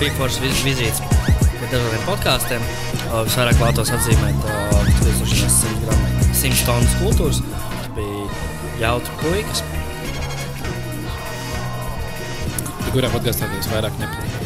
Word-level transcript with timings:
bija 0.00 0.14
foršas 0.16 0.40
viz 0.40 0.60
vizītes 0.64 1.00
pie 1.60 1.66
dažādiem 1.68 2.04
podkāstiem. 2.06 2.62
Uh, 3.10 3.20
Visvairāk 3.26 3.58
vēlētos 3.60 3.90
atzīmēt 3.92 4.46
uh, 4.48 4.78
1100 5.04 5.74
gramu 5.82 6.30
100 6.40 6.64
tonnas 6.64 6.94
kultūras. 7.02 7.40
Tas 7.42 7.90
bija 7.98 8.38
jautri 8.80 9.18
puikas. 9.20 9.60
Kurā 12.94 13.12
podkāstā 13.12 13.50
tas 13.52 13.68
vairāk 13.74 14.00
nepatīk? 14.00 14.40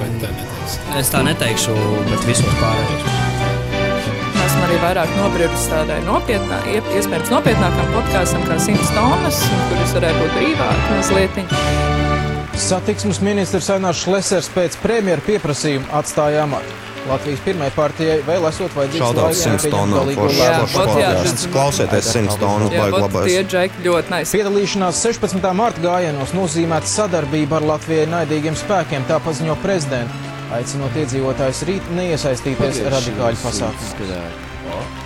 Bet 0.00 0.16
tā 0.22 0.32
neteiks. 0.32 0.78
Es 1.02 1.12
tā 1.12 1.20
neteikšu, 1.28 1.76
bet 2.08 2.26
visos 2.30 2.56
pārējos. 2.62 3.06
Esmu 4.46 4.64
arī 4.64 4.80
vairāk 4.82 5.12
nobriedusi 5.20 5.70
tādai 5.70 6.00
nopietnā, 6.08 6.64
iespējams 6.72 7.30
nopietnākam 7.36 7.94
podkāstam 7.98 8.48
kā 8.48 8.58
100 8.64 8.92
tonnas, 8.96 9.44
kuras 9.68 9.96
varētu 10.00 10.24
būt 10.24 10.36
brīvāk 10.40 10.86
mazliet. 10.96 11.42
Satiksmes 12.62 13.18
ministrs 13.24 13.68
Ainārs 13.74 14.04
Šlesers 14.04 14.48
pēc 14.54 14.76
premjera 14.82 15.22
pieprasījuma 15.26 15.90
atstāja 15.98 16.44
amatu. 16.46 16.78
Latvijas 17.08 17.40
pirmajai 17.42 17.72
partijai 17.74 18.18
vēl 18.22 18.46
esot 18.46 18.76
vajadzīgs 18.78 19.02
Šaudās 19.02 19.40
100 19.42 19.72
tonu 19.72 20.02
foršs 20.14 21.46
Klausieties 21.50 22.10
100 22.14 22.38
tonu 22.38 22.70
baigi 22.70 23.02
labais. 23.02 23.26
tie 23.26 23.42
džeki 23.42 23.86
ļoti 23.88 24.14
nice. 24.14 24.36
Piedalīšanās 24.36 25.02
16. 25.08 25.52
marta 25.58 25.82
gājienos 25.82 26.34
nozīmēta 26.38 26.94
sadarbība 26.94 27.58
ar 27.58 27.68
Latvijai 27.74 28.06
naidīgiem 28.14 28.58
spēkiem, 28.62 29.10
tā 29.10 29.18
paziņo 29.26 29.58
prezidents, 29.66 30.32
aicinot 30.54 31.02
iedzīvotājus 31.02 31.66
rīt 31.66 31.94
neiesaistīties 31.98 32.84
radikāļu 32.94 33.42
pasākumos. 33.42 35.01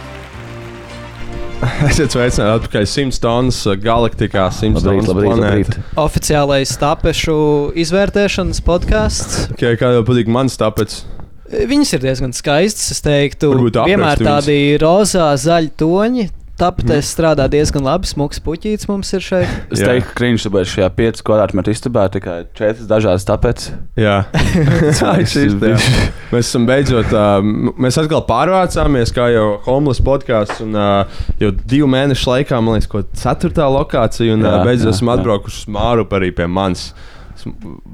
Esiet 1.86 2.12
sveicināti 2.12 2.52
atpakaļ 2.60 2.86
100 2.90 3.20
tonnas 3.22 3.58
uh, 3.64 3.76
galaktikā, 3.80 4.46
100 4.52 4.76
Labrīt, 4.76 5.08
tonnas 5.08 5.28
planētā. 5.40 5.84
Oficiālais 6.02 6.72
tapešu 6.80 7.36
izvērtēšanas 7.80 8.60
podkāsts. 8.66 9.46
Okay, 9.54 9.78
kā 9.80 9.94
jau 9.96 10.02
patīk 10.06 10.28
mans 10.32 10.58
tāpēc. 10.60 10.98
Viņas 11.70 11.94
ir 11.96 12.02
diezgan 12.02 12.34
skaistas. 12.36 12.90
Es 12.96 13.04
teiktu, 13.04 13.54
vienmēr 13.72 14.20
tādi 14.20 14.58
rozā, 14.82 15.30
zaļi 15.40 15.72
toņi. 15.80 16.28
Tāpēc 16.56 17.04
strādā 17.04 17.44
diezgan 17.52 17.84
labi. 17.84 18.08
Smūgs 18.08 18.38
puķītis 18.40 18.88
mums 18.88 19.10
ir 19.12 19.24
šeit. 19.24 19.50
Es 19.74 19.82
teiktu, 19.82 20.08
ka 20.08 20.14
krīņš 20.16 20.46
tāpēc 20.46 20.70
šajā 20.72 20.88
5 20.96 21.20
kvadrātmetru 21.26 21.74
istabā 21.76 22.06
ir 22.08 22.14
tikai 22.14 22.36
4 22.56 22.86
dažādas 22.88 23.26
tāpēc. 23.28 23.66
Jā, 24.00 24.14
tā 25.00 25.12
ir 25.20 25.26
īsta. 25.26 25.74
Mēs 26.32 26.48
esam 26.48 26.64
beidzot, 26.68 27.12
uh, 27.12 27.44
mēs 27.76 28.00
atkal 28.00 28.24
pārvācāmies, 28.28 29.12
kā 29.16 29.28
jau 29.34 29.44
homeless 29.68 30.00
podkāsts. 30.06 30.64
Un 30.64 30.80
uh, 30.80 31.20
jau 31.42 31.52
divu 31.68 31.90
mēnešu 31.92 32.32
laikā, 32.32 32.62
man 32.64 32.78
liekas, 32.78 32.88
ko 32.94 33.04
ceturtā 33.12 33.68
lokācija. 33.76 34.38
Un 34.38 34.46
uh, 34.46 34.56
Jā, 34.56 34.64
beidzot 34.64 34.90
jā, 34.94 34.96
esam 34.96 35.12
jā. 35.12 35.20
atbraukuši 35.20 35.60
uz 35.60 35.70
Māru 35.76 36.08
arī 36.16 36.32
pie 36.40 36.48
manis. 36.48 36.88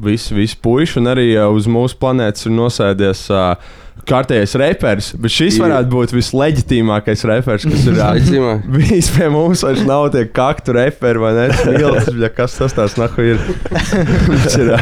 Visi, 0.07 0.37
visi 0.39 0.55
puiši, 0.63 1.01
un 1.03 1.11
arī 1.11 1.33
uh, 1.35 1.51
uz 1.51 1.67
mūsu 1.67 1.99
planētas 1.99 2.47
ir 2.47 2.55
nosēdies. 2.55 3.27
Uh, 3.35 3.81
Kārtējais 4.03 4.57
reperis, 4.59 5.09
bet 5.15 5.31
šis 5.31 5.57
Jā. 5.57 5.63
varētu 5.63 5.93
būt 5.93 6.15
visleģitīmākais 6.17 7.23
reperis, 7.31 7.67
kas 7.71 7.85
ir 7.87 8.01
bijis 8.75 9.11
pie 9.15 9.29
mums. 9.31 9.63
Vairs 9.63 9.85
nav 9.87 10.09
tie 10.15 10.25
kaktu 10.27 10.75
reperi, 10.75 11.23
vai 11.23 11.31
ne? 11.37 11.45
Milts, 11.77 12.11
bļa, 12.11 12.33
kas 12.35 12.57
tas 12.59 12.75
tāds 12.75 12.97
nahu 12.99 13.29
ir? 13.35 13.45
Tas 13.71 14.59
ir 14.59 14.73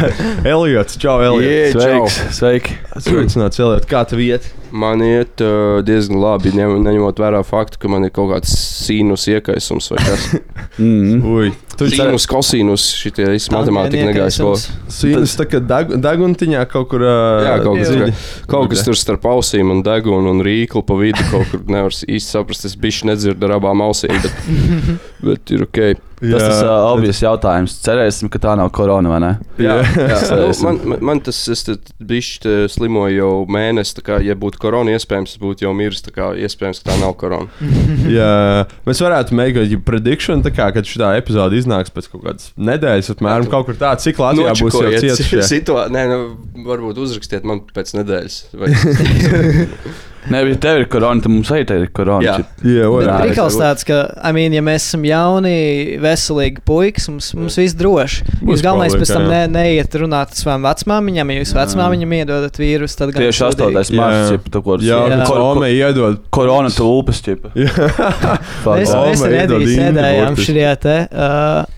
Eliots, 0.48 0.96
čau, 1.00 1.18
Eliots. 1.26 1.76
Sveiks, 1.76 2.22
sveiki! 2.38 2.78
Sveicināts, 2.96 3.60
Eliot, 3.60 3.84
kā 3.90 4.06
tu 4.08 4.18
viet? 4.20 4.48
Man 4.70 5.02
iet 5.02 5.42
uh, 5.42 5.80
diezgan 5.82 6.20
labi, 6.22 6.52
ņem, 6.54 6.76
neņemot 6.84 7.18
vērā 7.18 7.40
faktu, 7.46 7.80
ka 7.82 7.90
man 7.90 8.06
ir 8.06 8.12
kaut 8.14 8.30
kāds 8.30 8.52
sīnus 8.54 9.26
iekaisums 9.34 9.90
vai 9.92 10.04
kas. 10.06 10.28
Mm. 10.80 11.18
Ui, 11.26 11.48
tu 11.76 11.88
Sīnus, 11.90 12.24
kosinus, 12.30 12.84
šitie 12.96 13.26
visi 13.28 13.50
matemātika 13.52 14.06
negāja 14.06 14.30
skolā. 14.32 14.60
Sīnas 14.92 15.34
tā 15.36 15.44
kā 15.50 15.58
dag, 15.60 15.90
daguntiņā 16.00 16.62
kaut 16.70 16.86
kur. 16.92 17.02
Uh, 17.04 17.42
Jā, 17.44 17.56
kaut 17.64 17.80
kas, 17.80 17.90
dziļi. 17.90 18.14
kaut 18.48 18.70
kas 18.70 18.84
tur 18.86 18.96
starp 19.10 19.26
ausīm 19.26 19.72
un 19.74 19.82
degunu 19.86 20.30
un 20.30 20.44
rīklu 20.46 20.84
pa 20.86 20.94
vidu 21.00 21.24
kaut 21.32 21.50
kur 21.50 21.64
nevar 21.66 21.90
īsti 21.90 22.36
saprast. 22.36 22.68
Es 22.68 22.78
bišķi 22.78 23.10
nedzirdu 23.10 23.48
ar 23.48 23.56
abām 23.58 23.82
ausīm, 23.82 24.14
bet, 24.22 24.46
bet 25.26 25.54
ir 25.56 25.66
ok. 25.66 25.82
Tas 26.20 26.42
tas 26.44 26.58
uh, 26.66 26.70
obvious 26.92 27.20
jautājums. 27.22 27.74
Cerēsim, 27.80 28.28
ka 28.32 28.40
tā 28.42 28.52
nav 28.60 28.68
korona, 28.76 29.08
vai 29.08 29.20
ne? 29.24 29.30
Jā, 29.62 29.78
Jā, 29.80 30.18
nu, 30.36 30.50
man, 30.66 30.80
man, 31.10 31.22
tas 31.24 31.38
es 31.48 31.64
te 31.64 31.78
bišķi 31.96 32.42
te 32.44 32.56
slimoju 32.72 33.16
jau 33.16 33.30
mēnesi. 33.48 34.02
Kā, 34.04 34.18
ja 34.24 34.36
būtu 34.36 34.60
korona, 34.60 34.92
iespējams, 34.98 35.36
es 35.36 35.40
būtu 35.40 35.64
jau 35.64 35.72
miris. 35.76 36.02
tā 36.04 36.12
Kā, 36.12 36.30
iespējams, 36.36 36.82
ka 36.82 36.90
tā 36.90 36.98
nav 37.00 37.14
korona. 37.20 37.48
Jā, 38.18 38.66
mēs 38.88 39.00
varētu 39.00 39.38
mēģināt 39.38 39.72
jau 39.76 39.80
prediction, 39.86 40.44
tā 40.44 40.52
kā, 40.52 40.68
kad 40.76 40.84
šī 40.88 41.00
epizode 41.16 41.56
iznāks 41.56 41.92
pēc 41.94 42.10
kaut 42.12 42.26
kādas 42.26 42.50
nedēļas, 42.60 43.12
apmēram 43.14 43.48
kaut 43.50 43.70
kur 43.70 43.80
tā, 43.80 43.94
cik 44.04 44.20
Latvijā 44.20 44.52
būs 44.60 44.76
jau 44.76 44.92
cietušie. 45.06 45.42
situā- 45.54 45.88
Nē, 45.92 46.04
nu, 46.12 46.20
varbūt 46.68 47.00
uzrakstiet 47.00 47.48
man 47.48 47.64
pēc 47.72 47.96
nedēļas. 47.96 48.40
Vai... 48.60 48.72
Nē, 50.28 50.40
ja 50.50 50.56
tev 50.60 50.82
ir 50.82 50.84
korona, 50.92 51.22
tad 51.24 51.32
mums 51.32 51.48
arī 51.54 51.62
ir 51.80 51.86
korona. 51.96 52.20
Jā. 52.26 52.34
Jā, 52.60 52.88
Jā, 52.90 53.14
Prikals 53.22 53.54
varbūt. 53.56 53.62
tāds, 53.64 53.86
ka, 53.88 54.00
I 54.20 54.34
mean, 54.36 54.52
ja 54.52 54.60
mēs 54.60 54.84
esam 54.90 55.06
jauni, 55.08 55.54
veselīgi 56.02 56.60
puikas, 56.68 57.06
mums, 57.08 57.30
mums 57.38 57.56
viss 57.56 57.76
droši. 57.78 58.26
Jūs 58.44 58.64
galvenais 58.66 58.98
pēc 59.00 59.14
tam 59.14 59.24
ne, 59.30 59.40
neiet 59.48 59.96
runāt 60.02 60.34
ar 60.34 60.40
savām 60.42 60.66
vecmāmiņām, 60.68 61.32
ja 61.32 61.40
jūs 61.40 61.54
vecmāmiņam 61.56 62.14
iedodat 62.20 62.60
vīrusu, 62.60 62.98
tad 63.00 63.14
gan 63.16 63.24
Tieši 63.24 63.46
sūdīgi. 63.46 63.80
8. 63.80 63.96
Jā. 63.96 64.04
mārciņa, 64.04 64.62
ko 64.68 64.76
Jā, 64.84 65.00
Jā. 65.00 65.08
kad 65.16 65.26
Ko- 65.30 65.40
Ome 65.50 65.72
iedod. 65.72 66.20
Korona 66.30 66.68
tulpes, 66.74 67.22
čipa. 67.24 67.54
Mēs, 67.56 68.92
Oma 68.92 69.08
mēs 69.08 69.24
ar 69.24 69.34
iedod 69.40 69.60
Ediju 69.62 69.72
indi 69.72 69.76
sēdējām 69.80 70.40
šajā 70.44 70.74
te. 70.84 70.96
Uh, 71.10 71.76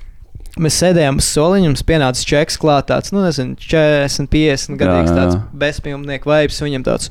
Mēs 0.60 0.76
sēdējām 0.82 1.16
uz 1.16 1.24
soliņa, 1.32 1.68
mums 1.70 1.84
pienāca 1.88 2.24
čeks 2.28 2.58
klāt, 2.60 2.90
tāds, 2.90 3.08
nu, 3.14 3.22
nezinu, 3.24 3.54
40, 3.56 4.26
50 4.28 4.76
gadīgs, 4.82 5.14
tāds 5.16 5.38
bezpilnīgs 5.56 6.28
vibes. 6.28 6.58
Viņam 6.60 6.84
tāds, 6.84 7.08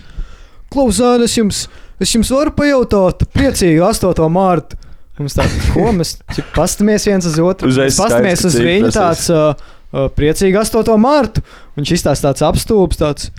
klausās, 0.74 1.24
es 1.28 1.36
jums, 1.38 1.64
es 2.02 2.14
jums 2.16 2.32
varu 2.34 2.54
pajautāt, 2.58 3.26
priecīgi 3.36 3.82
8. 3.84 4.26
mārtu. 4.34 4.80
Mums 5.20 5.36
tāds, 5.38 5.54
ko 5.76 5.92
mēs 5.94 6.16
paskatāmies 6.56 7.06
viens 7.06 7.28
uz 7.30 7.38
otru. 7.44 7.70
Uzreiz 7.70 7.98
skaidrs, 8.00 8.46
uz 8.50 8.56
viņu, 8.58 8.90
tāds, 8.96 9.28
uh, 9.30 9.54
uh, 9.94 10.08
priecīgi 10.18 10.58
8. 10.58 10.96
mārtu. 11.02 11.44
Viņš 11.78 11.92
izstāsta 12.00 12.32
tāds 12.32 12.46
apstulbs, 12.48 12.98
tāds. 13.02 13.30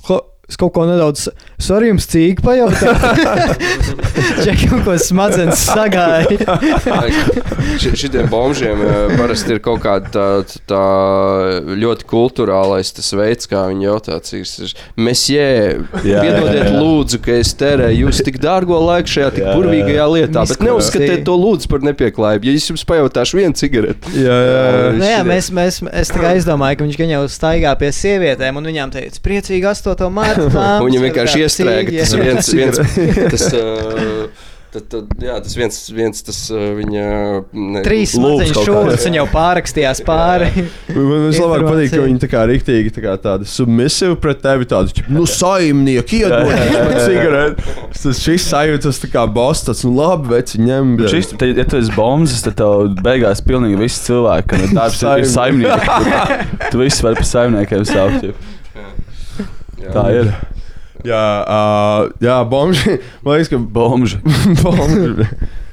"Kla- 0.00 0.24
Es 0.50 0.56
kaut 0.58 0.72
ko 0.74 0.82
nedaudz. 0.82 1.28
Varu 1.70 1.90
jums 1.90 2.06
cīņā 2.10 2.42
pajautāt. 2.44 3.62
Čekam, 4.44 4.80
ko 4.86 4.94
smadzenes 5.00 5.60
sagāja. 5.68 6.56
Ši- 7.80 7.92
Šitiem 8.00 8.28
bombžiem 8.30 8.80
eh, 8.84 9.12
parasti 9.18 9.54
ir 9.56 9.60
kaut 9.64 9.82
kāda 9.84 10.10
tā, 10.14 10.26
tā 10.70 10.80
ļoti 11.80 12.06
kultūrālais 12.10 12.90
tas 12.96 13.10
veids, 13.16 13.48
kā 13.50 13.66
viņi 13.70 13.86
jautā, 13.88 14.18
cik 14.24 14.44
ir. 14.64 14.74
Mesjē, 15.00 15.46
piedodiet, 16.02 16.70
lūdzu, 16.76 17.20
ka 17.24 17.36
es 17.40 17.52
tērēju 17.60 18.06
jūs 18.06 18.22
tik 18.26 18.38
dārgo 18.42 18.78
laiku 18.84 19.12
šajā 19.14 19.30
tik 19.36 19.42
Jā, 19.44 19.48
jā. 19.50 19.56
burvīgajā 19.58 20.06
lietā, 20.14 20.44
bet 20.46 20.56
Misku- 20.56 20.68
neuzskatiet 20.68 21.24
to 21.28 21.36
lūdzu 21.40 21.70
par 21.72 21.84
nepieklājību. 21.86 22.48
Ja 22.50 22.56
es 22.60 22.68
jums 22.70 22.84
pajautāšu 22.88 23.40
vienu 23.40 23.56
cigareti, 23.58 24.14
Jā, 24.20 24.36
jā, 24.36 24.60
jā. 24.60 24.90
Nu, 25.00 25.06
jā, 25.08 25.20
mēs, 25.26 25.50
mēs, 25.56 25.80
es 26.02 26.12
tā 26.12 26.20
kā 26.22 26.34
izdomāju, 26.38 26.80
ka 26.80 26.86
viņš 26.88 26.98
gan 27.00 27.14
jau 27.14 27.22
staigā 27.30 27.72
pie 27.80 27.90
sievietēm, 27.94 28.58
un 28.60 28.68
viņām 28.70 28.92
teica, 28.94 29.22
priecīgi 29.24 29.68
8. 29.70 30.08
mārciņā. 30.18 30.66
Viņa 30.84 31.02
vienkārši 31.06 31.44
iestrēga. 31.50 31.98
Tas 31.98 32.14
jā. 32.14 32.22
viens, 32.22 32.54
viens, 32.54 33.26
tas, 33.34 33.50
uh, 33.58 34.48
tad, 34.70 34.84
tad, 34.90 35.14
jā, 35.22 35.34
tas 35.42 35.54
viens, 35.58 35.78
viens 35.94 36.24
tas 36.24 36.38
uh, 36.54 36.62
viņa. 36.78 37.04
Ne, 37.50 37.82
Trīs 37.86 38.14
smadziņu 38.14 38.64
šūnas, 38.66 39.06
viņa 39.06 39.18
jau 39.18 39.26
pārrakstījās 39.32 40.02
pāri. 40.06 40.50
Man 40.94 41.26
vislabāk 41.26 41.64
patīk, 41.66 41.94
ka 41.94 42.02
viņi 42.04 42.22
tā 42.22 42.30
kā 42.30 42.44
rīktīgi 42.50 42.92
tā 42.94 43.04
kā 43.04 43.16
tādi 43.22 43.48
submisīvi 43.50 44.18
pret 44.22 44.42
tevi. 44.44 44.68
Tādi, 44.70 44.94
ķip, 45.00 45.10
nu, 45.14 45.24
saimnieki, 45.30 46.22
iedod 46.22 46.46
man 46.46 46.94
cigareti. 47.02 47.74
Tas 48.00 48.22
šis 48.22 48.46
sajūtas 48.52 49.02
tā 49.02 49.10
kā 49.12 49.26
boss, 49.30 49.64
tas, 49.66 49.82
nu, 49.86 49.92
labi, 49.98 50.30
veci 50.36 50.62
ņem. 50.62 50.94
bļa. 51.00 51.10
Šis, 51.16 51.32
te, 51.40 51.50
ja 51.56 51.66
tu 51.66 51.80
esi 51.80 51.94
bombs, 51.96 52.36
tad 52.46 52.58
tev 52.60 52.94
beigās 53.02 53.42
pilnīgi 53.46 53.80
visi 53.80 54.06
cilvēki, 54.06 54.62
ir 54.68 54.76
darbs, 54.76 55.02
ir 55.02 55.28
saimnieki. 55.34 55.78
Tu, 56.70 56.76
tu 56.76 56.78
visus 56.80 57.02
vari 57.02 57.18
par 57.18 57.26
saimniekiem 57.26 57.84
saukt. 57.88 58.22
čip. 58.22 58.48
Tā 59.90 60.04
ir. 60.14 60.30
Jā, 60.30 60.59
uh, 61.06 62.10
jā 62.22 62.36
bomži. 62.50 62.98
Man 63.24 63.36
liekas, 63.36 63.50
ka 63.52 63.58
Bombži. 63.58 64.20
bomži. 64.64 65.28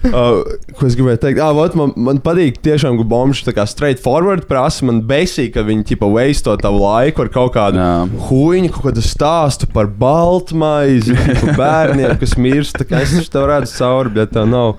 Uh, 0.08 0.44
ko 0.78 0.88
es 0.88 0.96
gribēju 0.98 1.20
teikt? 1.24 1.42
Ah, 1.44 1.54
vot, 1.56 1.74
man, 1.78 1.94
man 2.00 2.22
patīk, 2.24 2.60
tiešām, 2.64 3.00
ka 3.00 3.06
bomži 3.08 3.48
tā 3.48 3.54
kā 3.58 3.66
straight 3.70 4.02
forward 4.04 4.46
prasa. 4.50 4.86
Man 4.88 5.02
basic, 5.10 5.54
ka 5.56 5.66
viņi 5.68 5.88
tipa 5.94 6.10
veisto 6.12 6.56
tavu 6.62 6.84
laiku 6.84 7.26
ar 7.26 7.32
kaut 7.34 7.56
kādu 7.58 7.82
Jā. 7.82 7.90
huīņu, 8.30 8.72
kaut 8.76 8.90
kādu 8.92 9.04
stāstu 9.06 9.70
par 9.74 9.90
baltmaizi, 9.90 11.18
par 11.18 11.58
bērniem, 11.60 12.16
kas 12.22 12.38
mirst. 12.40 12.80
Es 12.88 13.18
taču 13.18 13.34
tev 13.34 13.50
redzu 13.52 13.76
cauri, 13.80 14.16
bet 14.22 14.36
tā 14.38 14.46
nav. 14.48 14.78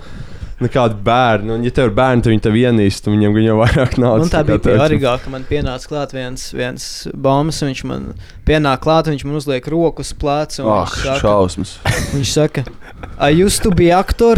Nekādi 0.59 0.97
bērni, 1.07 1.53
un, 1.55 1.61
ja 1.63 1.71
tev 1.71 1.85
ir 1.87 1.93
bērni, 1.95 2.19
tad 2.25 2.33
viņi 2.33 2.41
tev 2.43 2.55
ienīst, 2.59 3.05
un 3.07 3.21
gan 3.23 3.37
jau 3.45 3.53
vairāk 3.61 3.93
naudas. 4.01 4.25
Un 4.25 4.31
tā 4.33 4.41
kā 4.41 4.47
bija 4.49 4.59
tev. 4.65 4.75
pārīgāk, 4.81 5.21
ka 5.23 5.31
man 5.31 5.45
pienāca 5.47 5.87
klāt 5.87 6.11
viens, 6.11 6.49
viens 6.51 6.87
bombs, 7.15 7.61
un 7.63 7.69
viņš 7.71 7.83
man 7.87 8.09
pienāk 8.49 8.81
klāt, 8.83 9.07
viņš 9.07 9.23
man 9.29 9.37
uzliek 9.39 9.69
roku 9.71 10.03
uz 10.03 10.11
pleca. 10.19 10.59
un 10.65 10.71
Ah, 10.73 10.83
saka- 10.91 11.15
šausmas. 11.21 11.77
Viņš 12.11 12.33
saka, 12.35 12.65
I 13.19 13.31
used 13.45 13.63
to 13.63 13.71
be 13.71 13.87
actor. 13.95 14.35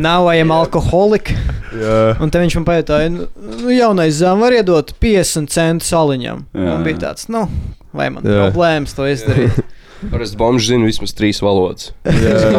Now 0.00 0.26
I 0.26 0.36
am 0.42 0.50
alcoholic. 0.50 1.30
Jā. 1.78 2.16
Un 2.22 2.30
te 2.32 2.40
viņš 2.42 2.54
man 2.58 2.66
pajautāja, 2.68 3.10
nu, 3.12 3.26
nu 3.62 3.72
jaunais 3.74 4.16
zem 4.18 4.40
var 4.40 4.54
iedot 4.56 4.90
50 5.02 5.50
centus 5.52 5.90
saliņam. 5.92 6.46
Jā, 6.56 6.68
Man 6.72 6.84
bija 6.86 7.02
tāds, 7.06 7.28
nu, 7.30 7.44
vai 7.94 8.08
man 8.10 8.24
Jā. 8.26 8.48
problēmas 8.48 8.94
to 8.96 9.06
izdarīt? 9.10 9.58
Parasti 9.98 10.38
bombs 10.38 10.66
zina 10.68 10.86
vismaz 10.86 11.10
trīs 11.16 11.40
valodas. 11.42 11.90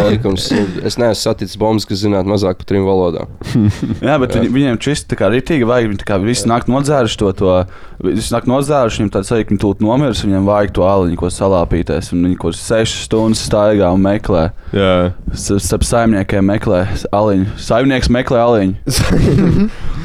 Likums. 0.09 0.50
Es 0.83 0.97
neesmu 1.00 1.15
saticis 1.21 1.56
bombas, 1.59 1.86
kas 1.88 2.01
zinātu 2.03 2.27
mazāk 2.27 2.59
par 2.59 2.68
trim 2.68 2.83
valodām. 2.88 3.31
Jā, 4.06 4.18
bet 4.19 4.36
viņi, 4.36 4.50
viņiem 4.51 4.80
šis 4.83 5.06
tā 5.07 5.15
kā 5.19 5.30
rītīgi 5.31 5.68
vajag. 5.69 5.94
Viņi 5.94 6.07
kā 6.09 6.19
visi 6.19 6.50
nāk 6.51 6.68
nodzēruši 6.68 7.19
to, 7.21 7.31
to 7.39 7.53
visi 8.03 8.33
nāk 8.36 8.50
nodzēruši, 8.50 9.01
viņiem 9.01 9.13
tāds 9.15 9.31
sajūta, 9.31 9.47
ka 9.47 9.53
viņi 9.53 9.63
tūlīt 9.63 9.83
nomirs, 9.86 10.24
viņiem 10.25 10.50
vajag 10.50 10.74
to 10.75 10.86
aliņu, 10.89 11.19
ko 11.21 11.31
salāpīties. 11.31 12.12
Un 12.15 12.27
viņi 12.27 12.39
kaut 12.41 12.57
kādas 12.57 12.65
sešas 12.68 13.07
stundas 13.07 13.45
staigā 13.47 13.94
un 13.95 14.03
meklē. 14.03 14.44
Jā. 14.75 14.92
Starp 15.39 15.88
saimniekiem 15.88 16.51
meklē 16.51 16.83
aliņu. 17.15 17.56
Saimnieks 17.63 18.12
meklē 18.12 18.44
aliņu. 18.44 18.75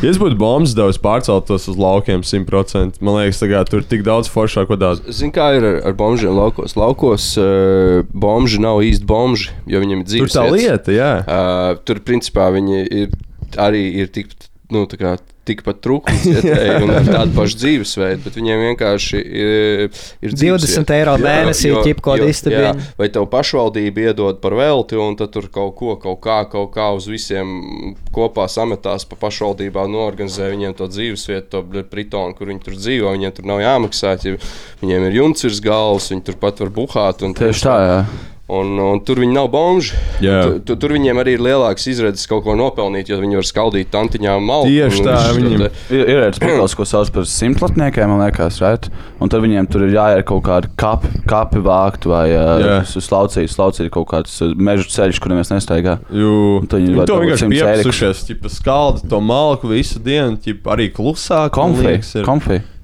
Ja 0.05 0.11
es 0.13 0.23
būtu 0.23 0.39
bombas 0.39 0.77
devis 0.79 1.03
pārceltos 1.03 1.67
uz 1.73 1.81
laukiem 1.81 2.23
100%, 2.23 3.03
man 3.03 3.19
liekas, 3.19 3.43
tagad 3.43 3.71
tur 3.73 3.83
ir 3.83 3.91
tik 3.91 4.07
daudz 4.07 4.31
foršāk, 4.31 4.71
daudz. 4.79 5.03
Zini, 5.11 5.35
kā 5.35 5.51
ir 5.59 5.67
ar, 5.67 5.81
ar 5.91 5.99
bombžiem 5.99 6.35
laukos? 6.37 6.77
Laukos 6.79 7.24
uh, 7.41 8.05
bomži 8.13 8.61
nav 8.63 8.83
īsti 8.85 9.07
bomži, 9.09 9.53
jo 9.71 9.81
viņiem 9.83 10.03
ir 10.03 10.07
Tur 10.07 10.11
dzīves. 10.13 10.35
tā 10.37 10.45
vietas. 10.47 10.59
lieta, 10.61 10.97
jā. 10.97 11.11
Uh, 11.25 11.83
tur, 11.87 12.01
principā, 12.07 12.49
viņi 12.55 12.83
ir 13.03 13.15
arī 13.61 13.85
ir 14.03 14.11
tik, 14.15 14.33
nu, 14.75 14.85
tā 14.91 14.99
kā, 15.01 15.17
tikpat 15.45 15.81
trūkums, 15.85 16.25
ja 16.45 16.79
un 16.83 16.91
ar 16.95 17.05
tādu 17.05 17.35
pašu 17.37 17.59
dzīvesveidu, 17.61 18.23
bet 18.25 18.39
viņiem 18.39 18.63
vienkārši 18.71 19.21
ir, 19.21 19.89
ir 20.25 20.33
20 20.33 20.41
dzīvesvieta. 20.41 20.95
eiro 20.97 21.15
mēnesī 21.21 21.69
jo- 21.73 21.83
ķip 21.85 22.01
kaut 22.05 22.19
jo- 22.23 22.29
istabiņu. 22.33 22.63
jā, 22.65 22.89
Vai 22.99 23.09
tev 23.13 23.27
pašvaldība 23.33 24.07
iedod 24.09 24.41
par 24.41 24.57
velti, 24.57 24.97
un 24.97 25.17
tad 25.21 25.33
tur 25.37 25.49
kaut 25.53 25.75
ko, 25.77 25.97
kaut 26.01 26.21
kā, 26.25 26.39
kaut 26.49 26.73
kā 26.75 26.89
uz 26.97 27.07
visiem 27.11 27.95
kopā 28.15 28.49
sametās 28.49 29.05
pa 29.09 29.17
pašvaldībā, 29.27 29.85
norganizē 29.91 30.51
viņiem 30.55 30.77
to 30.79 30.89
dzīvesvietu, 30.89 31.49
to 31.73 31.85
pritonu, 31.91 32.35
kur 32.39 32.49
viņi 32.49 32.65
tur 32.65 32.75
dzīvo. 32.81 33.13
Viņiem 33.15 33.35
tur 33.37 33.45
nav 33.53 33.61
jāmaksā, 33.61 34.15
ja 34.25 34.37
viņiem 34.83 35.09
ir 35.11 35.19
jumts 35.21 35.45
virs 35.45 35.61
galvas, 35.65 36.09
viņi 36.13 36.25
turpat 36.31 36.61
var 36.65 36.71
buhāt. 36.71 37.23
un- 37.23 37.35
Tieši 37.35 37.67
tā, 37.69 37.77
jā. 37.85 37.99
Un, 38.45 38.75
un 38.77 38.99
tur 39.01 39.17
viņi 39.23 39.33
nav 39.33 39.47
bomži. 39.49 39.95
Jā. 40.21 40.43
Tu, 40.45 40.59
tu, 40.69 40.75
tur 40.77 40.93
viņiem 40.93 41.17
arī 41.17 41.33
ir 41.39 41.41
lielāks 41.41 41.87
izredzes 41.89 42.27
kaut 42.29 42.43
ko 42.45 42.53
nopelnīt, 42.53 43.09
jo 43.09 43.17
viņi 43.17 43.39
var 43.39 43.47
skaldīt 43.49 43.89
tantiņām 43.89 44.45
malku. 44.45 44.69
Tieši 44.69 45.01
un 45.01 45.07
tā, 45.09 45.15
šo 45.25 45.39
viņiem- 45.39 45.63
te- 45.63 45.95
Ir, 45.97 46.03
ir 46.13 46.21
tāds 46.27 46.41
spēks, 46.43 46.75
ko 46.77 46.85
sauc 46.85 47.09
par 47.15 47.25
simtlatniekiem, 47.25 48.07
man 48.13 48.21
liekas, 48.21 48.61
right? 48.61 48.91
un 49.19 49.33
tad 49.33 49.41
viņiem 49.41 49.71
tur 49.73 49.87
ir 49.89 49.95
jāiet 49.97 50.27
kaut 50.29 50.43
kāda 50.45 50.69
kapi, 50.77 51.09
kapi 51.27 51.63
vākt 51.65 52.05
vai 52.05 52.27
uh, 52.37 52.85
slaucīt, 52.85 53.49
slaucīt 53.49 53.89
kaut 53.97 54.11
kāds 54.13 54.37
meža 54.61 54.85
ceļš, 54.93 55.23
kuriem 55.25 55.41
mēs 55.41 55.49
nestaigā. 55.55 55.97
Un 56.13 56.69
tad 56.69 56.85
viņi 56.85 57.09
to 57.09 57.17
vienkārši 57.25 57.49
100 57.49 57.65
eiro. 57.65 57.81
piepsušies, 57.81 58.27
tipa 58.29 58.53
skalda 58.53 59.09
to 59.09 59.21
malku 59.25 59.73
visu 59.73 59.97
dienu, 60.05 60.37
tipa 60.37 60.77
arī 60.77 60.91
klusāk. 60.93 61.57
man 61.57 61.81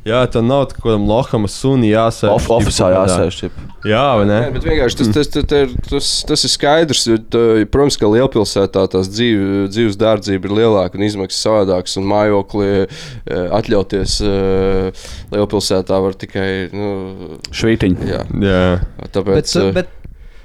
Jā, 0.08 0.22
tā 0.32 0.40
nav 0.40 0.62
tā, 0.70 0.78
kādam 0.80 1.02
loham 1.04 1.44
suni 1.50 1.90
jāsēž. 1.92 2.46
Kaut 2.46 2.64
kādā- 2.64 2.94
jāsēž. 3.04 3.36
Čip. 3.36 3.52
Jā, 3.84 4.16
vai 4.16 4.24
ne? 4.24 4.38
Nē, 4.46 4.52
bet 4.54 4.64
vienkārši 4.64 4.96
tas, 4.96 5.08
tas, 5.12 5.28
tas, 5.28 5.44
tas, 5.50 5.74
tas, 5.90 6.08
tas 6.28 6.44
ir 6.44 6.52
skaidrs. 6.54 7.02
jo 7.06 7.18
tā- 7.18 7.66
Protams, 7.68 7.98
ka 8.00 8.06
lielpilsētā 8.08 8.86
tās 8.88 9.08
dzīve, 9.12 9.68
dzīves 9.68 9.96
dārdzība 10.00 10.48
ir 10.48 10.56
lielāka 10.56 10.96
un 10.96 11.04
izmaksas 11.04 11.44
savādākas. 11.44 11.98
Un 12.00 12.08
mājokli 12.08 12.70
eh, 12.88 13.46
atļauties 13.60 14.16
eh, 14.24 15.06
lielpilsētā 15.36 16.00
var 16.02 16.16
tikai. 16.16 16.70
Nu, 16.72 17.38
Švītiņi. 17.52 18.08
jā, 18.08 18.24
Jā. 18.40 18.80
tāpēc. 19.12 19.34
Bet, 19.36 19.56
eh, 19.56 19.72
bet 19.82 19.88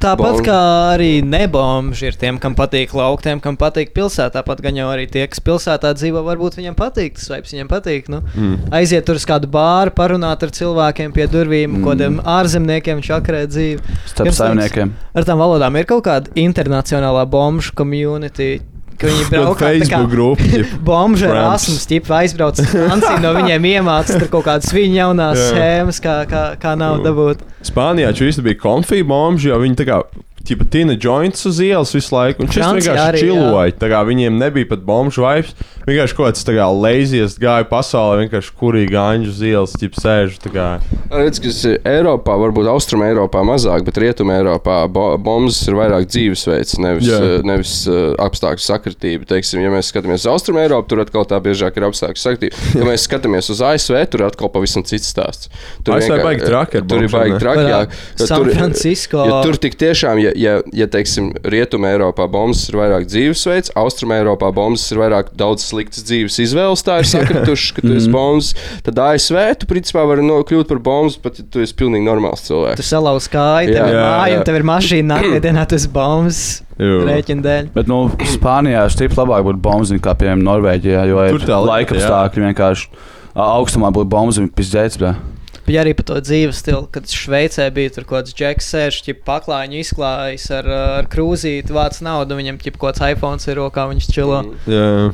tāpat 0.01 0.35
bomži. 0.37 0.45
kā 0.47 0.59
arī 0.93 1.09
nebomži 1.23 2.09
ir 2.11 2.17
tiem, 2.19 2.37
kam 2.41 2.55
patīk 2.57 2.93
laukt, 2.97 3.23
tiem, 3.23 3.39
kam 3.43 3.57
patīk 3.57 3.93
pilsētā. 3.95 4.35
Tāpat 4.35 4.61
gan 4.61 4.75
jau 4.75 4.89
arī 4.91 5.07
tie, 5.09 5.23
kas 5.31 5.39
pilsētā 5.39 5.93
dzīvo, 5.95 6.21
varbūt 6.27 6.57
viņiem 6.59 6.75
patīk 6.75 7.15
tas 7.15 7.29
veids, 7.31 7.53
viņiem 7.55 7.71
patīk. 7.71 8.09
Nu, 8.11 8.21
Mm. 8.35 8.69
aiziet 8.75 9.05
tur 9.05 9.15
uz 9.15 9.25
kādu 9.25 9.47
bāru, 9.47 9.91
parunāt 9.95 10.43
ar 10.43 10.49
cilvēkiem 10.49 11.13
pie 11.13 11.27
durvīm, 11.27 11.77
mm. 11.79 11.83
kādiem 11.85 12.19
ārzemniekiem 12.21 13.01
čakarē 13.01 13.45
dzīvi. 13.47 13.79
Starp 14.11 14.31
saimniekiem. 14.35 14.93
Ar 15.15 15.23
tām 15.23 15.39
valodām 15.39 15.77
ir 15.79 15.85
kaut 15.85 16.03
kāda 16.03 16.27
internacionālā 16.35 17.25
bomžu 17.29 17.71
community. 17.75 18.61
Ka 18.99 19.09
Viņi 19.11 19.25
tā 19.31 19.41
kā 19.41 19.71
Facebook 19.71 20.37
tipa. 20.51 20.79
Bomža 20.87 21.31
Friends. 21.31 21.49
asins, 21.55 21.87
ķip 21.91 22.11
aizbrauc 22.19 22.61
uz 22.61 22.69
Franciju, 22.73 23.17
no 23.23 23.33
viņiem 23.37 23.67
iemācās 23.75 24.19
tur 24.21 24.29
kaut 24.33 24.47
kādas 24.49 24.71
viņa 24.75 25.01
jaunās 25.01 25.41
schēmas, 25.51 26.01
kā, 26.03 26.15
kā, 26.29 26.43
kā 26.61 26.75
nav 26.79 27.01
dabūt. 27.05 27.43
Spānijā 27.65 28.13
šis 28.15 28.41
bija 28.45 28.59
konfī 28.61 29.01
bombži, 29.07 29.51
jo 29.51 29.59
viņi 29.63 29.81
tā 29.81 29.87
kā. 29.89 29.99
Tipa 30.45 30.65
tīna 30.69 30.93
joints 31.01 31.45
uz 31.49 31.57
ielas 31.65 31.93
visu 31.95 32.13
laiku, 32.13 32.43
un 32.45 32.51
šis 32.51 32.61
Francijā 32.61 32.93
vienkārši 32.93 33.05
arī, 33.09 33.21
čiloja. 33.25 33.77
Tā 33.81 33.89
kā 33.89 34.01
viņiem 34.05 34.35
nebija 34.37 34.69
pat 34.69 34.83
bombu 34.85 35.13
vibes. 35.25 35.55
Vienkārši 35.85 36.15
kaut 36.17 36.31
kāds 36.31 36.45
kā 36.49 36.65
laziest 36.73 37.37
gāja 37.41 37.65
pasaulē, 37.69 38.23
vienkārši 38.23 38.53
kurīgi 38.57 38.97
anģu 38.97 39.29
uz 39.29 39.41
ielas, 39.45 39.73
tip 39.77 39.93
sēž. 40.01 40.37
Redz, 41.13 41.37
ka 41.41 41.49
tas 41.51 41.59
ir 41.69 41.75
Eiropā, 41.85 42.33
varbūt 42.41 42.69
Austrum 42.71 43.03
Eiropā 43.05 43.43
mazāk, 43.45 43.83
bet 43.85 43.99
Rietum 44.01 44.31
Eiropā 44.33 44.79
bo 44.89 45.11
bombas 45.21 45.59
ir 45.69 45.77
vairāk 45.77 46.07
dzīvesveids, 46.09 46.77
nevis, 46.81 47.09
uh, 47.13 47.35
nevis 47.45 47.73
uh, 47.89 48.15
apstākļu 48.25 48.65
sakritība. 48.65 49.27
Teiksim, 49.29 49.61
ja 49.61 49.69
mēs 49.73 49.91
skatāmies 49.93 50.25
uz 50.25 50.29
Austrum 50.33 50.57
Eiropu, 50.61 50.89
tur 50.93 51.03
atkal 51.05 51.27
tā 51.29 51.37
biežāk 51.45 51.77
ir 51.77 51.85
apstākļu 51.89 52.21
sakritība. 52.23 52.63
Ja 52.81 52.89
mēs 52.89 53.05
skatāmies 53.05 53.51
uz 53.53 53.61
ASV, 53.65 53.99
tur 54.13 54.25
atkal 54.29 54.49
pavisam 54.53 54.85
cits 54.89 55.11
stāsts. 55.13 55.49
ASV 55.85 56.09
vienkār- 56.09 56.25
baigi 56.25 56.49
traki 56.49 56.81
Tur 56.89 57.05
ir 57.05 57.13
baigi 57.13 57.39
traki. 57.41 57.67
jā, 57.69 57.81
jo 58.19 58.25
San 58.25 58.41
tur- 58.41 58.51
Francisco. 58.57 59.25
Jo 59.29 59.41
tur 59.45 59.57
tik 59.61 59.77
tiešām, 59.79 60.21
ja, 60.25 60.33
ja, 60.37 60.59
ja 60.75 60.87
teiksim, 60.91 61.31
Rietumē 61.47 61.93
Eiropā 61.95 62.27
bombas 62.31 62.63
ir 62.69 62.77
vairāk 62.79 63.07
dzīvesveids, 63.09 63.73
Austrumē 63.79 64.19
Eiropā 64.21 64.51
bombas 64.55 64.83
ir 64.93 64.99
vairāk 65.01 65.31
daudz 65.37 65.65
sliktas 65.65 66.05
dzīves 66.07 66.37
izvēles, 66.43 66.83
tā 66.85 66.99
ir 67.01 67.09
sakritušas, 67.13 67.75
ka 67.77 67.85
tu 67.85 67.93
esi 67.95 68.11
bombas. 68.13 68.51
Tad 68.85 69.01
ASV 69.05 69.39
tu 69.61 69.69
principā 69.69 70.05
vari 70.09 70.25
no, 70.25 70.41
kļūt 70.47 70.69
par 70.71 70.81
bombas, 70.85 71.17
pat 71.21 71.41
ja 71.41 71.47
tu 71.51 71.63
esi 71.63 71.75
pilnīgi 71.77 72.07
normāls 72.07 72.45
cilvēks. 72.47 72.81
Tu 72.81 72.87
salauz 72.87 73.29
kāju, 73.31 73.73
tev 73.73 73.81
Jā. 73.81 73.89
ir 73.91 73.99
māja, 74.01 74.39
un 74.39 74.47
tev 74.49 74.59
ir 74.59 74.67
mašīna, 74.71 75.09
nākamajā 75.15 75.43
dienā 75.47 75.67
tas 75.73 75.87
bombas 75.91 76.41
Jū. 76.79 77.01
rēķina 77.07 77.45
dēļ. 77.45 77.71
Bet, 77.75 77.91
nu, 77.91 78.01
Spānijā 78.35 78.83
stipri 78.93 79.21
labāk 79.21 79.45
būtu 79.49 79.63
bombas 79.63 79.93
nekā, 79.95 80.15
piemēram, 80.19 80.43
Norvēģijā, 80.49 81.05
jo 81.11 81.29
Tur 81.37 81.47
tā 81.47 81.61
laika 81.63 81.95
apstākļi 81.95 82.49
vienkārši. 82.49 82.91
Augstumā 83.35 83.91
būtu 83.95 84.11
bombas 84.11 84.39
un 84.39 84.51
pizdēts. 84.51 84.99
Bija 85.65 85.81
arī 85.81 85.95
par 85.97 86.05
to 86.05 86.19
dzīves 86.21 86.59
stilu, 86.61 86.85
kad 86.93 87.09
Šveicē 87.09 87.67
bija 87.73 87.93
tur 87.95 88.05
kaut 88.05 88.19
kāds 88.25 88.35
džeks, 88.37 88.67
sēž, 88.69 88.99
paklājiņu 89.25 89.79
izklājis 89.81 90.49
ar, 90.53 90.73
ar 91.01 91.07
krūzīti, 91.09 91.73
vāc 91.73 91.97
naudu, 92.05 92.37
viņam 92.37 92.59
kaut 92.67 92.83
kāds 92.83 93.05
iPhone 93.07 93.41
ir 93.41 93.57
rokā, 93.63 93.87
viņš 93.89 94.11
čilo. 94.13 94.43
Jā. 94.69 95.09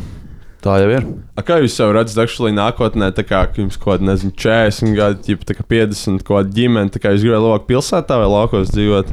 Tā 0.62 0.76
jau 0.78 0.90
ir. 0.94 1.06
A, 1.34 1.42
kā 1.42 1.56
jūs 1.58 1.74
jau 1.80 1.88
redzat, 1.90 2.20
aktuāli 2.22 2.54
nākotnē, 2.54 3.08
tā 3.18 3.24
kā 3.26 3.40
ka 3.50 3.58
jums 3.64 3.80
kaut 3.82 3.96
kāda, 3.96 4.12
nezinu, 4.12 4.34
40 4.38 4.94
gadi, 4.94 5.24
ģip, 5.26 5.46
tā 5.50 5.56
kā 5.58 5.64
50 5.66 6.22
kaut 6.22 6.36
kāda 6.36 6.54
ģimene, 6.54 6.92
tā 6.94 7.00
kā 7.02 7.14
jūs 7.16 7.24
gribētu 7.26 7.48
labāk 7.48 7.66
pilsētā 7.72 8.20
vai 8.22 8.28
laukos 8.30 8.70
dzīvot? 8.76 9.10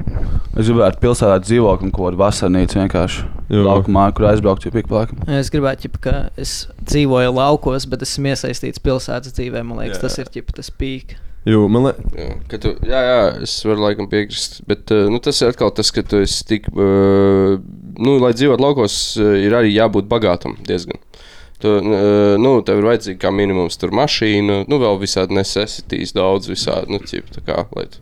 Es 0.61 0.69
gribētu 0.69 1.01
pilsētā 1.01 1.39
dzīvot 1.47 1.87
un 1.87 1.95
kaut 1.95 2.11
kādu 2.11 2.21
vasarnīcu 2.21 2.83
vienkārši. 2.83 3.25
Laukumā, 3.65 4.11
kur 4.13 4.29
aizbraukt, 4.29 4.67
jau 4.69 4.75
pika 4.75 4.91
plakam. 4.91 5.23
Es 5.39 5.49
gribētu, 5.55 5.87
ķip, 5.87 5.97
ka 6.05 6.15
es 6.37 6.53
dzīvoju 6.83 7.33
laukos, 7.33 7.89
bet 7.89 8.05
esmu 8.05 8.35
iesaistīts 8.35 8.85
pilsētas 8.85 9.33
dzīvē. 9.39 9.65
Man 9.65 9.81
liekas, 9.81 10.03
Jā. 10.03 10.05
tas 10.05 10.21
ir 10.21 10.29
ķip, 10.35 10.53
tas 10.59 10.69
pīk. 10.69 11.17
Jū, 11.49 11.65
man 11.73 11.87
liekas, 11.87 12.15
Jā, 12.19 12.29
ka 12.51 12.59
tu, 12.61 12.75
jā, 12.85 13.01
jā, 13.07 13.21
es 13.47 13.55
varu 13.65 13.87
laikam 13.87 14.09
piekrist. 14.11 14.61
Bet 14.69 14.93
uh, 14.93 15.07
nu, 15.13 15.21
tas 15.25 15.39
ir 15.41 15.53
atkal 15.53 15.73
tas, 15.75 15.91
ka 15.95 16.05
tu 16.05 16.21
esi 16.25 16.45
tik. 16.49 16.69
Uh, 16.75 17.57
nu, 17.99 18.19
lai 18.21 18.35
dzīvotu 18.37 18.65
laukos, 18.65 18.99
uh, 19.23 19.37
ir 19.41 19.57
arī 19.57 19.73
jābūt 19.73 20.11
bagātam 20.11 20.59
diezgan. 20.69 21.01
Tu, 21.59 21.73
nu, 22.39 22.53
tev 22.63 22.79
ir 22.79 22.87
vajadzīga 22.87 23.19
kā 23.25 23.31
minimums 23.35 23.75
tur 23.81 23.91
mašīna, 23.99 24.61
nu, 24.71 24.77
vēl 24.79 25.01
visādi 25.01 25.35
necessitīs 25.35 26.15
daudz, 26.15 26.47
visādi. 26.53 26.93
Nu, 26.95 27.01
ķip, 27.03 27.33
tā 27.35 27.43
kā, 27.49 27.65
lai 27.75 27.89
tu, 27.91 27.99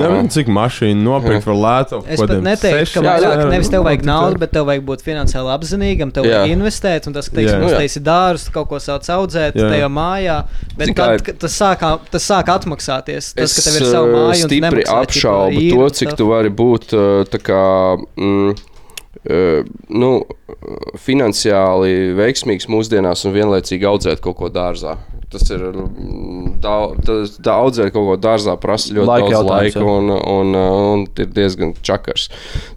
Nezinu, 0.00 0.30
cik 0.34 0.50
mašīnu 0.54 1.04
nopirkt 1.04 1.46
par 1.48 1.56
lētu. 1.56 2.00
Es 2.06 2.20
pat 2.20 2.32
neteiktu, 2.44 2.92
ka 2.96 3.02
vairāk 3.06 3.42
nevis 3.50 3.70
tev 3.72 3.84
vajag 3.86 4.06
naudu, 4.08 4.40
bet 4.42 4.54
tev 4.54 4.66
vajag 4.68 4.86
būt 4.88 5.04
finansiāli 5.06 5.52
apzinīgam, 5.54 6.12
tev 6.14 6.28
Jā. 6.28 6.42
vajag 6.42 6.54
investēt, 6.56 7.08
un 7.10 7.16
tas, 7.16 7.28
ka, 7.30 7.38
teiksim, 7.40 7.66
uztaisīt 7.68 8.06
dārzus, 8.06 8.52
kaut 8.54 8.70
ko 8.72 8.80
sauc 8.82 9.06
audzēt 9.16 9.58
Jā. 9.58 9.68
tajā 9.74 9.90
mājā. 9.92 10.38
Bet 10.78 10.94
tad, 10.98 11.30
tas 11.44 11.58
sāk, 11.60 11.84
tas 12.12 12.30
sāk 12.30 12.52
atmaksāties. 12.54 13.32
Tas, 13.34 13.50
Es 13.50 13.58
ka 13.58 13.66
tev 13.68 13.80
ir 13.80 13.86
sava 13.90 14.10
māja, 14.14 14.44
un 14.44 14.50
tu 14.50 14.60
stipri 14.60 14.88
apšaubu 14.96 15.68
to, 15.74 15.92
cik 16.00 16.16
tu 16.18 16.30
vari 16.30 16.52
būt 16.62 16.94
tā 17.32 17.42
kā. 17.42 17.62
Mm, 18.16 18.58
nu, 19.24 20.10
finansiāli 21.00 22.12
veiksmīgs 22.16 22.68
mūsdienās 22.72 23.26
un 23.28 23.34
vienlaicīgi 23.34 23.88
audzēt 23.88 24.22
kaut 24.24 24.38
ko 24.38 24.48
dārzā. 24.52 24.96
Tas 25.30 25.44
ir 25.52 25.62
mm, 25.62 26.56
daudz, 26.62 27.36
tā 27.38 27.54
audzēt 27.62 27.92
kaut 27.94 28.08
ko 28.08 28.16
dārzā, 28.18 28.56
prasa 28.58 28.94
ļoti 28.96 29.10
Laika 29.12 29.28
daudz 29.36 29.50
laika 29.50 29.78
jā. 29.78 29.86
un, 29.86 30.10
un, 30.18 30.56
un 30.56 31.04
ir 31.22 31.30
diezgan 31.36 31.74
čakars. 31.86 32.26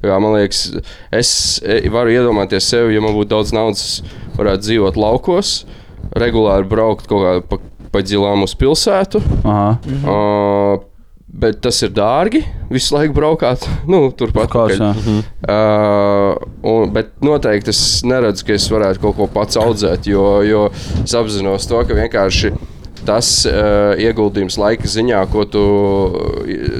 Kā, 0.03 0.19
man 0.21 0.35
liekas, 0.35 0.67
es 1.15 1.33
e, 1.65 1.79
varu 1.93 2.13
iedomāties 2.13 2.69
sevi, 2.69 2.93
ja 2.93 3.01
man 3.01 3.15
būtu 3.17 3.31
daudz 3.33 3.55
naudas, 3.57 3.87
varētu 4.37 4.67
dzīvot 4.67 4.99
laukos, 5.01 5.55
regulāri 6.13 6.69
braukt 6.69 7.09
kaut 7.09 7.25
kādā 7.25 7.45
pa, 7.49 7.61
pa 7.89 8.05
ģilām 8.05 8.45
uz 8.45 8.53
pilsētu. 8.59 9.23
Aha. 9.41 9.69
Uh, 10.03 10.92
Bet 11.33 11.63
tas 11.65 11.79
ir 11.81 11.89
dārgi. 11.89 12.43
Visu 12.69 12.93
laiku 12.93 13.15
braukāt 13.17 13.65
nu, 13.91 14.05
turpat. 14.17 14.51
Kāds, 14.53 14.77
jā. 14.77 14.91
Uh, 15.49 16.37
un, 16.69 16.93
bet 16.93 17.15
noteikti 17.25 17.73
es 17.73 17.81
neredzu, 18.05 18.45
ka 18.47 18.53
es 18.57 18.69
varētu 18.69 19.01
kaut 19.01 19.17
ko 19.17 19.29
pats 19.33 19.57
audzēt, 19.59 20.09
jo, 20.09 20.27
jo 20.45 20.67
es 21.01 21.15
apzinos 21.17 21.65
to, 21.69 21.81
ka 21.87 21.97
vienkārši 21.97 22.53
tas 23.05 23.27
uh, 23.49 23.93
ieguldījums 23.99 24.57
laika 24.61 24.87
ziņā, 24.89 25.21
ko 25.33 25.43
tu, 25.49 25.63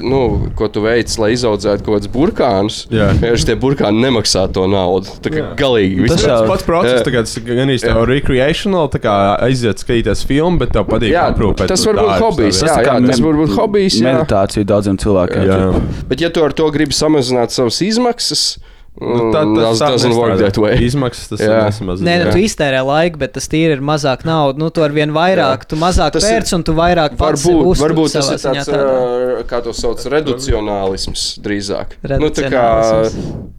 nu, 0.04 0.20
ko 0.58 0.68
tu 0.72 0.82
veic, 0.84 1.12
lai 1.20 1.32
izaudzētu 1.34 1.84
kaut 1.86 1.98
kādus 1.98 2.10
burkānus. 2.14 2.78
Jā. 2.92 3.10
Vienkārši 3.18 3.48
tie 3.50 3.56
burkāni 3.60 4.02
nemaksā 4.04 4.46
to 4.54 4.66
naudu. 4.70 5.12
Tā 5.24 5.32
kā 5.32 5.40
Jā. 5.42 5.50
galīgi. 5.58 6.08
Tas 6.08 6.16
viss. 6.18 6.26
jau- 6.28 6.40
Tas 6.44 6.50
pats 6.50 6.66
process, 6.66 6.98
Jā. 7.00 7.04
tagad 7.06 7.28
tas 7.28 7.38
gan 7.46 7.68
īsti 7.74 7.90
jau 7.92 8.04
recreational, 8.10 8.88
tā 8.92 9.00
kā 9.04 9.14
aiziet 9.46 9.78
skatīties 9.84 10.24
filmu, 10.28 10.58
bet 10.58 10.72
tev 10.74 10.84
patīk 10.90 11.12
Jā, 11.14 11.28
aprūpēt. 11.32 11.68
tas 11.70 11.84
var 11.86 11.94
būt 12.02 12.18
hobijs, 12.24 12.62
jā, 12.66 12.76
kā 12.84 12.98
tas 13.06 13.20
var 13.20 13.34
būt 13.40 13.54
hobijs, 13.56 14.00
jā. 14.00 14.12
Meditācija 14.18 14.64
daudziem 14.64 14.98
cilvēkiem. 14.98 15.46
Jā. 15.48 15.82
Bet, 16.08 16.20
ja 16.20 16.28
tu 16.30 16.44
ar 16.44 16.52
to 16.52 16.70
gribi 16.74 16.92
samazināt 16.92 17.50
savas 17.54 17.80
izmaksas, 17.84 18.58
Nu, 19.00 19.32
tad 19.34 19.48
tas 19.58 19.80
doesn't 19.82 20.14
work 20.14 20.38
that 20.38 20.56
way. 20.56 20.76
Izmaksas 20.86 21.28
tas 21.32 21.40
Jā. 21.42 21.64
nesamazina. 21.66 22.06
Nē, 22.06 22.12
nu, 22.24 22.30
tu 22.30 22.38
iztērē 22.38 22.78
laiku, 22.86 23.18
bet 23.18 23.32
tas 23.34 23.48
tīri 23.50 23.74
ir 23.74 23.80
mazāk 23.82 24.22
naudas. 24.24 24.60
Nu, 24.62 24.68
tu 24.70 24.84
ar 24.86 24.94
vien 24.94 25.10
vairāk, 25.10 25.64
Jā. 25.64 25.68
tu 25.72 25.76
mazāk 25.80 26.12
Tas 26.14 26.22
ir- 26.28 26.36
pērc 26.36 26.52
un 26.54 26.62
tu 26.62 26.72
vairāk 26.78 27.16
Varbūt, 27.18 27.74
varbūt 27.82 28.12
tas 28.14 28.30
ir 28.30 28.38
tāds, 28.38 28.68
tādā. 28.70 29.42
kā 29.50 29.60
to 29.66 29.72
sauc, 29.74 29.98
reducionālisms 30.14 31.40
drīzāk. 31.42 31.98
Nu, 32.06 32.30
tā 32.30 32.46
kā 32.46 32.62
Reducionālisms. 32.62 33.50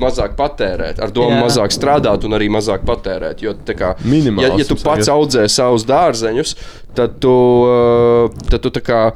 mazāk 0.00 0.36
patērēt, 0.38 1.00
ar 1.02 1.10
domu 1.10 1.36
Jā. 1.36 1.42
mazāk 1.44 1.74
strādāt 1.74 2.24
un 2.24 2.30
arī 2.38 2.48
mazāk 2.48 2.84
patērēt. 2.88 3.42
Jo, 3.42 3.52
tā 3.52 3.74
kā, 3.76 3.92
Minimāls, 4.06 4.48
ja, 4.48 4.56
ja 4.56 4.64
tu 4.64 4.76
pats 4.76 5.08
audzē 5.12 5.44
savus 5.50 5.84
dārzeņus, 5.84 6.54
tad 6.94 7.20
tu, 7.20 7.34
tad 8.48 8.62
tu 8.62 8.70
tā 8.70 8.80
kā. 8.80 9.12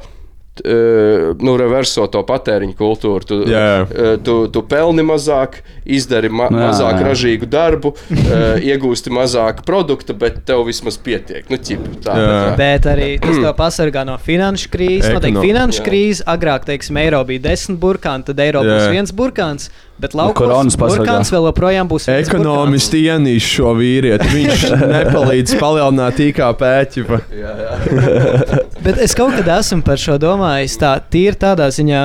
Ā, 0.61 1.33
Nu, 1.43 1.55
reverso 1.57 2.05
to 2.11 2.21
patēriņu 2.27 2.75
kultūru. 2.77 3.25
Tu, 3.25 3.37
Jā. 3.49 3.85
ā, 3.89 4.11
tu, 4.23 4.47
tu 4.53 4.61
pelni 4.69 5.01
mazāk, 5.05 5.61
izdari 5.85 6.29
ma 6.29 6.45
Jā, 6.51 6.57
mazāk 6.69 6.99
jā. 6.99 7.07
ražīgu 7.09 7.49
darbu, 7.49 7.93
ā, 8.13 8.41
iegūsti 8.61 9.09
mazāk 9.13 9.63
produktu, 9.65 10.13
bet 10.13 10.43
tev 10.45 10.65
vismaz 10.67 10.97
pietiek. 11.01 11.49
Nu, 11.49 11.57
ķip, 11.57 11.87
tā, 12.05 12.13
Jā. 12.19 12.27
tā. 12.29 12.57
Bet 12.59 12.85
arī 12.91 13.09
tas 13.23 13.39
tev 13.39 13.53
pasargā 13.57 14.05
no 14.05 14.17
finanšu 14.21 14.69
krīzes. 14.73 15.09
Noteikti 15.13 15.33
Ekono- 15.33 15.47
finanšu 15.47 15.81
Jā. 15.81 15.87
krīze. 15.89 16.21
Agrāk, 16.29 16.65
teiksim, 16.69 16.97
eiro 17.01 17.23
bija 17.25 17.39
desmit 17.49 17.79
burkāni, 17.81 18.25
tad 18.29 18.39
eiro 18.39 18.61
būs 18.63 18.85
Jā. 18.87 18.91
viens 18.93 19.11
burkāns. 19.11 19.69
Bet 20.01 20.15
laukos 20.17 20.41
koronas 20.41 20.75
pasargā. 20.79 21.03
burkāns 21.05 21.29
vēl 21.31 21.45
joprojām 21.51 21.89
būs 21.91 22.07
Ekonomisti 22.09 23.03
ienīst 23.05 23.51
šo 23.59 23.75
vīrieti. 23.77 24.29
Viņš 24.33 24.65
nepalīdz 24.95 25.55
palielināt 25.61 26.19
IKP. 26.25 26.63
Bet 28.85 28.99
es 29.05 29.13
kaut 29.17 29.37
kad 29.37 29.51
esmu 29.59 29.83
par 29.85 30.01
šo 30.01 30.17
domājis. 30.21 30.79
Tā 30.81 30.95
tīri 31.13 31.37
tādā 31.39 31.69
ziņā. 31.73 32.03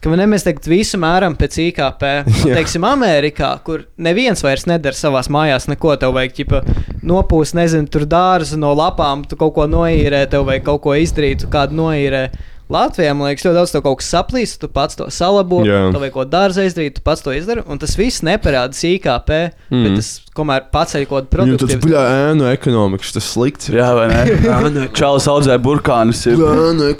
Ka 0.00 0.08
ne, 0.16 0.24
mēs 0.32 0.46
tagad 0.46 0.64
visu 0.64 0.96
mēram 1.00 1.34
pēc 1.36 1.58
IKP. 1.68 2.04
Nu, 2.30 2.50
Jā. 2.50 2.56
teiksim, 2.56 2.84
Amerikā, 2.88 3.50
kur 3.64 3.84
neviens 4.00 4.40
vairs 4.44 4.64
nedara 4.68 4.96
savā 4.96 5.20
mājās, 5.28 5.68
neko 5.68 5.92
tev 6.00 6.14
vajag, 6.16 6.32
ķipa, 6.38 6.60
nopūst, 7.04 7.54
nezinu, 7.58 7.88
tur 7.92 8.06
dārzu 8.08 8.56
no 8.60 8.72
lapām, 8.76 9.26
tu 9.28 9.36
kaut 9.40 9.52
ko 9.58 9.66
noīrē, 9.68 10.24
tev 10.32 10.46
vajag 10.48 10.64
kaut 10.70 10.80
ko 10.86 10.96
izdarīt, 10.96 11.44
kādu 11.52 11.76
noīrē. 11.82 12.24
Latvijā, 12.70 13.14
man 13.16 13.30
liekas, 13.30 13.46
ļoti 13.48 13.58
daudz 13.58 13.74
tev 13.74 13.84
kaut 13.86 14.00
kas 14.00 14.10
saplīst, 14.14 14.60
tu 14.62 14.70
pats 14.72 14.98
to 14.98 15.08
salabo, 15.14 15.62
Jā. 15.66 15.88
tev 15.90 16.04
vajag 16.04 16.16
ko 16.16 16.26
dārza 16.30 16.66
izdarīt, 16.68 16.98
tu 16.98 17.04
pats 17.06 17.24
to 17.24 17.34
izdari, 17.34 17.64
un 17.66 17.80
tas 17.82 17.96
viss 17.98 18.22
neparādās 18.26 18.84
IKP, 18.86 19.32
mm. 19.70 19.86
Bet 19.86 19.98
tas, 19.98 20.10
komēr 20.36 20.66
paceļ 20.72 21.06
kaut 21.10 21.26
kādu 21.26 21.30
produktu. 21.34 21.78
bļā, 21.82 22.02
ēnu 22.30 22.46
ekonomikas, 22.52 23.12
tas 23.16 23.26
slikts. 23.34 23.70
Jā, 23.74 23.90
vai 23.96 24.06
ne? 24.10 24.86
Čālis 24.98 25.26
audzē 25.30 25.56
burkānus. 25.62 26.22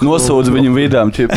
Nosūdz 0.05 0.51
viņu 0.53 0.73
vidām. 0.75 1.13
Ķip, 1.15 1.33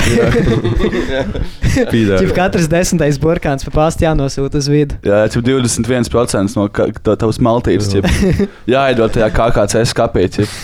katrs 2.37 2.67
desmitais 2.71 3.19
burkāns 3.21 3.65
pa 3.67 3.73
pāstu 3.77 4.07
jānosūta 4.07 4.61
uz 4.61 4.69
vidu. 4.71 4.97
Jā, 5.05 5.23
tas 5.27 5.37
ir 5.39 5.45
21% 5.45 6.57
no 6.57 6.67
tavas 7.13 7.39
maltītes. 7.43 7.91
ķip. 7.93 8.49
Jāiedod 8.73 9.13
tajā 9.15 9.29
KKC 9.37 9.85
skapī. 9.93 10.27
ķip. 10.39 10.49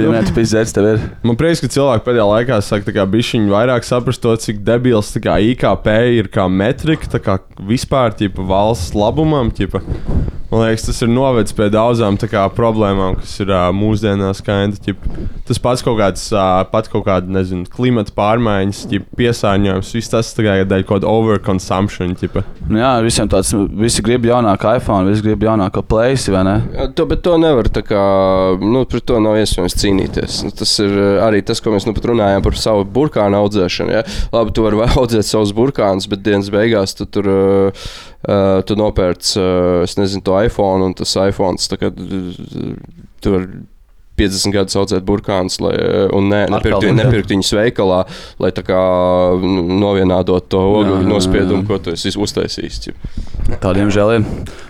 Ja 0.00 0.06
nē, 0.12 0.20
tas 0.22 0.32
pizdēts 0.34 0.72
tev 0.74 0.86
ir. 0.86 1.00
Man 1.26 1.36
prieks, 1.38 1.60
ka 1.62 1.68
cilvēki 1.72 2.04
pēdējā 2.06 2.24
laikā 2.30 2.58
sāk 2.64 2.79
tā 2.86 2.94
kā 2.96 3.06
bišķiņi 3.10 3.52
vairāk 3.52 3.86
saprast 3.86 4.22
to, 4.24 4.34
cik 4.40 4.62
debils 4.66 5.12
kā 5.22 5.38
IKP 5.52 5.88
ir 6.18 6.30
kā 6.32 6.48
metrika, 6.50 7.20
kā 7.22 7.38
vispār 7.68 8.16
ķipa, 8.18 8.46
valsts 8.50 8.96
labumam. 8.96 9.52
Ķipa. 9.54 9.82
Man 10.50 10.64
liekas, 10.64 10.82
tas 10.88 10.98
ir 11.04 11.10
novedis 11.12 11.54
pie 11.54 11.68
daudzām 11.70 12.16
kā, 12.18 12.42
problēmām, 12.50 13.20
kas 13.20 13.36
ir 13.38 13.52
uh, 13.54 13.68
mūsdienās. 13.70 14.40
Kinda, 14.42 14.80
ķip. 14.82 15.04
tas 15.46 15.60
pats 15.62 15.84
kaut 15.86 16.00
kāds, 16.00 16.24
uh, 16.34 16.64
pat 16.72 16.88
kaut 16.90 17.04
kāda, 17.06 17.30
nezinu, 17.30 17.68
klimata 17.70 18.10
pārmaiņas, 18.16 18.80
ķip, 18.90 19.06
piesārņojums, 19.20 19.92
viss 19.94 20.10
tas 20.10 20.32
tā 20.34 20.46
kā 20.48 20.56
ir 20.58 20.66
daļa 20.70 20.88
kaut 20.88 20.98
kāda 20.98 21.12
overconsumption. 21.12 22.16
Ķipa. 22.18 22.42
Nu 22.66 22.80
Jā, 22.80 22.96
visiem 23.04 23.30
tāds, 23.30 23.52
visi 23.78 24.02
grib 24.02 24.26
jaunāku 24.26 24.72
iPhone, 24.74 25.06
visi 25.12 25.22
grib 25.28 25.46
jaunāku 25.46 25.84
plēsi, 25.86 26.34
vai 26.34 26.42
ne? 26.48 26.56
Jā, 26.74 26.90
To, 26.98 27.06
bet 27.08 27.22
to 27.24 27.36
nevar 27.40 27.70
tā 27.70 27.84
kā, 27.86 28.02
nu, 28.58 28.82
pret 28.90 29.06
to 29.06 29.20
nav 29.22 29.38
iespējams 29.38 29.78
cīnīties. 29.78 30.40
Nu, 30.44 30.50
tas 30.58 30.74
ir 30.82 30.96
arī 31.22 31.44
tas, 31.46 31.62
ko 31.62 31.72
mēs 31.72 31.86
nu 31.86 31.94
pat 31.96 32.10
runājām 32.10 32.42
par 32.44 32.58
savu 32.58 32.82
burkānu 32.98 33.38
audzēšanu. 33.38 33.94
Ja? 33.94 34.02
Labi, 34.34 34.52
tu 34.56 34.66
vari 34.66 34.82
audzēt 34.98 35.30
savus 35.30 35.54
burkānus, 35.56 36.10
bet 36.10 36.26
dienas 36.26 36.50
beigās 36.52 36.98
tu 36.98 37.06
tur 37.06 37.30
uh, 37.30 37.86
uh, 38.28 38.60
tu 38.66 38.76
nopērc, 38.78 39.34
uh, 39.40 39.82
es 39.86 39.96
nezinu, 40.00 40.24
to 40.26 40.38
iPhone, 40.40 40.90
un 40.90 40.96
tas 40.98 41.16
iPhone, 41.22 41.60
tā 41.60 41.80
kā 41.80 41.92
tu 41.94 43.36
vari 43.36 43.62
50 44.20 44.52
gadus 44.52 44.76
audzēt 44.76 45.04
burkānus, 45.08 45.56
lai, 45.64 45.72
uh, 45.80 46.06
un 46.16 46.28
ne, 46.32 46.42
nepirkt, 46.52 46.86
nepirkt 46.96 47.32
viņus 47.32 47.52
veikalā, 47.56 48.02
lai 48.42 48.50
tā 48.56 48.64
kā 48.66 48.80
novienādot 49.40 50.50
to 50.52 50.60
ogļu 50.80 51.00
nospiedumu, 51.08 51.64
ko 51.68 51.80
tu 51.82 51.94
esi 51.96 52.12
uztaisījis. 52.16 52.90
Tādiem 53.62 53.90
žēl 53.92 54.18
ir. 54.18 54.26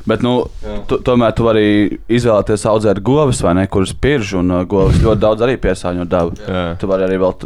Bet, 0.08 0.22
nu, 0.24 0.36
tu, 0.88 1.00
tomēr 1.04 1.34
tu 1.36 1.46
vari 1.48 1.64
izvēlēties 2.08 2.68
audzēt 2.70 3.02
govis, 3.04 3.42
vai 3.44 3.56
ne, 3.58 3.66
kuras 3.70 3.92
pirž, 3.92 4.36
un 4.40 4.60
govis 4.70 5.02
ļoti 5.02 5.24
daudz 5.26 5.46
arī 5.46 5.58
piesāņo 5.60 6.06
dabu. 6.10 6.38
Jā. 6.46 6.62
Tu 6.80 6.88
vari 6.90 7.08
arī 7.08 7.18
vēl 7.20 7.36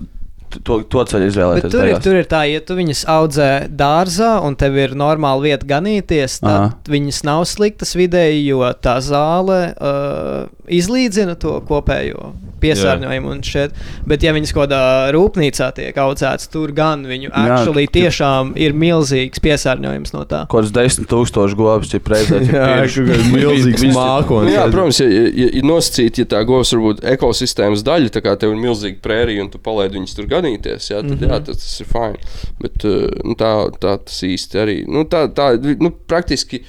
to, 0.63 0.79
to 0.91 1.05
ceļu 1.11 1.29
izvēlēties. 1.31 1.73
tur 1.73 1.89
ir, 1.89 1.99
tur 2.05 2.19
ir 2.21 2.29
tā, 2.31 2.45
ja 2.51 2.63
tu 2.65 2.77
viņus 2.79 3.05
audzē 3.11 3.51
dārzā 3.73 4.37
un 4.47 4.57
tev 4.61 4.79
ir 4.79 4.97
normāla 4.99 5.43
vieta 5.45 5.69
ganīties, 5.75 6.41
tad 6.45 6.55
Aha. 6.55 6.73
viņas 6.91 7.23
nav 7.27 7.45
sliktas 7.51 7.95
vidēji, 7.99 8.47
jo 8.53 8.63
tā 8.85 8.99
zāle 9.05 9.61
uh, 9.75 10.47
izlīdzina 10.71 11.39
to 11.41 11.59
kopējo 11.69 12.33
piesārņojumu. 12.65 13.31
un 13.35 13.43
šeit. 13.47 13.73
Bet, 14.09 14.23
ja 14.27 14.33
viņas 14.37 14.53
kaut 14.57 14.69
kādā 14.69 15.13
rūpnīcā 15.15 15.71
tiek 15.77 15.97
audzētas, 16.05 16.49
tur 16.53 16.73
gan 16.77 17.05
viņu 17.09 17.31
Jā, 17.31 17.45
actually 17.59 17.87
tu- 17.87 18.01
tiešām 18.01 18.53
ir 18.57 18.73
milzīgs 18.73 19.41
piesārņojums 19.45 20.13
no 20.17 20.25
tā. 20.25 20.45
Kaut 20.49 20.65
kāds 20.65 20.73
desmit 20.75 21.09
tūkstoši 21.13 21.57
govis, 21.59 21.93
ja 21.95 22.01
reizē 22.15 22.41
Jā, 22.55 22.85
milzīgs 23.35 23.85
mākslinieks. 23.95 24.55
jā, 24.57 24.65
protams, 24.73 25.01
ja, 25.01 25.09
ja, 25.09 25.49
ja 25.59 25.63
nosacīt, 25.67 26.19
ja 26.23 26.29
tā 26.35 26.43
govs 26.49 26.73
var 26.75 26.83
būt 26.89 27.05
ekosistēmas 27.15 27.85
daļa, 27.87 28.13
tā 28.15 28.23
kā 28.25 28.37
tev 28.41 28.55
ir 28.55 28.61
milzīga 28.63 29.01
prērija 29.05 29.45
un 29.45 29.51
tu 29.53 29.59
palaidi 29.59 29.99
viņus 29.99 30.17
tur 30.19 30.29
ganīties, 30.31 30.91
jā, 30.93 31.01
tad, 31.03 31.11
mm 31.11 31.19
-hmm. 31.19 31.31
jā, 31.33 31.41
tad 31.49 31.63
tas 31.63 31.81
ir 31.81 31.87
fini. 31.91 32.19
Bet 32.61 32.85
uh, 32.85 33.09
nu, 33.25 33.35
tā, 33.41 33.53
tā 33.81 33.97
tas 34.05 34.23
īsti 34.23 34.61
arī. 34.65 34.77
Nu, 34.89 35.05
tā, 35.05 35.27
tā, 35.35 35.51
nu, 35.81 35.91
praktiski 35.91 36.63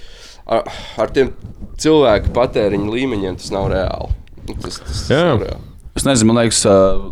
ar, 0.47 0.63
ar 0.97 1.09
tiem 1.15 1.31
cilvēku 1.77 2.33
patēriņa 2.35 2.91
līmeņiem 2.91 3.35
tas 3.41 3.51
nav 3.51 3.69
reāli. 3.73 4.11
Nu, 4.47 4.53
Tas, 4.61 4.77
tas, 4.79 4.85
tas 4.85 5.09
Jā. 5.09 5.23
nav 5.25 5.41
reāli. 5.41 5.63
Es 5.95 6.03
nezinu, 6.03 6.27
man 6.33 6.41
liekas, 6.43 6.59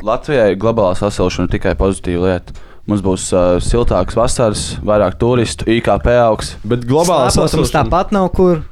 Latvijai 0.04 0.58
globālā 0.60 0.92
sasilšana 1.00 1.48
ir 1.48 1.54
tikai 1.56 1.72
pozitīva 1.80 2.28
lieta. 2.34 2.56
Mums 2.84 3.00
būs 3.00 3.30
uh, 3.32 3.56
siltāks 3.64 4.18
vasaras, 4.20 4.64
vairāk 4.84 5.16
turistu, 5.22 5.64
IKP 5.72 6.10
augs. 6.20 6.58
Bet 6.68 6.84
globālā 6.90 7.30
mums 7.32 7.72
tāpat 7.72 8.12
nav 8.12 8.28
kur. 8.36 8.66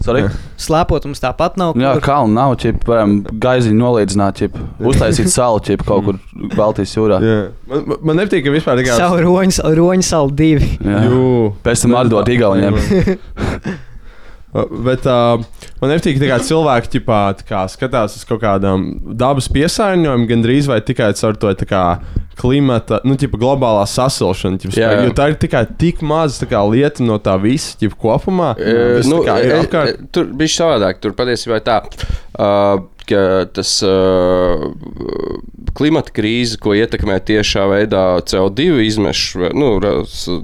Sorry. 0.00 0.22
Slēpot 0.56 1.04
mums 1.04 1.20
tāpat 1.20 1.58
nav 1.60 1.74
kur. 1.74 1.82
Jā, 1.84 1.90
kalnu 2.00 2.32
nav, 2.32 2.54
ķip, 2.62 2.86
varam 2.88 3.18
gaiziņu 3.44 3.76
nolīdzināt, 3.82 4.40
ķip, 4.40 4.56
uztaisīt 4.88 5.28
salu 5.36 5.60
ķip, 5.66 5.84
kaut 5.84 6.06
kur 6.08 6.22
Baltijas 6.56 6.96
jūrā. 6.96 7.20
Jā. 7.20 7.36
Man, 7.68 7.84
man- 8.00 8.20
nepatīk, 8.22 8.46
ka 8.48 8.54
vispār 8.56 8.80
tā 8.80 8.86
kā. 8.88 8.96
Savu 8.96 9.20
roņu, 9.26 9.60
roņu 9.76 10.08
salu 10.08 10.32
divi. 10.40 10.72
Jā. 10.80 11.04
Jū. 11.04 11.28
Pēc 11.68 11.84
tam 11.84 11.98
atdot 12.00 12.32
Igauniem. 12.32 12.80
Bet 14.50 15.04
uh, 15.06 15.38
man 15.78 15.92
nepatīk, 15.92 16.18
ka 16.18 16.26
tā 16.26 16.40
cilvēki 16.48 16.96
ķipā, 16.96 17.20
tā 17.38 17.46
kā, 17.46 17.60
skatās 17.70 18.16
uz 18.18 18.26
kaut 18.26 18.42
kādām 18.42 18.88
dabas 19.18 19.46
piesārņojumiem, 19.54 20.26
gandrīz 20.30 20.66
vai 20.70 20.80
tikai 20.82 21.12
caur 21.20 21.38
to 21.38 21.52
tā 21.60 21.68
kā, 21.70 21.84
klimata, 22.40 22.98
nu, 23.06 23.14
tipa, 23.20 23.38
globālā 23.38 23.84
sasilšana. 23.88 24.58
Ķipa, 24.58 24.76
Jā, 24.80 24.92
jā. 24.96 25.10
tā 25.16 25.30
ir 25.30 25.38
tikai 25.40 25.64
tik 25.80 26.02
maza 26.06 26.42
tā 26.42 26.50
kā, 26.50 26.62
lieta 26.66 27.04
no 27.06 27.20
tā 27.22 27.36
visa 27.42 27.76
ķipa, 27.78 27.98
kopumā. 28.00 28.54
E, 28.58 28.76
kas 28.98 29.10
nu, 29.10 29.20
tā 29.22 29.28
kā 29.28 29.36
ir 29.44 29.52
e, 29.52 29.58
apkārt. 29.66 30.00
e, 30.00 30.14
tur 30.14 30.30
bija 30.40 30.56
savādāk. 30.56 31.02
Tur 31.04 31.14
patiesībā 31.18 31.60
ir 31.60 31.66
tā, 31.68 31.82
uh, 32.40 32.80
tas 33.54 33.72
uh, 33.82 34.68
klimata 35.74 36.14
krīze, 36.14 36.60
ko 36.62 36.76
ietekmē 36.78 37.16
tiešā 37.26 37.64
veidā 37.72 38.04
CO2 38.22 38.84
izmešu 38.86 39.50
nu, 39.58 39.72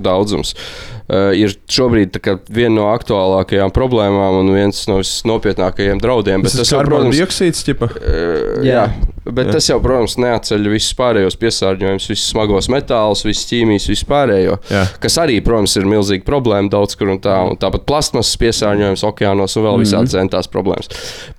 daudzums, 0.02 0.56
uh, 0.56 0.95
ir 1.06 1.52
šobrīd 1.70 2.16
tā 2.16 2.22
kā 2.22 2.32
viena 2.50 2.74
no 2.80 2.86
aktuālākajām 2.90 3.70
problēmām 3.74 4.40
un 4.40 4.48
viens 4.56 4.80
no 4.90 4.98
visnopietnākajiem 4.98 6.00
draudiem. 6.02 6.42
Bet 6.42 6.56
Tas 6.56 6.64
tas 6.64 6.72
ir 6.72 6.80
jau, 6.80 6.86
protams, 6.88 7.14
dioksīds, 7.14 7.62
ķipa. 7.68 7.90
Uh, 7.94 8.64
Jā. 8.66 8.88
Bet 9.26 9.48
Jā. 9.48 9.56
tas 9.56 9.68
jau, 9.70 9.78
protams, 9.82 10.16
neatceļ 10.22 10.68
visus 10.70 10.94
pārējos 10.98 11.38
piesārņojumus, 11.40 12.10
visus 12.10 12.26
smagos 12.30 12.70
metālus, 12.70 13.24
visas 13.26 13.46
ķīmijas, 13.50 13.88
visu 13.90 14.06
pārējo. 14.10 14.58
Jā. 14.70 14.84
Kas 15.02 15.18
arī, 15.22 15.40
protams, 15.46 15.74
ir 15.78 15.88
milzīga 15.90 16.26
problēma 16.26 16.70
daudz 16.74 16.98
kur 16.98 17.14
un 17.14 17.22
tā. 17.22 17.38
Un 17.46 17.58
tāpat 17.62 17.86
plasmasas 17.86 18.38
piesārņojums 18.42 19.06
okeānos 19.06 19.58
un 19.58 19.66
vēl 19.66 19.82
visādi 19.82 20.14
centās 20.14 20.50
problēmas. 20.50 20.90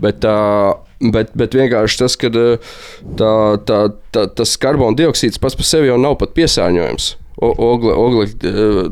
Bet, 0.04 0.28
uh, 0.28 0.76
Bet, 0.98 1.30
bet 1.38 1.54
vienkārši 1.54 2.00
tas, 2.00 2.16
ka 2.18 2.30
tā, 2.34 2.48
tā, 3.70 3.80
tā, 4.10 4.24
tas 4.34 4.56
karbona 4.58 4.98
dioksīds 4.98 5.38
pats 5.38 5.54
par 5.54 5.68
sevi 5.70 5.92
jau 5.92 5.98
nav 6.02 6.16
pat 6.18 6.34
piesārņojums. 6.34 7.12
O- 7.38 7.53
Ogle, 7.53 7.91
ogle, 7.94 8.24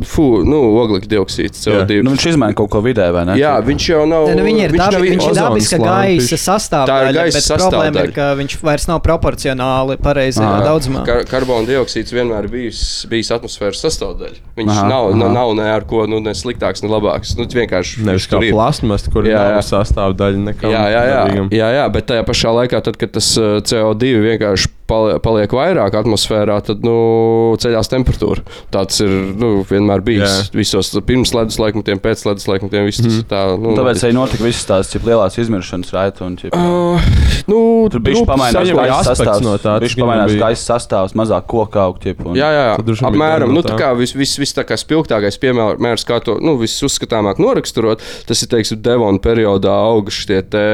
fu, 0.06 0.24
nu, 0.46 0.60
oglekļa 0.84 1.10
dioksīds, 1.16 1.64
CO2. 1.66 2.04
Nu, 2.06 2.12
viņš 2.14 2.26
izmaina 2.30 2.54
kaut 2.54 2.70
ko 2.70 2.82
vidē, 2.86 3.08
vai 3.16 3.24
ne? 3.26 3.38
Jā, 3.40 3.56
viņš 3.66 3.86
jau 3.90 4.04
nav. 4.06 4.28
Ne, 4.30 4.36
nu, 4.38 4.44
viņi 4.46 4.62
ir, 4.68 4.74
viņš 4.76 4.84
dabi, 4.84 4.94
nav 4.94 5.06
viņš 5.16 5.26
ir 5.32 5.38
dabiska 5.40 5.80
gaisa 5.82 6.38
sastāvdaļa, 6.44 6.86
Tā 6.92 7.10
ir 7.10 7.18
gaisa 7.18 7.40
bet 7.40 7.64
problēma 7.64 7.88
ir, 7.88 8.12
sastāvdaļa. 8.12 8.14
ka 8.20 8.28
viņš 8.42 8.58
vairs 8.70 8.86
nav 8.92 9.00
proporcionāli 9.08 9.98
pareizajā 9.98 10.52
Ā. 10.60 10.62
daudzumā. 10.68 11.02
Kar 11.10 11.24
karbona 11.30 11.66
dioksīds 11.72 12.14
vienmēr 12.14 12.48
bijis, 12.54 12.84
bijis 13.10 13.34
atmosfēras 13.34 13.82
sastāvdaļa. 13.82 14.38
Viņš 14.62 14.72
Aha, 14.76 14.86
nav, 14.94 15.10
aha. 15.10 15.24
aha. 15.26 15.34
nav 15.40 15.56
ne 15.58 15.68
ar 15.74 15.88
ko 15.90 16.06
nu, 16.06 16.22
ne 16.22 16.36
sliktāks, 16.38 16.86
ne 16.86 16.90
labāks. 16.94 17.34
Nu, 17.40 17.50
vienkārši 17.50 18.06
Nevis 18.06 18.30
kā 18.30 18.38
plasmas, 18.46 19.10
kur 19.10 19.26
Jā, 19.26 19.42
nav 19.42 19.58
jā. 19.58 19.66
sastāvdaļa 19.74 20.46
nekam 20.52 20.70
Jā, 20.70 20.86
jā, 20.94 21.02
jā, 21.10 21.18
dabīgam. 21.26 21.50
jā, 21.50 21.74
jā, 21.82 21.86
bet 21.98 22.06
tajā 22.14 22.24
pašā 22.30 22.54
laikā, 22.62 22.84
tad, 22.86 23.02
kad 23.02 23.10
tas 23.18 23.34
uh, 23.42 23.58
CO2 23.66 24.14
vienkārši 24.30 24.70
paliek 24.88 25.50
vairāk 25.56 25.96
atmosfērā, 25.98 26.60
tad 26.66 26.84
nu, 26.86 27.56
ceļās 27.62 27.90
temperatūra. 27.90 28.44
Tāds 28.74 29.00
ir 29.02 29.10
nu, 29.34 29.64
vienmēr 29.66 30.04
bijis. 30.06 30.26
Jā. 30.30 30.56
Visos 30.60 30.92
pirms 31.06 31.34
ledus 31.34 31.58
laikmetiem, 31.62 32.00
pēc 32.04 32.26
ledus 32.28 32.46
laikmetiem. 32.52 32.86
viss 32.86 33.02
tas 33.02 33.14
Mhm. 33.16 33.28
Tā, 33.32 33.42
nu, 33.58 33.74
Tāpēc 33.78 34.04
arī 34.06 34.14
notika 34.14 34.44
visas 34.46 34.66
tās 34.70 34.92
ķip, 34.94 35.06
lielās 35.08 35.38
izmiršanas 35.42 35.92
raitas. 35.96 36.22
Un, 36.22 36.36
Uh, 36.56 37.02
nu, 37.48 37.88
tur 37.90 38.00
bija 38.04 38.20
nu, 38.20 38.26
arī 38.26 38.74
gaisa 38.76 39.00
aspekts 39.00 39.20
sastāvs. 39.20 39.42
no 39.44 39.58
tā, 39.58 39.80
Viņš 39.82 39.96
gan 39.96 40.04
pamainījās 40.06 40.32
bija. 40.34 40.42
gaisa 40.46 40.64
sastāvs, 40.74 41.16
mazāk 41.18 41.48
koku 41.48 41.80
augļu. 41.80 42.36
Jā, 42.36 42.50
jā, 42.54 42.64
jā. 42.70 42.96
Apmēram 43.10 43.54
nu, 43.56 43.62
tā 43.66 43.74
tā. 43.74 43.80
kā 43.80 43.90
vis, 43.98 44.14
vis, 44.14 44.36
vis 44.38 44.54
tā 44.54 44.64
kā 44.68 44.78
spilgtākais 44.78 45.40
piemērs, 45.42 46.06
kā 46.06 46.20
to 46.24 46.38
nu, 46.44 46.58
visuzskatāmāk 46.62 47.40
noraksturot, 47.42 48.02
tas 48.28 48.42
ir 48.44 48.52
teiksim, 48.52 48.82
Devona 48.86 49.18
periodā 49.20 49.74
auguši 49.90 50.28
tie 50.28 50.42
te 50.44 50.66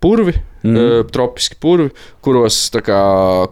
purvi. 0.00 0.34
Mm. 0.62 0.76
Uh, 0.76 1.02
tropiski 1.12 1.54
purvi, 1.62 1.90
kuros 2.24 2.56
kā, 2.84 3.02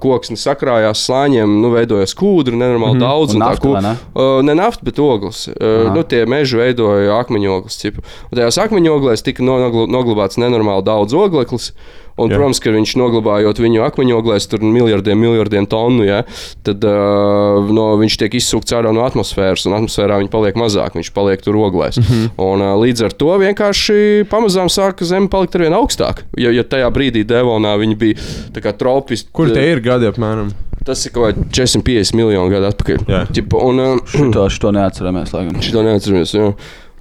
koksne 0.02 0.38
sakrājās 0.40 1.04
slāņiem, 1.06 1.58
nu, 1.62 1.70
veidojas 1.74 2.16
kūdra, 2.18 2.56
nenormāli 2.58 2.98
mm 2.98 3.04
daudz. 3.04 3.36
Un 3.36 3.44
tā 3.44 3.50
nafta, 3.52 3.74
vai 3.74 3.84
ne? 3.84 3.92
Uh, 4.14 4.38
ne 4.46 4.56
nafta, 4.58 4.86
bet 4.86 4.98
ogles. 5.02 5.44
Uh, 5.52 5.86
nu, 5.94 6.02
tie 6.08 6.24
meži 6.26 6.58
veidoja 6.58 7.20
akmeņogles. 7.20 7.78
cipu. 7.78 8.02
Un 8.30 8.40
tajās 8.40 8.58
akmeņoglēs 8.66 9.22
tika 9.26 9.46
nogl- 9.46 9.86
noglabāts 9.90 10.40
nenormāli 10.40 10.86
daudz 10.86 11.14
ogleklis. 11.14 11.72
Un, 12.16 12.30
Jā. 12.32 12.38
protams, 12.38 12.60
ka 12.64 12.72
viņš 12.72 12.94
noglabājot 12.96 13.58
viņu 13.60 13.82
akmeņoglēs, 13.84 14.46
tur 14.48 14.62
miljardiem, 14.64 15.18
miljardiem 15.20 15.66
tonu, 15.68 16.06
ja, 16.06 16.22
tad 16.64 16.84
uh, 16.88 17.68
no, 17.76 17.90
viņš 18.00 18.16
tiek 18.22 18.38
izsūkts 18.38 18.72
ārā 18.72 18.92
no 18.96 19.04
atmosfēras, 19.04 19.66
un 19.68 19.76
atmosfērā 19.76 20.16
viņš 20.22 20.30
paliek 20.32 20.56
mazāk, 20.56 20.96
viņš 20.96 21.10
paliek 21.12 21.44
tur 21.44 21.58
oglēs. 21.60 22.00
Mm. 22.00 22.08
-hmm. 22.08 22.30
un, 22.40 22.64
uh, 22.64 22.72
līdz 22.80 23.04
ar 23.10 23.16
to 23.20 23.36
vienkārši 23.44 24.24
pamazām 24.32 24.72
sāka 24.72 25.04
zeme 25.04 25.28
palikt 25.28 25.58
ar 25.58 25.66
vien 25.66 25.76
augstāk. 25.76 26.24
Ja, 26.40 26.54
ja 26.56 26.64
tajā 26.64 26.88
brīdī 26.96 27.26
Devonā 27.28 27.74
viņi 27.80 27.98
bija 28.00 28.30
tā 28.56 28.64
kā 28.64 28.72
tropiski. 28.76 29.30
Kur 29.36 29.52
tie 29.54 29.68
ir 29.74 29.84
gadi 29.84 30.08
apmēram? 30.08 30.50
Tas 30.86 31.00
ir 31.02 31.12
kaut 31.14 31.34
kādi 31.34 31.48
450 31.56 32.14
miljoni 32.14 32.52
gadu 32.52 32.68
atpakaļ. 32.70 33.06
Jā. 33.10 33.22
Ķipa, 33.34 33.62
un, 33.68 33.80
uh, 33.82 34.12
Šito, 34.12 34.44
šito 34.54 34.70
neatceramies. 34.76 35.32
Šito 35.66 35.82
neatceramies. 35.82 36.34
Jā. 36.36 36.50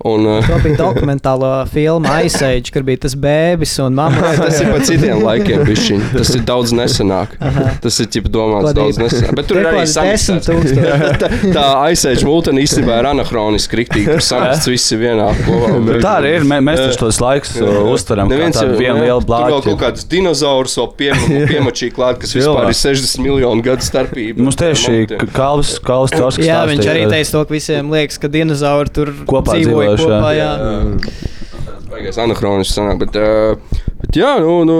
Un, 0.03 0.25
uh, 0.27 0.43
Tā 0.43 0.57
bija 0.59 0.75
dokumentālā 0.75 1.51
filma 1.71 2.17
Ice 2.27 2.41
Age, 2.43 2.69
kur 2.75 2.83
bija 2.83 2.99
tas 3.05 3.13
bēbis 3.15 3.77
un 3.79 3.95
mamma. 3.95 4.33
tas 4.35 4.57
ir 4.59 4.67
pa 4.73 4.79
citiem 4.83 5.21
laikiem, 5.23 5.63
bišķiņ. 5.65 6.01
Tas 6.17 6.31
ir 6.35 6.41
daudz 6.45 6.73
nesenāk. 6.75 7.37
Tas 7.81 7.99
ir 8.03 8.09
ķip 8.11 8.27
domāts 8.33 8.67
Kodīgi. 8.67 8.75
daudz 8.81 8.99
nesenāk. 8.99 9.35
Bet 9.39 9.47
tur 9.47 9.61
ir 9.61 9.69
arī 9.71 9.85
tūkstoši. 10.49 11.15
Tā- 11.21 11.31
Tā 11.55 11.63
aizsēž 11.87 12.25
mūteni 12.27 12.65
īstenībā 12.67 12.97
ir 13.01 13.07
anahroniski, 13.13 13.79
riktīgi. 13.79 14.05
Tur 14.11 14.25
samaksāts 14.27 14.67
visi 14.73 14.99
vienā 14.99 15.29
kopā. 15.45 15.71
Bet 15.87 16.01
Tā 16.03 16.13
arī 16.19 16.33
ir. 16.41 16.45
Mē, 16.51 16.59
mēs 16.67 16.83
taču 16.83 16.99
tos 17.05 17.21
laikus 17.23 17.55
uh, 17.63 17.79
uztveram 17.95 18.27
kā 18.29 18.35
Neviens 18.35 18.59
tādu 18.59 18.75
vienu 18.77 18.99
lielu 19.01 19.23
Tur 19.25 19.47
vēl 19.55 19.63
kaut 19.69 19.79
kāds 19.85 20.05
dinozaurs 20.11 20.75
vēl 20.81 20.91
piem- 20.99 21.25
piemačīja 21.53 21.95
klāt, 21.95 22.19
kas 22.21 22.35
vispār 22.35 22.67
ir 22.69 22.77
60 22.83 23.23
miljonu 23.25 23.63
gadu 23.65 23.87
starpība. 23.87 24.43
Mums 24.43 24.59
tieši. 24.59 25.07
Kalvis, 25.33 25.77
Kalvis 25.87 26.13
Čorskis 26.19 26.45
Jā, 26.51 26.61
viņš 26.69 26.91
arī 26.93 27.07
ka- 27.07 27.15
teica 27.15 27.31
to, 27.39 27.45
ka 27.47 27.55
visiem 27.57 27.89
liekas, 27.95 28.19
ka 28.21 28.27
dinozauri 28.35 28.93
tur 28.99 29.13
Kopā 29.25 29.55
dzīvoja 29.55 29.84
dzīvojuši, 29.85 30.09
kopā. 30.09 30.33
jā. 30.35 30.51
Jā. 30.59 31.79
Baigais 31.89 32.19
anahronisks 32.19 32.75
sanāk, 32.75 32.99
bet, 33.05 33.15
uh, 33.15 33.81
bet 34.01 34.19
jā, 34.19 34.35
nu, 34.43 34.57
nu 34.67 34.77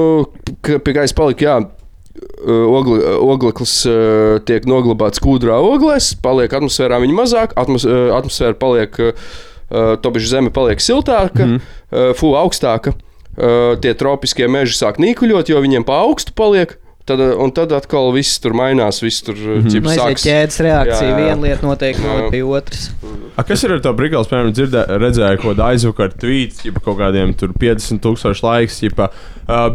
pie 0.65 0.95
kā 0.95 1.05
es 1.05 1.13
paliku, 1.15 1.45
jā. 1.47 1.57
uh, 1.61 2.75
Ogli, 2.75 2.99
ogleklis 3.23 3.75
uh, 3.89 4.37
tiek 4.47 4.67
noglabāts 4.69 5.21
kūdrā 5.23 5.57
oglēs, 5.63 6.13
paliek 6.25 6.53
atmosfērā 6.57 6.99
viņa 7.03 7.17
mazāk, 7.17 7.55
atmos, 7.59 7.87
uh, 7.87 8.09
atmosfēra 8.17 8.57
paliek, 8.59 8.99
uh, 8.99 9.95
topiši 10.01 10.31
zeme 10.33 10.53
paliek 10.55 10.83
siltāka, 10.83 11.45
mm. 11.45 11.59
uh, 11.91 12.13
fu 12.17 12.33
augstāka. 12.37 12.97
Uh, 13.35 13.75
tie 13.83 13.91
tropiskie 13.99 14.47
meži 14.47 14.77
sāk 14.77 14.95
nīkuļot, 15.03 15.49
jo 15.51 15.59
viņiem 15.63 15.83
pa 15.87 15.99
augstu 16.05 16.31
paliek. 16.35 16.77
Tad, 17.05 17.19
uh, 17.21 17.35
un 17.37 17.51
tad 17.53 17.69
atkal 17.77 18.07
viss 18.15 18.39
tur 18.41 18.55
mainās, 18.57 18.97
viss 19.03 19.21
tur 19.21 19.37
mm 19.37 19.67
Nu, 19.85 19.91
aiziet 19.91 20.23
ķēdes 20.23 20.61
reakcija. 20.65 21.09
Jā, 21.09 21.11
jā. 21.11 21.17
Viena 21.19 21.41
lieta 21.43 21.67
notiek 21.67 21.99
noved 22.01 22.31
pie 22.33 22.41
otras. 22.41 22.87
A, 23.35 23.43
kas 23.45 23.61
ir 23.67 23.75
ar 23.75 23.81
to 23.83 23.91
brīvības? 23.93 24.29
Piemēram, 24.31 24.53
dzirdē, 24.55 24.85
redzēju, 25.03 25.41
ko 25.43 25.53
aizvakar 25.67 26.15
tvīts, 26.17 26.63
ja 26.65 26.73
kaut 26.79 26.97
kādiem 27.01 27.35
tur 27.37 27.53
50 27.61 28.01
tūkstoši 28.01 28.45
laiks, 28.45 28.79
ja 28.81 28.91
uh, 28.95 29.09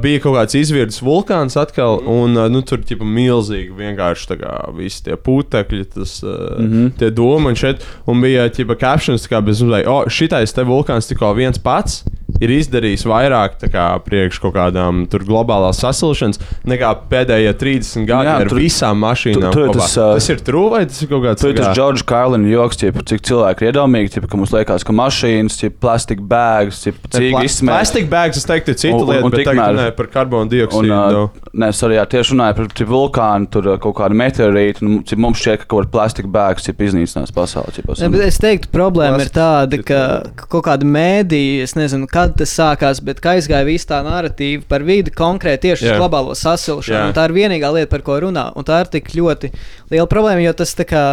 bija 0.00 0.22
kaut 0.24 0.38
kāds 0.40 0.56
izvirdes 0.58 0.98
vulkāns 1.04 1.58
atkal, 1.60 2.00
un 2.02 2.34
uh, 2.34 2.48
nu, 2.50 2.64
tur 2.66 2.82
ķipa, 2.82 3.06
milzīgi 3.06 3.76
vienkārši 3.78 4.30
tā 4.32 4.38
kā 4.40 4.54
visi 4.74 5.04
tie 5.06 5.18
putekļi, 5.20 5.84
tas, 5.94 6.16
uh, 6.24 6.56
mm 6.56 6.70
-hmm. 6.72 6.94
tie 6.98 7.12
doma 7.14 7.52
un 7.52 7.60
šeit, 7.62 7.84
un 8.10 8.24
bija 8.24 8.48
ķipa 8.48 8.78
captions, 8.80 9.28
kā 9.30 9.38
bez 9.44 9.62
uzvai, 9.62 9.84
o, 9.86 10.02
šitais 10.08 10.56
te 10.56 10.66
vulkāns 10.66 11.06
tikko 11.06 11.34
viens 11.36 11.62
pats. 11.62 12.02
Ir 12.40 12.48
izdarījis 12.54 13.02
vairāk 13.10 13.58
tā 13.60 13.68
kā, 13.72 13.84
priekš 14.04 14.38
kaut 14.40 14.54
kādām 14.54 15.02
tur 15.10 15.20
globālās 15.26 15.80
sasilšanas 15.82 16.38
nekā 16.68 16.90
pēdējie 17.10 17.52
30 17.58 18.06
gadi 18.08 18.28
Jā, 18.30 18.36
ar 18.44 18.48
tur- 18.48 18.60
visām 18.60 19.00
mašīnām. 19.02 19.40
tur- 19.40 19.52
tur 19.52 19.64
ir 19.64 19.68
kopā. 19.72 19.80
tas, 19.80 19.96
ā, 19.96 20.06
tas 20.14 20.28
ir 20.30 20.36
true 20.46 20.70
vai 20.70 20.84
tas 20.86 21.02
ir 21.02 21.08
kaut 21.08 21.22
kāds 21.24 21.40
Tur 21.40 21.52
tas 21.54 21.66
kā- 21.66 21.74
Džordžs 21.74 22.04
Kārlina 22.06 22.48
joks, 22.48 22.76
ķip, 22.80 23.02
cik 23.04 23.20
cilvēki 23.28 23.62
ir 23.66 23.72
iedomīgi, 23.72 24.12
ķip, 24.14 24.28
ka 24.30 24.36
mums 24.36 24.50
liekas, 24.52 24.84
ka 24.84 24.92
mašīnas, 24.92 25.58
plastika 25.80 26.22
bēgas, 26.22 26.80
cik 26.84 26.94
Pla- 27.10 27.42
izsmējas. 27.44 27.66
Plastic 27.66 28.08
bags, 28.10 28.36
es 28.36 28.44
teiktu, 28.46 28.68
ir 28.68 28.74
cita 28.74 28.94
Un- 28.96 29.08
un- 29.10 29.24
un 29.24 29.30
bet 29.30 29.44
tagad 29.44 29.54
tikmēr- 29.56 29.74
runāju 29.76 29.96
par 29.96 30.06
karbonu 30.06 30.42
Un, 30.42 30.48
dioksīdu. 30.48 30.90
uh, 30.92 31.10
no. 31.12 31.30
nē, 31.54 31.68
es 31.68 31.80
arī 31.82 31.94
jā, 31.98 32.06
tieši 32.06 32.34
runāju 32.36 32.56
par 32.56 32.66
cik 32.68 32.86
vulkānu, 32.88 33.50
tur 33.50 33.68
uh, 33.68 33.76
kaut 33.78 33.94
kādu 33.96 34.14
meteorītu. 34.14 34.82
Nu, 34.82 35.02
cik 35.02 35.18
mums 35.18 35.38
šķiet, 35.40 35.58
ka 35.58 35.64
kaut 35.66 35.84
kāda 35.86 35.90
plastika 35.90 36.28
bēgas 36.28 36.68
ir 36.68 36.74
iznīcinājusi 36.74 37.32
pasauli. 37.34 37.72
Cip, 37.74 37.88
Ne, 38.00 38.08
bet 38.08 38.20
es 38.22 38.38
teiktu, 38.38 38.68
problēma 38.72 39.20
ir 39.20 39.28
tāda, 39.28 39.84
ka 39.84 40.22
ka 40.36 40.46
kaut 40.48 40.64
kāda 40.64 40.84
mēdīja, 40.84 41.62
es 41.62 41.74
nezinu, 41.74 42.06
kad 42.20 42.36
tas 42.40 42.54
sākās, 42.56 43.00
bet 43.04 43.20
kā 43.24 43.36
aizgāja 43.38 43.66
viss 43.68 43.88
tā 43.88 44.00
narratīva 44.06 44.66
par 44.68 44.84
vidi 44.86 45.12
konkrēti 45.14 45.68
tieši 45.68 45.86
uz 45.86 45.92
Jā. 45.92 45.98
globālo 46.00 46.36
sasilšanu. 46.38 47.10
Un 47.10 47.16
Tā 47.16 47.26
ir 47.28 47.36
vienīgā 47.36 47.72
lieta, 47.74 47.90
par 47.90 48.04
ko 48.06 48.18
runā. 48.22 48.50
Un 48.56 48.66
tā 48.68 48.82
ir 48.84 48.90
tik 48.92 49.12
ļoti 49.16 49.52
liela 49.92 50.08
problēma, 50.10 50.42
jo 50.44 50.56
tas 50.62 50.74
tā 50.78 50.88
kā. 50.88 51.04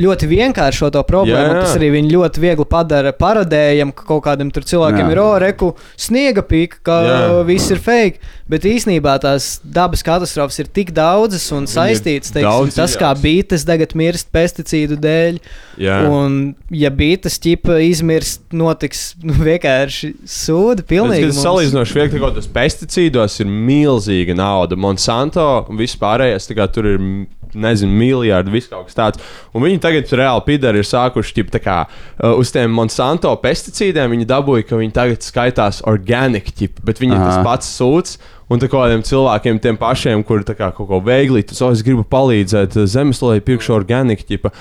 Ļoti 0.00 0.24
vienkāršo 0.24 0.88
to 0.88 1.02
problēmu. 1.04 1.50
Jā, 1.50 1.56
jā. 1.58 1.64
Tas 1.66 1.74
arī 1.76 1.90
viņi 1.92 2.14
ļoti 2.14 2.40
viegli 2.40 2.64
padara 2.64 3.10
parodējam, 3.12 3.90
ka 3.92 4.06
kaut 4.08 4.22
kādam 4.24 4.48
tur 4.48 4.64
cilvēkiem 4.64 5.04
Jā. 5.04 5.10
ir 5.12 5.20
oreku, 5.20 5.68
sniega 6.00 6.40
pīka, 6.48 6.78
ka 6.88 6.96
Jā. 7.04 7.18
viss 7.44 7.68
ir 7.74 7.82
fake. 7.82 8.22
Bet 8.48 8.64
īsnībā 8.68 9.18
tās 9.20 9.58
dabas 9.60 10.00
katastrofas 10.04 10.62
ir 10.62 10.70
tik 10.72 10.94
daudzas 10.96 11.44
un 11.52 11.68
saistītas. 11.68 12.32
Teiksim, 12.32 12.48
daudz 12.48 12.78
tas, 12.78 12.96
kā 12.96 13.10
dziļākas. 13.12 13.22
bītes 13.26 13.66
tagad 13.68 13.92
mirst 14.00 14.32
pesticīdu 14.32 14.96
dēļ. 15.04 15.38
Jā. 15.84 15.98
Un, 16.08 16.40
ja 16.72 16.88
bītas 16.88 17.36
ķipa 17.44 17.76
izmirst, 17.84 18.46
notiks 18.56 19.10
nu, 19.20 19.36
vienkārši 19.44 20.14
sūdi. 20.24 20.88
Pilnīgi. 20.88 21.28
Tas 21.28 21.36
mums. 21.36 21.44
salīdzinoši 21.50 22.00
viegli, 22.00 22.24
ka 22.24 22.32
tas 22.40 22.48
pesticīdos 22.56 23.38
ir 23.44 23.52
milzīga 23.52 24.40
nauda. 24.40 24.80
Monsanto 24.80 25.46
un 25.68 25.80
viss 25.80 26.00
pārējais, 26.00 26.48
tā 26.48 26.56
kā 26.56 26.68
tur 26.72 26.94
ir. 26.96 27.08
Nezinu, 27.54 27.92
miljardi, 27.92 28.52
viss 28.54 28.70
kaut 28.70 28.88
kas 28.88 28.96
tāds. 28.98 29.32
Un 29.52 29.66
viņi 29.66 29.80
tagad 29.84 30.12
reāli 30.18 30.44
pidari 30.46 30.80
ir 30.80 30.88
sākuši 30.88 31.36
ķip, 31.38 31.54
kā, 31.62 31.78
uh, 31.86 32.36
uz 32.40 32.52
tiem 32.54 32.72
Monsanto 32.72 33.32
pesticīdiem. 33.42 34.14
Viņi 34.16 34.28
dabūja, 34.30 34.68
ka 34.68 34.80
viņi 34.80 34.96
tagad 34.96 35.26
skaitās 35.26 35.82
organiski, 35.88 36.70
bet 36.84 37.02
viņi 37.02 37.18
ir 37.18 37.26
tas 37.26 37.42
pats 37.46 37.74
sūds. 37.78 38.16
Un 38.52 38.60
tā 38.60 38.68
kā 38.68 38.82
kādiem 38.82 39.02
cilvēkiem, 39.06 39.60
tiem 39.64 39.78
pašiem, 39.80 40.22
kuri 40.28 40.44
tā 40.44 40.56
kā 40.58 40.68
kaut 40.76 40.90
ko 40.90 41.00
veikli, 41.04 41.44
tas, 41.48 41.62
oh, 41.64 41.72
es 41.72 41.84
gribu 41.86 42.04
palīdzēt 42.04 42.76
eh, 42.76 42.88
zemeslodē, 42.90 43.40
pirkšu 43.46 43.72
organiku, 43.78 44.26
ķipa. 44.28 44.52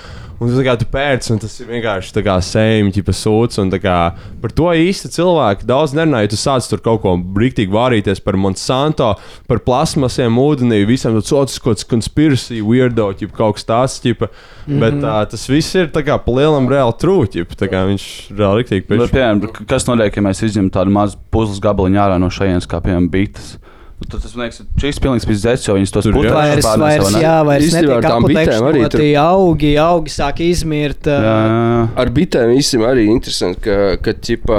Un 0.41 0.49
tā 0.49 0.63
kā, 0.65 0.73
tu 0.79 0.87
pēc, 0.89 1.27
un 1.35 1.37
tas 1.37 1.53
ir 1.61 1.67
vienkārši 1.69 2.15
tā 2.15 2.23
kā 2.25 2.39
sējumi, 2.41 2.89
ķipa 2.95 3.13
sūds. 3.13 3.59
Un 3.61 3.69
tā 3.69 3.77
kā 3.77 3.97
par 4.41 4.53
to 4.57 4.71
īsti 4.73 5.11
cilvēki 5.13 5.67
daudz 5.69 5.93
nerunā, 5.93 6.23
ja 6.23 6.31
tu 6.31 6.39
sāc 6.39 6.65
tur 6.65 6.81
kaut 6.81 7.03
ko 7.03 7.13
brīktīgi 7.35 7.69
vārīties 7.69 8.23
par 8.25 8.39
Monsanto, 8.41 9.11
par 9.45 9.61
plasmasiem, 9.67 10.39
ūdenī, 10.41 10.81
visam 10.89 11.13
tas 11.19 11.29
otrs 11.37 11.61
kaut 11.61 11.77
kāds 11.77 11.85
conspiracy, 11.91 12.57
weirdo, 12.65 13.11
ķipa 13.19 13.37
kaut 13.37 13.59
kas 13.59 13.69
tāds, 13.69 13.99
ķipa. 14.01 14.31
Mm 14.31 14.73
-hmm. 14.73 14.79
Bet 14.81 14.97
uh, 15.03 15.21
tas 15.29 15.45
viss 15.49 15.75
ir 15.75 15.93
tā 15.93 16.01
kā 16.01 16.17
pa 16.17 16.31
lielam 16.31 16.69
reāli 16.69 16.97
trūķi, 17.03 17.45
tā 17.53 17.69
kā 17.69 17.85
viņš 17.91 18.05
reāli 18.33 18.63
riktīgi 18.63 18.87
Bet, 18.87 18.99
pēc. 18.99 19.11
piemēram, 19.13 19.65
kas 19.67 19.85
notiek, 19.85 20.15
ja 20.15 20.21
mēs 20.21 20.41
izņemam 20.41 20.71
tādu 20.73 20.89
mazu 20.89 21.17
puzles 21.29 21.59
gabaliņu 21.59 22.01
ārā 22.01 22.17
no 22.17 22.29
šejienes, 22.29 22.65
kā 22.65 22.81
piemēram 22.81 23.09
bites? 23.09 23.59
Tad 24.01 24.23
tas 24.23 24.33
man 24.33 24.47
liekas, 24.47 24.63
šis 24.81 24.97
pilnīgs 25.03 25.25
pizdzēts, 25.29 25.67
jo 25.67 25.75
viņas 25.77 25.91
tos 25.93 26.07
putekļus 26.09 26.33
Vairs, 26.33 26.65
vairs, 26.81 27.11
jā, 27.21 27.35
vairs 27.45 27.67
Īstenībā 27.67 27.97
ar 27.99 28.05
netiek 28.25 28.49
arī 28.65 28.81
tur- 28.89 29.03
augi, 29.21 29.69
augi 29.79 30.11
sāk 30.11 30.41
izmirt. 30.43 31.05
Jā, 31.05 31.19
ā, 31.21 31.35
jā, 31.45 31.59
jā. 31.69 31.83
Ar 32.01 32.11
bitēm 32.15 32.53
īstenībā 32.57 32.89
arī 32.95 33.05
interesanti, 33.11 33.61
ka, 33.67 33.77
ka 34.01 34.13
ķipa, 34.17 34.57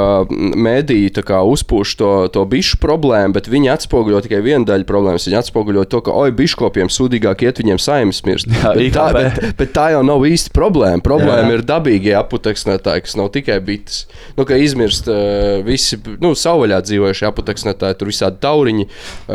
mēdīji 0.62 1.10
tā 1.18 1.24
kā 1.26 1.40
uzpūš 1.42 1.94
to, 2.00 2.10
to 2.32 2.44
bišu 2.48 2.78
problēmu, 2.82 3.34
bet 3.36 3.50
viņi 3.52 3.72
atspoguļo 3.74 4.22
tikai 4.28 4.40
vienu 4.46 4.68
daļu 4.68 4.86
problēmas. 4.88 5.26
Viņi 5.28 5.40
atspoguļo 5.42 5.84
to, 5.90 6.00
ka, 6.06 6.14
oi, 6.22 6.30
biškopiem 6.38 6.92
sūdīgāk 6.92 7.42
iet, 7.48 7.60
viņiem 7.64 7.82
saimnes 7.82 8.22
mirst. 8.28 8.46
Jā, 8.52 8.72
bet, 8.78 8.94
tā, 8.94 9.08
bet, 9.16 9.42
bet 9.58 9.74
tā 9.74 9.88
jau 9.96 10.04
nav 10.06 10.22
īsti 10.28 10.54
problēma. 10.54 11.02
Problēma 11.04 11.50
Jā. 11.50 11.58
ir 11.58 11.66
dabīgie 11.66 12.14
aputeksnētāji, 12.22 13.06
kas 13.08 13.18
nav 13.18 13.32
tikai 13.34 13.58
bites. 13.64 14.04
Nu, 14.38 14.46
ka 14.48 14.56
izmirst 14.60 15.10
uh, 15.10 15.60
visi 15.66 15.98
nu, 16.22 16.32
savvaļā 16.38 16.78
dzīvojušie 16.86 17.28
aputeksnētāji, 17.32 17.98
tur 18.00 18.12
visādi 18.12 18.40
tauriņi, 18.44 18.86
uh, 18.88 19.31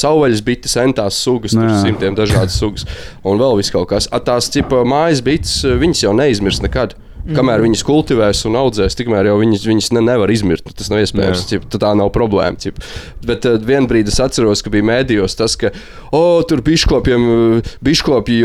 savvaļas 0.00 0.42
bites, 0.46 0.76
entās 0.80 1.18
sugas, 1.22 1.54
tur 1.56 1.70
simtiem 1.82 2.16
dažādas 2.18 2.58
sugas 2.60 2.86
un 3.24 3.40
vēl 3.40 3.60
viss 3.60 3.74
kaut 3.74 3.90
kas. 3.92 4.08
Tās 4.26 4.50
cipa 4.52 4.82
mājas 4.88 5.22
bites, 5.24 5.60
viņas 5.64 6.04
jau 6.06 6.16
neizmirs 6.16 6.62
nekad. 6.64 6.96
Kamēr 7.36 7.62
viņas 7.64 7.82
kultivēs 7.86 8.42
un 8.48 8.56
audzēs, 8.60 8.96
tikmēr 8.98 9.28
jau 9.30 9.36
viņas, 9.40 9.64
viņas 9.68 9.90
ne, 9.96 10.02
nevar 10.08 10.30
izmirt. 10.32 10.66
Tas 10.76 10.88
nav 10.92 11.02
iespējams. 11.04 11.44
Ķip, 11.50 11.66
tā 11.76 11.92
nav 11.98 12.10
problēma. 12.14 12.58
Ķip. 12.60 12.80
Bet 13.26 13.46
uh, 13.48 13.58
vienā 13.60 13.88
brīdī 13.90 14.12
es 14.12 14.20
atceros, 14.22 14.62
ka 14.64 14.72
bija 14.72 14.86
mēdījos 14.88 15.36
tas, 15.38 15.56
ka 15.60 15.72
oh, 16.16 16.40
tur 16.48 16.62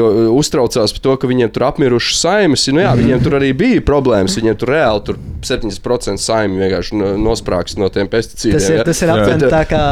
uh, 0.02 0.28
uztraucās 0.36 0.94
par 0.96 1.04
to, 1.08 1.16
ka 1.22 1.30
viņiem 1.32 1.54
tur 1.56 1.68
apmirušas 1.70 2.20
saimes. 2.26 2.68
Nu, 2.76 2.84
jā, 2.84 2.92
viņiem 3.00 3.24
tur 3.24 3.38
arī 3.40 3.54
bija 3.58 3.84
problēmas. 3.86 4.36
Viņiem 4.40 4.60
tur 4.60 4.74
reāli 4.76 5.06
tur 5.08 5.20
70% 5.46 6.22
saimi 6.22 6.60
vienkārši 6.66 7.00
no- 7.00 7.14
nosprāgst 7.30 7.80
no 7.82 7.90
tiem 7.94 8.10
pesticīdiem. 8.12 8.60
Tas 8.60 8.70
ir, 8.70 8.80
ja. 8.82 8.86
tas 8.88 9.02
ir 9.06 9.14
aptuveni 9.16 9.48
uh, 9.48 9.56
tā 9.56 9.64
kā, 9.70 9.84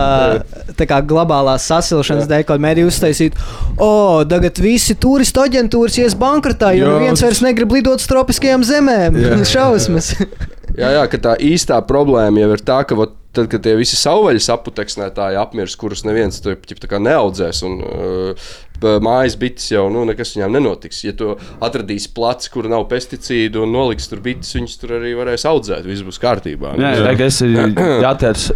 tā 0.80 0.90
kā 0.90 1.00
globālās 1.08 1.70
sasilšanas 1.72 2.28
dēļ, 2.30 2.46
kad 2.52 2.64
mēdī 2.64 2.86
uztaisīt, 2.90 3.40
o, 3.78 3.92
tagad 4.30 4.60
visi 4.64 4.98
turistu 5.00 5.44
aģentūras 5.46 5.98
ies 6.04 6.18
bankrotā, 6.20 6.74
jo 6.78 6.90
Jā, 6.90 6.94
neviens 6.98 7.22
tas- 7.22 7.30
vairs 7.30 7.44
negrib 7.48 7.74
lidot 7.78 8.04
uz 8.04 8.10
tropiskajām 8.10 8.66
zemēm. 8.66 8.73
Jā. 9.22 9.40
Šausmas. 9.56 10.14
Jā, 10.74 10.90
jā, 10.96 11.04
ka 11.06 11.20
tā 11.22 11.34
īstā 11.38 11.78
problēma 11.86 12.42
jau 12.42 12.54
ir 12.56 12.62
tā, 12.66 12.80
ka 12.90 12.96
vot, 12.98 13.12
tad, 13.36 13.46
kad 13.52 13.62
tie 13.62 13.76
visi 13.78 13.98
savvaļas 14.00 14.48
aputeksnētāji 14.56 15.38
apmirs, 15.38 15.76
kurus 15.78 16.02
neviens 16.08 16.40
to 16.42 16.56
neaudzēs, 16.98 17.60
un 17.68 17.76
uh, 17.86 18.54
mājas 19.04 19.36
bites 19.40 19.68
jau 19.72 19.86
nu, 19.94 20.04
nekas 20.10 20.34
viņām 20.36 20.56
nenotiks. 20.58 21.04
Ja 21.06 21.14
tu 21.18 21.34
atradīsi 21.64 22.10
placi, 22.16 22.50
kur 22.54 22.68
nav 22.72 22.88
pesticīdu 22.92 23.64
un 23.64 23.74
noliks 23.76 24.10
tur 24.10 24.24
bites, 24.26 24.54
viņas 24.58 24.80
tur 24.82 24.96
arī 25.00 25.14
varēs 25.18 25.46
audzēt. 25.50 25.86
Viss 25.88 26.06
būs 26.06 26.20
kārtībā. 26.24 26.74
Jā, 26.82 26.94
jā. 26.98 27.14
Es 27.28 27.42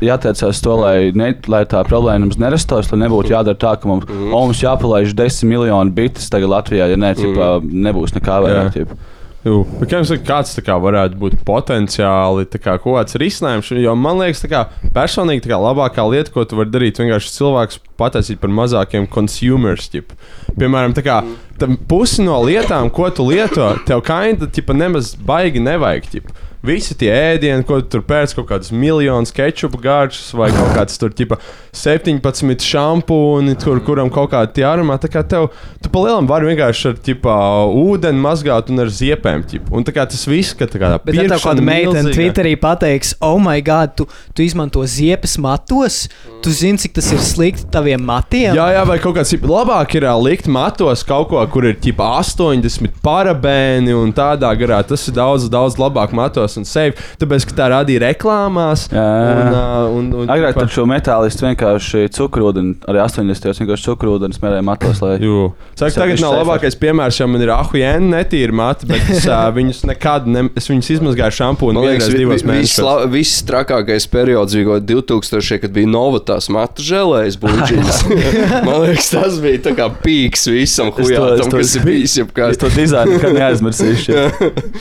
jātiecās 0.10 0.64
to, 0.64 0.78
lai, 0.82 0.96
ne, 1.18 1.32
lai 1.52 1.64
tā 1.70 1.84
problēma 1.88 2.26
mums 2.26 2.40
nerastos, 2.42 2.90
lai 2.94 3.04
nebūtu 3.06 3.36
jādara 3.36 3.60
tā, 3.62 3.76
ka 3.78 3.90
mums, 3.90 4.10
mm. 4.10 4.32
o, 4.32 4.42
mums 4.50 4.64
jāpalaiž 4.64 5.14
desmit 5.18 5.54
miljoni 5.54 5.94
bites 6.02 6.32
tagad 6.34 6.52
Latvijā, 6.56 6.90
ja 6.92 6.98
ne, 7.00 7.14
ķipā, 7.18 7.52
nebūs 7.88 8.18
nekā 8.18 8.42
vairāk. 8.48 8.74
ķip. 8.78 8.98
Jū, 9.46 9.62
liekas, 9.80 10.10
kāds 10.26 10.58
kā, 10.66 10.76
varētu 10.82 11.18
būt 11.22 11.36
potenciāli 11.46 12.48
kā, 12.58 12.74
kaut 12.82 12.98
kāds 12.98 13.18
risinājums? 13.22 13.70
Jo 13.78 13.94
man 13.96 14.18
liekas, 14.20 14.42
kā, 14.50 14.64
personīgi 14.96 15.46
tā 15.46 15.54
kā, 15.54 15.60
labākā 15.62 16.04
lieta, 16.10 16.34
ko 16.34 16.44
tu 16.44 16.58
vari 16.58 16.74
darīt, 16.74 16.98
vienkārši 17.00 17.36
cilvēks 17.36 17.80
pataisīt 18.02 18.42
par 18.42 18.52
mazākiem 18.54 19.06
consumers. 19.14 19.88
Ķip. 19.94 20.16
Piemēram, 20.58 20.96
tā 20.98 21.06
kā, 21.06 21.22
tam 21.22 21.46
pusi 21.90 22.26
no 22.26 22.40
lietām, 22.46 22.92
ko 22.94 23.10
tu 23.10 23.28
lieto, 23.30 23.72
tev 23.88 24.04
kainta 24.06 24.50
nemaz 24.74 25.16
baigi 25.16 25.64
nevajag. 25.64 26.12
Ķip. 26.12 26.36
Visi 26.66 26.96
tie 26.98 27.12
ēdieni, 27.14 27.62
ko 27.68 27.78
tu 27.84 27.92
tur 27.94 28.02
pēc 28.08 28.34
kaut 28.34 28.48
kādas 28.50 28.72
miljonus 28.74 29.30
kečupu 29.36 29.78
garšas 29.78 30.32
vai 30.36 30.50
kaut 30.52 30.72
kāds 30.74 30.98
tur 30.98 31.14
ķipa 31.14 31.38
17 31.78 32.66
šampūni, 32.66 33.54
kur, 33.62 33.78
kuram 33.86 34.10
kaut 34.14 34.32
kāda 34.34 34.50
tie 34.56 34.66
aromāti. 34.66 35.06
Tā 35.06 35.12
kā 35.14 35.22
tev, 35.30 35.52
tu 35.84 35.92
palielam 35.94 36.28
vari 36.30 36.50
vienkārši 36.50 36.90
ar 36.90 36.98
ķipa 37.06 37.36
ūdeni 37.78 38.24
mazgāt 38.24 38.72
un 38.74 38.82
ar 38.84 38.90
ziepēm. 38.90 39.46
Ķipa. 39.48 39.72
Un 39.78 39.86
tā 39.88 39.94
kā 39.96 40.08
tas 40.10 40.26
viss, 40.28 40.56
ka 40.58 40.66
tā 40.66 40.82
kā 40.82 40.90
tā 40.96 41.00
Bet 41.06 41.20
ja 41.20 41.38
kāda 41.38 41.64
meitene. 41.64 42.16
Twitterī 42.16 42.56
pateiks, 42.60 43.14
oh, 43.22 43.38
my 43.40 43.62
God, 43.62 43.94
tu, 44.02 44.10
tu 44.34 44.44
izmanto 44.44 44.82
ziepes 44.90 45.38
matos, 45.44 46.08
tu 46.42 46.52
zini, 46.52 46.82
cik 46.82 46.98
tas 46.98 47.12
ir 47.14 47.22
slikti 47.22 47.70
taviem 47.72 48.02
matiem. 48.02 48.58
Jā, 48.58 48.68
jā, 48.80 48.84
vai 48.90 48.98
kaut 49.04 49.20
kāds 49.20 49.36
labāk 49.38 49.94
ir 50.00 50.10
likt 50.26 50.50
matos 50.50 51.06
kaut 51.08 51.30
ko, 51.30 51.46
kur 51.54 51.66
ir 51.70 51.78
ķipa 51.84 52.08
80 52.22 52.98
parabēni 53.06 53.94
un 53.98 54.12
tādā 54.16 54.50
garā. 54.60 54.80
Tas 54.88 55.04
ir 55.10 55.16
daudz, 55.18 55.48
daudz 55.52 55.78
labāk 55.82 56.14
matos 56.18 56.58
un 56.60 56.66
safe. 56.68 56.98
Tāpēc, 57.22 57.46
ka 57.50 57.58
tā 57.62 57.68
radīja 57.74 58.04
reklāmās. 58.08 58.88
Jā, 58.94 59.04
jā. 59.04 59.36
Un, 59.38 59.58
ā, 59.58 59.66
un, 60.00 60.10
un, 60.24 60.32
Agrāk 60.34 60.56
ķipa- 60.56 60.66
taču 60.68 60.86
metālisti 60.90 61.46
vienkārši 61.48 62.04
cukurūdeni, 62.18 62.76
arī 62.90 63.02
80. 63.04 63.44
gados 63.48 63.62
vienkārši 63.64 63.88
cukurūdeni 63.92 64.38
smērēja 64.38 64.66
matos. 64.68 65.02
Lai... 65.04 65.16
Jū. 65.24 65.50
Tas 65.78 65.96
tagad 65.98 66.16
ir 66.18 66.24
nav 66.24 66.34
safe. 66.36 66.44
labākais 66.44 66.78
piemērs, 66.82 67.20
jo 67.22 67.28
man 67.32 67.44
ir 67.46 67.52
ahuēna 67.56 68.12
netīra 68.18 68.56
mati, 68.56 68.88
bet 68.90 69.12
es 69.14 69.28
uh, 69.30 69.48
viņus 69.58 69.84
nekad 69.90 70.28
ne, 70.32 70.46
es 70.58 70.70
viņus 70.72 70.92
izmazgāju 70.98 71.38
šampūnu 71.42 71.78
Man 71.80 71.90
liekas, 71.92 72.10
divos 72.14 72.44
vi- 72.46 72.60
viss, 72.64 72.80
viss 73.14 73.44
trakākais 73.48 74.08
periods 74.12 74.56
bija 74.58 74.70
kaut 74.72 74.88
kāds 74.88 74.92
2000, 75.22 75.62
kad 75.64 75.76
bija 75.76 75.90
Novatās 75.92 76.50
matu 76.54 76.84
žēlējas 76.86 77.38
buļbuļsaktas. 77.42 78.02
Man 78.68 78.82
liekas, 78.88 79.10
tas 79.14 79.38
bija 79.44 79.62
tā 79.70 79.76
kā 79.78 79.88
pīks 80.04 80.48
visam 80.52 80.90
Es 80.98 81.12
to- 81.12 81.37
to- 81.46 81.58
kas 81.58 81.76
ir 81.78 81.86
bijis 81.86 82.18
jebkāds. 82.18 82.52
Es 82.52 82.58
to 82.58 82.70
dizainu 82.74 83.14
nekad 83.18 83.34
neaizmirsīšu. 83.38 84.18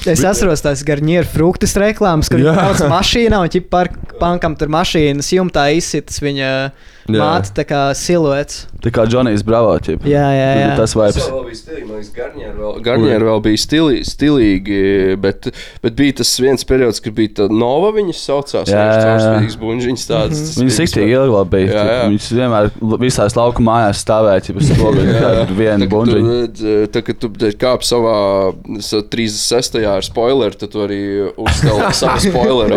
Es 0.07 0.25
atceros 0.25 0.63
tās 0.65 0.83
garnieru 0.87 1.27
fruktus 1.29 1.77
reklāmas, 1.77 2.29
kur 2.33 2.39
viņš 2.41 2.57
brauc 2.57 2.81
mašīnā 2.97 3.43
un 3.45 3.49
ķip 3.53 3.69
par 3.69 3.89
pankam 4.21 4.57
tur 4.57 4.69
mašīnas 4.73 5.29
jumtā 5.37 5.69
izsitas 5.77 6.19
viņa 6.25 6.73
Jā. 7.09 7.21
māte 7.23 7.53
tā 7.55 7.63
kā 7.69 7.81
siluets. 7.95 8.65
Tā 8.83 8.91
kā 8.95 9.05
Džonijs 9.07 9.43
Bravo. 9.47 9.73
ķip. 9.83 10.05
Jā, 10.07 10.25
jā, 10.35 10.49
jā. 10.61 10.71
Tas 10.79 10.95
vibes. 10.95 11.15
Tas 11.17 11.29
bija 11.29 11.57
Garnieri 12.87 13.25
vēl, 13.27 13.41
bija 13.45 13.59
stili, 13.59 14.01
stilīgi, 14.07 14.81
bet, 15.23 15.49
bet 15.83 15.95
bija 15.99 16.17
tas 16.21 16.31
viens 16.43 16.65
periods, 16.67 17.01
kad 17.03 17.15
bija 17.17 17.33
tā 17.41 17.47
nova 17.51 17.91
viņas 17.97 18.21
saucās. 18.29 18.71
Jā, 18.71 18.85
caurspīdīgs 19.03 19.57
buļbuļsaktas 19.63 20.07
tāds. 20.11 20.43
tas 20.47 20.59
Viņas 20.61 20.71
bija 20.71 20.77
siktīgi 20.81 21.17
ilgi 21.17 21.35
bija. 21.55 21.71
Jā, 21.73 21.85
jā. 21.91 22.01
Viņas 22.11 22.29
vienmēr 22.41 22.71
visās 23.07 23.37
lauku 23.39 23.63
mājās 23.67 24.03
stāvēja, 24.05 24.45
ja 24.51 24.65
spoguļa 24.71 25.07
Jā, 25.07 25.13
jā. 25.13 25.21
tādu 25.27 25.59
vienu 25.63 25.87
Tā, 25.87 25.91
ka 25.91 25.95
buļbuļsu. 25.97 26.77
tu, 27.23 27.31
tu 27.43 27.53
kāp 27.63 27.87
savā 27.87 28.17
sa- 28.81 29.03
36. 29.17 29.83
ar 29.97 30.03
spoileru, 30.07 30.55
tad 30.61 30.71
tu 30.75 30.79
arī 30.87 31.01
uzstāvi 31.37 31.93
savu 31.97 32.19
spoileru. 32.29 32.77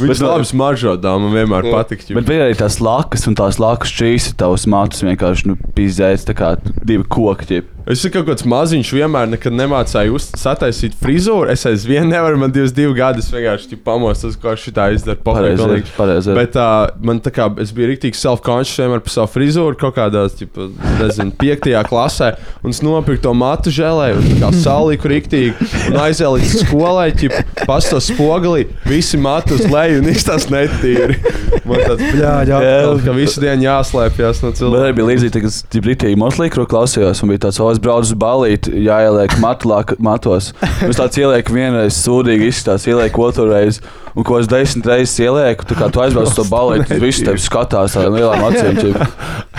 Viņš 0.00 0.12
Bet, 0.12 0.24
labi 0.26 0.48
smaržo, 0.48 0.96
tā 1.00 1.14
man 1.20 1.32
vienmēr 1.32 1.70
patīk. 1.72 2.04
Bet 2.16 2.28
bija 2.28 2.48
arī 2.48 2.58
tās 2.58 2.80
lakas, 2.84 3.26
un 3.30 3.38
tās 3.38 3.60
lakas 3.62 3.94
čīs 3.96 4.30
ir 4.30 4.36
tavs 4.40 4.66
matus 4.70 5.04
vienkārši 5.06 5.52
nu, 5.52 5.56
pīzēts, 5.76 6.26
tā 6.28 6.36
kā 6.36 6.56
divi 6.84 7.06
koki. 7.08 7.48
ķip. 7.52 7.75
Es 7.86 8.00
esmu 8.00 8.10
kaut 8.16 8.24
kāds 8.32 8.42
maziņš, 8.50 8.88
vienmēr 8.96 9.28
nekad 9.30 9.54
nemācīju 9.54 10.18
sataisīt 10.18 10.96
frizūru. 10.98 11.46
Es 11.52 11.62
aizvien 11.70 12.08
nevaru, 12.10 12.40
man 12.42 12.50
22 12.50 12.90
gadi, 12.98 13.22
es 13.22 13.28
vienkārši 13.30 13.78
pamostos, 13.86 14.34
ko 14.42 14.56
šitā 14.58 14.88
izdara. 14.96 15.14
Pareizi, 15.22 15.62
Pareizi. 15.62 15.92
pareizi. 15.94 16.32
Bet 16.34 16.58
uh, 16.58 16.88
man 17.06 17.20
tā 17.22 17.30
kā 17.36 17.46
es 17.62 17.70
biju 17.76 17.92
rīktīgi 17.92 18.18
self-conscious 18.18 18.80
vienmēr 18.82 19.04
par 19.06 19.14
savu 19.14 19.30
frizūru, 19.36 19.78
kaut 19.78 19.94
kādā, 20.00 20.24
ķipa, 20.34 20.66
nezinu, 20.98 21.36
piektajā 21.38 21.84
klasē, 21.86 22.32
un 22.66 22.74
es 22.74 22.82
nopirku 22.82 23.22
to 23.28 23.34
matu 23.38 23.70
žēlēju, 23.78 24.18
un 24.18 24.26
tā 24.32 24.40
kā 24.42 24.50
salīku 24.64 25.12
rīktīgi, 25.14 25.70
un 25.92 26.00
aizēju 26.08 26.32
līdz 26.40 26.56
skolai, 26.64 27.06
ķipa, 27.22 27.44
pasto 27.70 28.02
spogalī, 28.02 28.66
visi 28.90 29.20
matu 29.22 29.54
uz 29.60 29.62
leju, 29.70 30.02
un 30.02 30.10
izstāst 30.10 30.50
netīri. 30.50 31.20
Man 31.66 31.80
tāds, 31.82 32.02
bļāģi, 32.02 32.52
atkal, 32.58 32.98
ka 33.06 33.14
visu 33.16 33.40
dienu 33.42 33.66
jāslēpjas 33.66 34.42
no 34.42 34.50
Bet 34.52 34.58
cilvēkiem. 34.60 34.82
arī 34.86 34.98
bija 34.98 35.06
līdzīgi, 35.12 35.32
ka 35.42 35.50
es 35.50 35.86
rītīgi 35.86 36.18
moslīkru 36.20 36.66
klausījos, 36.70 37.22
un 37.24 37.32
bija 37.32 37.46
tāds, 37.46 37.58
es 37.76 37.82
braucu 37.82 38.08
uz 38.08 38.14
balīti, 38.18 38.72
jāieliek 38.86 39.36
matlāk, 39.42 39.94
matos. 40.02 40.52
Es 40.86 40.98
tāds 40.98 41.20
ielieku 41.20 41.56
vienreiz 41.56 42.00
sūdīgi 42.00 42.50
izskatās, 42.50 42.88
ielieku 42.88 43.28
otru 43.28 43.48
reizi, 43.50 43.84
un 44.16 44.26
ko 44.26 44.40
es 44.40 44.50
desmit 44.50 44.88
reizes 44.88 45.18
ielieku, 45.22 45.68
tu 45.68 45.78
kā 45.78 45.90
tu 45.92 46.02
aizbrauc 46.04 46.32
uz 46.32 46.38
to 46.38 46.48
balīti, 46.50 46.88
tad 46.90 47.04
viss 47.04 47.24
tev 47.26 47.38
skatās 47.42 47.98
ar 48.00 48.10
lielām 48.14 48.48
acīm, 48.48 48.96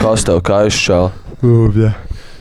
kas 0.01 0.27
tev 0.27 0.43
kā 0.47 0.65
izšķēl. 0.71 1.12
Uf, 1.38 1.77
jā. 1.77 1.93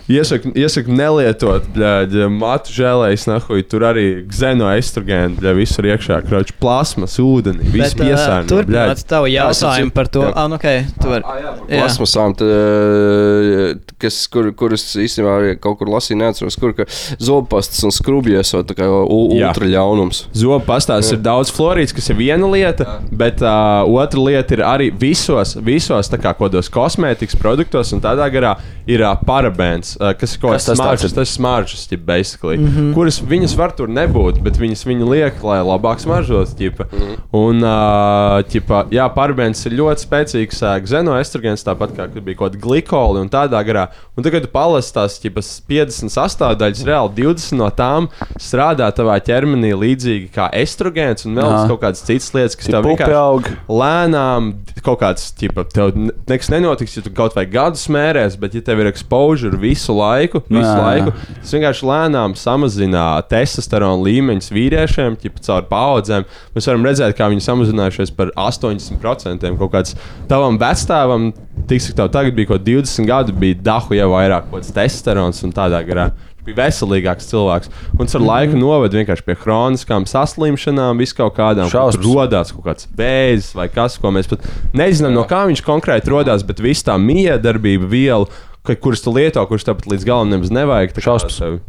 Iesaku, 0.06 0.52
iesaku 0.54 0.94
nelietot, 0.94 1.64
bļaļ, 1.74 2.12
matu 2.30 2.70
žēlējas, 2.70 3.24
nahuj, 3.26 3.64
tur 3.66 3.86
arī 3.88 4.04
xenoestrogēnu, 4.30 5.40
bļaļ, 5.40 5.56
visur 5.58 5.88
iekšā, 5.90 6.20
krauč 6.28 6.52
plasmas, 6.60 7.16
ūdeni, 7.22 7.66
viss 7.74 7.96
Bet, 7.96 8.04
ā, 8.04 8.06
piesārņo. 8.06 8.50
Turpināt 8.52 9.02
tavu 9.10 9.30
jautājumu 9.32 9.94
par 9.96 10.10
to. 10.14 10.22
jā. 10.28 10.30
Ah, 10.36 10.46
nu, 10.52 10.60
ok, 10.60 10.92
tu 11.02 11.10
vari. 11.10 11.34
Jā. 11.42 11.54
Plasmasām, 11.72 12.36
tad, 12.38 13.90
kas, 14.02 14.20
kur, 14.30 14.52
kuras 14.58 14.84
īstenībā 14.94 15.34
arī 15.40 15.56
kaut 15.58 15.80
kur 15.80 15.90
lasīju, 15.90 16.20
neatceros, 16.22 16.58
kur 16.60 16.74
ka 16.76 16.86
zobpastas 17.18 17.82
un 17.86 17.94
skrubjas 17.94 18.54
vai 18.54 18.62
tā 18.68 18.76
kā 18.78 18.86
Jā. 18.86 19.02
ultra 19.08 19.70
ļaunums. 19.70 20.22
Zobu 20.36 20.60
pastās 20.68 21.10
ir 21.14 21.20
daudz 21.24 21.50
florīds, 21.54 21.94
kas 21.96 22.10
ir 22.12 22.18
viena 22.20 22.46
lieta, 22.52 23.00
bet 23.10 23.42
uh, 23.44 23.82
otra 23.90 24.22
lieta 24.22 24.56
ir 24.58 24.64
arī 24.66 24.90
visos, 24.94 25.56
visos 25.66 26.12
tā 26.12 26.20
kā 26.22 26.34
kodos 26.38 26.70
kosmētikas 26.72 27.38
produktos 27.40 27.90
un 27.96 28.04
tādā 28.04 28.28
garā 28.32 28.56
ir 28.86 29.02
uh, 29.02 29.16
parabēns, 29.26 29.95
uh, 30.00 30.12
kas 30.18 30.34
ir 30.34 30.40
kaut 30.42 30.56
Kas 30.56 30.66
tāds 30.68 30.80
smaržas, 30.80 31.14
tas 31.16 31.32
smaržas, 31.36 31.86
ķip, 31.90 32.04
basically, 32.06 32.56
mm 32.58 32.68
-hmm. 32.68 32.94
kuras 32.94 33.20
viņas 33.20 33.56
var 33.56 33.72
tur 33.76 33.88
nebūt, 33.88 34.40
bet 34.42 34.58
viņas 34.60 34.84
viņu 34.86 35.08
liek, 35.10 35.42
lai 35.42 35.58
labāk 35.60 36.00
smaržos, 36.00 36.54
ķipa. 36.58 36.86
Mm 36.92 36.98
-hmm. 36.98 37.16
Un, 37.32 37.62
uh, 37.62 38.42
ķipa, 38.52 38.86
jā, 38.90 39.08
parabēns 39.14 39.66
ir 39.66 39.78
ļoti 39.80 40.06
spēcīgs 40.06 40.62
uh, 40.62 40.76
xenoestrogēns, 40.84 41.64
tāpat 41.66 41.96
kā 41.96 42.08
bija 42.20 42.36
kaut 42.36 42.52
kāda 42.52 42.60
glikoli 42.60 43.20
un 43.20 43.28
tādā 43.28 43.62
garā. 43.64 43.88
Un 44.16 44.22
tagad 44.24 44.42
tu 44.42 44.48
palasi 44.48 44.94
tās 44.94 45.20
ķipa, 45.20 45.40
50 45.68 46.08
sastāvdaļas, 46.08 46.84
reāli 46.84 47.14
20 47.14 47.56
no 47.56 47.70
tām 47.70 48.08
strādā 48.38 48.90
tavā 48.92 49.18
ķermenī 49.20 49.72
līdzīgi 49.74 50.30
kā 50.34 50.50
estrogēns 50.52 51.26
un 51.26 51.34
vēl 51.34 51.68
kaut 51.68 51.80
kādas 51.80 52.02
citas 52.06 52.32
lietas, 52.34 52.56
kas 52.56 52.66
Tie 52.66 52.74
tev 52.74 52.82
pupi 52.82 53.12
aug. 53.12 53.48
lēnām 53.68 54.52
kaut 54.82 55.00
kāds, 55.00 55.30
tipa, 55.36 55.64
tev 55.64 55.96
ne- 55.96 56.12
nekas 56.28 56.50
nenotiks, 56.50 56.96
ja 56.96 57.02
tu 57.02 57.10
kaut 57.10 57.34
vai 57.34 57.46
gadu 57.46 57.76
smērēs, 57.76 58.38
bet 58.38 58.54
ja 58.54 58.60
tev 58.60 58.80
ir 58.80 58.86
exposure 58.86 59.56
visu 59.58 59.85
laiku, 59.94 60.42
visu 60.48 60.66
jā. 60.66 60.76
laiku 60.82 61.14
tas 61.46 61.54
vienkārši 61.54 61.86
lēnām 61.86 62.34
samazina 62.38 63.06
testosterona 63.30 64.02
līmeņus 64.02 64.52
vīriešiem, 64.54 65.18
tipa, 65.22 65.42
caur 65.46 65.66
paudzēm. 65.70 66.26
Mēs 66.56 66.70
varam 66.70 66.86
redzēt, 66.88 67.16
kā 67.18 67.30
viņi 67.32 67.44
samazinājušies 67.46 68.14
par 68.16 68.32
80%. 68.34 69.52
Kaut 69.60 69.74
kāds 69.74 69.96
tavam 70.30 70.58
vecstāvam, 70.60 71.30
tiks, 71.70 71.92
tev 71.96 72.10
tagad 72.14 72.36
bija 72.36 72.52
kaut 72.52 72.62
kādi 72.62 72.78
20 72.80 73.10
gadi, 73.10 73.36
bija 73.46 73.60
dahu 73.72 73.98
jau 73.98 74.08
vairāk 74.14 74.48
kaut 74.48 74.60
kāds 74.60 74.74
testosterons 74.76 75.44
un 75.46 75.54
tādā 75.56 75.82
garā. 75.86 76.10
Bija 76.46 76.60
veselīgāks 76.60 77.26
cilvēks. 77.26 77.70
Un 77.96 78.06
tas 78.06 78.14
ar 78.14 78.22
laiku 78.22 78.58
noveda 78.58 79.00
vienkārši 79.00 79.24
pie 79.26 79.34
chroniskām 79.40 80.06
saslimšanām, 80.06 81.00
vis 81.02 81.14
kaut 81.16 81.34
kādām. 81.34 81.66
tur 81.98 82.06
Rodās 82.06 82.52
kaut 82.54 82.68
kāds 82.68 82.86
bēzis 82.96 83.50
vai 83.58 83.66
kas, 83.72 83.98
ko 83.98 84.12
mēs 84.14 84.30
pat 84.30 84.46
nezinām, 84.76 85.16
no 85.16 85.26
kā 85.26 85.42
viņš 85.50 85.64
konkrēti 85.66 86.14
radās, 86.14 86.46
bet 86.46 86.62
viss 86.62 86.86
tā 86.86 86.94
miedarbība, 87.02 87.90
viela, 87.90 88.30
ka- 88.66 88.76
kuras 88.88 89.02
tu 89.04 89.14
lieto, 89.14 89.42
kuras 89.48 89.64
tāpat 89.66 89.86
līdz 89.94 90.04
galam 90.08 90.30
nemaz 90.34 90.50
nevajag. 90.54 90.94
Šausmas. 91.06 91.38
tev 91.40 91.60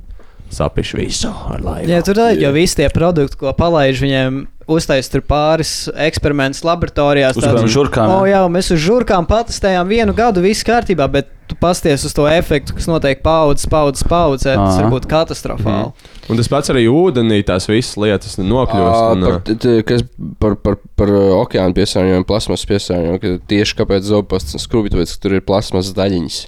Sapiš 0.49 0.93
visu 0.95 1.27
ar 1.51 1.59
laiku. 1.59 1.89
Jā, 1.91 1.97
tur 2.07 2.15
ir 2.23 2.37
jau 2.39 2.53
visi 2.55 2.77
tie 2.79 2.87
produkti, 2.93 3.35
ko 3.41 3.51
palaiž 3.53 3.99
viņiem. 3.99 4.45
Uztaisīt 4.67 5.11
tur 5.13 5.21
pāris 5.23 5.87
eksperimentus 5.95 6.59
laboratorijās. 6.67 7.37
Uz 7.39 7.71
žurkām, 7.71 8.09
O, 8.11 8.25
jā. 8.27 8.33
jā, 8.35 8.39
mēs 8.51 8.67
uz 8.75 8.79
žurkām 8.83 9.23
patestējām 9.27 9.87
vienu 9.87 10.11
gadu, 10.15 10.41
viss 10.43 10.63
kārtībā, 10.67 11.05
bet 11.11 11.29
tu 11.47 11.55
pasties 11.55 12.03
uz 12.03 12.11
to 12.15 12.25
efektu, 12.27 12.75
kas 12.75 12.87
notiek 12.91 13.21
paudzes, 13.23 13.63
paudzes, 13.71 14.03
paudzē. 14.07 14.55
Tas 14.59 14.79
var 14.81 14.89
būt 14.91 15.07
katastrofāli. 15.07 15.93
Un 16.27 16.35
tas 16.41 16.51
pats 16.51 16.71
arī 16.73 16.83
ūdenī, 16.91 17.39
tās 17.47 17.67
visas 17.71 17.95
lietas 17.99 18.35
nokļūst. 18.43 19.55
Kas 19.87 20.03
par, 20.39 20.55
par, 20.59 20.75
par 20.99 21.11
okeāna 21.41 21.71
piesārņojumu, 21.77 22.27
plasmas 22.27 22.65
piesārņojumu. 22.67 23.19
ka 23.23 23.33
Tieši 23.47 23.79
kāpēc 23.79 24.07
zobpastas 24.11 24.59
un 24.59 24.63
skrubji, 24.63 24.95
tāpēc, 24.95 25.15
ka 25.15 25.23
tur 25.27 25.37
ir 25.39 25.45
plasmas 25.47 25.93
daļiņas. 25.95 26.39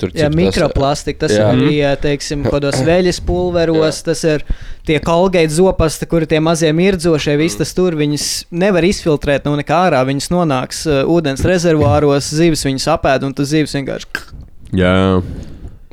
Tur 0.00 0.12
Jā, 0.16 0.30
mikroplastika, 0.32 1.26
tas 1.26 1.36
Jā. 1.36 1.50
ir 1.52 1.62
arī, 1.66 1.78
teiksim, 2.00 2.44
kādos 2.48 2.80
veļas 2.86 3.20
pulveros, 3.26 4.00
tas 4.06 4.24
ir 4.24 4.44
tie 4.88 4.96
kolgēta 5.04 5.52
zopasti, 5.52 6.08
kuri 6.08 6.28
tie 6.30 6.40
mazie 6.40 6.72
mirdzošie, 6.76 7.36
viss 7.40 7.60
tas 7.60 7.74
tur, 7.76 7.98
viņas 8.00 8.28
nevar 8.50 8.86
izfiltrēt 8.88 9.44
no 9.48 9.56
nekā 9.60 9.84
ārā, 9.90 10.00
viņas 10.08 10.30
nonāks 10.32 10.86
uh, 10.88 11.02
ūdens 11.04 11.44
rezervāros, 11.46 12.32
zivis 12.32 12.64
viņas 12.64 12.88
apēd, 12.96 13.28
un 13.28 13.36
tas 13.36 13.52
zivis 13.52 13.76
vienkārši 13.76 14.40
jā, 14.76 15.20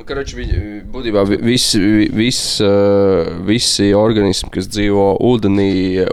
Karoči, 0.08 0.36
būtībā 0.88 1.22
vi- 1.28 1.36
visi, 1.44 1.78
vi- 1.78 2.08
visi, 2.08 2.64
visi 3.44 3.88
organismi, 3.94 4.48
kas 4.54 4.66
dzīvo 4.72 5.18
ūdenī, 5.20 6.06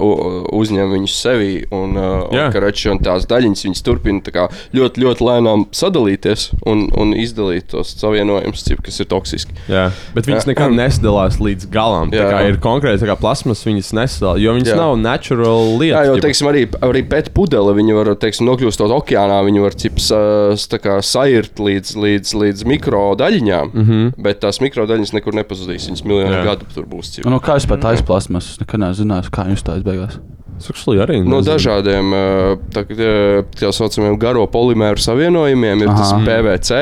uzņem 0.51 0.91
viņus 0.91 1.13
sevī. 1.15 1.51
Un, 1.71 1.93
Jā. 1.95 2.47
un, 2.47 2.51
karoči, 2.51 2.89
un 2.91 2.99
tās 2.99 3.25
daļiņas 3.29 3.63
viņas 3.67 3.83
turpina 3.87 4.19
tā 4.25 4.33
kā 4.35 4.47
ļoti, 4.75 4.99
ļoti 4.99 5.23
lēnām 5.29 5.65
sadalīties 5.71 6.49
un, 6.67 6.89
un 6.97 7.13
izdalīt 7.13 7.69
tos 7.71 7.93
savienojumus, 7.95 8.65
kas 8.83 8.99
ir 8.99 9.05
toksiski. 9.05 9.55
jā. 9.69 9.85
Bet 10.13 10.25
viņas 10.27 10.43
Jā. 10.45 10.51
nekad 10.53 10.75
nesadalās 10.75 11.39
līdz 11.39 11.69
galam. 11.71 12.11
Tā 12.11 12.19
Jā. 12.19 12.31
kā 12.33 12.49
ir 12.49 12.57
konkrēti 12.57 13.07
kā 13.07 13.15
plasmas, 13.15 13.63
viņas 13.63 13.93
nesadalās, 13.95 14.41
jo 14.43 14.53
viņas 14.59 14.73
Jā. 14.73 14.75
nav 14.75 14.97
natural 14.99 15.71
Jā, 15.71 15.79
lietas. 15.79 16.05
jau 16.09 16.15
ģipa. 16.17 16.25
teiksim, 16.27 16.47
arī, 16.51 16.65
arī 16.89 17.03
pēc 17.07 17.29
pudeles 17.33 17.75
viņi 17.79 17.95
var 17.95 18.13
teiksim, 18.15 18.45
nokļūstot 18.51 18.91
okeānā. 18.99 19.39
Viņi 19.45 19.61
var 19.61 19.71
cips, 19.79 20.11
kā 20.83 20.99
sairt 21.01 21.55
līdz, 21.55 21.95
līdz, 21.95 22.33
līdz 22.35 22.65
mikro 22.65 23.15
daļiņām. 23.15 23.71
Mm 23.71 23.81
-hmm. 23.81 23.84
Bet 24.17 24.39
tās 24.43 24.61
mikro 24.63 24.85
daļiņas 24.89 25.13
nekur 25.17 25.35
nepazudīs. 25.37 25.89
Viņas. 25.89 26.03
Jā. 26.05 26.43
gadu 26.51 26.65
tur 26.73 26.85
būs. 26.89 27.19
Un 27.25 27.31
no 27.35 27.39
kā 27.43 27.57
es 27.59 27.65
pat 27.69 27.83
taisīju 27.85 28.07
plasmas? 28.07 28.53
Es 28.55 28.59
nekad 28.63 28.79
neesmu 28.81 29.21
kā 29.31 29.47
jūs 29.51 29.63
tā 29.65 29.77
izbeigās. 29.81 30.19
Actually, 30.55 31.01
arī 31.03 31.17
No 31.19 31.41
nezinu. 31.41 31.51
dažādiem 31.51 32.13
uh, 32.15 32.59
tā, 32.71 32.85
tā, 32.87 33.09
tā 33.59 33.71
saucamiem 33.75 34.15
garo 34.17 34.45
polimēru 34.47 35.01
savienojumiem 35.03 35.81
ir 35.83 35.89
tas 35.91 36.13
Aha. 36.15 36.21
PVC. 36.23 36.77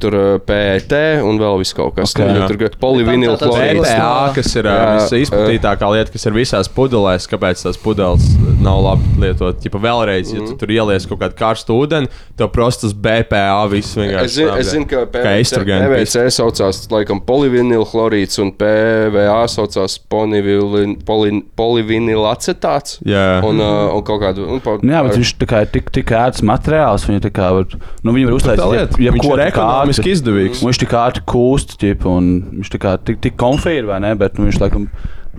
Tur 0.00 0.14
uh, 0.18 0.38
PET 0.44 0.92
un 1.24 1.38
vēl 1.40 1.58
viss 1.62 1.72
kaut 1.76 1.94
kas 1.96 2.12
Ok, 2.12 2.20
tāds 2.20 2.48
tur 2.50 2.58
Tam 3.06 3.38
tā 3.38 3.46
tāds 3.46 3.54
chlorīds. 3.56 3.80
BPA, 3.86 4.34
kas 4.36 4.50
ir 4.56 4.68
ā, 4.68 4.76
visizplatītākā 5.00 5.90
lieta, 5.94 6.12
kas 6.12 6.26
ir 6.28 6.36
visās 6.36 6.68
pudelēs, 6.76 7.28
kāpēc 7.30 7.62
tās 7.64 7.78
pudeles 7.80 8.26
nav 8.62 8.82
labi 8.84 9.08
lietot. 9.24 9.60
Ķipa 9.62 9.80
vēlreiz, 9.82 10.32
ja 10.34 10.40
tu 10.42 10.52
Mhm. 10.52 10.58
tur 10.60 10.68
ieliec 10.74 11.06
kaut 11.08 11.20
kādu 11.20 11.38
karstu 11.38 11.76
ūdeni, 11.80 12.08
tev 12.36 12.50
prostas 12.52 12.92
BPA 12.92 13.66
viss 13.72 13.94
vienkārši. 13.96 14.24
Es 14.24 14.36
zinu, 14.36 14.56
es 14.58 14.72
zinu, 14.72 14.86
ka 14.90 15.04
PVC, 15.06 15.62
PVC 15.64 16.26
saucās 16.36 16.82
laikam 16.92 17.20
polivinila 17.24 17.84
chlorīds 17.86 18.38
un 18.42 18.52
PVA 18.52 19.46
saucās 19.48 19.98
polivinila 21.56 22.34
acetāts. 22.36 22.98
Jā. 23.06 23.40
Un, 23.46 23.60
uh, 23.60 23.94
un 23.96 24.02
kaut 24.06 24.20
kādu. 24.22 24.46
Un, 24.48 24.60
pa, 24.60 24.76
Nu 24.82 24.92
Jā, 24.92 25.02
bet 25.06 25.16
viņš 25.16 25.32
tā 25.40 25.46
kā 25.48 25.62
ir 25.64 25.70
tik, 25.72 25.90
tik 25.94 26.10
ērts 26.14 26.42
materiāls. 26.46 27.06
Viņa 27.08 27.22
tā 27.24 27.30
kā 27.34 27.48
var, 27.56 27.64
nu, 28.04 28.12
viņi 28.12 28.26
var 28.28 28.34
Tā 28.34 28.38
uztaisīt 28.40 28.72
lieta, 28.72 29.00
ja 29.02 29.12
viņš 29.14 29.24
ko 29.24 29.32
ir 29.36 29.42
tik 29.46 29.56
ekonomiski 29.86 30.14
izdevīgs. 30.14 30.62
Viņš 30.64 30.80
tik 30.82 30.94
ātri 30.98 31.22
kūst, 31.28 31.76
ķip, 31.80 32.06
un 32.10 32.32
viņš 32.58 32.72
tā 32.74 32.80
kā 32.82 32.96
tik, 32.98 33.20
tik 33.22 33.36
komfīgi, 33.38 33.86
vai 33.88 34.00
ne? 34.02 34.14
Bet 34.18 34.38
nu, 34.38 34.46
viņš 34.48 34.58
laikam, 34.62 34.88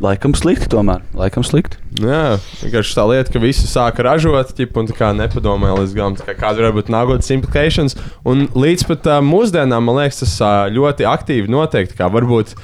laikam 0.04 0.36
slikti 0.38 0.70
tomēr. 0.72 1.04
Laikam 1.18 1.46
slikti. 1.46 1.80
Jā, 2.00 2.38
vienkārši 2.62 2.96
tā 2.98 3.06
lieta, 3.10 3.34
ka 3.34 3.42
visi 3.44 3.68
sāka 3.70 4.06
ražot, 4.08 4.54
ķip, 4.58 4.78
un 4.80 4.90
tā 4.90 4.96
kā 4.98 5.12
nepadomāja 5.18 5.80
līdz 5.82 5.98
galam, 5.98 6.18
kā 6.22 6.38
kāda 6.38 6.68
var 6.68 6.78
būt 6.78 6.92
nākotnes 6.94 7.32
implications. 7.36 7.98
Un 8.28 8.48
līdz 8.56 8.88
pat 8.92 9.12
uh, 9.12 9.22
mūsdienām, 9.26 9.88
man 9.90 10.02
liekas, 10.02 10.24
tas 10.24 10.38
uh, 10.42 10.66
ļoti 10.74 11.08
aktīvi 11.10 11.52
notiek. 11.52 11.92
varbūt 11.98 12.56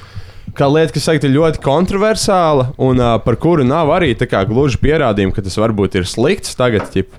kā 0.58 0.68
lieta, 0.70 0.94
kas 0.96 1.08
teikt, 1.10 1.26
ir 1.28 1.34
ļoti 1.36 1.62
kontroversāla 1.64 2.70
un 2.82 3.02
uh, 3.02 3.16
par 3.24 3.38
kuru 3.42 3.66
nav 3.68 3.92
arī 3.96 4.12
kā, 4.18 4.44
gluži 4.48 4.80
pierādījumi, 4.82 5.34
ka 5.36 5.44
tas 5.46 5.58
varbūt 5.60 5.98
ir 6.00 6.08
slikts 6.10 6.58
tagad, 6.60 6.88
ķip, 6.94 7.16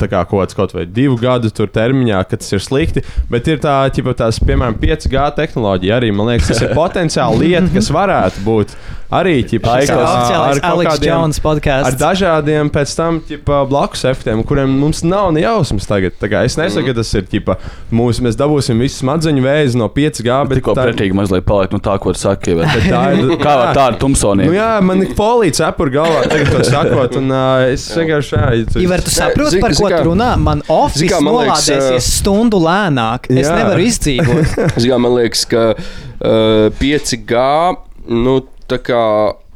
tā 0.00 0.08
kā 0.10 0.22
kaut 0.28 0.44
kāds 0.44 0.58
kaut 0.58 0.74
vai 0.76 0.84
divu 0.86 1.16
gadu 1.20 1.50
termiņā, 1.50 2.20
ka 2.28 2.40
tas 2.40 2.52
ir 2.52 2.62
slikti. 2.64 3.04
Bet 3.30 3.48
ir 3.50 3.62
tā, 3.62 3.78
ķipa, 3.94 4.16
tās, 4.18 4.40
piemēram, 4.44 4.76
5G 4.80 5.24
tehnoloģija 5.38 5.96
arī, 5.98 6.12
man 6.14 6.32
liekas, 6.32 6.52
tas 6.52 6.64
ir 6.64 6.76
potenciāli 6.82 7.48
lieta, 7.48 7.70
kas 7.74 7.90
varētu 7.94 8.44
būt 8.44 8.76
arī 9.14 9.34
ķipa, 9.46 9.74
kaut 9.88 10.64
Alex 10.70 10.98
kādiem- 10.98 11.64
Ar 11.88 11.96
dažādiem 12.00 12.70
pēc 12.74 12.94
tam 12.98 13.20
ķipa, 13.28 13.60
blakus 13.70 14.04
efektiem, 14.10 14.42
kuriem 14.46 14.68
mums 14.80 15.02
nav 15.06 15.32
ne 15.32 15.40
jausmas 15.44 15.86
tagad. 15.86 16.12
Tā 16.20 16.30
Es 16.44 16.56
nesaku, 16.58 16.86
ka 16.90 16.94
tas 16.98 17.12
ir 17.14 17.22
ķipa, 17.30 17.56
mūs, 17.92 18.20
mēs 18.24 18.36
dabūsim 18.36 18.78
visu 18.82 19.04
smadzeņu 19.04 19.42
vēzi 19.44 19.76
no 19.80 19.88
5G, 19.88 20.48
bet 20.48 20.58
Tikko 20.58 20.74
tā, 20.74 20.86
pretīgi 20.88 21.14
mazliet 21.14 21.44
paliek 21.46 21.72
no 21.72 21.78
tā, 21.78 21.98
ko 22.02 22.12
tu 22.12 22.18
saki. 22.18 22.54
Bet, 22.58 22.68
tā 22.90 23.02
ir. 23.14 23.36
kā 23.38 23.54
var 23.60 23.74
tāda 23.76 23.98
tumsonība? 24.02 24.50
Nu, 24.50 24.56
jā, 24.58 24.82
man 24.82 25.02
ir 25.02 25.14
polīts 25.14 25.62
apur 25.64 25.90
galvā, 25.94 26.24
tagad 26.28 26.50
to 26.50 26.64
sakot, 26.66 27.16
un 27.20 27.30
uh, 27.30 27.64
es 27.70 27.86
vienkārši. 27.94 28.34
Jā, 28.34 28.72
tu- 28.72 28.80
Ivar, 28.84 28.98
tu 29.04 29.10
saproti, 29.14 29.60
par 29.60 29.70
ko 29.78 29.88
tu 29.88 30.02
runā? 30.10 30.32
Man 30.38 30.62
oficiāli 30.68 31.28
nolādēsies 31.28 32.08
stundu 32.20 32.58
lēnāk. 32.60 33.30
Es 33.30 33.46
Jā. 33.48 33.56
nevaru 33.62 33.86
izdzīvot. 33.86 34.98
Man 35.04 35.12
liekas, 35.18 35.44
ka 35.50 35.74
uh, 35.74 36.70
5G, 36.80 37.76
nu, 38.08 38.40
tā 38.68 38.82
kā. 38.82 39.00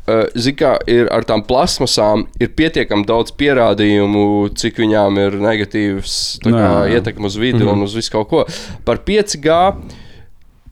Uh, 0.09 0.23
Zikā 0.41 0.71
ir 0.89 1.11
ar 1.13 1.21
tām 1.29 1.43
plasmasām, 1.45 2.23
ir 2.41 2.49
pietiekami 2.57 3.05
daudz 3.05 3.35
pierādījumu, 3.37 4.23
cik 4.57 4.79
viņām 4.81 5.19
ir 5.21 5.37
negatīvs 5.43 6.15
kā, 6.47 6.71
ietekme 6.89 7.29
uz 7.29 7.37
vidi 7.37 7.59
mm 7.59 7.67
-hmm. 7.67 7.73
un 7.77 7.85
uz 7.85 7.95
visu 7.95 8.15
kaut 8.15 8.29
ko. 8.31 8.47
Par 8.89 9.03
5G 9.05 9.59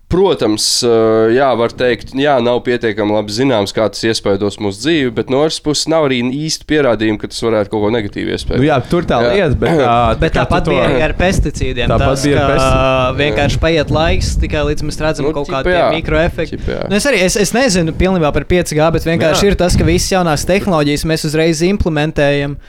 Protams, 0.07 0.65
eh, 0.87 1.33
jā, 1.35 1.49
var 1.59 1.73
teikt, 1.75 2.13
jā, 2.15 2.37
nav 2.39 2.61
pietiekami 2.63 3.11
labi 3.17 3.35
zināms, 3.35 3.73
kā 3.75 3.89
tas 3.91 4.05
iespaidos 4.07 4.55
mūsu 4.63 4.79
dzīvi, 4.85 5.11
bet 5.17 5.33
no 5.35 5.41
otras 5.43 5.59
puses 5.65 5.89
nav 5.91 6.07
arī 6.07 6.21
īsti 6.31 6.63
pierādījumi, 6.71 7.19
ka 7.19 7.27
tas 7.33 7.43
varētu 7.43 7.73
kaut 7.73 7.83
ko 7.83 7.91
negatīvu 7.91 8.31
iespējot. 8.37 8.63
Nu, 8.63 8.69
jā, 8.69 8.77
tur 8.87 9.03
tā 9.09 9.19
Jā. 9.25 9.33
lieta, 9.35 9.59
bet, 9.65 9.81
tā, 9.83 9.97
Bet 10.23 10.39
tāpat 10.39 10.71
bija 10.71 10.87
arī 10.87 11.03
ar 11.09 11.17
pesticīdiem. 11.19 11.91
Tāpat 11.91 12.15
Tas, 12.15 12.23
bija 12.23 12.39
ar 12.39 12.47
ka 12.47 12.55
pesticīdiem. 12.55 13.21
vienkārši 13.25 13.63
paiet 13.67 13.91
laiks, 13.99 14.33
tikai 14.47 14.63
līdz 14.71 14.87
mēs 14.87 15.03
redzam 15.03 15.27
Nu, 15.27 15.35
kaut 15.35 15.51
kādu 15.51 15.75
mikroefektu. 15.99 16.63
Nu, 16.87 17.01
es 17.01 17.11
arī 17.11 17.25
es, 17.27 17.35
es 17.43 17.51
nezinu 17.57 17.91
pilnībā 17.99 18.31
par 18.33 18.47
5G, 18.47 18.79
bet 18.95 19.11
vienkārši 19.11 19.43
Jā. 19.43 19.51
ir 19.51 19.59
tas, 19.59 19.75
ka 19.75 19.83
visas 19.91 20.13
jaunās 20.15 20.47
tehnoloģijas 20.47 21.03
mēs 21.11 21.27
uzreiz 21.27 21.67
implementējam, 21.67 22.61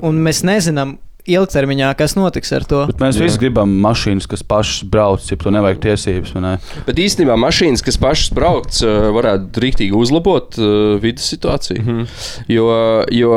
un 0.00 0.24
mēs 0.24 0.40
nezinām 0.48 0.96
ilgtermiņā, 1.26 1.90
kas 1.98 2.14
notiks 2.18 2.52
ar 2.56 2.64
to. 2.68 2.82
Bet 2.90 3.02
mēs 3.02 3.18
visi 3.20 3.40
gribam 3.42 3.72
mašīnas, 3.82 4.28
kas 4.30 4.44
pašas 4.46 4.84
brauc, 4.90 5.24
ja 5.30 5.38
to 5.40 5.52
nevajag 5.54 5.80
tiesības. 5.84 6.34
Ne? 6.42 6.56
Bet 6.86 7.00
īstenībā 7.02 7.36
mašīnas, 7.40 7.84
kas 7.86 7.98
pašas 8.02 8.32
brauc, 8.36 8.80
eh, 8.82 9.08
varētu 9.16 9.62
rīktīgi 9.64 9.96
uzlabot 9.96 10.58
uh, 10.60 10.96
vidas 11.02 11.26
situāciju. 11.32 11.82
Mm 11.82 11.88
-hmm. 11.88 12.06
Jo, 12.48 12.66
jo 13.10 13.32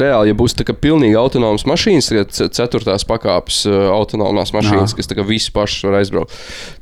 reāli, 0.00 0.32
ja 0.32 0.34
būs 0.34 0.56
tā 0.58 0.66
kā 0.66 0.74
pilnīgi 0.74 1.16
autonomas 1.18 1.64
mašīnas, 1.64 2.10
ce- 2.30 2.48
ceturtās 2.48 3.04
pakāpes 3.04 3.66
uh, 3.66 3.90
autonomās 3.94 4.52
mašīnas, 4.52 4.92
Jā. 4.92 4.96
kas 4.96 5.26
visi 5.28 5.52
paši 5.52 5.86
var 5.86 6.00
aizbraukt. 6.00 6.32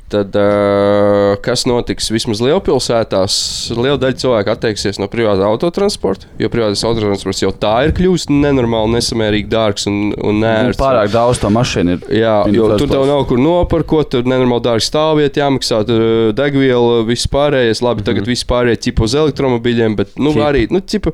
Tad, 0.07 0.37
uh, 0.39 1.35
kas 1.43 1.65
notiks 1.67 2.07
vismaz 2.13 2.39
lielpilsētās? 2.45 3.37
Liela 3.75 3.99
daļa 3.99 4.21
cilvēku 4.23 4.53
atteiksies 4.53 5.01
no 5.01 5.09
privāta 5.11 5.43
autotransporta, 5.49 6.29
jo 6.39 6.47
privātais 6.53 6.85
autotransports 6.87 7.43
jau 7.43 7.51
tā 7.51 7.73
ir 7.83 7.95
kļuvis 7.97 8.29
nenormāli, 8.31 8.95
nesamērīgi 8.95 9.51
dārgs 9.51 9.89
un, 9.91 9.99
un 10.15 10.37
Nu, 10.37 10.45
nērts. 10.45 10.79
Pārāk 10.79 11.11
daudz 11.13 11.41
to 11.41 11.51
mašīnu 11.53 11.95
ir. 11.95 12.05
Jā, 12.19 12.35
jo 12.53 12.69
tur 12.77 12.89
tev 12.91 13.05
nav 13.09 13.23
kur 13.29 13.39
noparkot, 13.41 14.11
tur 14.13 14.27
nenormāli 14.29 14.65
dārgi 14.67 14.87
stāvvieta, 14.87 15.43
jāmaksā 15.43 15.81
degviela, 16.37 17.01
viss 17.07 17.29
pārējais. 17.31 17.83
Labi, 17.85 18.05
tagad 18.07 18.29
viss 18.29 18.47
pārējais 18.47 18.83
ķipa 18.87 19.05
uz 19.07 19.17
elektromobīļiem, 19.23 19.97
bet 19.99 20.15
nu, 20.19 20.33
Ķipa. 20.35 20.47
arī 20.49 20.65
nu, 20.73 20.81
ķipa, 20.81 21.13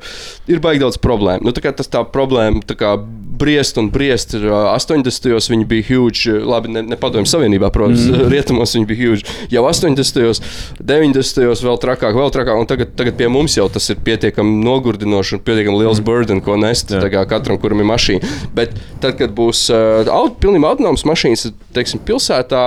ir 0.50 0.62
baigi 0.64 0.84
daudz 0.84 1.00
problēmu. 1.02 1.46
Nu, 1.46 1.54
tā 1.56 1.72
tas 1.74 1.90
tā 1.90 2.04
problēma 2.14 2.64
tā 2.68 2.76
kā 2.78 2.94
briest 3.34 3.80
un 3.80 3.90
briest. 3.94 4.36
Ir, 4.38 4.46
uh, 4.50 4.72
80. 4.74 5.50
viņi 5.54 5.68
bija 5.68 5.88
huge, 5.88 6.38
labi, 6.44 6.72
ne, 6.74 6.84
ne 6.86 6.98
padomju 7.00 7.30
savienībā, 7.30 7.70
protams, 7.74 8.06
mm. 8.10 8.28
rietumos 8.32 8.74
viņi 8.76 8.83
bija 8.88 9.10
huge. 9.10 9.36
Jau 9.52 9.64
80. 9.68 10.42
90. 10.80 11.64
vēl 11.68 11.80
trakāk, 11.82 12.16
vēl 12.16 12.34
trakāk, 12.34 12.58
un 12.60 12.68
tagad, 12.70 12.94
tagad 12.98 13.18
pie 13.18 13.30
mums 13.32 13.56
jau 13.58 13.66
tas 13.72 13.88
ir 13.92 14.00
pietiekami 14.04 14.60
nogurdinoši 14.64 15.38
un 15.38 15.44
pietiekami 15.46 15.80
liels 15.82 16.02
mm. 16.02 16.08
burden, 16.08 16.42
ko 16.44 16.58
nest 16.60 16.92
Jā. 16.94 17.24
katram, 17.30 17.60
kuram 17.62 17.82
ir 17.82 17.90
mašīna. 17.90 18.34
Bet 18.56 18.76
tad, 19.02 19.16
kad 19.20 19.34
būs 19.36 19.66
uh, 19.72 20.04
aut, 20.12 20.38
pilnībā 20.42 20.74
autonomas 20.74 21.06
mašīnas, 21.08 21.50
teiksim, 21.76 22.02
pilsētā. 22.06 22.64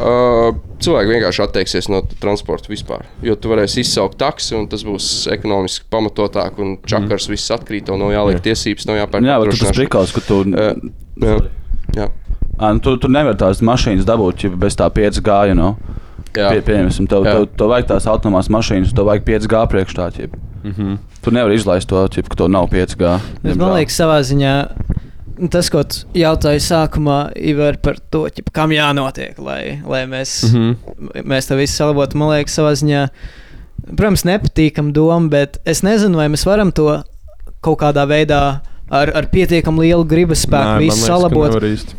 Uh, 0.00 0.54
cilvēki 0.80 1.10
vienkārši 1.12 1.42
atteiksies 1.44 1.88
no 1.92 2.00
transporta 2.22 2.70
vispār. 2.72 3.04
Jo 3.24 3.34
tu 3.36 3.50
varēsi 3.52 3.82
izsaukt 3.84 4.16
taksi, 4.20 4.54
un 4.56 4.68
tas 4.70 4.84
būs 4.86 5.28
ekonomiski 5.34 5.88
pamatotāk. 5.92 6.60
Un 6.62 6.78
čakars 6.88 7.28
mm. 7.28 7.34
viss 7.34 7.54
atkrīt, 7.56 7.90
nav 8.00 8.14
jāliek 8.14 8.40
tiesības, 8.44 8.88
nav 8.88 9.02
jāpērk. 9.02 9.28
Jā, 9.28 9.36
bet 9.42 9.52
tas 9.52 9.60
apdrošināšana. 9.60 9.80
prikals, 9.82 10.16
ka 10.16 10.24
tu, 10.24 10.40
Uh, 10.50 10.72
jā, 11.20 11.36
jā, 11.94 12.06
Ā, 12.60 12.74
nu, 12.76 12.80
tu, 12.84 12.96
tu 13.00 13.08
nevari 13.08 13.38
tās 13.40 13.62
mašīnas 13.64 14.04
dabūt 14.04 14.44
ja 14.44 14.50
bez 14.50 14.76
tā 14.76 14.90
5G. 14.92 15.48
You 15.48 15.56
know? 15.56 15.76
jā. 16.36 16.50
Pie, 16.52 16.62
pieņemsim, 16.66 17.08
tev, 17.10 17.26
Jā. 17.26 17.34
tev, 17.36 17.48
tev 17.58 17.72
vajag 17.72 17.90
tās 17.94 18.06
autonomās 18.10 18.50
mašīnas, 18.52 18.94
tev 18.96 19.08
vajag 19.10 19.26
5G 19.26 19.64
priekšā. 19.72 20.10
Mm 20.62 20.72
-hmm. 20.76 20.98
Tu 21.20 21.30
nevari 21.30 21.54
izlaist 21.54 21.88
to, 21.88 22.08
ķip, 22.08 22.28
ka 22.28 22.36
tev 22.36 22.48
nav 22.48 22.68
5G. 22.68 23.18
Bet 23.42 23.56
man 23.56 23.74
liekas, 23.74 24.00
savā 24.00 24.20
ziņā 24.20 24.66
tas, 25.50 25.70
ko 25.70 25.82
tu 25.84 25.96
jautāji 26.14 26.60
sākumā, 26.60 27.32
ir 27.36 27.78
par 27.82 27.96
to, 28.10 28.28
ķip, 28.28 28.50
kam 28.52 28.70
jānotiek, 28.70 29.38
lai, 29.38 29.80
lai 29.86 30.06
mēs, 30.06 30.44
mm 30.44 30.54
-hmm. 30.54 31.24
mēs 31.24 31.48
to 31.48 31.56
visu 31.56 31.74
salabotu. 31.74 32.18
Man 32.18 32.28
liekas, 32.28 32.58
savā 32.58 32.72
ziņā, 32.72 33.08
protams, 33.96 34.24
nepatīkam 34.24 34.92
doma, 34.92 35.28
bet 35.28 35.58
es 35.64 35.82
nezinu, 35.82 36.16
vai 36.16 36.28
mēs 36.28 36.46
varam 36.46 36.72
to 36.72 37.02
kaut 37.60 37.78
kādā 37.80 38.06
veidā. 38.06 38.60
Ar, 38.90 39.06
ar 39.14 39.26
pietiekami 39.30 39.84
lielu 39.84 40.02
gribas 40.02 40.40
spēku 40.42 40.80
visu 40.82 41.04
salabot. 41.04 41.52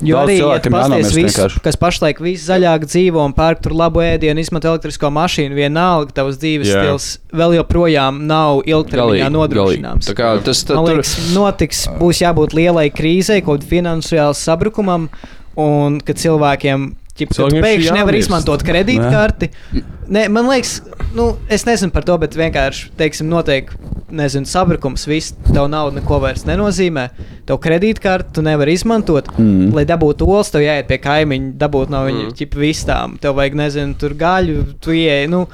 Jo 0.04 0.20
Daudz 0.20 0.26
arī, 0.26 0.34
ja 0.44 0.72
pasties 0.74 1.14
vienkārši. 1.16 1.62
kas 1.64 1.80
pašlaik 1.80 2.20
viss 2.20 2.50
zaļāk 2.50 2.84
dzīvo 2.84 3.24
un 3.24 3.32
pērk 3.38 3.62
tur 3.64 3.78
labu 3.80 4.04
ēdienu, 4.04 4.44
izmanto 4.44 4.68
elektrisko 4.74 5.08
mašīnu, 5.16 5.56
vienalga 5.56 6.12
tavs 6.20 6.42
dzīves 6.42 6.68
Jā. 6.68 6.82
stils 6.84 7.08
vēl 7.32 7.56
joprojām 7.62 8.20
nav 8.28 8.66
ilgtermiņā 8.68 9.32
nodrošināms. 9.32 10.12
Tā 10.12 10.18
kā 10.20 10.34
tas 10.44 10.66
tā, 10.68 10.76
liekas, 10.84 11.16
notiks, 11.32 11.86
būs 12.02 12.26
jābūt 12.26 12.58
lielai 12.60 12.90
krīzei, 12.92 13.40
kaut 13.46 13.64
finansiālam 13.72 14.36
sabrukumam, 14.36 15.08
un 15.56 16.02
ka 16.04 16.12
cilvēkiem 16.12 16.92
ķip, 17.16 17.34
pēkšņi 17.40 17.96
nevar 17.96 18.20
izmantot 18.20 18.68
kredītkarti. 18.68 19.52
Ne, 19.72 19.88
man 20.12 20.50
liekas, 20.50 20.82
nu, 21.16 21.38
es 21.48 21.64
nezinu 21.68 21.94
par 21.96 22.04
to, 22.04 22.18
bet 22.20 22.36
vienkārši, 22.36 22.92
teiksim, 23.00 23.30
notiek 23.32 23.72
nezinu, 24.12 24.46
sabrukums. 24.46 25.06
Viss, 25.08 25.32
tev 25.48 25.70
nauda 25.72 26.02
neko 26.02 26.20
vairs 26.20 26.44
nenozīmē. 26.48 27.08
Tev 27.48 27.58
kredītkarti 27.64 28.36
tu 28.36 28.44
nevari 28.46 28.76
izmantot. 28.76 29.30
Mm. 29.40 29.72
Lai 29.76 29.86
dabūtu 29.88 30.28
olas, 30.28 30.52
tev 30.52 30.66
jāiet 30.66 30.90
pie 30.90 30.98
kaimiņa, 31.02 31.54
dabūt 31.62 31.94
no 31.94 32.04
viņa 32.08 32.26
Mm. 32.26 32.34
mm. 32.36 32.60
vistām. 32.60 33.16
Tev 33.24 33.38
vajag, 33.40 33.56
nezinu, 33.56 33.96
tur 34.00 34.14
gaļu, 34.20 34.66
tu 34.84 34.92
ieej. 34.96 35.30
Nu, 35.32 35.46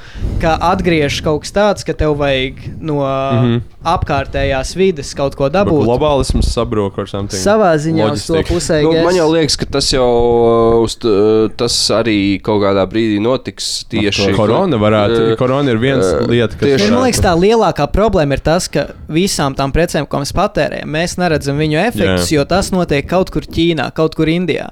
kā 0.41 0.56
atgriežas 0.72 1.22
kaut 1.22 1.46
kas 1.46 1.54
tāds, 1.54 1.86
ka 1.86 1.93
tev 1.93 2.17
vajag 2.17 2.63
no 2.82 2.98
mm. 3.06 3.46
-hmm. 3.46 3.62
apkārtējās 3.93 4.76
vides 4.76 5.13
kaut 5.13 5.36
ko 5.36 5.50
Bet 5.50 5.54
dabūt. 5.54 5.86
Globālisms 5.86 6.50
sabrūk 6.54 6.98
ar 6.98 7.08
something. 7.08 7.41
Savā 7.41 7.76
ziņā 7.78 8.12
uz 8.12 8.26
to 8.26 8.41
pusē. 8.41 8.82
Nu, 8.82 8.93
man 9.04 9.15
jau 9.15 9.30
liekas, 9.32 9.56
ka 9.56 9.65
tas 9.65 9.93
jau 9.93 10.82
uz, 10.84 10.96
t- 10.96 11.50
tas 11.58 11.78
arī 11.93 12.41
kaut 12.41 12.62
kādā 12.63 12.86
brīdī 12.89 13.22
notiks 13.22 13.86
tieši. 13.89 14.34
Korona 14.47 14.79
varētu. 14.81 15.17
Eh, 15.31 15.36
Korona 15.39 15.73
ir 15.73 15.77
viens 15.81 16.05
eh, 16.05 16.25
lieta, 16.27 16.55
kas 16.57 16.69
tieši- 16.69 16.91
Man 16.91 17.03
liekas, 17.05 17.21
tā 17.23 17.33
lielākā 17.38 17.88
problēma 17.93 18.33
ir 18.38 18.43
tas, 18.45 18.67
ka 18.67 18.88
visām 19.10 19.55
tām 19.55 19.73
precēm, 19.75 20.07
ko 20.07 20.21
mēs 20.23 20.33
patērējam, 20.33 20.88
mēs 20.97 21.17
neredzam 21.21 21.60
viņu 21.60 21.79
efektus, 21.88 22.31
Jā. 22.31 22.39
jo 22.39 22.45
tas 22.45 22.71
notiek 22.71 23.07
kaut 23.07 23.29
kur 23.31 23.41
Ķīnā, 23.41 23.91
kaut 23.93 24.15
kur 24.15 24.25
Indijā. 24.31 24.69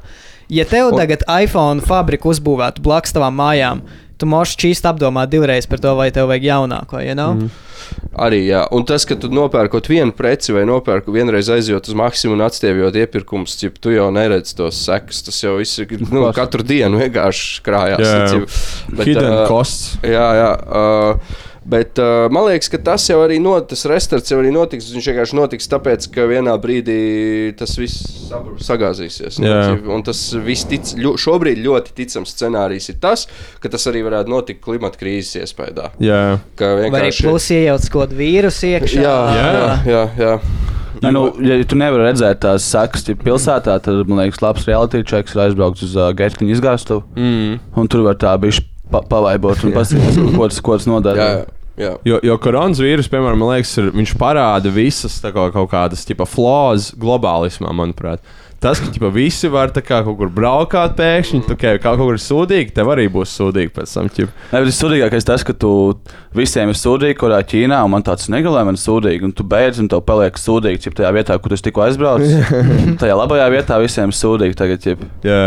Ja 0.49 0.63
tev 0.69 0.91
tagad 0.95 1.23
iPhone 1.41 1.81
fabriku 1.81 2.29
uzbūvētu 2.29 2.81
blakus 2.85 3.13
tavām 3.15 3.33
mājām, 3.39 3.81
tu 4.17 4.29
moši 4.29 4.59
čīst 4.65 4.87
apdomāt 4.89 5.31
divreiz 5.33 5.67
par 5.69 5.81
to, 5.83 5.95
vai 5.99 6.09
tev 6.15 6.29
vajag 6.31 6.49
jaunāko. 6.49 7.01
You 7.03 7.15
know? 7.17 7.35
mm. 7.37 7.63
Arī, 8.25 8.39
jā. 8.47 8.63
Un 8.73 8.85
tas, 8.87 9.03
ka 9.05 9.17
tu 9.19 9.29
nopērkot 9.33 9.89
vienu 9.91 10.13
preci 10.15 10.55
vai 10.55 10.63
nopērku 10.67 11.13
vienreiz 11.13 11.49
aizjot 11.51 11.89
uz 11.91 11.97
maksimumu 11.99 12.39
un 12.39 12.45
atstiepjot 12.47 12.95
iepirkumus, 13.01 13.57
cip, 13.59 13.75
tu 13.83 13.91
jau 13.93 14.07
neredzi 14.15 14.55
tos 14.57 14.79
sekas. 14.87 15.21
Tas 15.27 15.41
jau 15.43 15.57
viss 15.59 15.81
ir 15.83 15.91
nu, 16.07 16.23
katru 16.35 16.65
dienu 16.65 17.01
vienkārši 17.03 17.65
krājās. 17.65 18.05
Jā. 18.05 18.29
cip. 18.31 18.55
Bet, 18.95 19.09
Hidden 19.11 19.31
ā, 19.33 19.41
costs. 19.51 19.97
Jā, 20.05 20.29
jā. 20.39 20.49
Uh, 20.65 21.43
Bet 21.65 21.97
uh, 21.97 22.27
man 22.29 22.45
liekas, 22.45 22.69
ka 22.69 22.77
tas 22.77 23.07
jau 23.09 23.17
arī 23.23 23.39
not, 23.41 23.65
tas 23.71 23.87
restarts 23.89 24.29
jau 24.29 24.37
arī 24.37 24.51
notiks. 24.53 24.91
Viņš 24.93 25.07
vienkārši 25.09 25.37
notiks 25.39 25.69
tāpēc, 25.71 26.05
ka 26.13 26.27
vienā 26.29 26.53
brīdī 26.61 26.99
tas 27.57 27.73
viss 27.79 28.29
sagāzīsies. 28.61 29.39
Jā. 29.41 29.73
Un 29.89 30.05
tas 30.05 30.21
viss 30.45 30.67
tic, 30.69 30.93
ļo, 31.01 31.15
šobrīd 31.21 31.63
ļoti 31.65 31.95
ticams 31.97 32.35
scenārijs 32.35 32.91
ir 32.93 32.99
tas, 33.01 33.25
ka 33.63 33.71
tas 33.73 33.89
arī 33.89 34.03
varētu 34.05 34.29
notikt 34.29 34.61
klimata 34.65 35.01
krīzes 35.01 35.41
iespējā. 35.41 35.89
Jā, 36.05 36.21
Ka 36.59 36.75
Vai 36.75 36.85
arī 36.85 36.91
vienkārši 36.91 37.25
plus 37.25 37.49
iejauc 37.57 37.89
kaut 37.89 38.05
kādu 38.05 38.19
vīrusu 38.21 38.69
iekšā. 38.69 39.01
Jā, 39.01 39.17
jā, 39.33 39.49
jā. 39.89 40.05
jā. 40.21 40.37
Ja, 41.01 41.11
nu, 41.11 41.25
ja 41.43 41.57
tu 41.67 41.75
nevari 41.79 42.05
redzēt 42.07 42.39
tās 42.45 42.69
sekas 42.71 43.03
ja 43.09 43.17
pilsētā, 43.19 43.75
tad 43.83 44.05
man 44.07 44.21
liekas, 44.21 44.39
labs 44.45 44.69
reality 44.69 45.01
checks 45.03 45.35
ir 45.35 45.43
aizbraukt 45.47 45.83
uz 45.83 45.97
uh, 45.97 46.13
Getlīņu 46.15 46.55
izgāstu. 46.55 47.01
mm. 47.17 47.59
Un 47.75 47.91
tur 47.91 48.05
var 48.05 48.21
tā 48.21 48.37
pa, 48.39 49.01
pavaibot 49.01 49.65
un 49.65 49.73
paskatīties, 49.77 50.37
ko 50.37 50.49
tas, 50.51 50.61
ko 50.63 50.79
tas 50.79 50.89
nodara. 50.89 51.19
jā, 51.19 51.29
jā. 51.41 51.54
Jo, 51.77 52.21
jo 52.23 52.37
koronavīrus, 52.39 53.09
piemēram, 53.11 53.41
man 53.41 53.55
liekas, 53.57 53.73
ir, 53.81 53.91
viņš 53.95 54.15
parāda 54.19 54.71
visas 54.71 55.17
tā 55.19 55.33
kā, 55.35 55.49
kaut 55.51 55.67
kādas 55.73 56.07
tipa 56.07 56.23
flaws 56.29 56.93
globālismā, 56.95 57.73
manuprāt. 57.75 58.23
Tas, 58.63 58.79
ka 58.79 58.87
ķipa, 58.89 59.09
visi 59.13 59.49
var 59.51 59.69
kā 59.75 59.99
kaut 60.01 60.15
kur 60.17 60.29
braukāt 60.31 60.95
pēkšņi, 60.97 61.41
tā 61.45 61.57
kā 61.59 61.73
kaut 61.83 61.99
kur 61.99 62.15
ir 62.15 62.21
sūdīgi, 62.23 62.71
tev 62.73 62.87
arī 62.93 63.09
būs 63.11 63.33
sūdīgi 63.37 63.73
pēc 63.75 63.91
tam. 63.97 64.07
Ķipa. 64.09 64.31
Ne, 64.53 64.61
bet 64.63 64.73
Sudīgākais 64.73 65.27
tas, 65.27 65.43
ka 65.45 65.53
tu 65.53 65.71
visiem 66.33 66.71
ir 66.71 66.79
sūdīgi, 66.79 67.17
kurā 67.19 67.41
Ķīnā, 67.45 67.81
un 67.85 67.91
man 67.93 68.05
tāds 68.07 68.29
negalē, 68.31 68.63
man 68.65 68.79
sūdīgi, 68.79 69.27
un 69.27 69.35
tu 69.35 69.45
beidz, 69.45 69.83
un 69.83 69.91
tev 69.91 70.01
paliek 70.07 70.39
sūdīgi, 70.39 70.87
ja 70.87 70.95
tajā 71.01 71.11
vietā, 71.19 71.37
kur 71.37 71.53
tu 71.53 71.59
tikko 71.67 71.83
aizbraucis. 71.85 72.39
tajā 73.03 73.19
labajā 73.19 73.49
vietā 73.53 73.77
visiem 73.83 74.15
ir 74.15 74.17
sūdīgi 74.23 74.57
tagad, 74.63 74.87
ja 74.87 74.95
Jā, 75.27 75.43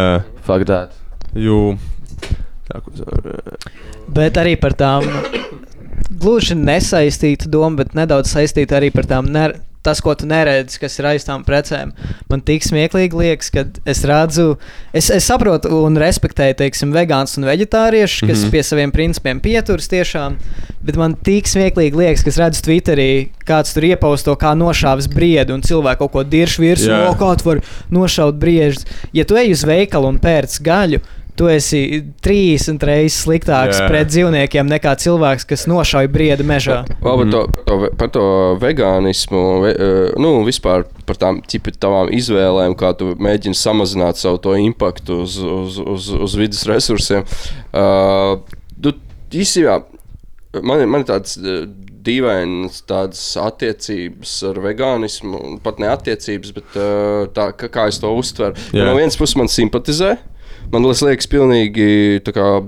faktēt. 0.47 0.93
jū. 1.35 1.63
Tā, 2.69 2.85
ko 2.85 2.93
zaur, 3.01 3.33
Bet 4.13 4.37
arī 4.41 4.55
par 4.61 4.77
tām 4.77 5.09
gluži 6.11 6.57
nesaistīta 6.59 7.51
doma, 7.51 7.85
bet 7.85 7.97
nedaudz 7.99 8.33
saistīta 8.33 8.79
arī 8.81 8.93
par 8.95 9.09
tām. 9.09 9.33
Ner 9.33 9.59
Tas, 9.83 10.01
ko 10.03 10.11
tu 10.19 10.27
neredzi, 10.27 10.81
kas 10.83 10.99
ir 10.99 11.07
aiz 11.07 11.23
tām 11.23 11.45
precēm, 11.47 11.93
man 12.29 12.41
tik 12.43 12.65
smieklīgi 12.67 13.15
liekas, 13.15 13.51
ka 13.55 13.63
es 13.89 14.01
redzu, 14.09 14.57
es, 14.91 15.07
es 15.15 15.29
saprotu 15.31 15.71
un 15.87 15.95
respektēju, 16.03 16.57
teiksim, 16.59 16.91
vegāns 16.93 17.39
un 17.39 17.47
vegetāriešus, 17.47 18.25
kas 18.25 18.33
mm. 18.35 18.43
-hmm. 18.43 18.51
pie 18.53 18.63
saviem 18.67 18.93
principiem 18.93 19.41
pieturas 19.41 19.87
tiešām, 19.89 20.35
bet 20.83 20.99
man 20.99 21.15
tik 21.15 21.47
smieklīgi 21.47 21.97
liekas, 21.97 22.27
ka 22.27 22.33
es 22.35 22.41
redzu 22.43 22.65
Twitterī, 22.67 23.29
kāds 23.47 23.73
tur 23.73 23.87
iepausto, 23.87 24.35
kā 24.35 24.57
nošāvis 24.59 25.09
briedu 25.15 25.55
un 25.55 25.63
cilvēku 25.63 26.05
kaut 26.05 26.13
ko 26.13 26.25
diršu 26.25 26.63
virsū, 26.63 26.91
Jā. 26.91 27.07
o, 27.09 27.15
kā 27.15 27.31
tu 27.39 27.49
vari 27.49 27.63
nošaut 27.91 28.35
briežus. 28.35 28.85
Ja 29.13 29.25
tu 29.25 29.39
ej 29.39 29.55
uz 29.55 29.63
veikalu 29.65 30.11
un 30.11 30.19
pērc 30.19 30.59
gaļu, 30.59 31.01
tu 31.39 31.49
esi 31.51 31.81
30 32.25 32.83
reizes 32.89 33.23
sliktāks 33.25 33.79
Jā. 33.79 33.87
pret 33.91 34.11
dzīvniekiem 34.11 34.69
nekā 34.69 34.95
cilvēks, 34.99 35.47
kas 35.49 35.67
nošauj 35.71 36.11
briedu 36.13 36.47
mežā. 36.49 36.81
Vēl 37.05 37.23
par 37.23 37.31
to, 37.33 37.43
par 37.55 37.65
to, 37.69 37.91
par 38.03 38.13
to 38.17 38.25
vegānismu, 38.63 39.43
ve, 39.65 39.73
eh, 39.75 40.19
nu, 40.21 40.35
vispār 40.47 40.87
par 41.09 41.21
tām 41.21 41.41
tavām 41.79 42.11
izvēlēm, 42.15 42.75
kā 42.79 42.93
tu 42.99 43.15
mēģini 43.17 43.57
samazināt 43.57 44.21
savu 44.21 44.41
to 44.43 44.57
impaktu 44.59 45.23
uz, 45.25 45.39
uz, 45.39 45.79
uz, 45.79 46.09
uz 46.29 46.39
vidas 46.39 46.65
resursiem. 46.69 47.25
Uh, 47.73 48.41
tu, 48.83 48.93
īstenībā, 49.33 49.83
man, 50.63 50.81
ir- 50.83 50.91
man 50.91 51.05
ir 51.05 51.09
tāds 51.09 51.39
eh, 51.39 51.67
dīvainas 52.09 52.83
tādas 52.89 53.21
attiecības 53.43 54.33
ar 54.51 54.61
vegānismu, 54.65 55.39
un 55.51 55.59
pat 55.63 55.81
ne 55.83 55.91
attiecības, 55.93 56.55
bet 56.57 56.79
eh, 56.79 57.29
tā, 57.37 57.51
kā, 57.59 57.71
kā 57.73 57.87
es 57.93 58.01
to 58.03 58.13
uztveru. 58.17 58.57
Ja 58.77 58.89
no 58.89 58.97
vienas 58.99 59.19
puses 59.21 59.37
man 59.39 59.51
simpatizē. 59.53 60.17
Man 60.73 60.85
liekas, 61.03 61.27
pilnīgi 61.33 62.21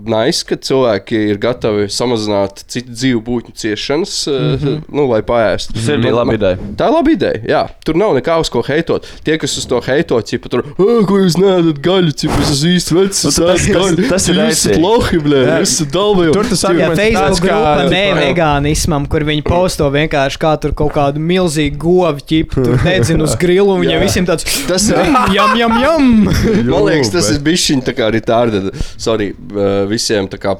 nice, 0.08 0.44
ka 0.48 0.56
cilvēki 0.56 1.18
ir 1.34 1.38
gatavi 1.42 1.88
samazināt 1.92 2.62
citu 2.70 2.94
dzīvu 2.94 3.20
būtņu 3.26 3.52
ciešanas, 3.60 4.14
mm 4.30 4.54
-hmm. 4.62 4.78
nu, 4.88 5.04
lai 5.10 5.20
paēstu. 5.26 5.74
Tas 5.76 5.88
ir 5.88 5.98
Man- 5.98 6.14
laba 6.16 6.34
ideja. 6.38 6.56
Tā 6.80 6.88
ir 6.88 6.94
laba 6.96 7.10
ideja. 7.12 7.40
Jā. 7.48 7.62
Tur 7.84 7.94
nav 8.00 8.14
nekā 8.16 8.38
uz 8.40 8.48
ko 8.48 8.62
heitot. 8.66 9.04
Tie, 9.24 9.36
kas 9.38 9.56
uz 9.58 9.66
to 9.66 9.80
heito, 9.86 10.16
jau 10.16 10.48
tur 10.48 10.62
"Ā, 10.78 11.06
ko 11.06 11.18
jūs 11.20 11.36
nedat 11.36 11.80
gaļu, 11.84 12.12
cik 12.16 12.30
es 12.40 12.62
īsti 12.64 12.94
vecs. 12.96 13.24
Nu, 13.24 13.30
es 13.30 13.36
tas- 13.36 13.66
gaļu." 13.68 13.96
tas- 13.96 14.08
tas 14.08 14.28
ir 14.28 14.34
Jūs 14.34 14.48
esat 14.48 14.72
rēcīgi. 14.72 14.80
lohi, 14.80 15.18
blē, 15.20 15.60
esat 15.60 15.88
dalvēji. 15.92 16.32
Tur 16.32 16.44
tas 16.44 16.62
Jā, 16.64 16.68
arguments 16.70 17.00
Facebook 17.00 17.40
grupa 17.40 17.88
nē 17.90 18.06
vegānismam, 18.16 19.08
kur 19.08 19.20
viņi 19.20 19.42
posto 19.44 19.90
vienkārši 19.90 20.38
kā 20.38 20.56
tur 20.60 20.72
kaut 20.72 20.92
kādu 20.92 21.18
milzīgu 21.20 21.76
govu 21.76 22.20
ķipu, 22.24 22.64
tur 22.64 22.76
dedzina 22.84 23.22
uz 23.22 23.36
grilu, 23.36 23.74
un 23.74 23.80
viņiem 23.84 24.00
visiem 24.00 24.26
tāds 24.26 24.44
Tas 24.66 24.88
ir 24.88 24.96
jam, 25.34 25.56
jam, 25.56 25.72
jam! 25.80 26.24
Man 26.64 26.84
liekas, 26.88 27.10
tas 27.12 27.30
ir 27.30 27.38
viņa 27.40 27.89
tā 27.90 27.96
kā 27.98 28.10
retarded. 28.14 28.70
Sorry, 29.00 29.30
uh, 29.34 29.84
visiem 29.90 30.28
tā 30.30 30.40
kā 30.40 30.56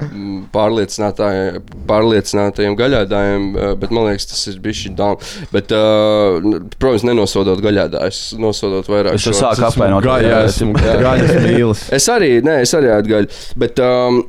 pārliecinātājiem, 0.53 1.61
pārliecinātajiem 1.89 2.77
gaļādājiem, 2.79 3.49
bet 3.81 3.93
man 3.95 4.09
liekas, 4.09 4.29
tas 4.31 4.43
ir 4.51 4.59
bijis 4.63 4.85
viņa 4.87 4.99
dāma. 4.99 5.31
Bet, 5.53 5.73
uh, 5.75 6.59
protams, 6.77 7.05
nenosodot 7.07 7.61
gaļādājus, 7.63 8.23
nosodot 8.41 8.89
vairāk. 8.91 9.17
Es 9.19 9.29
sāku 9.37 9.67
apvainot. 9.67 10.03
Gaļa, 10.05 10.43
esmu 10.49 10.75
gaļas 10.77 11.37
mīlis. 11.45 11.85
Es 11.97 12.09
arī, 12.11 12.33
nē, 12.45 12.61
es 12.65 12.75
arī 12.77 12.91
ēdu 12.95 13.15
gaļu. 13.15 13.39
Bet, 13.61 13.81
um, 13.85 14.21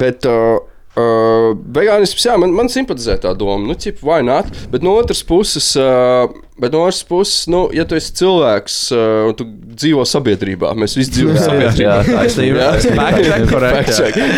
bet 0.00 0.28
uh, 0.30 0.60
uh, 1.00 1.50
vegānisms, 1.76 2.24
jā, 2.28 2.38
man, 2.40 2.54
man 2.56 2.70
simpatizē 2.72 3.18
tā 3.22 3.34
doma. 3.38 3.62
Nu, 3.68 3.76
cip, 3.78 4.00
vai 4.04 4.22
nē, 4.26 4.40
bet 4.72 4.86
no 4.86 4.96
otras 5.00 5.24
puses. 5.26 5.74
Uh, 5.78 6.30
Bet 6.54 6.70
no 6.70 6.84
otras 6.84 7.00
puses, 7.02 7.48
nu, 7.50 7.64
ja 7.74 7.82
tu 7.82 7.96
esi 7.98 8.12
cilvēks 8.14 8.74
uh, 8.94 9.24
un 9.26 9.32
tu 9.34 9.42
dzīvo 9.74 10.04
sabiedrībā, 10.06 10.68
mēs 10.78 10.92
visi 10.94 11.10
dzīvojam 11.16 11.40
sabiedrībā. 11.42 11.96
Jā, 11.96 11.96
taisnība. 12.06 12.68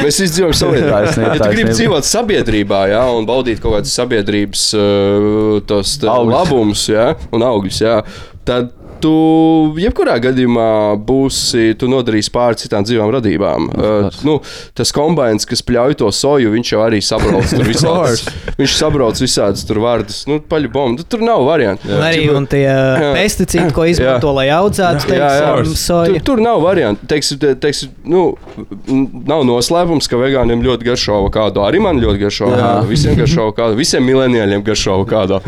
Mēs 0.01 0.21
visi 0.23 0.33
dzīvojam 0.39 0.57
sabiedrībā. 0.63 1.03
Ja 1.05 1.35
tu 1.37 1.51
gribi 1.53 1.75
dzīvot 1.77 2.09
sabiedrībā, 2.09 2.81
jā, 2.95 3.03
un 3.19 3.29
baudīt 3.29 3.61
kaut 3.61 3.77
kādas 3.77 3.93
sabiedrības 4.01 4.65
uh, 4.81 5.61
tos, 5.69 5.93
tā, 6.01 6.17
labumus 6.33 6.87
jā, 6.89 7.11
un 7.37 7.45
augļus, 7.51 7.83
jā, 7.85 8.01
tad 8.49 8.73
tu 9.03 9.13
jebkurā 9.81 10.17
gadījumā 10.25 10.67
būsi, 11.07 11.73
tu 11.81 11.89
nodarīsi 11.91 12.33
pāri 12.35 12.59
citām 12.61 12.85
dzīvām 12.87 13.11
radībām. 13.17 13.67
Uh, 13.73 14.09
nu, 14.27 14.39
tas 14.77 14.93
kombinācijas, 14.97 15.47
kas 15.51 15.63
pļauj 15.67 15.97
to 16.03 16.11
soju, 16.15 16.53
viņš 16.55 16.73
jau 16.75 16.81
arī 16.85 17.01
sabrauc 17.05 17.51
tur 17.53 17.65
visādas. 17.73 18.25
viņš 18.59 18.75
sabrauc 18.79 19.21
visādas 19.23 19.65
tur 19.69 19.81
vārdus. 19.85 20.23
Nu, 20.31 20.39
paļu 20.41 20.71
bombu. 20.75 21.07
Tur 21.09 21.25
nav 21.27 21.45
variantu. 21.47 21.89
Un 21.93 22.05
arī 22.07 22.27
un 22.35 22.47
tie 22.51 22.65
pesticīdi, 23.17 23.71
ko 23.77 23.87
izmanto, 23.91 24.33
lai 24.37 24.49
audzētu, 24.55 25.11
Jā, 25.13 25.31
jā. 25.41 25.51
teiksim, 25.57 25.77
soju. 25.83 26.17
Tur, 26.19 26.27
tur 26.33 26.45
nav 26.45 26.63
variantu. 26.65 27.07
Teiksim, 27.11 27.41
te- 27.43 27.55
teiksim, 27.67 27.93
nu, 28.09 28.25
nav 29.27 29.45
noslēpums, 29.49 30.09
ka 30.11 30.19
vegāniem 30.21 30.63
ļoti 30.65 30.89
garšo 30.91 31.19
avokado. 31.21 31.63
Arī 31.67 31.81
man 31.85 32.01
ļoti 32.03 32.23
garšo 32.27 32.49
avokado. 32.51 32.87
Visiem 32.91 33.17
garšo 33.19 33.45
avokado. 33.47 33.77
Visiem 33.79 34.05
mileniāļiem 34.07 34.65
garšo 34.67 34.97
avokado. 34.97 35.41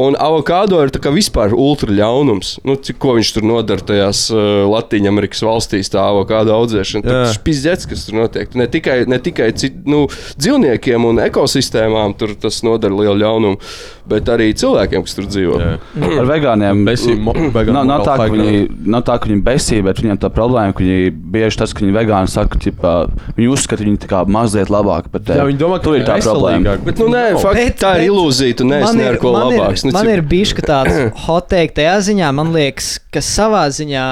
Un 0.00 0.16
avokado 0.16 0.78
ir 0.80 0.88
tā 0.92 1.00
kā 1.04 1.10
vispār 1.12 1.52
ultra 1.52 1.92
ļaunums. 1.92 2.54
Nu, 2.64 2.78
cik, 2.80 2.96
ko 3.02 3.16
viņš 3.18 3.32
tur 3.36 3.44
nodara 3.44 3.84
tajās 3.84 4.24
uh, 4.32 4.64
Latvijas 4.70 5.10
Amerikas 5.10 5.42
valstīs, 5.44 5.90
tā 5.92 6.00
avokado 6.00 6.54
audzēšana. 6.56 7.04
Tas 7.04 7.36
ir 7.36 7.42
pizdzēts, 7.44 7.88
kas 7.90 8.06
tur 8.06 8.16
notiek. 8.22 8.54
Ne 8.56 8.68
tikai, 8.72 9.02
ne 9.10 9.18
tikai 9.20 9.50
cit, 9.58 9.82
nu, 9.84 10.06
dzīvniekiem 10.40 11.08
un 11.10 11.20
ekosistēmām 11.26 12.16
tur 12.16 12.32
tas 12.40 12.62
nodara 12.64 12.96
lielu 12.96 13.18
ļaunumu, 13.20 13.60
bet 14.08 14.30
arī 14.32 14.48
cilvēkiem, 14.56 15.04
kas 15.04 15.18
tur 15.18 15.28
dzīvo. 15.28 15.60
Jā. 15.60 15.74
Ar 16.22 16.30
vegāniem 16.30 16.82
Nav, 17.72 17.84
nav, 17.88 18.02
tā, 18.06 18.16
viņi, 18.32 18.64
nav 18.88 19.04
tā, 19.06 19.18
ka 19.20 19.28
viņi 19.28 19.44
besīja, 19.44 19.84
bet 19.86 20.00
viņiem 20.00 20.18
tā 20.22 20.32
problēma, 20.32 20.72
ka 20.76 20.84
viņi 20.84 21.12
bieži 21.34 21.60
tas, 21.60 21.72
ka 21.76 21.84
viņi 21.84 21.94
vegāni 21.96 22.32
saka, 22.32 22.56
ka 22.56 22.94
viņi 23.36 23.50
uzskata 23.52 23.84
viņu 23.84 24.24
mazliet 24.32 24.72
labāk. 24.72 25.08
Bet, 25.12 25.30
Jā, 25.36 25.44
viņi 25.48 25.60
domā, 25.60 25.78
ka 25.80 25.88
tur 25.88 25.98
ir 25.98 26.06
tā 26.08 26.18
problēma. 26.24 26.76
Bet, 26.86 27.00
nu, 27.02 27.08
nē, 27.12 27.24
fakt, 27.42 27.60
Bet- 27.60 27.78
tā 27.82 27.92
ir 28.00 28.10
ilūzija. 28.10 28.58
Tu 28.62 28.66
neesi 28.68 28.96
neko 28.98 29.32
labāks. 29.36 29.81
Nu, 29.84 29.92
Man 29.94 30.06
cik- 30.06 30.12
ir 30.16 30.22
bijis 30.22 30.52
tāds 30.58 30.98
hot 31.26 31.48
take 31.52 31.74
tajā 31.76 31.96
ziņā, 32.08 32.28
man 32.34 32.52
liekas, 32.54 32.98
ka 33.12 33.22
savā 33.24 33.64
ziņā. 33.72 34.04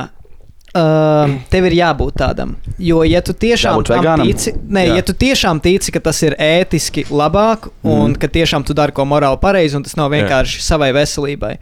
Uh, 0.71 1.33
tev 1.51 1.65
ir 1.67 1.75
jābūt 1.81 2.15
tādam. 2.21 2.53
Jo, 2.79 3.01
ja 3.03 3.19
tu 3.27 3.33
tiešām 3.35 3.81
tici, 4.23 4.53
ne, 4.71 4.85
Jā. 4.87 5.01
ja 5.01 5.03
tu 5.03 5.17
tiešām 5.19 5.59
tici, 5.59 5.91
ka 5.91 5.99
tas 5.99 6.21
ir 6.23 6.37
ētiski 6.39 7.09
labāk 7.11 7.67
un 7.83 8.15
ka 8.15 8.29
tiešām 8.31 8.63
tu 8.63 8.77
dari 8.79 8.95
ko 8.95 9.03
morāli 9.03 9.41
pareizi, 9.43 9.75
un 9.75 9.83
tas 9.83 9.97
nav 9.99 10.13
vienkārši 10.15 10.63
savai 10.63 10.93
veselībai. 10.95 11.57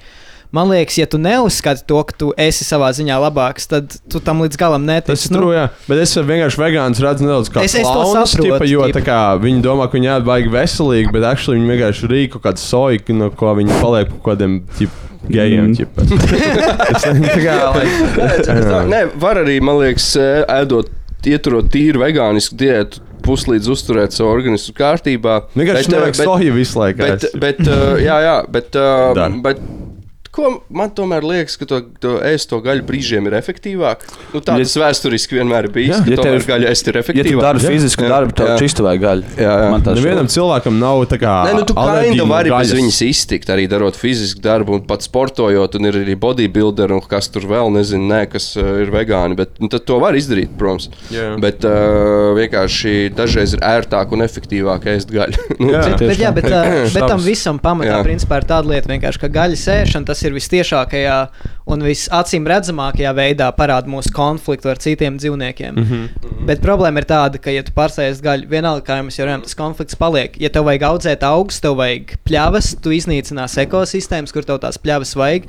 Man 0.51 0.71
liekas, 0.73 0.97
ja 0.97 1.05
tu 1.05 1.19
neuzskati 1.21 1.83
to, 1.85 1.99
ka 2.09 2.15
tu 2.17 2.31
esi 2.41 2.65
savā 2.65 2.87
ziņā 2.97 3.19
labāks, 3.21 3.67
tad 3.69 3.93
tu 4.09 4.17
tam 4.25 4.39
līdz 4.41 4.57
galam 4.57 4.81
netici. 4.89 5.13
Tas 5.13 5.27
ir 5.29 5.35
true, 5.37 5.53
jā. 5.53 5.67
Bet 5.85 5.99
es 6.01 6.15
vienkārši 6.17 6.57
vegāns 6.63 6.97
redzu 7.05 7.27
nedaudz 7.27 7.51
kā 7.53 7.61
Es- 7.67 7.75
es 7.77 7.85
to 7.85 7.93
klaunus, 7.93 8.33
saprotu, 8.33 8.55
tipa, 8.57 8.65
jo 8.71 8.81
tipa. 8.89 8.97
tā 8.97 9.03
kā 9.05 9.19
viņi 9.43 9.61
domā, 9.67 9.85
ka 9.93 9.99
viņi 9.99 10.09
ēd 10.15 10.25
baigi 10.25 10.49
veselīgi, 10.55 11.13
bet 11.13 11.23
actually 11.29 11.59
viņi 11.61 11.69
vienkārši 11.75 12.09
rīko 12.15 12.41
kaut 12.41 12.47
kādu 12.49 12.61
soju, 12.65 13.13
no 13.19 13.29
ko 13.31 13.53
viņi 13.61 13.77
paliek 13.83 14.09
kaut 14.09 14.25
kādiem 14.39 14.55
tip, 14.79 14.89
gejiem. 15.29 15.75
Mm. 15.75 15.99
Nē, 18.93 19.01
var 19.21 19.37
arī, 19.43 19.59
man 19.61 19.77
liekas, 19.83 20.07
ē, 20.17 20.47
ēdot, 20.63 20.89
ieturot 21.29 21.69
tīru 21.75 22.01
vegānisku 22.07 22.57
diētu. 22.57 23.05
Puslīdz 23.29 23.67
uzturēt 23.69 24.15
savu 24.17 24.31
organismu 24.33 24.73
kārtībā. 24.79 25.43
Vienkārši 25.53 25.85
Bet, 25.85 25.91
ē, 25.91 25.93
nevajag 25.93 26.17
bet- 26.17 26.25
soju 26.31 26.53
visu 26.57 26.79
laiku. 26.81 26.99
Bet, 27.03 27.21
ēst. 27.27 27.37
bet, 27.43 27.59
uh, 27.67 27.99
jā, 28.01 28.17
jā, 28.25 28.37
bet, 28.55 28.73
uh, 28.79 29.13
bet 29.45 29.59
ko 30.39 30.53
man 30.71 30.93
tomēr 30.95 31.27
liekas, 31.27 31.59
ka 31.61 31.67
to, 31.69 31.81
to 32.03 32.15
ēst 32.31 32.49
to 32.53 32.61
gaļu 32.65 32.87
brīžiem 32.89 33.27
ir 33.29 33.37
efektīvāk. 33.41 34.07
Nu, 34.33 34.41
tā 34.41 34.55
Ja- 34.59 34.65
tas 34.69 34.77
vēsturiski 34.85 35.39
vienmēr 35.41 35.67
ir 35.69 35.73
bijis. 35.75 35.97
Jā. 35.97 36.05
Ja 36.07 36.17
Ja 36.19 36.23
tev 36.29 36.39
ir- 36.39 36.47
gaļa 36.49 36.71
ēst 36.73 36.89
ir 36.89 36.95
Ja 36.95 37.03
tu 37.03 37.13
efektīvāk. 37.13 37.43
dari 37.49 37.59
fizisku 37.67 38.03
Jā. 38.07 38.09
darbu, 38.15 38.35
tad 38.39 38.59
čistu 38.63 38.83
vai 38.87 38.97
gaļu. 39.03 39.25
Jā, 39.37 39.53
jā. 39.65 39.71
Man 39.75 39.83
tas 39.83 39.99
Nevienam 39.99 40.29
cilvēkam 40.31 40.79
nav 40.79 41.05
tā 41.11 41.19
kā. 41.21 41.35
Nē, 41.49 41.55
nu, 41.59 41.65
tu 41.69 41.75
no 41.75 42.27
vari 42.31 42.51
bez 42.51 42.71
gaļas. 42.73 42.79
viņas 42.79 43.01
iztikt, 43.09 43.49
arī 43.55 43.69
darot 43.69 43.97
fizisku 43.99 44.41
darbu, 44.41 44.75
un 44.79 44.83
pat 44.87 45.03
sportojot, 45.03 45.75
un 45.79 45.85
ir 45.91 45.93
arī 46.01 46.15
bodybuilder, 46.19 46.93
un 46.93 47.01
kas 47.01 47.29
tur 47.29 47.43
vēl 47.43 47.73
nezinu, 47.75 48.07
ne, 48.09 48.27
kas 48.27 48.57
uh, 48.57 48.81
ir 48.83 48.91
vegāni. 48.95 49.37
Bet 49.37 49.59
nu, 49.61 49.69
tad 49.69 49.85
to 49.87 49.99
var 50.01 50.13
izdarīt, 50.15 50.51
protams. 50.59 50.89
Jā. 51.11 51.35
Bet 51.41 51.65
uh, 51.65 52.35
vienkārši 52.39 53.15
dažreiz 53.15 53.55
ir 53.57 53.61
ērtāk 53.65 54.13
un 54.15 54.25
efektīvāk 54.27 54.87
ēst 54.95 55.11
gaļu. 55.13 55.39
nu, 55.63 55.73
Jā. 55.73 55.83
Bet, 55.89 56.03
bet, 56.09 56.19
jā, 56.21 56.33
bet, 56.35 56.45
uh, 56.51 56.85
bet 56.95 57.07
tam 57.09 57.21
visam 57.25 57.59
pamatā 57.63 58.01
principā, 58.07 58.41
ir 58.43 58.49
tāda 58.49 58.69
lieta, 58.73 58.91
vienkārši, 58.93 59.23
ka 59.25 59.29
gaļas 59.39 59.65
ēšana 59.79 60.07
tas 60.07 60.23
ir 60.27 60.28
vistiešākajā 60.37 61.29
un 61.67 61.83
visacīm 61.85 62.47
redzamākajā 62.49 63.13
veidā 63.15 63.49
parāda 63.57 63.87
mūsu 63.89 64.13
konfliktu 64.15 64.69
ar 64.73 64.79
citiem 64.79 65.19
dzīvniekiem. 65.19 65.75
Mm. 65.75 65.85
-hmm. 65.85 66.47
Bet 66.47 66.61
problēma 66.65 66.99
ir 66.99 67.05
tāda, 67.05 67.39
ka, 67.41 67.51
ja 67.51 67.63
tu 67.63 67.73
pārsējies 67.73 68.23
gaļu, 68.23 68.49
vienalga, 68.49 68.85
kā 68.87 68.97
jau 68.97 69.27
runājam, 69.27 69.43
tas 69.43 69.55
konflikts 69.55 69.95
paliek. 69.95 70.41
Ja 70.41 70.49
tev 70.49 70.65
vajag 70.65 70.83
audzēt 70.83 71.23
augus, 71.23 71.61
tev 71.61 71.77
vajag 71.77 72.17
pļavas, 72.25 72.77
tu 72.83 72.91
iznīcinās 72.91 73.59
ekosistēmas, 73.59 74.33
kur 74.33 74.45
tev 74.45 74.59
tās 74.59 74.79
pļavas 74.79 75.15
vajag. 75.17 75.43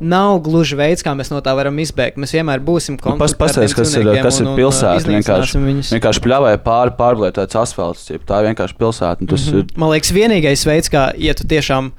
Nav 0.00 0.38
gluži 0.40 0.76
veids, 0.76 1.02
kā 1.04 1.12
mēs 1.12 1.30
no 1.30 1.40
tā 1.44 1.52
varam 1.54 1.76
izbēgt. 1.76 2.16
Mēs 2.16 2.32
vienmēr 2.32 2.60
būsim 2.64 2.96
Nu, 2.96 2.96
pas- 2.96 3.34
konfliktā. 3.34 3.44
ar 3.44 3.48
pastāsti, 3.48 3.74
tiem 3.74 3.76
kas 3.76 3.94
ir- 3.96 4.22
kas 4.22 4.40
ir 4.40 4.46
pilsēta, 4.46 4.96
iznīcināsim 4.96 5.66
viņus. 5.68 5.92
Vienkārši 5.92 6.20
pļāvāja 6.24 6.58
pāri 6.64 6.96
pārlietots 6.96 7.54
asfalts. 7.54 8.06
ķip, 8.08 8.24
Tā 8.24 8.40
ir 8.40 8.54
vienkārši 8.54 8.74
pilsēta. 8.78 9.28
Tas 9.28 9.46
mm 9.46 9.52
-hmm. 9.52 9.76
Man 9.76 9.90
liekas, 9.90 10.12
vienīgais 10.12 10.64
veids, 10.66 10.88
kā, 10.88 11.12
ja 11.18 11.34
tu 11.34 11.44
tiešām 11.44 11.92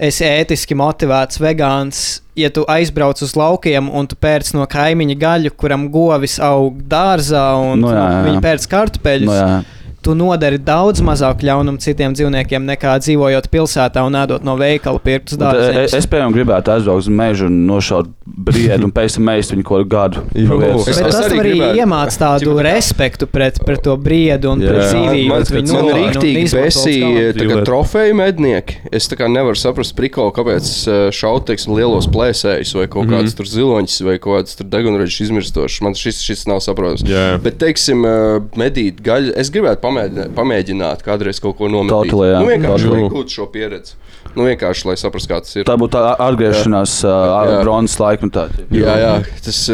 esi 0.00 0.24
ētiski 0.24 0.76
motivēts 0.78 1.40
vegāns, 1.42 2.00
ja 2.38 2.48
tu 2.54 2.64
aizbrauc 2.70 3.20
uz 3.24 3.34
laukiem 3.36 3.90
un 3.92 4.08
tu 4.08 4.16
pērc 4.16 4.54
no 4.56 4.64
kaimiņa 4.70 5.16
gaļu, 5.20 5.52
kuram 5.60 5.88
govis 5.92 6.38
aug 6.42 6.80
dārzā 6.88 7.44
un 7.60 7.82
Nu, 7.84 7.90
nu, 7.90 7.94
jā, 7.94 8.06
jā. 8.16 8.22
viņi 8.28 8.42
pērc 8.46 8.66
kartupeļus. 8.72 9.28
nu, 9.28 9.36
jā. 9.36 9.60
Tu 10.02 10.14
nodari 10.18 10.58
daudz 10.58 11.02
mazāk 11.04 11.42
ļaunumu 11.46 11.80
citiem 11.82 12.14
dzīvniekiem 12.16 12.64
nekā 12.72 12.96
dzīvojot 13.04 13.48
pilsētā 13.52 14.04
un 14.06 14.16
ēdot 14.22 14.44
no 14.46 14.56
veikala 14.60 15.00
pirktus 15.02 15.36
Un, 15.38 15.44
e- 15.44 15.50
dārzeņus. 15.50 15.96
Es, 16.00 16.08
piemēram, 16.10 16.34
gribētu 16.36 16.74
aizbraukt 16.74 17.04
uz 17.04 17.10
mežu 17.20 17.48
un 17.50 17.58
nošaut 17.68 18.10
briedu 18.24 18.86
un 18.88 18.92
pēc 18.94 19.16
tam 19.18 19.26
mēst 19.28 19.54
viņu 19.54 19.66
kaut 19.66 19.88
kādu 19.90 20.22
gadu. 20.50 20.80
Es- 20.86 20.88
es 20.94 21.00
tas 21.04 21.20
arī 21.28 21.40
arī 21.40 21.82
iemāca 21.82 22.20
tādu 22.24 22.56
respektu 22.64 23.28
pret, 23.30 23.60
pret 23.66 23.82
to 23.84 23.96
briedu 24.00 24.52
un 24.54 24.62
Jā. 24.64 24.70
pret 24.72 24.86
dzīvību. 24.90 25.28
Man, 25.30 25.46
man 25.54 25.84
un 25.84 25.92
rīktīgi 26.00 26.44
besīja 26.54 27.64
trofeju 27.64 28.14
mednieki. 28.18 28.78
Es 28.92 29.08
tā 29.10 29.18
kā 29.20 29.28
nevaru 29.30 29.58
saprast, 29.58 29.94
prikolu, 29.98 30.32
kāpēc 30.36 30.70
eh, 30.88 31.00
šaut, 31.14 31.46
teiksim, 31.50 31.74
lielos 31.76 32.08
plēsējus 32.10 32.74
vai 32.78 32.86
kaut 32.92 33.10
kādus 33.10 33.36
tur 33.38 33.48
ziloņus 33.50 33.98
vai 34.06 34.16
kaut 34.22 34.40
kādus 34.40 34.58
tur 34.58 34.68
degunražus 34.72 35.20
izmirstošus. 35.26 35.82
Man 35.84 35.96
šis, 35.98 36.20
šis 36.24 36.46
nav 36.50 36.62
saprotams. 36.64 37.04
Jā. 37.08 37.26
Bet, 37.42 37.58
teiksim, 37.62 38.04
eh, 38.08 38.40
medīt 38.60 39.00
gaļu, 39.06 39.34
es 39.40 39.52
gribētu 39.52 39.82
pamēģināt, 39.90 40.32
pamēģināt 40.38 41.04
kādreiz 41.06 41.42
kaut 41.42 41.58
ko 41.58 41.68
nomedīt. 41.70 42.12
Totally, 42.12 42.30
jā. 42.30 42.40
Nu, 42.40 42.50
vienkārši, 42.50 42.90
lai 42.94 43.04
gūtu 43.12 43.36
šo 43.36 43.46
pieredzi. 43.52 43.96
Nu, 44.36 44.44
vienkārši, 44.46 44.86
lai 44.86 44.96
saprastu, 45.00 45.32
kā 45.32 45.40
tas 45.42 45.56
ir. 45.58 45.66
Tā 45.68 45.76
būtu 45.80 45.96
tā 45.96 46.14
atgriešanās 46.28 47.00
uh, 47.08 47.54
bronzas 47.64 47.98
laikmetā. 48.02 48.46
Jā, 48.74 48.94
jā, 49.02 49.14
tas, 49.42 49.64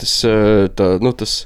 tas, 0.00 0.14
eh, 0.24 0.68
tā, 0.76 0.94
nu, 1.04 1.12
tas 1.16 1.42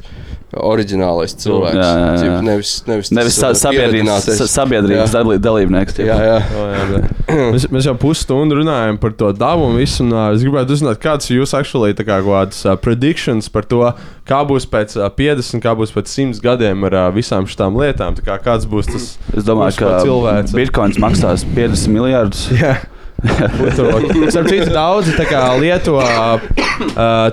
oriģinālais 0.60 1.34
cilvēks. 1.40 1.76
Jā, 1.78 1.88
jā, 1.88 2.08
jā. 2.08 2.18
Cip, 2.20 2.34
Nevis, 2.44 2.72
nevis, 2.88 3.10
Nevis 3.14 3.38
sa 3.40 3.50
eh, 3.52 3.58
sabiedrības, 3.58 4.28
sabiedrības 4.52 5.08
Jā. 5.08 5.14
dalī- 5.16 5.38
dalībnieks. 5.42 5.98
Jā, 6.04 6.18
jā. 6.28 6.38
O, 6.58 6.66
jā, 6.70 6.82
bet 6.92 7.24
mēs, 7.54 7.66
mēs 7.74 7.88
jau 7.88 7.94
pusstundu 7.98 8.58
runājam 8.60 8.98
par 9.00 9.14
to 9.18 9.32
dabu 9.36 9.66
un 9.70 9.78
visu. 9.80 10.02
Un, 10.04 10.12
uh, 10.12 10.28
es 10.36 10.44
gribētu 10.44 10.76
uzzināt, 10.76 11.00
kādas 11.02 11.30
ir 11.32 11.40
jūsu 11.40 11.56
actually, 11.58 11.94
tā 11.96 12.06
kā, 12.06 12.20
uh, 12.24 12.74
predictions 12.84 13.48
par 13.52 13.66
to, 13.70 13.80
kā 14.28 14.42
būs 14.46 14.68
pēc 14.70 14.96
uh, 15.00 15.08
50, 15.08 15.62
kā 15.64 15.74
būs 15.78 15.94
pēc 15.94 16.10
100 16.10 16.42
gadiem 16.44 16.84
ar 16.90 16.98
uh, 17.00 17.08
visām 17.14 17.48
šīm 17.48 17.78
lietām. 17.80 18.18
Tā 18.18 18.24
Kā, 18.24 18.38
kāds 18.40 18.64
būs 18.70 18.88
tas? 18.88 19.06
Es 19.36 19.44
domāju, 19.44 19.76
par 19.82 19.98
ka 19.98 20.04
cilvēci? 20.06 20.56
bitkoins 20.56 21.00
maksās 21.02 21.44
50 21.56 21.92
miljardus. 21.92 22.46
Jā. 22.62 22.78
Starp 24.32 24.48
citu, 24.50 24.68
daudzi 24.74 25.14
tā 25.16 25.40
lieto 25.60 25.94
uh, 25.96 26.36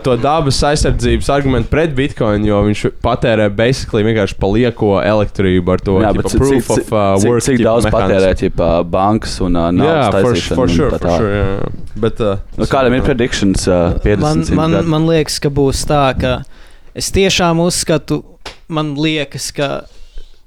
to 0.04 0.16
dabas 0.22 0.60
aizsardzības 0.70 1.30
argumentu 1.34 1.72
pret 1.72 1.94
bitkoinu, 1.98 2.48
jo 2.48 2.60
viņš 2.68 2.84
patērē 3.04 3.50
basically 3.56 4.06
vienkārši 4.08 4.38
palieko 4.42 4.94
elektrību 5.04 5.74
ar 5.76 5.84
to 5.84 5.98
Jā, 6.04 6.12
bet 6.16 6.30
cik, 6.32 6.39
proof 6.42 6.70
cik, 6.70 6.72
of 6.78 6.94
uh, 6.96 7.04
cik, 7.20 7.30
work. 7.30 7.46
cik 7.48 7.60
ķipa, 7.60 7.68
daudz 7.68 7.89
patērē 7.96 8.32
ķipa, 8.42 8.70
bankas 8.94 9.36
un 9.44 9.60
uh, 9.60 9.68
Jā, 9.68 9.76
naudas 9.82 10.16
for, 10.16 10.30
taisīšana 10.32 10.60
for 10.62 10.72
un 10.72 10.76
sure, 10.78 10.92
tā 10.92 10.98
for 10.98 11.08
tālāk. 11.08 11.26
sure, 11.26 11.42
jā. 11.42 11.89
Bet, 12.06 12.24
uh, 12.24 12.38
Nu, 12.62 12.68
Kādam 12.72 12.96
ir 12.96 13.04
prediktions 13.06 13.68
uh, 13.68 13.98
50 14.06 14.22
Man, 14.24 14.46
man, 14.62 14.78
gadu? 14.80 14.94
man 14.96 15.10
liekas, 15.10 15.39
ka 15.44 15.52
būs 15.54 15.84
tā, 15.89 16.04
ka 16.20 16.38
es 16.98 17.12
tiešām 17.16 17.60
uzskatu, 17.64 18.22
man 18.72 18.94
liekas, 19.00 19.50
ka 19.56 19.70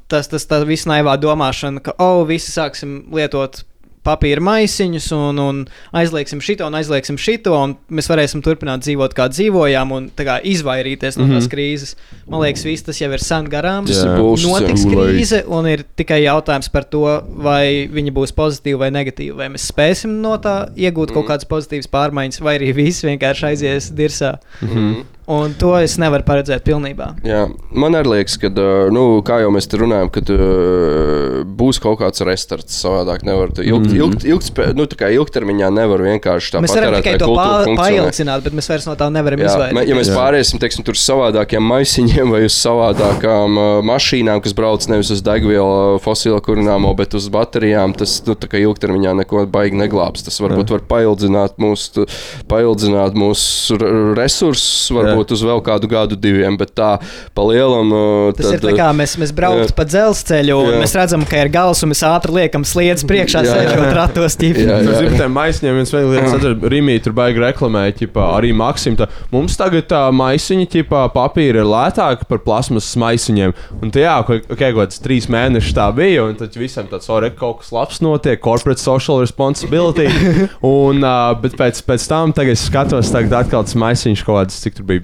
tas, 0.09 0.29
tas 0.33 0.49
tā 0.49 0.63
viss 0.69 0.89
naivā 0.89 1.19
domāšana, 1.21 1.83
ka, 1.85 1.95
oh, 2.01 2.25
visi 2.29 2.53
sāksim 2.55 3.03
lietot 3.13 3.63
papīra 4.05 4.41
maisiņus 4.45 5.07
un, 5.17 5.39
un 5.41 5.61
aizliegsim 5.97 6.41
šito 6.45 6.67
un 6.69 6.75
aizliegsim 6.79 7.17
šito, 7.21 7.55
un 7.57 7.77
mēs 7.91 8.09
varēsim 8.11 8.43
turpināt 8.45 8.85
dzīvot 8.85 9.15
kā 9.17 9.29
dzīvojām 9.33 9.93
un 9.97 10.11
tā 10.17 10.27
kā 10.29 10.37
izvairīties 10.45 11.17
no 11.21 11.27
tās 11.31 11.45
Mhm. 11.47 11.53
krīzes. 11.55 11.95
Man 12.29 12.41
liekas, 12.45 12.65
viss 12.65 12.83
tas 12.87 13.01
jau 13.01 13.11
ir 13.13 13.19
sen 13.25 13.49
garām. 13.49 13.87
Bullshit. 14.19 14.51
Notiks 14.51 14.85
krīze, 14.85 15.43
un 15.49 15.67
ir 15.67 15.85
tikai 15.97 16.23
jautājums 16.25 16.71
par 16.73 16.85
to, 16.85 17.23
vai 17.37 17.89
viņa 17.89 18.13
būs 18.13 18.33
pozitīva 18.37 18.79
vai 18.87 18.91
negatīva. 18.91 19.37
Vai 19.37 19.49
mēs 19.49 19.71
spēsim 19.73 20.21
no 20.21 20.37
tā 20.39 20.69
iegūt 20.77 21.13
kaut 21.15 21.27
kādas 21.29 21.45
pozitīvas 21.49 21.89
pārmaiņas, 21.89 22.41
vai 22.41 22.59
arī 22.59 22.75
viss 22.75 23.03
vienkārši 23.05 23.51
aizies 23.53 23.91
dirsā. 23.93 24.39
Mhm. 24.63 25.03
Un 25.25 25.55
to 25.57 25.71
es 25.81 25.95
nevaru 25.97 26.25
paredzēt 26.27 26.67
pilnībā. 26.67 27.07
Jā, 27.25 27.47
man 27.73 27.97
arī 27.97 28.19
liekas, 28.19 28.37
ka, 28.41 28.51
nu, 28.93 29.05
kā 29.25 29.39
jau 29.41 29.49
mēs 29.55 29.69
te 29.73 29.79
runājam, 29.81 30.11
ka 30.13 30.21
uh, 30.35 31.39
būs 31.49 31.81
kaut 31.81 32.03
kāds 32.03 32.21
restarts. 32.29 32.77
Savādāk 32.85 33.25
nevar. 33.25 33.53
tu 33.55 33.65
Ilg, 33.65 33.87
mm. 33.89 33.97
ilg, 33.97 34.27
ilg, 34.29 34.61
nu, 34.77 34.85
tā 34.91 34.99
kā 35.01 35.09
ilgtermiņā 35.15 35.71
nevar 35.73 36.03
vienkārši 36.05 36.53
tā 36.53 36.61
Mēs 36.65 36.75
varam 36.77 36.97
tikai 36.99 37.15
to 37.23 37.29
kultūra 37.31 37.47
pa 37.47 37.69
funkcionē. 37.71 38.03
paildzināt, 38.05 38.45
bet 38.45 38.59
mēs 38.59 38.69
vairs 38.69 38.89
no 38.91 38.97
tā 39.01 39.09
nevaram 39.15 39.41
Jā, 39.41 39.49
izvairīties. 39.49 39.89
ja 39.89 39.99
mēs 39.99 40.11
Jā. 40.11 40.19
pāriesim 40.19 40.61
teiksim, 40.61 40.85
tur 40.85 40.99
uz 40.99 41.05
savādākiem 41.07 41.65
maisiņiem 41.73 42.35
vai 42.35 42.43
uz 42.45 42.59
savādākām 42.59 43.61
mašīnām, 43.89 44.43
kas 44.45 44.57
brauc 44.57 44.85
nevis 44.93 45.13
uz 45.15 45.25
degvielu, 45.25 45.97
fosilo 46.05 46.41
kurināmo, 46.45 46.93
bet 46.99 47.17
uz 47.17 47.31
baterijām, 47.33 47.97
tas 47.97 48.19
nu, 48.29 48.37
tā 48.37 48.51
kā 48.53 48.61
ilgtermiņā 48.61 49.17
neko 49.23 49.47
baigi 49.55 49.81
neglābs. 49.81 50.27
Tas 50.27 50.37
varbūt 50.45 50.75
var 50.75 50.85
paildzināt 50.91 51.57
mūsu, 51.63 52.05
paildzināt 52.51 53.17
mūsu 53.19 53.79
resursus, 54.19 54.93
varbūt 55.15 55.35
uz 55.37 55.45
vēl 55.47 55.63
kādu 55.65 55.91
gadu, 55.91 56.19
diviem, 56.19 56.59
bet 56.61 56.75
tā 56.77 56.91
pa 57.35 57.47
lielam. 57.47 57.93
uh, 57.95 58.35
Tas 58.37 58.51
ir 58.53 58.61
tad, 58.61 58.69
tā 58.71 58.77
kā 58.79 58.91
mēs, 58.97 59.17
mēs 59.21 59.33
jā. 59.35 59.53
pa 59.77 59.87
dzelzceļu, 59.89 60.59
un 60.59 60.73
Jā. 60.75 60.81
mēs 60.83 60.95
redzam, 60.99 61.25
ka 61.29 61.41
ir 61.43 61.51
gals, 61.55 61.83
un 61.85 61.93
mēs 61.93 62.03
ātri 62.07 62.35
liekam 62.39 62.67
sliedas 62.67 63.07
priekšā, 63.09 63.45
sēžot 63.47 63.91
ratos. 63.97 64.39
zini, 64.39 65.19
tiem 65.19 65.35
maisiņiem 65.35 65.79
viens 65.81 65.95
vēl 65.95 66.11
lietas, 66.13 66.37
tad 66.43 66.67
Rīmī 66.75 66.99
tur 67.05 67.15
baigi 67.17 67.43
reklamēja, 67.43 67.97
ķipā, 68.03 68.29
arī 68.39 68.53
Maksim. 68.57 68.99
Tā, 68.99 69.09
mums 69.33 69.57
tagad 69.61 69.89
tā 69.91 70.03
maisiņa, 70.15 70.69
ķipā, 70.75 71.05
papīra 71.15 71.63
ir 71.63 71.71
lētāka 71.71 72.29
par 72.31 72.43
plasmas 72.45 72.91
maisiņiem. 73.01 73.55
Un 73.81 73.95
tā, 73.95 74.05
jā, 74.05 74.17
ka 74.27 74.39
okay, 74.41 74.73
kaut 74.75 74.81
kāds 74.83 75.03
trīs 75.05 75.29
mēnešus 75.33 75.77
tā 75.77 75.89
bija, 75.97 76.27
un 76.29 76.39
tad 76.41 76.57
visam 76.59 76.89
tāds, 76.91 77.11
ore, 77.13 77.31
kaut 77.39 77.63
kas 77.63 77.73
labs 77.75 78.01
notiek, 78.05 78.41
corporate 78.45 78.83
social 78.83 79.21
responsibility. 79.23 80.09
un, 80.75 81.05
uh, 81.05 81.35
bet 81.41 81.59
pēc, 81.61 81.83
pēc 81.87 82.09
tam, 82.11 82.35
tagad 82.37 82.57
es 82.57 82.67
skatos, 82.69 83.13
tagad 83.15 83.45
atkal 83.45 83.67
tas 83.67 83.77
maisiņš 83.79 84.25
kaut 84.27 84.43
kāds, 84.43 84.61
cik 84.65 84.81
tur 84.81 84.89
bija 84.89 85.04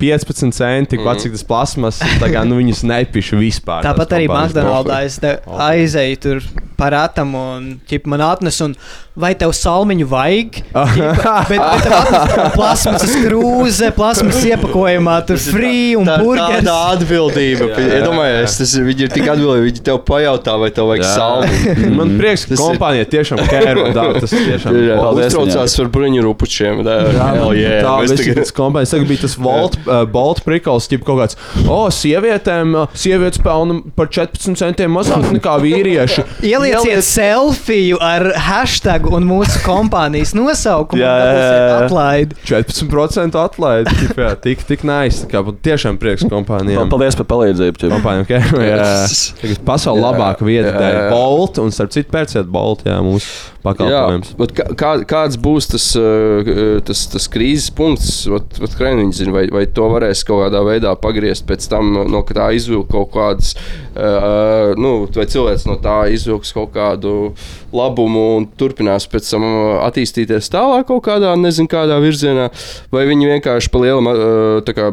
15 0.00 0.50
centi, 0.56 0.98
pats, 1.04 1.22
cik 1.26 1.36
tas 1.36 1.44
plasmas, 1.46 2.00
tā 2.20 2.30
kā, 2.32 2.42
nu, 2.48 2.56
viņas 2.58 2.82
nepiša 2.88 3.38
vispār. 3.38 3.84
Tāpat 3.86 4.16
arī 4.18 4.26
McDonald's 4.30 4.96
es 5.04 5.18
te 5.22 5.36
aizēju 5.46 6.20
tur 6.24 6.42
parātam 6.82 7.34
un 7.38 7.66
ķip 7.86 8.08
man 8.10 8.24
atnes, 8.26 8.56
un 8.64 8.72
vai 9.14 9.34
tev 9.38 9.52
salmiņu 9.54 10.06
vajag? 10.10 10.56
Ķipa, 10.72 11.34
bet, 11.50 11.60
bet 11.60 11.84
tev 11.84 11.94
atnes 12.00 12.54
plasmasas 12.56 13.12
krūze, 13.22 13.90
plasmasas 13.94 14.46
iepakojumā, 14.48 15.18
tur 15.28 15.38
free 15.38 15.92
un 16.00 16.08
burgers. 16.10 16.64
Tā 16.66 16.76
atbildība. 16.96 17.68
Iedomājieties, 17.78 18.56
tas 18.62 18.74
ir, 18.78 18.86
viņi 18.88 19.06
ir 19.06 19.12
tik 19.14 19.28
atbildīgi. 19.30 19.66
Viņi 19.68 19.84
tev 19.86 20.00
pajautā, 20.08 20.56
vai 20.58 20.72
tev 20.74 20.90
vajag 20.90 21.04
Jā. 21.04 21.12
salmu. 21.14 21.92
Man 22.00 22.16
prieks, 22.18 22.46
ka 22.48 22.56
Tas 22.56 22.64
kompānija 22.64 23.06
tiešām 23.12 23.44
kēro. 23.52 23.86
Tā, 23.94 24.06
tas 24.18 24.34
tiešām 24.34 24.80
Jā, 24.82 24.98
uztraucās 25.12 25.78
par 25.78 25.92
bruņu 25.98 26.24
rupučiem. 26.26 26.82
Jā, 26.82 26.98
hell 27.36 27.54
yeah, 27.54 27.78
tā 27.86 27.94
mēs 28.02 28.16
bija 28.16 28.24
tagad- 28.24 28.42
tas 28.42 28.54
kompānijas. 28.58 28.96
Tagad 28.96 29.12
bija 29.12 29.24
tas 29.28 29.38
Volt, 29.42 29.76
uh, 29.92 30.02
Bolt 30.08 30.42
prikals, 30.46 30.88
tip 30.90 31.04
kaut 31.06 31.20
kāds. 31.20 31.38
O, 31.66 31.84
sievietēm, 31.92 32.74
uh, 32.76 32.96
sievietes 32.98 33.40
pelna 33.42 33.80
par 33.98 34.10
14 34.12 34.56
centiem 34.58 34.92
mazāk 34.96 35.28
nekā 35.36 35.58
vīrieši. 35.62 36.24
Ielieciet 36.52 37.04
selfiju 37.06 38.00
ar 38.02 38.30
hashtag 38.48 39.08
un 39.12 39.26
mūsu 39.28 39.60
kompānijas 39.66 40.34
nosaukumu. 40.38 41.02
Jā. 41.02 41.12
Atlaidi. 41.82 42.36
14% 42.48 43.38
atlaidi. 43.42 43.96
Tip, 44.00 44.18
jā, 44.24 44.32
tik, 44.42 44.66
tik 44.68 44.86
nice. 44.88 45.26
Tā 45.26 45.32
Kā, 45.32 45.54
tiešām 45.68 45.98
prieks 46.00 46.26
kompānijām. 46.30 46.90
Paldies 46.92 47.16
par 47.18 47.28
palīdzību. 47.30 47.88
Kompānijām, 47.92 48.26
okay? 48.26 48.68
jā, 48.72 48.90
tagad 49.40 49.64
pasauli 49.66 50.02
Jā, 50.02 50.10
labāka 50.10 50.46
vieta. 50.46 50.92
Bolt, 51.12 51.60
un 51.62 51.74
starp 51.74 51.94
citu 51.94 52.12
pērciet 52.12 52.48
Bolt, 52.52 52.86
jā, 52.88 52.98
mūsu 53.04 53.51
pakalpojums. 53.64 54.32
Jā, 54.38 54.48
kā, 54.58 54.66
kā- 54.78 55.04
kāds 55.08 55.38
būs 55.42 55.68
tas, 55.72 55.86
uh, 55.98 56.80
tas, 56.86 57.04
tas 57.12 57.28
krīzes 57.32 57.70
punkts? 57.74 58.26
Krēniņš 58.78 59.20
zina, 59.22 59.34
vai, 59.36 59.46
vai 59.52 59.64
to 59.66 59.88
varēs 59.92 60.24
kaut 60.26 60.44
kādā 60.46 60.62
veidā 60.66 60.94
pagriezt 60.98 61.46
pēc 61.48 61.68
tam, 61.72 61.92
no 62.10 62.22
tā 62.26 62.50
izvilkt 62.56 62.90
kaut 62.92 63.12
kādas, 63.14 63.54
uh, 63.94 64.72
nu, 64.78 64.92
vai 65.14 65.26
cilvēks 65.30 65.66
no 65.68 65.78
tā 65.82 65.96
izvilks 66.12 66.54
kaut 66.56 66.72
kādu 66.76 67.32
labumu 67.74 68.24
un 68.38 68.48
turpinās 68.58 69.08
pēc 69.10 69.28
tam 69.32 69.46
attīstīties 69.88 70.52
tālāk 70.52 70.88
kaut 70.90 71.04
kādā, 71.08 71.34
nezinu, 71.40 71.70
kādā 71.72 71.98
virzienā, 72.02 72.50
vai 72.92 73.06
viņi 73.08 73.30
vienkārši 73.36 73.72
pa 73.72 73.84
lielam 73.84 74.10
uh, 74.12 74.72
kā 74.72 74.92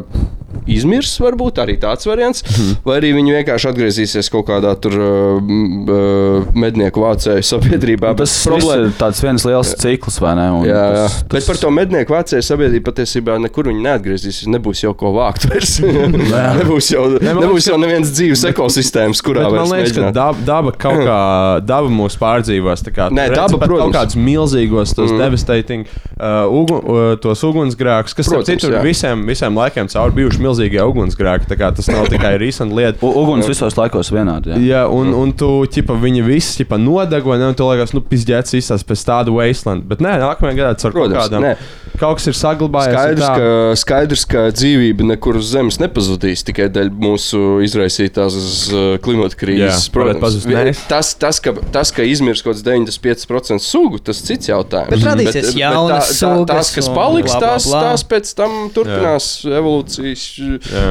izmirs, 0.70 1.12
varbūt 1.22 1.60
arī 1.62 1.76
tāds 1.80 2.06
variants, 2.08 2.42
vai 2.84 2.98
arī 2.98 3.12
viņi 3.16 3.34
vienkārši 3.38 3.68
atgriezīsies 3.70 4.30
kaut 4.32 4.48
kādā 4.50 4.72
tur 4.82 4.96
uh, 4.98 6.50
mednieku 6.54 7.04
vācēju 7.04 7.46
sabiedrībā. 7.46 8.12
Tas 8.18 8.34
bet 8.44 8.50
problēma 8.50 8.88
ir 8.88 8.94
tāds 9.00 9.22
viens 9.24 9.46
liels 9.48 9.72
cikls, 9.80 10.20
vai 10.22 10.34
ne? 10.38 10.46
Un 10.58 10.66
Jā, 10.68 10.82
jā. 10.94 11.06
tas, 11.08 11.20
Bet 11.32 11.48
par 11.48 11.60
to 11.62 11.72
mednieku 11.74 12.14
vācēju 12.14 12.46
sabiedrību 12.46 12.86
patiesībā 12.90 13.38
nekur 13.42 13.70
viņi 13.70 13.84
neatgriezīsies. 13.86 14.50
Nebūs 14.50 14.84
jau 14.84 14.92
ko 14.98 15.14
vākt 15.16 15.46
vairs. 15.50 15.78
nebūs 16.60 16.90
jau, 16.92 17.06
nebūs 17.22 17.70
jau 17.70 17.78
nevienas 17.80 18.12
dzīves 18.14 18.44
ekosistēmas, 18.90 19.22
kurā 19.24 19.44
Bet 19.46 19.54
man 19.54 19.68
liekas, 19.70 19.92
ka 19.94 20.00
mēģināt. 20.00 20.14
daba, 20.14 20.44
daba 20.46 20.72
kaut 20.72 21.00
kā 21.06 21.18
daba 21.70 21.88
mūs 21.88 22.16
pārdzīvos. 22.20 22.82
tā 22.86 22.90
Kā, 22.90 23.08
Nē, 23.14 23.28
daba, 23.34 23.58
protams. 23.58 23.80
kaut 23.80 23.94
kādus 23.94 24.16
milzīgos, 24.18 24.94
tos 24.96 25.10
Mm. 25.10 25.18
devastating 25.18 25.84
uh, 26.20 26.46
ugun, 26.50 26.80
uh, 26.84 27.16
tos 27.22 27.40
ugunsgrēkus, 27.46 28.14
kas, 28.14 28.28
Protams, 28.28 28.46
citu, 28.50 28.70
jā. 28.72 28.82
visiem, 28.82 29.22
visiem 29.26 29.54
laikiem 29.56 29.88
cauri 29.90 30.12
bijuši 30.18 30.38
vienkārši 30.38 30.44
milzīgi 30.46 30.80
ugunsgrēki. 30.82 31.48
Tas 31.50 31.88
nav 31.88 32.08
tikai 32.14 32.36
risanta 32.38 32.74
lieta. 32.74 32.98
U- 33.06 33.14
Uguns 33.22 33.46
visos 33.48 33.76
laikos 33.78 34.10
vienādi. 34.12 34.50
Jā. 34.54 34.58
Jā, 34.70 34.82
un, 34.90 35.12
un 35.14 35.32
tu, 35.32 35.48
ķipa, 35.70 35.94
viņi 36.00 36.22
visi 36.26 36.62
ķipa, 36.64 36.78
nodeg, 36.80 37.24
vai 37.26 37.38
ne? 37.38 37.48
Un 37.50 37.54
tu 37.58 37.66
liekas, 37.68 37.92
nu, 37.94 38.00
pizdzēts 38.00 38.54
izsās 38.58 38.82
pēc 38.86 39.04
tāda 39.06 39.30
wasteland. 39.34 39.84
Bet 39.90 40.00
nē, 40.02 40.16
nākamajā 40.22 40.56
gadā 40.58 40.74
tas 40.74 40.84
ar 40.88 40.92
kaut 40.96 41.10
Protams, 41.10 41.28
kādām. 41.30 41.42
nē. 41.46 41.54
Kaut 42.00 42.16
kas 42.20 42.26
ir 42.30 42.36
saglabājies. 42.38 42.94
Skaidrs 42.96 43.26
ka, 43.28 43.48
skaidrs, 43.76 44.24
ka 44.30 44.44
dzīvība 44.56 45.04
nekur 45.14 45.36
uz 45.40 45.50
Zemes 45.52 45.76
nepazudīs 45.82 46.44
tikai 46.46 46.68
dēļ 46.72 46.88
mūsu 47.02 47.60
izraisītās 47.66 48.36
uh, 48.80 48.94
klimata 49.04 49.36
krīzes. 49.38 49.88
Jā, 49.92 50.64
mēs. 50.70 50.82
tas, 50.90 51.12
tas, 51.20 51.40
ka, 51.44 51.54
tas, 51.74 51.92
ka 51.94 52.06
izmirs 52.06 52.44
kaut 52.44 52.56
kāds 52.56 52.64
95% 52.66 53.64
sugu, 53.64 54.00
tas 54.04 54.22
cits 54.24 54.50
jautājums. 54.50 54.94
Bet 54.94 55.06
radīsies 55.06 55.52
jaunas 55.58 56.10
tā, 56.10 56.16
sugas 56.22 56.48
tās, 56.50 56.72
kas 56.78 56.90
paliks, 56.94 57.34
bla, 57.34 57.40
bla, 57.40 57.52
tās, 57.52 57.68
bla. 57.68 57.82
tās 57.88 58.06
pēc 58.10 58.34
tam 58.38 58.56
turpinās 58.74 59.30
evolūcijas. 59.60 60.26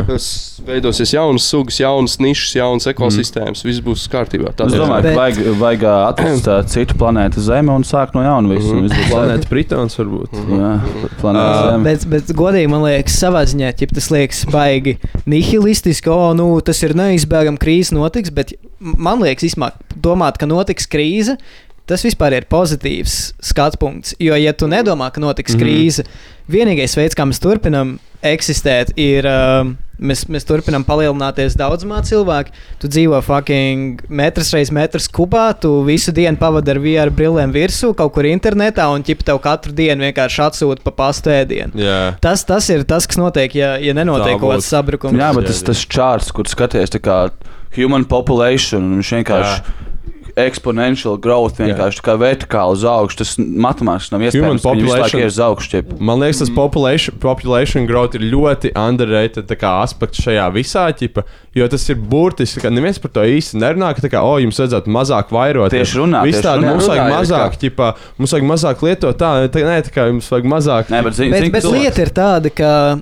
tas 0.09 0.29
Veidosies 0.65 1.13
jaunas 1.13 1.45
sugas, 1.47 1.79
jaunas 1.79 2.17
nišas, 2.19 2.55
jaunas 2.57 2.87
ekosistēmas. 2.91 3.63
Viss 3.65 3.83
būs 3.83 4.05
kārtībā. 4.11 4.51
Es 4.65 4.75
domāju, 4.75 5.05
ka 5.07 5.13
vajag, 5.15 5.39
vajag 5.59 5.85
ā, 5.87 5.95
atrast 6.09 6.49
ā, 6.51 6.57
citu 6.69 6.97
planētu 6.99 7.43
Zemi 7.43 7.71
un 7.73 7.85
sākt 7.87 8.17
no 8.17 8.23
jauna 8.25 8.51
visu. 8.51 8.75
Būs 8.75 8.91
labi. 8.91 9.07
Planēta 9.09 9.49
Britons 9.51 9.97
varbūt. 9.99 10.35
Jā, 10.51 10.71
planēta 11.21 11.45
Ā, 11.45 11.63
Zeme. 11.69 11.87
Bet, 11.87 12.05
bet 12.11 12.33
godīgi 12.37 12.71
man 12.71 12.83
liekas, 12.85 13.17
savā 13.21 13.45
ziņā, 13.49 13.71
ja 13.71 13.89
tas 13.93 14.09
liekas 14.13 14.43
baigi 14.51 14.97
nihilistiski, 15.29 16.11
o, 16.11 16.31
nu, 16.37 16.49
tas 16.65 16.81
ir 16.85 16.95
neizbēgami 16.99 17.61
krīze 17.79 17.95
notiks, 17.95 18.31
bet 18.31 18.53
man 18.79 19.21
liekas, 19.23 19.47
īstenībā, 19.49 19.71
domāt, 19.95 20.37
ka 20.37 20.47
notiks 20.47 20.87
krīze. 20.87 21.37
Tas 21.89 22.03
vispār 22.05 22.35
ir 22.37 22.45
pozitīvs 22.45 23.33
skatu 23.41 23.79
punkts. 23.81 24.13
Jo, 24.21 24.35
ja 24.37 24.53
tu 24.53 24.67
nedomā, 24.69 25.09
ka 25.11 25.19
notiks 25.19 25.55
mm. 25.55 25.59
-hmm. 25.59 25.63
krīze, 25.65 26.03
vienīgais 26.47 26.95
veids, 26.95 27.15
kā 27.17 27.25
mēs 27.25 27.41
turpinām 27.41 27.97
eksistēt, 28.21 28.91
ir 28.95 29.25
uh, 29.25 29.71
mēs, 29.97 30.27
mēs 30.29 30.45
turpinām 30.45 30.83
palielināties 30.85 31.57
daudzumā 31.57 32.03
cilvēku. 32.05 32.51
Tu 32.77 32.87
dzīvo 32.87 33.23
fucking 33.25 34.03
metrs 34.09 34.53
reiz 34.53 34.69
metrs 34.69 35.07
kubā, 35.09 35.47
tu 35.59 35.81
visu 35.87 36.11
dienu 36.11 36.37
pavadi 36.37 36.69
ar 36.69 36.79
VR 36.79 37.09
brillēm 37.09 37.51
virsū, 37.55 37.95
kaut 37.97 38.13
kur 38.13 38.27
internetā, 38.29 38.85
un 38.93 39.01
ķip 39.01 39.23
tev 39.25 39.39
katru 39.41 39.73
dienu 39.73 40.05
vienkārši 40.05 40.43
atsūta 40.45 40.85
pa 40.85 40.91
pastu 40.91 41.33
ēdienu. 41.33 41.73
Jā. 41.73 42.15
Tas, 42.21 42.45
tas 42.45 42.69
ir 42.69 42.83
tas, 42.83 43.07
kas 43.07 43.17
notiek, 43.17 43.55
ja, 43.55 43.77
ja 43.81 43.97
nenotiek 43.97 44.37
kaut 44.37 44.59
kāds 44.59 44.69
sabrukums. 44.69 45.17
Jā, 45.17 45.33
bet 45.33 45.49
tas, 45.49 45.63
tas 45.63 45.85
čārts, 45.89 46.29
kur 46.35 46.45
skaties, 46.45 46.93
tā 46.93 47.01
kā 47.01 47.23
human 47.75 48.05
population, 48.05 48.97
viņš 48.99 49.13
vienkārši 49.19 49.77
exponential 50.39 51.17
growth, 51.19 51.57
vienkārši 51.59 51.99
tā 51.99 52.03
kā 52.05 52.13
vertikāli 52.19 52.77
uz 52.77 52.83
augšu. 52.87 53.17
Tas 53.21 53.31
matemātiski 53.39 54.13
nav 54.15 54.21
iespējams. 54.27 54.63
Population- 54.63 55.19
ir 55.19 55.27
uz 55.27 55.39
augšu. 55.43 55.81
Man 55.99 56.19
liekas, 56.21 56.39
tas 56.39 56.49
population, 56.55 57.17
population 57.19 57.85
growth 57.89 58.15
ir 58.15 58.21
ļoti 58.31 58.71
underrated 58.75 59.47
tā 59.49 59.57
kā 59.59 59.73
aspekts 59.83 60.21
šajā 60.23 60.45
visā 60.53 60.85
ķipa, 60.95 61.23
jo 61.55 61.67
tas 61.67 61.89
ir 61.89 61.95
burtiski, 61.95 62.61
ka 62.61 62.69
neviens 62.69 63.01
par 63.01 63.11
to 63.11 63.21
īsti 63.21 63.59
nerunā, 63.59 63.93
ka 63.95 64.05
tā 64.07 64.11
kā, 64.13 64.23
o, 64.23 64.37
jums 64.39 64.59
vajadzētu 64.59 64.87
mazāk 64.87 65.29
vairot. 65.35 65.71
Tieši 65.75 65.99
runā, 65.99 66.23
tieši 66.23 66.45
tādi, 66.45 66.63
runā. 66.63 66.71
mums 66.77 66.87
vajag 66.87 67.03
Runā, 67.03 67.09
ir 67.09 67.19
mazāk, 67.19 67.51
kā- 67.51 67.59
ķipa, 67.65 67.95
mums 68.17 68.31
vajag 68.31 68.47
mazāk 68.53 68.77
lietot 68.87 69.17
tā, 69.19 69.49
tā 69.49 69.59
nē, 69.65 69.77
tā 69.83 69.91
kā 69.91 70.07
jums 70.07 70.29
vajag 70.29 70.45
mazāk. 70.45 70.85
Nē, 70.93 71.03
bet, 71.03 71.13
zin, 71.13 71.31
Bet, 71.31 71.43
zin, 71.43 71.51
bet 71.51 71.63
lieta 71.63 71.99
ir 71.99 72.09
tāda, 72.15 72.49
ka 72.53 73.01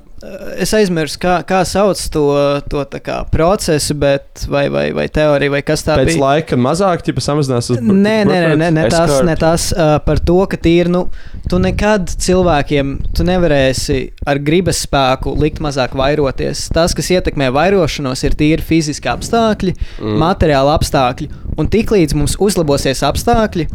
es 0.58 0.72
aizmirsu, 0.74 1.20
kā, 1.22 1.34
kā 1.46 1.60
sauc 1.68 2.00
to, 2.14 2.26
to 2.72 2.84
kā 3.06 3.20
procesu, 3.30 3.94
bet, 4.00 4.46
vai, 4.50 4.66
vai, 4.74 4.88
vai 4.96 5.06
teoriju, 5.14 5.54
vai 5.54 5.62
kas 5.66 5.86
tā 5.86 5.98
Pēc 6.00 6.10
bija. 6.10 6.22
laika 6.24 6.58
mazāk, 6.58 7.04
ķipa, 7.06 7.24
samazinās 7.24 7.70
tas 7.70 7.84
Nē, 7.84 8.16
nē, 8.26 8.40
nē, 8.48 8.56
nē, 8.58 8.70
nē 8.80 8.86
tas, 8.94 9.14
ne 9.28 9.36
tas 9.38 9.70
uh, 9.76 9.98
par 10.06 10.22
to, 10.26 10.40
ka 10.50 10.58
tīri, 10.62 10.90
nu, 10.94 11.04
tu 11.50 11.60
nekad 11.62 12.10
cilvēkiem, 12.26 12.96
tu 13.18 13.28
nevarēsi 13.28 14.00
ar 14.28 14.42
gribas 14.42 14.82
spēku 14.88 15.36
likt 15.38 15.62
mazāk 15.64 15.94
vairoties. 15.98 16.66
Tas, 16.74 16.98
kas 16.98 17.12
ietekmē 17.14 17.52
vairošanos, 17.54 18.26
ir 18.26 18.38
tīri 18.40 18.66
fiziski 18.66 19.12
apstākļi, 19.14 19.76
mm. 20.02 20.18
materiāli 20.24 20.74
apstākļi, 20.74 21.30
un 21.62 21.70
tiklīdz 21.74 22.18
mums 22.18 22.40
uzlabosies 22.42 23.06
apstākļi, 23.06 23.70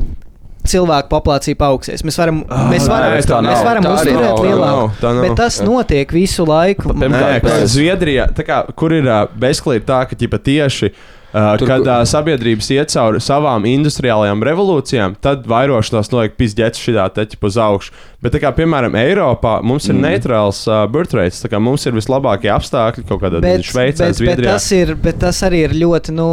cilvēku 0.69 1.11
populācija 1.11 1.59
paaugsies. 1.59 2.05
Mēs 2.07 2.19
varam, 2.21 2.43
mēs 2.71 2.87
varam, 2.91 3.17
nē, 3.17 3.23
tā 3.27 3.41
mēs 3.45 3.65
varam 3.67 3.89
uzturēt 3.93 4.45
lielāku. 4.47 5.15
Bet 5.23 5.35
tas 5.41 5.59
notiek 5.65 6.15
visu 6.15 6.47
laiku. 6.49 6.93
Pirmkārt, 6.95 7.49
Zviedrijā, 7.71 8.29
tā 8.37 8.47
kā, 8.47 8.63
kur 8.79 8.95
ir 8.95 9.09
uh, 9.09 9.25
bezklīti 9.43 9.89
tā, 9.89 10.05
ka 10.11 10.19
ķipa, 10.19 10.41
tieši. 10.47 10.93
Uh, 11.33 11.55
Tur, 11.57 11.65
kad 11.65 11.87
uh, 11.89 12.03
sabiedrības 12.05 12.67
iet 12.75 12.91
cauri 12.93 13.21
savām 13.25 13.65
industriālajām 13.65 14.43
revolūcijām, 14.45 15.15
tad 15.25 15.47
vairošanās 15.49 16.11
notiek 16.13 16.35
pizdzēts 16.37 16.83
šitā 16.85 17.07
teķa 17.17 17.39
uz 17.49 17.57
augšu. 17.57 17.95
Bet, 18.21 18.35
tā 18.35 18.43
kā, 18.43 18.51
piemēram, 18.59 18.99
Eiropā 19.01 19.55
mums 19.65 19.89
ir 19.89 19.97
mm. 19.97 20.05
neitrāls 20.05 20.61
uh, 20.69 20.83
birthrates, 20.93 21.41
tā 21.41 21.49
kā 21.55 21.63
mums 21.63 21.89
ir 21.89 21.97
vislabākie 21.97 22.53
apstākļi 22.53 23.07
kaut 23.09 23.25
kādā 23.25 23.41
Šveicē, 23.41 23.81
bet, 23.81 24.13
bet, 24.13 24.19
Zviedrijā. 24.21 24.59
tas 24.59 24.69
ir, 24.77 24.93
bet 25.09 25.23
tas 25.25 25.41
arī 25.49 25.65
ir 25.71 25.77
ļoti. 25.81 26.13
Nu, 26.21 26.29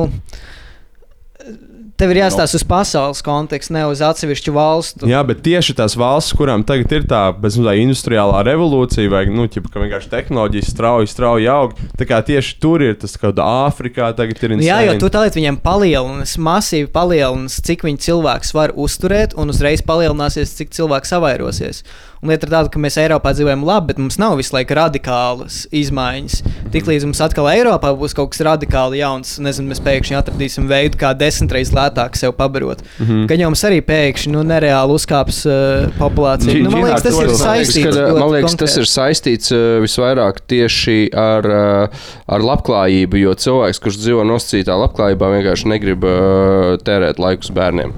Tev 2.00 2.14
ir 2.14 2.22
jāstāsta 2.22 2.56
uz 2.56 2.64
pasaules 2.64 3.20
kontekstu, 3.26 3.74
ne 3.76 3.82
uz 3.90 4.00
atsevišķu 4.06 4.54
valstu. 4.56 5.08
Jā, 5.10 5.20
bet 5.28 5.42
tieši 5.44 5.74
tās 5.76 5.98
valsts, 6.00 6.32
kurām 6.38 6.64
tagad 6.68 6.94
ir 6.96 7.08
tā 7.10 7.26
bezmazliet 7.36 7.84
industriālā 7.84 8.40
revolūcija, 8.48 9.12
vai 9.12 9.26
nu, 9.28 9.50
ķipa, 9.52 9.74
ka 9.74 9.84
vienkārši 9.84 10.12
tehnoloģijas 10.14 10.72
strauji, 10.72 11.10
strauji 11.12 11.50
aug, 11.52 11.74
tā 12.00 12.08
kā 12.08 12.22
tieši 12.24 12.56
tur 12.64 12.86
ir 12.86 12.96
tas 13.02 13.18
kaut 13.18 13.34
kādā 13.34 13.48
Āfrikā 13.68 14.14
tagad 14.16 14.40
ir 14.40 14.56
Nu, 14.56 14.64
jā, 14.64 14.80
jo 14.86 14.94
insane. 14.94 15.02
tu 15.04 15.10
tālāk 15.12 15.36
viņam 15.36 15.60
palielinās, 15.64 16.38
masīvi 16.40 16.88
palielinās, 16.96 17.60
cik 17.68 17.84
viņa 17.86 18.06
cilvēks 18.08 18.56
var 18.56 18.74
uzturēt, 18.80 19.36
un 19.36 19.52
uzreiz 19.52 19.84
palielināsies, 19.84 20.56
cik 20.56 20.72
cilvēks 20.80 21.14
savairosies. 21.14 21.84
Un 22.20 22.28
lieta 22.34 22.48
ir 22.48 22.52
tāda, 22.52 22.68
ka 22.74 22.80
mēs 22.84 22.98
Eiropā 23.00 23.32
dzīvojam 23.32 23.62
labi, 23.64 23.88
bet 23.94 24.00
mums 24.02 24.18
nav 24.20 24.34
visu 24.40 24.52
laiku 24.52 24.76
radikālas 24.76 25.62
izmaiņas. 25.72 26.42
Tiklīdz 26.74 27.06
mums 27.08 27.22
atkal 27.24 27.48
Eiropā 27.48 27.94
būs 27.96 28.12
kaut 28.18 28.34
kas 28.34 28.42
radikāli 28.44 29.00
jauns, 29.00 29.38
nezinu, 29.40 29.70
mēs 29.72 29.80
pēkšņi 29.86 30.18
atradīsim 30.20 30.68
veidu, 30.68 31.00
kā 31.00 31.14
desmit 31.16 31.56
reizes 31.56 31.72
lētāk 31.78 32.20
sev 32.20 32.34
pabarot. 32.36 32.84
Mm. 33.00 33.06
-hmm. 33.08 33.28
Gan 33.32 33.40
jau 33.46 33.50
mums 33.54 33.64
arī 33.64 33.80
pēkšņi 33.88 34.34
nu, 34.36 34.44
nereāli 34.44 34.98
uzkāps 35.00 35.46
uh, 35.48 35.88
populācija. 36.00 36.54
Ģi- 36.54 36.64
Nu, 36.64 36.72
man 36.76 36.84
liekas, 36.90 37.04
tas 37.08 37.20
ir 37.22 37.30
saistīts. 37.40 37.88
Kad, 37.88 38.20
man 38.20 38.30
liekas, 38.36 38.56
tas 38.56 38.76
konkrēti. 38.76 38.80
ir 38.80 38.92
saistīts 38.92 39.52
uh, 39.56 39.80
visvairāk 39.88 40.44
tieši 40.48 41.00
ar, 41.16 41.48
uh, 41.48 41.88
ar 42.28 42.40
labklājību, 42.52 43.16
jo 43.24 43.34
cilvēks, 43.34 43.80
kurš 43.80 43.98
dzīvo 44.04 44.28
nosacītā 44.28 44.76
labklājībā, 44.76 45.32
vienkārši 45.40 45.68
negrib 45.72 46.04
uh, 46.04 46.76
tērēt 46.84 47.20
laiku 47.20 47.48
uz 47.48 47.56
bērniem. 47.56 47.94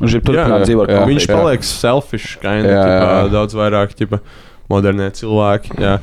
Viņš 0.00 0.14
ir 0.14 0.20
turpināt 0.26 0.64
dzīvot. 0.66 0.88
kā- 0.90 1.06
Viņš 1.06 1.26
jā. 1.28 1.34
paliek 1.38 1.64
selfish, 1.64 2.38
kā 2.42 3.30
daudz 3.30 3.54
vairāk 3.54 3.94
ķipa, 3.94 4.20
modernie 4.70 5.10
cilvēki. 5.10 5.76
Jā. 5.78 5.98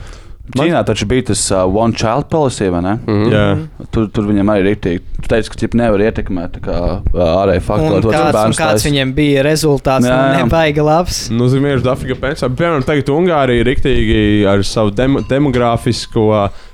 Ķīnā 0.51 0.81
taču 0.85 1.05
bija 1.07 1.27
tas 1.31 1.41
uh, 1.51 1.63
one 1.65 1.93
child 1.93 2.27
policy, 2.29 2.67
vai 2.69 2.81
ne? 2.81 2.95
Mhm. 3.05 3.31
Jā. 3.31 3.45
Tur, 3.91 4.07
tur 4.07 4.23
viņam 4.27 4.49
arī 4.51 4.63
ir 4.65 4.75
rītīgi. 4.75 5.01
Tu 5.21 5.29
teici, 5.29 5.51
ka 5.53 5.59
ķip 5.61 5.75
nevar 5.77 6.01
ietekmēt 6.07 6.55
tā 6.57 6.63
kā, 6.65 6.77
ā, 7.13 7.27
ārēji 7.41 7.61
Un 7.61 7.67
faktori. 7.67 8.01
to, 8.01 8.11
cik 8.11 8.17
kāds, 8.17 8.57
kāds 8.57 8.57
taisa. 8.57 8.89
viņam 8.89 9.13
bija 9.17 9.45
rezultāts? 9.45 10.07
Jā, 10.09 10.17
jā. 10.17 10.41
Nebaigi 10.41 10.85
labs. 10.85 11.19
Nu, 11.33 11.47
Zīmējuši 11.51 11.85
Dafrika 11.85 12.17
pensijā. 12.21 12.49
Piemēram, 12.49 12.85
tagad 12.87 13.11
Ungārija 13.13 13.61
ir 13.61 13.69
riktīgi 13.69 14.19
ar 14.49 14.65
savu 14.67 14.93
dem 14.97 15.19
demogrāfisko 15.29 16.27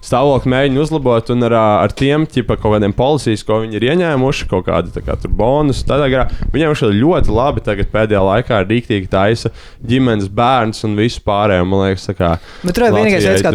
stāvokli 0.08 0.52
mēģina 0.54 0.82
uzlabot, 0.84 1.32
un 1.34 1.44
ar, 1.50 1.56
ar 1.84 1.94
tiem 1.98 2.24
ķipa, 2.30 2.56
kaut 2.62 2.78
kādiem 2.78 2.94
policijas, 2.96 3.44
ko 3.48 3.60
viņi 3.64 3.80
ir 3.80 3.88
ieņēmuši, 3.92 4.48
kaut 4.52 4.68
kādi 4.70 4.94
tā 4.96 5.04
kā, 5.04 5.18
tur 5.20 5.34
bonus. 5.36 5.84
Tādā 5.88 6.08
garā 6.12 6.28
viņiem 6.54 6.76
šeit 6.80 6.96
ļoti 6.96 7.34
labi 7.36 7.64
tagad 7.66 7.92
pēdējā 7.92 8.22
laikā 8.24 8.62
ir 8.64 8.72
riktīgi 8.72 9.12
taisa 9.12 9.52
ģimenes 9.88 10.30
bērns 10.32 10.86
un 10.88 10.96
visu 11.00 11.22
pārējo. 11.28 11.68
Man 11.68 11.84
liekas, 11.88 12.08
tā 12.08 12.16
kā. 12.18 12.32
Bet 12.64 12.78
tur 12.78 12.88
ir 12.88 12.96
vienīgais 12.96 13.28
veids, 13.28 13.44
kā 13.44 13.52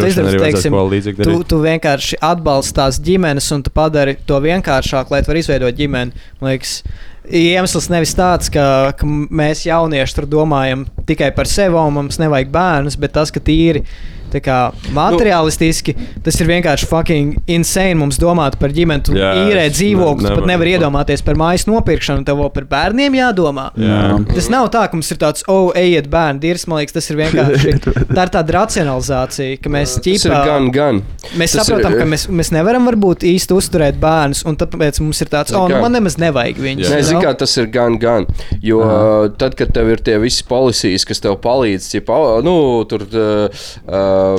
ko 0.73 0.85
līdzīgu 0.93 1.27
tu, 1.27 1.39
tu 1.49 1.61
vienkārši 1.63 2.21
atbalsti 2.33 2.77
tās 2.77 3.01
ģimenes, 3.03 3.49
un 3.57 3.65
tu 3.65 3.73
padari 3.75 4.17
to 4.29 4.41
vienkāršāk, 4.83 5.11
lai 5.11 5.23
tu 5.23 5.31
varētu 5.31 5.45
izveidot 5.45 5.77
ģimeni. 5.77 6.13
Man 6.41 6.53
liekas, 6.53 6.83
iemesls 7.31 7.89
nevis 7.91 8.15
tāds, 8.15 8.51
ka, 8.51 8.93
ka 8.97 9.07
mēs 9.07 9.67
jaunieši 9.67 10.15
tur 10.15 10.27
domājam 10.27 10.87
tikai 11.07 11.33
par 11.35 11.47
sevi, 11.47 11.75
un 11.77 11.95
mums 11.95 12.19
nevajag 12.19 12.51
bērnus, 12.53 12.99
bet 12.99 13.13
tas, 13.13 13.31
ka 13.31 13.41
tīri. 13.41 13.85
Tā 14.33 14.43
Kā, 14.43 14.59
materiālistiski 14.95 15.95
tas 16.25 16.39
ir 16.41 16.49
vienkārši 16.51 16.89
fucking 16.91 17.37
insane. 17.53 17.95
Mums 18.03 18.19
domāt 18.21 18.57
par 18.61 18.73
ģimeni, 18.75 19.05
tu 19.07 19.15
Jā, 19.17 19.33
īrē 19.47 19.69
dzīvokli, 19.71 20.25
ne- 20.25 20.33
tu 20.33 20.41
pat 20.41 20.49
nevar 20.51 20.71
iedomāties 20.73 21.23
par 21.25 21.39
mājas 21.39 21.67
nopirkšanu, 21.69 22.25
tev 22.27 22.43
par 22.55 22.67
bērniem 22.71 23.15
jādomā. 23.21 23.69
Jā. 23.79 24.01
Tas 24.33 24.49
nav 24.53 24.71
tā, 24.75 24.87
ka 24.91 24.99
mums 24.99 25.11
ir 25.15 25.21
tāds, 25.21 25.45
oh, 25.53 25.71
ejiet, 25.79 26.09
bērni, 26.13 26.43
dirs. 26.43 26.67
Man 26.67 26.81
liekas, 26.81 26.97
tas 26.97 27.11
ir 27.13 27.21
vienkārši 27.21 27.77
tā 28.17 28.27
ir 28.27 28.33
tāda 28.35 28.57
racionalizācija, 28.59 29.61
ka 29.63 29.73
mēs 29.73 29.95
ķipā, 30.03 30.41
gan, 30.49 30.71
gan. 30.75 31.03
mēs 31.39 31.55
tas 31.57 31.69
saprotam, 31.69 31.95
ir- 31.95 32.03
ka 32.03 32.09
mēs, 32.09 32.27
mēs 32.33 32.53
nevaram 32.55 32.89
varbūt 32.91 33.27
īsti 33.29 33.57
uzturēt 33.57 34.01
bērnus, 34.03 34.45
un 34.49 34.59
tāpēc 34.61 35.01
mums 35.05 35.23
ir 35.23 35.31
tāds, 35.33 35.55
oh, 35.57 35.69
nu, 35.71 35.79
man 35.85 35.95
nemaz 35.99 36.19
nevajag 36.23 36.61
viņus. 36.63 36.91
Nē, 36.91 37.01
know? 37.13 37.23
kā 37.25 37.35
tas 37.39 37.55
ir 37.61 37.71
gan, 37.73 37.99
gan. 38.03 38.27
Jo 38.63 38.83
uh, 38.83 39.31
tad, 39.39 39.57
kad 39.59 39.73
tev 39.75 39.93
ir 39.93 40.03
tie 40.05 40.19
visi 40.23 40.45
policijas, 40.49 41.07
kas 41.09 41.23
tev 41.23 41.39
palīdz, 41.45 41.89
ja 41.97 42.03
nu, 42.45 42.57
tur 42.91 43.05
uh, 43.07 43.65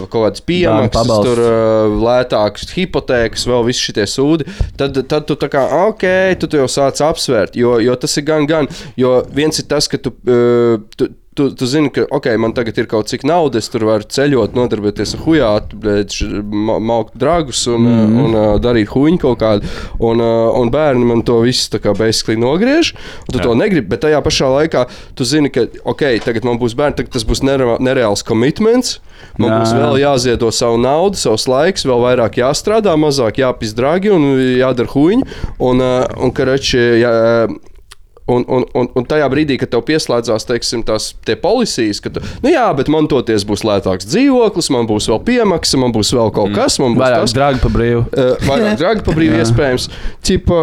kaut 0.08 0.28
kādas 0.28 0.46
piemaksas, 0.46 1.12
tur 1.26 1.42
uh, 1.44 1.98
lētākas 2.04 2.74
hipotēkas, 2.76 3.48
vēl 3.50 3.66
visi 3.70 3.90
šie 3.90 4.08
sūdi, 4.10 4.48
tad, 4.80 4.98
tad 5.10 5.28
tu 5.30 5.38
tā 5.40 5.50
kā, 5.52 5.66
ok, 5.90 6.06
tu, 6.42 6.50
tu 6.52 6.62
jau 6.62 6.70
sāc 6.72 7.02
apsvērt, 7.06 7.58
jo, 7.60 7.78
jo 7.84 7.98
tas 8.00 8.18
ir 8.20 8.28
gan, 8.28 8.48
gan. 8.50 8.70
Jo 9.00 9.22
viens 9.34 9.60
ir 9.60 9.70
tas, 9.70 9.90
ka 9.92 10.00
tu. 10.02 10.16
Uh, 10.28 10.82
tu 10.98 11.10
Tu, 11.34 11.48
tu 11.58 11.66
zini, 11.66 11.90
ka, 11.90 12.04
ok, 12.14 12.28
man 12.38 12.54
tagad 12.54 12.78
ir 12.78 12.88
kaut 12.90 13.10
cik 13.10 13.24
naudas, 13.26 13.66
tur 13.74 13.88
varu 13.88 14.06
ceļot, 14.06 14.54
nodarboties 14.54 15.16
ar 15.18 15.24
hujātu, 15.24 15.80
ma 16.54 16.76
maukt 16.78 17.16
dragus 17.18 17.64
un, 17.72 17.88
mm. 17.88 18.04
un, 18.04 18.20
un 18.22 18.38
uh, 18.38 18.50
darīt 18.62 18.92
huņu 18.94 19.22
kaut 19.24 19.40
kādu. 19.42 19.72
Un, 19.98 20.22
uh, 20.22 20.52
un 20.60 20.70
bērni 20.74 21.08
man 21.10 21.24
to 21.26 21.40
visu 21.42 21.72
tā 21.74 21.82
kā 21.82 21.96
beisklī 21.98 22.38
nogriež. 22.38 22.94
Tu 23.32 23.40
Jā. 23.40 23.48
to 23.48 23.58
negribi, 23.58 23.88
bet 23.96 24.04
tajā 24.06 24.22
pašā 24.26 24.52
laikā 24.60 24.86
tu 25.18 25.26
zini, 25.26 25.50
ka, 25.54 25.66
ok, 25.90 26.06
tagad 26.26 26.46
man 26.46 26.62
būs 26.62 26.78
bērni, 26.78 27.08
tas 27.10 27.26
būs 27.26 27.42
nere 27.46 27.80
nereāls 27.82 28.26
komitments. 28.28 29.00
Man 29.42 29.50
Jā. 29.50 29.60
būs 29.64 29.74
vēl 29.80 30.02
jāziedo 30.04 30.54
savu 30.54 30.78
naudu, 30.82 31.18
savs 31.18 31.48
laiks, 31.50 31.88
vēl 31.90 32.06
vairāk 32.06 32.38
jāstrādā, 32.44 32.94
mazāk 33.00 33.42
jāpis 33.42 33.74
dragi 33.74 34.14
un 34.14 34.36
jādara 34.60 34.94
huņi. 34.94 35.26
Un, 35.58 35.82
uh, 35.82 36.04
un, 36.22 36.34
karači, 36.36 36.78
jā, 37.02 37.14
Un, 38.32 38.46
un, 38.48 38.64
un, 38.72 38.88
un 38.96 39.04
tajā 39.04 39.26
brīdī, 39.28 39.58
kad 39.60 39.68
tev 39.74 39.82
pieslēdzās 39.84 40.46
teiksim, 40.48 40.86
tās 40.88 41.10
policijas, 41.42 42.00
ka, 42.00 42.12
tu, 42.16 42.22
nu 42.46 42.54
jā, 42.54 42.64
bet 42.78 42.88
man 42.88 43.10
toties 43.12 43.44
būs 43.44 43.66
lētāks 43.68 44.08
dzīvoklis, 44.08 44.70
man 44.72 44.88
būs 44.88 45.10
vēl 45.12 45.20
piemaksa, 45.28 45.80
man 45.82 45.92
būs 45.92 46.14
vēl 46.16 46.32
kaut 46.32 46.54
Mm. 46.54 46.56
kas, 46.56 46.80
man 46.80 46.96
būs 46.96 47.04
Vairāk 47.04 47.34
dragi 47.36 47.60
pa 47.66 47.74
brīvu. 47.74 48.06
Uh, 48.16 48.32
vairāk 48.48 48.80
dragi 48.84 49.04
pa 49.04 49.18
brīvu 49.18 49.42
iespējams. 49.44 49.90
Cipa, 50.24 50.62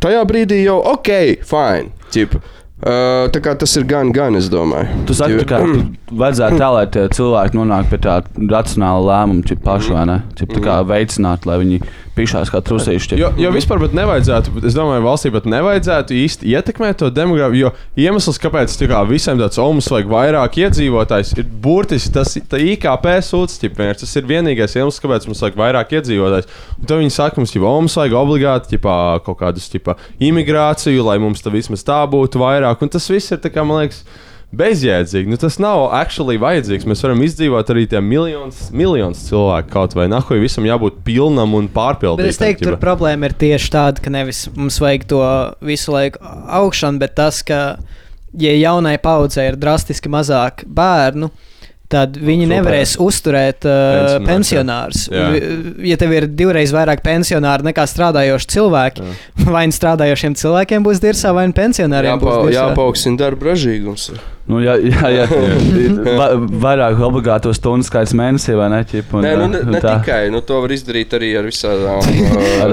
tajā 0.00 0.24
brīdī 0.28 0.62
jau 0.64 0.78
ok, 0.94 1.12
fine. 1.44 1.92
Cipa. 2.14 2.40
Uh, 2.82 3.28
tā 3.30 3.38
kā 3.38 3.52
tas 3.54 3.70
ir 3.78 3.84
gan, 3.86 4.08
gan, 4.10 4.34
es 4.34 4.48
domāju. 4.50 5.04
Tu 5.06 5.14
saki, 5.14 5.44
ka 5.46 5.60
vajadzētu 6.22 6.58
tā, 6.58 6.70
lai 6.74 6.86
cilvēki 6.90 7.58
nonāk 7.60 7.92
pie 7.92 8.00
tāda 8.02 8.46
racionāla 8.50 9.04
lēmuma, 9.06 9.44
čip 9.46 9.62
paši, 9.62 9.92
vai 9.94 10.06
ne? 10.10 10.16
Čip 10.38 10.50
tā 10.56 10.62
kā 10.64 10.80
veicināt, 10.88 11.46
lai 11.46 11.60
viņi 11.62 11.78
pišās 12.16 12.50
kā 12.52 12.60
trusīši. 12.64 13.16
Jo, 13.20 13.30
jo 13.40 13.50
vispār 13.54 13.80
pat 13.80 13.94
nevajadzētu, 13.96 14.52
es 14.68 14.76
domāju, 14.76 15.04
valstī 15.06 15.30
pat 15.32 15.46
nevajadzētu 15.48 16.16
īsti 16.18 16.50
ietekmēt 16.52 17.00
to 17.00 17.08
demogrāfiju. 17.14 17.62
Jo 17.62 17.70
iemesls, 18.04 18.40
kāpēc 18.42 18.74
tā 18.76 18.88
kā 18.90 19.00
visiem 19.08 19.40
tāds 19.40 19.60
omas 19.62 19.88
vajag 19.92 20.10
vairāk 20.12 20.58
iedzīvotājs, 20.60 21.32
ir 21.40 21.48
burtiski 21.64 22.12
tas 22.18 22.34
tā 22.50 22.60
IKP 22.74 23.08
sūdzības. 23.28 24.02
Tas 24.02 24.14
ir 24.20 24.28
vienīgais 24.28 24.76
iemesls, 24.76 25.00
kāpēc 25.02 25.28
mums 25.30 25.42
vajag 25.46 25.58
vairāk 25.62 25.96
iedzīvotājs. 26.00 26.50
Un 26.76 26.90
tad 26.90 27.00
viņi 27.00 27.14
saka, 27.16 27.40
mums 27.40 27.56
jau 27.56 27.64
omas 27.70 27.96
vajag 28.00 28.18
obligāti 28.20 28.74
ķipā, 28.74 28.98
kaut 29.24 29.40
kādus 29.40 29.70
ķipā, 29.72 29.96
imigrāciju, 30.28 31.06
lai 31.08 31.16
mums 31.22 31.44
tā 31.44 31.52
vismaz 31.54 31.84
tā 31.86 32.02
būtu 32.12 32.42
vairāk. 32.42 32.71
Un 32.80 32.92
tas 32.92 33.08
viss 33.12 33.34
ir, 33.34 33.42
kā, 33.52 33.64
man 33.66 33.82
liekas, 33.82 34.00
bezjēdzīgi. 34.56 35.32
Nu, 35.32 35.38
tas 35.40 35.56
nav 35.62 35.86
actually 35.96 36.38
vajadzīgs. 36.40 36.86
Mēs 36.88 37.02
varam 37.04 37.22
izdzīvot 37.24 37.70
arī 37.72 37.86
tiem 37.88 38.04
miljonus, 38.08 38.66
miljonus 38.76 39.24
cilvēku 39.28 39.72
kaut 39.72 39.96
vai 39.96 40.08
nahuj. 40.12 40.40
Visam 40.42 40.66
jābūt 40.68 41.00
pilnam 41.06 41.56
un 41.56 41.70
pārpildītam. 41.72 42.28
Es 42.28 42.40
teiktu, 42.40 42.68
tur 42.68 42.80
problēma 42.82 43.30
ir 43.30 43.36
tieši 43.40 43.72
tāda, 43.72 44.04
ka 44.04 44.12
nevis 44.12 44.44
mums 44.56 44.80
vajag 44.82 45.08
to 45.12 45.22
visu 45.64 45.94
laiku 45.94 46.20
augšanu, 46.60 47.00
bet 47.00 47.16
tas, 47.20 47.40
ka, 47.48 47.62
ja 48.36 48.52
jaunai 48.58 48.98
paudzei 49.02 49.48
ir 49.50 49.60
drastiski 49.60 50.12
mazāk 50.12 50.66
bērnu, 50.68 51.32
tad 51.32 51.51
viņi 51.92 52.46
Super. 52.46 52.52
nevarēs 52.56 52.94
uzturēt 53.02 53.66
uh, 53.68 54.16
Pensionārus, 54.26 55.06
jā. 55.12 55.28
Jā. 55.36 55.46
Ja 55.92 55.98
tev 56.00 56.14
ir 56.16 56.26
divreiz 56.26 56.72
vairāk 56.74 57.04
pensionāru 57.04 57.68
nekā 57.68 57.86
strādājoši 57.90 58.50
cilvēki, 58.56 59.08
vai 59.54 59.66
nu 59.70 59.76
strādājošiem 59.76 60.36
cilvēkiem 60.40 60.86
būs 60.86 61.02
dirzā, 61.04 61.34
vai 61.36 61.46
nu 61.50 61.56
pensionāriem 61.56 62.14
Jāpa, 62.16 62.24
būs 62.26 62.38
dirzā. 62.48 62.68
jāpaukstina 62.72 63.20
darba 63.20 63.52
ražīgums. 63.52 64.10
Nu, 64.42 64.58
jā, 64.58 64.74
jā, 64.82 65.08
jā. 65.14 65.26
Va, 66.18 66.24
vairāk 66.34 66.98
obligāto 67.06 67.52
stundu 67.54 67.86
skaits 67.86 68.10
mēnesī, 68.18 68.56
vai 68.58 68.66
ne? 68.72 68.80
Ķip, 68.88 69.12
un, 69.14 69.22
Nē, 69.22 69.30
nu, 69.38 69.44
ne, 69.52 69.60
ne 69.70 69.82
tā. 69.82 69.92
tikai. 70.00 70.32
Nu, 70.34 70.40
to 70.42 70.58
var 70.64 70.72
izdarīt 70.74 71.14
arī 71.14 71.28
ar 71.38 71.46
visādām 71.46 72.02
Ar 72.64 72.72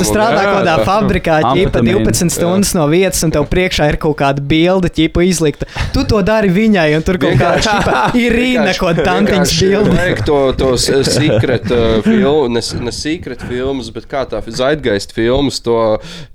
Tu 0.00 0.06
strādā 0.08 0.46
kaut 0.46 0.56
kādā, 0.56 0.76
fabrikā, 0.86 1.36
ķipa 1.44 1.52
Amfetamīnu. 1.52 2.04
12 2.08 2.32
stundas 2.32 2.72
no 2.78 2.86
vietas, 2.88 3.20
un 3.26 3.34
tev 3.34 3.44
priekšā 3.52 3.90
ir 3.92 3.98
kaut 4.00 4.16
kāda 4.22 4.40
bilde, 4.40 4.88
ķipa 4.96 5.26
izlikta. 5.28 5.68
Tu 5.92 6.06
to 6.08 6.22
dari 6.24 6.48
viņai, 6.52 6.86
un 6.96 7.04
tur 7.04 7.20
kaut 7.20 7.36
kā 7.36 7.52
ķipa, 7.66 8.04
ir 8.22 8.36
rīna, 8.38 8.72
ko 8.80 8.94
tantiņš 8.96 9.54
bilde. 9.60 9.92
Vajag 9.98 10.24
to, 10.28 10.40
to 10.56 10.72
secret 10.80 11.68
uh, 11.68 12.00
filmu, 12.06 12.48
ne, 12.56 12.64
ne 12.88 12.96
secret 12.96 13.44
filmas, 13.44 13.92
bet 13.92 14.08
kā 14.08 14.24
tā 14.30 14.40
zaidgaist 14.48 15.12
filmas, 15.12 15.60
to, 15.60 15.78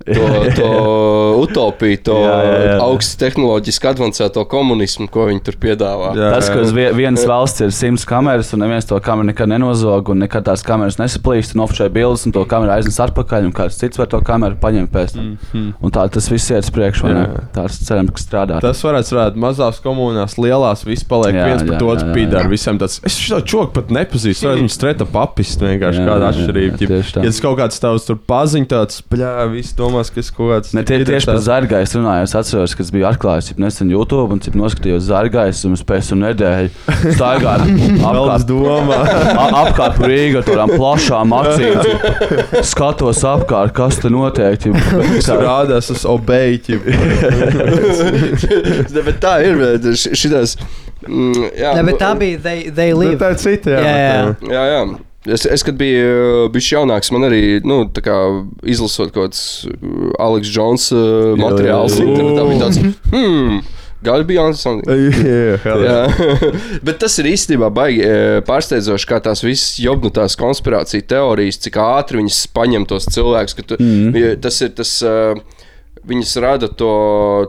to, 0.06 0.30
to 0.54 0.70
utopiju, 1.44 2.02
to 2.06 2.18
Jā, 2.18 2.38
jā, 2.44 2.56
jā. 2.68 2.78
Advancēto 4.28 4.44
komunismu, 4.48 5.08
ko 5.10 5.26
viņi 5.28 5.42
tur 5.44 5.54
piedāvā. 5.60 6.12
Jā. 6.16 6.30
Tas, 6.34 6.48
ka 6.48 6.60
uz 6.60 6.72
vie- 6.72 6.92
vienas 6.94 7.24
valsts 7.26 7.60
ir 7.60 7.70
simts 7.70 8.04
kameras, 8.06 8.52
un 8.54 8.60
neviens 8.60 8.86
to 8.86 8.98
kameru 9.00 9.26
nekad 9.32 9.48
nenozog, 9.48 10.08
un 10.10 10.18
nekad 10.20 10.44
tās 10.44 10.62
kameras 10.64 10.98
nesaplīst, 10.98 11.54
un 11.56 11.62
oficiāli 11.66 11.92
bildes, 11.92 12.26
un 12.26 12.32
to 12.32 12.44
kameru 12.44 12.72
aiznes 12.72 12.98
atpakaļ, 12.98 13.44
un 13.46 13.52
kāds 13.52 13.78
cits 13.78 13.98
var 13.98 14.06
to 14.06 14.20
kameru 14.20 14.56
paņemt 14.60 14.90
pēc 14.90 15.14
tam. 15.14 15.24
Mm 15.24 15.38
-hmm. 15.52 15.72
Un 15.82 15.90
tā 15.90 16.08
tas 16.10 16.28
viss 16.30 16.50
iet 16.50 16.64
uz 16.64 16.70
priekšu? 16.70 17.06
Jā. 17.08 17.26
tāds 17.54 17.78
cerams, 17.86 18.10
ka 18.10 18.18
strādā. 18.20 18.60
Tas 18.60 18.82
varētu 18.82 19.06
strādāt 19.08 19.34
mazās 19.36 19.80
komunās, 19.80 20.36
lielās 20.38 20.84
viss 20.84 21.04
paliek 21.04 21.34
Jā, 21.34 21.38
jā, 21.40 21.46
viens 21.46 21.62
jā, 21.62 21.68
par 21.68 21.78
to 21.78 21.86
jā, 21.86 21.98
jā, 21.98 22.14
pīdāru. 22.14 22.44
jā. 22.44 22.48
Visiem 22.48 22.78
tāds, 22.78 23.00
es 23.04 23.16
šo 23.18 23.40
čoku 23.40 23.72
pat 23.72 23.88
nepazīstu. 23.88 24.48
Viņu 24.58 24.68
streta 24.68 25.04
papist 25.04 25.60
vienkārši 25.60 26.00
Jā, 26.00 26.06
kāda 26.08 26.18
jā, 26.18 26.32
jā, 26.32 26.32
atšķirība. 26.32 26.76
jā, 26.78 27.02
tā. 27.14 27.18
Ja 27.24 27.30
tas 27.30 27.40
kaut 27.40 27.58
kāds 27.58 27.80
tavs 27.80 28.06
tur 28.06 28.16
paziņ, 28.16 28.66
tāds, 28.66 29.02
bļā, 29.10 29.50
viss 29.52 29.72
domās, 29.74 30.10
ka 30.10 30.20
es 30.20 30.30
kaut 30.30 30.50
kāds. 30.50 30.74
Ne, 30.74 30.82
tie, 30.82 31.04
tieši 31.04 31.26
par 31.26 31.36
zārgājas 31.36 31.94
runāju. 31.96 32.22
Es 32.22 32.34
atceros, 32.34 32.74
ka 32.74 32.82
es 32.82 32.90
biju 32.90 33.06
atklājis 33.06 33.54
nesen 33.58 33.90
YouTube 33.90 34.17
un 34.34 34.40
cip 34.42 34.56
noskatījos 34.58 35.06
zārgājas 35.08 35.62
un 35.68 35.76
pēc 35.88 36.10
tam 36.12 36.22
nedēļu 36.24 36.68
staigāju 37.16 37.88
Apkārt 38.08 38.52
apkārt. 39.62 40.00
Rīgā 40.08 40.42
ar 40.42 40.46
tādām 40.46 40.72
plašām 40.74 41.34
acīm. 41.38 41.80
cip. 41.84 42.56
Skatos 42.66 43.22
apkārt, 43.28 43.74
kas 43.76 44.00
te 44.02 44.10
notiek. 44.12 44.60
Tur 44.62 45.42
rādās 45.44 45.90
uz 45.94 46.06
obeļķi. 46.08 46.78
Ne, 48.88 49.02
bet 49.04 49.18
tā 49.22 49.34
ir. 49.44 49.58
bet 49.58 49.84
Šitās, 49.98 50.56
mm, 51.06 51.50
jā, 51.58 51.74
Ne, 51.76 51.82
bet 51.84 51.94
nu, 51.94 52.00
tā 52.00 52.12
bija 52.18 52.40
They, 52.44 52.70
they 52.74 52.94
Live. 52.96 53.18
Tā 53.20 53.32
ir 53.34 53.40
cita, 53.42 53.76
jā. 53.76 53.82
Jā, 53.84 53.96
jā. 53.98 54.54
Jā, 54.54 54.64
jā. 54.72 54.80
Es, 55.28 55.44
es 55.50 55.64
kad 55.66 55.76
biju 55.76 56.46
bijis 56.54 56.70
jaunāks, 56.72 57.10
man 57.12 57.26
arī 57.28 57.58
nu, 57.66 57.82
tā 57.92 58.00
kā, 58.06 58.14
izlasot 58.70 59.10
kaut 59.12 59.32
kāds 59.32 59.42
uh, 59.68 60.12
Aleks 60.22 60.52
Jones 60.54 60.86
uh, 60.94 61.34
materiāls. 61.40 61.98
jā. 61.98 62.06
internetā, 62.06 62.46
bija 62.48 62.60
tāds, 62.62 62.78
hmm, 63.12 63.58
Gali 64.04 64.24
bija 64.28 64.44
something. 64.54 64.86
Jā, 65.26 65.58
jā. 65.64 65.76
Jā. 65.82 66.00
Bet 66.86 67.00
tas 67.02 67.16
ir 67.18 67.30
īstenībā 67.32 67.70
baigi 67.74 68.04
e, 68.06 68.42
pārsteidzoši, 68.46 69.08
kā 69.10 69.18
tās 69.24 69.42
visas 69.42 69.78
jobnutās 69.82 70.38
konspirācijas 70.38 71.08
teorijas, 71.10 71.58
cik 71.64 71.80
ātri 71.82 72.22
viņas 72.22 72.44
paņem 72.54 72.86
tos 72.88 73.08
cilvēkus. 73.10 73.58
Tu, 73.58 73.78
mm. 73.82 74.36
Tas 74.44 74.62
ir 74.64 74.74
tas. 74.78 74.98
Uh, 75.02 75.57
Viņas 76.08 76.30
rada 76.40 76.68
to, 76.72 76.90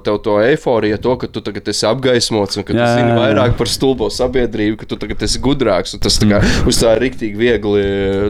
to 0.03 0.35
eifóriju, 0.43 0.97
to, 1.01 1.15
ka 1.21 1.29
tu 1.31 1.43
tagad 1.45 1.69
esi 1.71 1.85
apgaismots 1.87 2.59
un 2.59 2.65
ka 2.67 2.73
tu 2.73 2.79
Jā, 2.79 2.89
zini 2.97 3.07
jā, 3.07 3.13
jā. 3.13 3.19
vairāk 3.21 3.55
par 3.59 3.71
stulbo 3.71 4.09
sabiedrību, 4.11 4.79
ka 4.81 4.89
tu 4.89 4.97
tagad 4.99 5.23
esi 5.27 5.41
gudrāks. 5.43 5.95
un 5.95 6.03
Tas 6.03 6.19
tā 6.19 6.27
kā, 6.29 6.41
uz 6.67 6.79
tā 6.81 6.95
ir 6.97 7.03
rīktīgi 7.05 7.39
viegli 7.39 7.85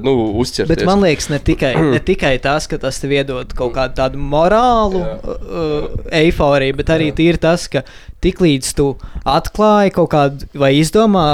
nu, 0.06 0.16
uzķerties. 0.44 0.72
Bet 0.76 0.86
man 0.90 1.02
liekas, 1.06 1.30
ne 1.34 1.40
tikai, 1.50 1.74
ne 1.96 2.02
tikai 2.12 2.36
tas, 2.44 2.70
ka 2.70 2.78
tas 2.82 3.02
tev 3.02 3.16
iedod 3.18 3.56
kaut 3.58 3.74
kādu 3.78 3.98
tādu 3.98 4.22
morālu 4.22 5.02
uh, 5.02 5.90
eifóriju, 6.22 6.78
bet 6.80 6.94
arī 6.94 7.10
tīri 7.16 7.42
tas, 7.42 7.66
ka 7.72 7.84
tiklīdz 8.24 8.74
tu 8.78 8.92
atklāji 9.28 9.96
kaut 9.96 10.12
kādu 10.14 10.50
vai 10.60 10.74
izdomā 10.78 11.28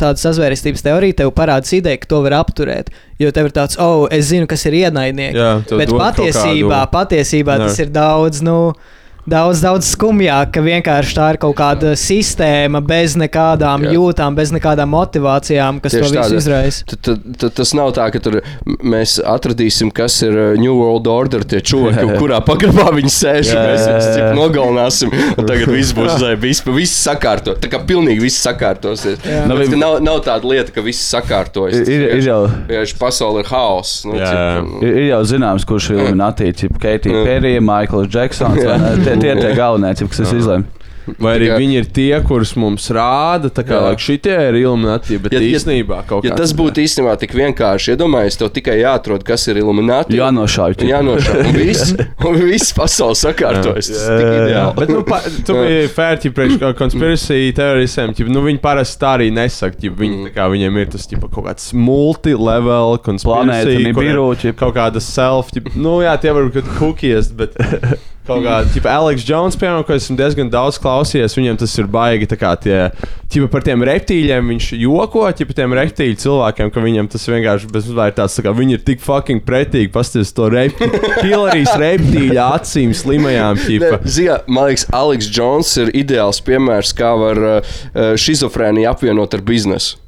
tādu 0.00 0.22
sazvērestības 0.22 0.84
teoriju, 0.86 1.18
tev 1.22 1.32
parādās 1.36 1.72
ideja, 1.76 2.00
ka 2.00 2.10
to 2.10 2.22
var 2.26 2.40
apturēt. 2.40 2.90
Jo 3.20 3.28
tev 3.36 3.50
ir 3.50 3.52
tāds, 3.52 3.76
oh, 3.76 4.06
es 4.08 4.30
zinu, 4.30 4.48
kas 4.48 4.64
ir 4.64 4.78
tev 4.78 5.28
Bet 5.68 5.92
patiesībā, 5.92 6.80
patiesībā 6.92 7.58
tas 7.60 7.76
ir 7.82 7.92
daudz. 7.92 8.40
Nu, 8.46 8.72
Daudz, 9.28 9.60
daudz 9.60 9.84
skumjāk, 9.92 10.48
ka 10.54 10.62
vienkārši 10.64 11.12
tā 11.16 11.26
ir 11.34 11.38
kaut 11.42 11.52
kāda 11.58 11.90
sistēma 11.98 12.80
bez 12.80 13.16
nekādām 13.20 13.84
Jā. 13.84 13.90
Jūtām, 13.98 14.34
bez 14.38 14.48
nekādām 14.54 14.88
motivācijām, 14.94 15.80
kas 15.84 15.92
Tieši 15.92 16.08
to 16.14 16.22
visu 16.22 16.38
izraisa. 16.40 16.96
Tas 17.60 17.74
nav 17.76 17.92
tā, 17.98 18.06
ka 18.14 18.22
tur 18.24 18.38
mēs 18.80 19.18
atradīsim, 19.20 19.90
kas 19.94 20.16
ir 20.24 20.32
uh, 20.32 20.46
New 20.60 20.72
World 20.78 21.06
Order, 21.12 21.44
tie 21.44 21.60
čūski, 21.60 22.06
kurā 22.22 22.40
pagrabā 22.46 22.88
viņi 22.96 23.12
sēž. 23.12 23.50
Jā, 23.52 23.66
Mēs 23.70 23.84
viņus 23.90 24.38
nogalināsim, 24.40 25.12
un 25.36 25.46
tagad 25.52 25.68
viss 25.76 25.92
būs 25.96 26.14
uzreiz, 26.16 26.40
viss, 26.42 26.64
viss 26.80 26.96
sakārto. 27.04 27.54
Tā 27.60 27.70
kā 27.72 27.82
pilnīgi 27.86 28.24
viss 28.24 28.40
sakārtosies. 28.46 29.20
Nu, 29.46 29.60
vi- 29.60 29.68
ka 29.74 29.78
nav, 29.84 29.98
nav 30.06 30.22
tāda 30.26 30.48
lieta, 30.48 30.72
ka 30.74 30.82
viss 30.86 31.04
sakārtojas. 31.12 31.76
Ir, 31.84 31.92
ir, 31.92 32.06
ir, 32.16 32.24
jau, 32.30 32.40
Vienkārši 32.70 32.98
pasaule 32.98 33.44
ir 33.44 33.52
haoss. 33.52 34.00
Nu, 34.08 34.16
cik, 34.16 34.42
nu, 34.64 34.80
ir, 34.88 34.96
ir 35.04 35.08
jau 35.12 35.20
zināms, 35.36 35.68
kurš 35.68 35.92
ir 35.92 36.00
Illuminati, 36.00 36.50
Keitija 36.82 37.22
Perija, 37.28 37.60
Maikls 37.64 38.08
Džeksons. 38.10 38.58
Tie 39.10 39.16
tie 39.26 39.34
ir 39.36 39.42
tie 39.42 39.54
galvenie, 39.58 39.94
kas 40.08 40.22
es 40.26 40.36
izlēmu. 40.42 40.76
Vai 41.18 41.32
arī 41.40 41.46
viņi 41.58 41.74
ir 41.80 41.86
tie, 41.90 42.10
kurus 42.22 42.52
mums 42.60 42.84
rāda, 42.94 43.48
tā 43.50 43.64
kā 43.66 43.72
Jā. 43.74 43.86
like, 43.88 44.02
šitie 44.04 44.34
ir 44.50 44.54
ilumināti, 44.60 45.16
bet 45.18 45.32
Ja- 45.34 45.40
ja- 45.40 45.56
īstenībā 45.56 46.04
kaut 46.06 46.22
Ja 46.28 46.34
kā. 46.34 46.36
tas 46.36 46.52
būtu 46.54 46.78
īstenībā 46.84 47.16
tik 47.18 47.32
vienkārši, 47.34 47.96
iedomājieties, 47.96 48.36
tev 48.38 48.50
tikai 48.54 48.76
jāatrod, 48.84 49.24
kas 49.26 49.48
ir 49.48 49.56
Illuminati. 49.58 50.14
Jānošauj. 50.20 50.76
tipo. 50.76 50.90
Jā, 50.92 51.00
nošauj. 51.02 51.40
Un 51.48 51.56
viss, 51.56 51.94
un 52.28 52.34
viss 52.44 52.72
pasaule 52.76 53.16
sakārtojas. 53.18 53.88
Tik 53.90 54.28
ideāli. 54.36 54.76
Bet, 54.76 54.88
nu, 54.92 55.02
pa, 55.02 55.18
tu 55.46 55.54
biji 55.58 55.88
fērti 55.96 56.30
priekš 56.36 56.76
konspirāciju 56.78 57.56
teorijiem. 57.58 58.14
Nu, 58.30 58.44
viņi 58.46 58.60
parasti 58.62 59.00
tā 59.02 59.16
arī 59.18 59.32
nesaka. 59.34 59.80
Ķip, 59.80 59.96
viņi, 60.04 60.22
tā 60.28 60.34
kā, 60.36 60.46
viņiem 60.52 60.78
ir 60.84 60.86
tas 60.94 61.08
ķip, 61.10 61.26
kaut 61.32 61.48
kāds 61.48 61.72
multilevel 61.74 62.98
Planēta, 63.00 63.04
konspirācija. 63.08 63.82
Nibiru, 63.88 64.28
ķip. 64.36 64.54
Kaut 64.60 64.74
kāda 64.78 65.00
self. 65.02 65.50
Ķip, 65.50 65.74
nu, 65.74 65.98
jā, 66.04 66.14
tie 66.20 66.30
var 66.36 66.44
būt 66.54 66.70
cookies, 66.78 67.32
bet 67.34 67.56
Kaut 68.30 68.44
kā, 68.46 68.56
tipo, 68.70 68.90
Aleks 68.90 69.24
Jones, 69.26 69.56
piemēram, 69.58 69.82
ko 69.86 69.96
esmu 69.96 70.14
diezgan 70.18 70.50
daudz 70.52 70.78
klausījies, 70.82 71.34
viņam 71.34 71.58
tas 71.58 71.72
ir 71.80 71.88
baigi, 71.90 72.28
tā 72.30 72.38
kā 72.38 72.52
tie, 72.62 72.78
tipo, 73.32 73.48
par 73.50 73.64
tiem 73.66 73.82
reptīļiem 73.86 74.52
viņš 74.54 74.68
joko, 74.78 75.24
tipo, 75.34 75.56
tiem 75.56 75.74
reptīļu 75.74 76.18
cilvēkiem, 76.22 76.70
ka 76.70 76.84
viņam 76.84 77.10
tas 77.10 77.26
vienkārši 77.30 77.70
bezmazliet 77.74 78.18
tāds, 78.20 78.36
tā 78.38 78.44
kā 78.46 78.54
viņi 78.54 78.78
ir 78.78 78.84
tik 78.86 79.02
fucking 79.02 79.42
pretīgi, 79.46 79.90
pasties 79.94 80.30
to 80.36 80.46
reptīļu, 80.54 81.42
reptīļu 81.84 82.38
acīm 82.44 82.94
slimajām. 82.96 83.58
Ziniet, 84.06 84.46
man 84.46 84.70
liekas, 84.70 84.86
Aleks 84.94 85.32
Jones 85.34 85.74
ir 85.82 85.90
ideāls 86.04 86.42
piemērs, 86.46 86.94
kā 86.96 87.10
var 87.18 87.42
šizofrēniju 88.20 88.92
apvienot 88.94 89.34
ar 89.34 89.44
biznesu. 89.50 89.98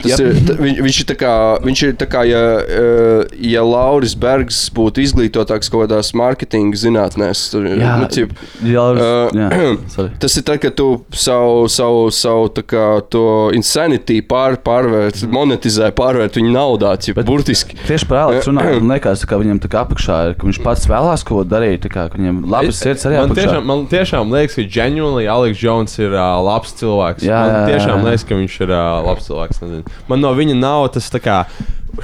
Tas 0.00 0.14
Jep. 0.14 0.20
ir, 0.24 0.38
t, 0.48 0.54
viņš, 0.56 0.78
viņš 0.86 0.98
ir 1.02 1.06
tā 1.10 1.16
kā, 1.20 1.32
viņš 1.64 1.82
ir 1.86 1.94
tā 2.00 2.06
kā 2.10 2.22
ja, 2.28 2.40
eh, 2.64 3.34
ja 3.52 3.62
Lauris 3.66 4.14
Bergs 4.16 4.62
būtu 4.76 5.02
izglītotāks 5.04 5.68
kaut 5.72 5.84
kādās 5.86 6.12
mārketinga 6.16 6.78
zinātnēs. 6.80 7.42
Tur, 7.52 7.66
Jā, 7.70 7.96
nu, 8.00 8.08
cip, 8.12 8.32
Jā, 8.64 8.86
Uh, 8.90 9.28
jā, 9.40 9.48
sorry. 9.92 10.10
Tas 10.22 10.34
ir 10.40 10.44
tad, 10.48 10.58
kad 10.62 10.74
tu 10.78 10.86
savu, 11.14 11.66
savu, 11.70 12.06
savu 12.14 12.48
tā 12.56 12.64
kā, 12.66 12.84
to 13.12 13.22
insanity 13.56 14.18
pār, 14.26 14.56
pārvērt, 14.64 15.20
monetizē, 15.30 15.90
pārvērt 15.96 16.38
viņu 16.40 16.50
naudā. 16.54 16.94
Cip, 17.00 17.18
Bet- 17.20 17.28
burtiski. 17.28 17.76
Tieši 17.86 18.08
par 18.10 18.24
Aleksu 18.24 18.50
runājot, 18.54 18.80
man 18.82 18.92
liekas, 18.96 19.24
ka 19.28 19.38
viņam 19.40 19.60
tā 19.62 19.70
kā 19.72 19.84
apakšā 19.86 20.18
ir, 20.30 20.34
ka 20.40 20.48
viņš 20.48 20.60
pats 20.64 20.88
vēlās 20.90 21.24
ko 21.28 21.42
darīt, 21.46 21.84
tā 21.86 21.92
kā 21.92 22.06
ka 22.10 22.18
viņam 22.18 22.40
labas 22.50 22.80
sirds 22.82 23.06
arī 23.08 23.20
man 23.20 23.30
apakšā. 23.30 23.44
tiešām, 23.46 23.68
man 23.70 23.84
tiešām 23.92 24.34
liekas, 24.34 24.56
ka 24.58 24.66
ģenuīni 24.78 25.28
Aleks 25.30 25.62
Jones 25.62 25.96
ir 26.00 26.16
uh, 26.16 26.40
labs 26.46 26.74
cilvēks. 26.80 27.26
Jā, 27.28 27.40
man 27.44 27.52
jā, 27.52 27.60
jā, 27.60 27.66
tiešām 27.74 27.96
jā. 28.00 28.06
liekas, 28.08 28.26
ka 28.30 28.40
viņš 28.40 28.58
ir 28.66 28.74
uh, 28.74 28.84
labs 29.06 29.28
cilvēks. 29.30 29.62
Nezinu. 29.64 29.89
Man 30.08 30.24
no 30.24 30.32
viņa 30.36 30.56
nav 30.58 30.88
tas 30.94 31.10
tā 31.12 31.20
kā. 31.22 31.42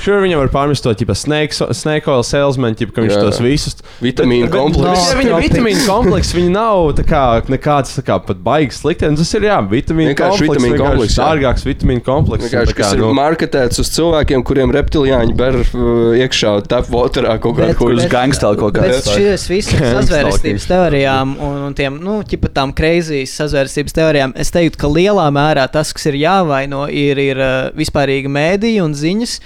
Šur 0.03 0.21
viņam 0.25 0.41
var 0.43 0.51
pārmest 0.53 0.83
to 0.85 0.93
tipu 0.99 1.15
snake, 1.17 1.55
snake 1.55 2.11
oil 2.11 2.25
salesman, 2.27 2.75
tipu, 2.79 2.93
ka 2.97 3.05
viņš 3.05 3.15
Jā. 3.15 3.21
tos 3.23 3.39
visus. 3.45 3.77
Vitamīnu 4.03 4.49
komplekss. 4.53 5.11
Jā, 5.13 5.19
viņa 5.21 5.39
vitamīnu 5.45 5.85
komplekss, 5.87 6.35
viņa 6.37 6.51
nav 6.53 7.03
kā, 7.07 7.23
nekāds 7.53 7.95
tā 7.99 8.03
kā 8.07 8.17
pat 8.27 8.41
baigs 8.45 8.81
slikti. 8.83 9.09
Tas 9.17 9.33
ir, 9.39 9.47
jā, 9.49 9.59
vitamīnu 9.71 10.17
komplekss. 10.19 10.43
vitamīnu 10.49 10.81
komplekss. 10.83 11.19
Dārgāks 11.21 11.67
vitamīnu 11.69 12.05
komplekss. 12.07 12.49
Vienkārši, 12.51 12.77
kas 12.81 12.93
ir 12.97 13.03
nu, 13.05 13.13
marketēts 13.17 13.81
uz 13.83 13.91
cilvēkiem, 13.95 14.45
kuriem 14.47 14.75
reptiliāņi 14.77 15.37
ber 15.39 15.61
uh, 15.63 16.17
iekšā 16.19 16.57
tapwaterā 16.71 17.39
kaut 17.41 17.57
kādā 17.61 17.73
Bet- 17.73 17.81
Kurš 17.81 18.03
bet- 18.03 18.13
gangstēl 18.13 18.59
kaut 18.61 18.77
Bet 18.77 18.91
kādā 18.91 19.17
šīs 19.17 19.47
visas 19.53 19.81
sazvērstības 19.97 20.67
teorijām 20.71 21.37
un, 21.41 21.57
un 21.69 21.75
tiem, 21.79 22.01
nu, 22.03 22.19
ķipa 22.27 22.51
tām 22.57 22.75
kreizijas 22.77 23.37
sazvērstības 23.41 23.97
teorijām, 23.97 24.35
es 24.37 24.51
teiktu, 24.55 24.81
ka 24.83 24.91
lielā 24.91 25.29
mērā 25.35 25.67
tas, 25.73 25.93
kas 25.97 26.07
ir 26.11 26.19
jāvaino, 26.25 26.87
ir, 26.91 27.19
ir 27.19 27.41
uh, 27.41 27.55
vispārīga 27.77 28.33
mēdīja 28.33 28.85
un 28.85 28.95
ziņas. 28.97 29.39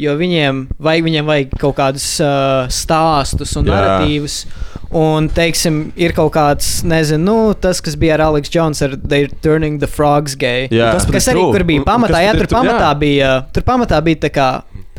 Jo 0.00 0.14
viņiem 0.16 0.66
vajag, 0.82 1.04
viņiem 1.08 1.26
vajag 1.28 1.56
kaut 1.60 1.76
kādus 1.76 2.06
uh, 2.24 2.68
stāstus 2.72 3.56
un 3.60 3.66
narratīvus. 3.68 4.44
Un, 4.92 5.28
teiksim, 5.32 5.86
ir 5.96 6.12
kaut 6.12 6.34
kāds, 6.34 6.82
nezinu, 6.84 7.22
nu, 7.24 7.36
tas, 7.56 7.80
kas 7.80 7.94
bija 7.96 8.18
ar 8.18 8.26
Aleksu 8.26 8.52
Jonesu, 8.58 8.84
ar 8.90 8.96
They're 9.00 9.30
Turning 9.40 9.78
the 9.80 9.88
Frogs 9.88 10.34
Gay. 10.36 10.66
Jā. 10.68 10.90
Tas 10.92 11.06
pat 11.08 11.16
Kas 11.16 11.28
arī 11.32 11.40
true. 11.40 11.52
kur 11.54 11.64
bija 11.64 11.80
Un- 11.80 11.86
un 11.86 11.88
pamatā, 11.88 12.18
kas 12.18 12.26
jā, 12.26 12.32
tur 12.36 12.46
tu- 12.50 12.56
pamatā 12.58 12.90
jā. 12.90 12.98
bija, 13.00 13.30
tur 13.56 13.62
pamatā 13.70 14.02
bija 14.04 14.20
tā 14.26 14.30
kā 14.36 14.48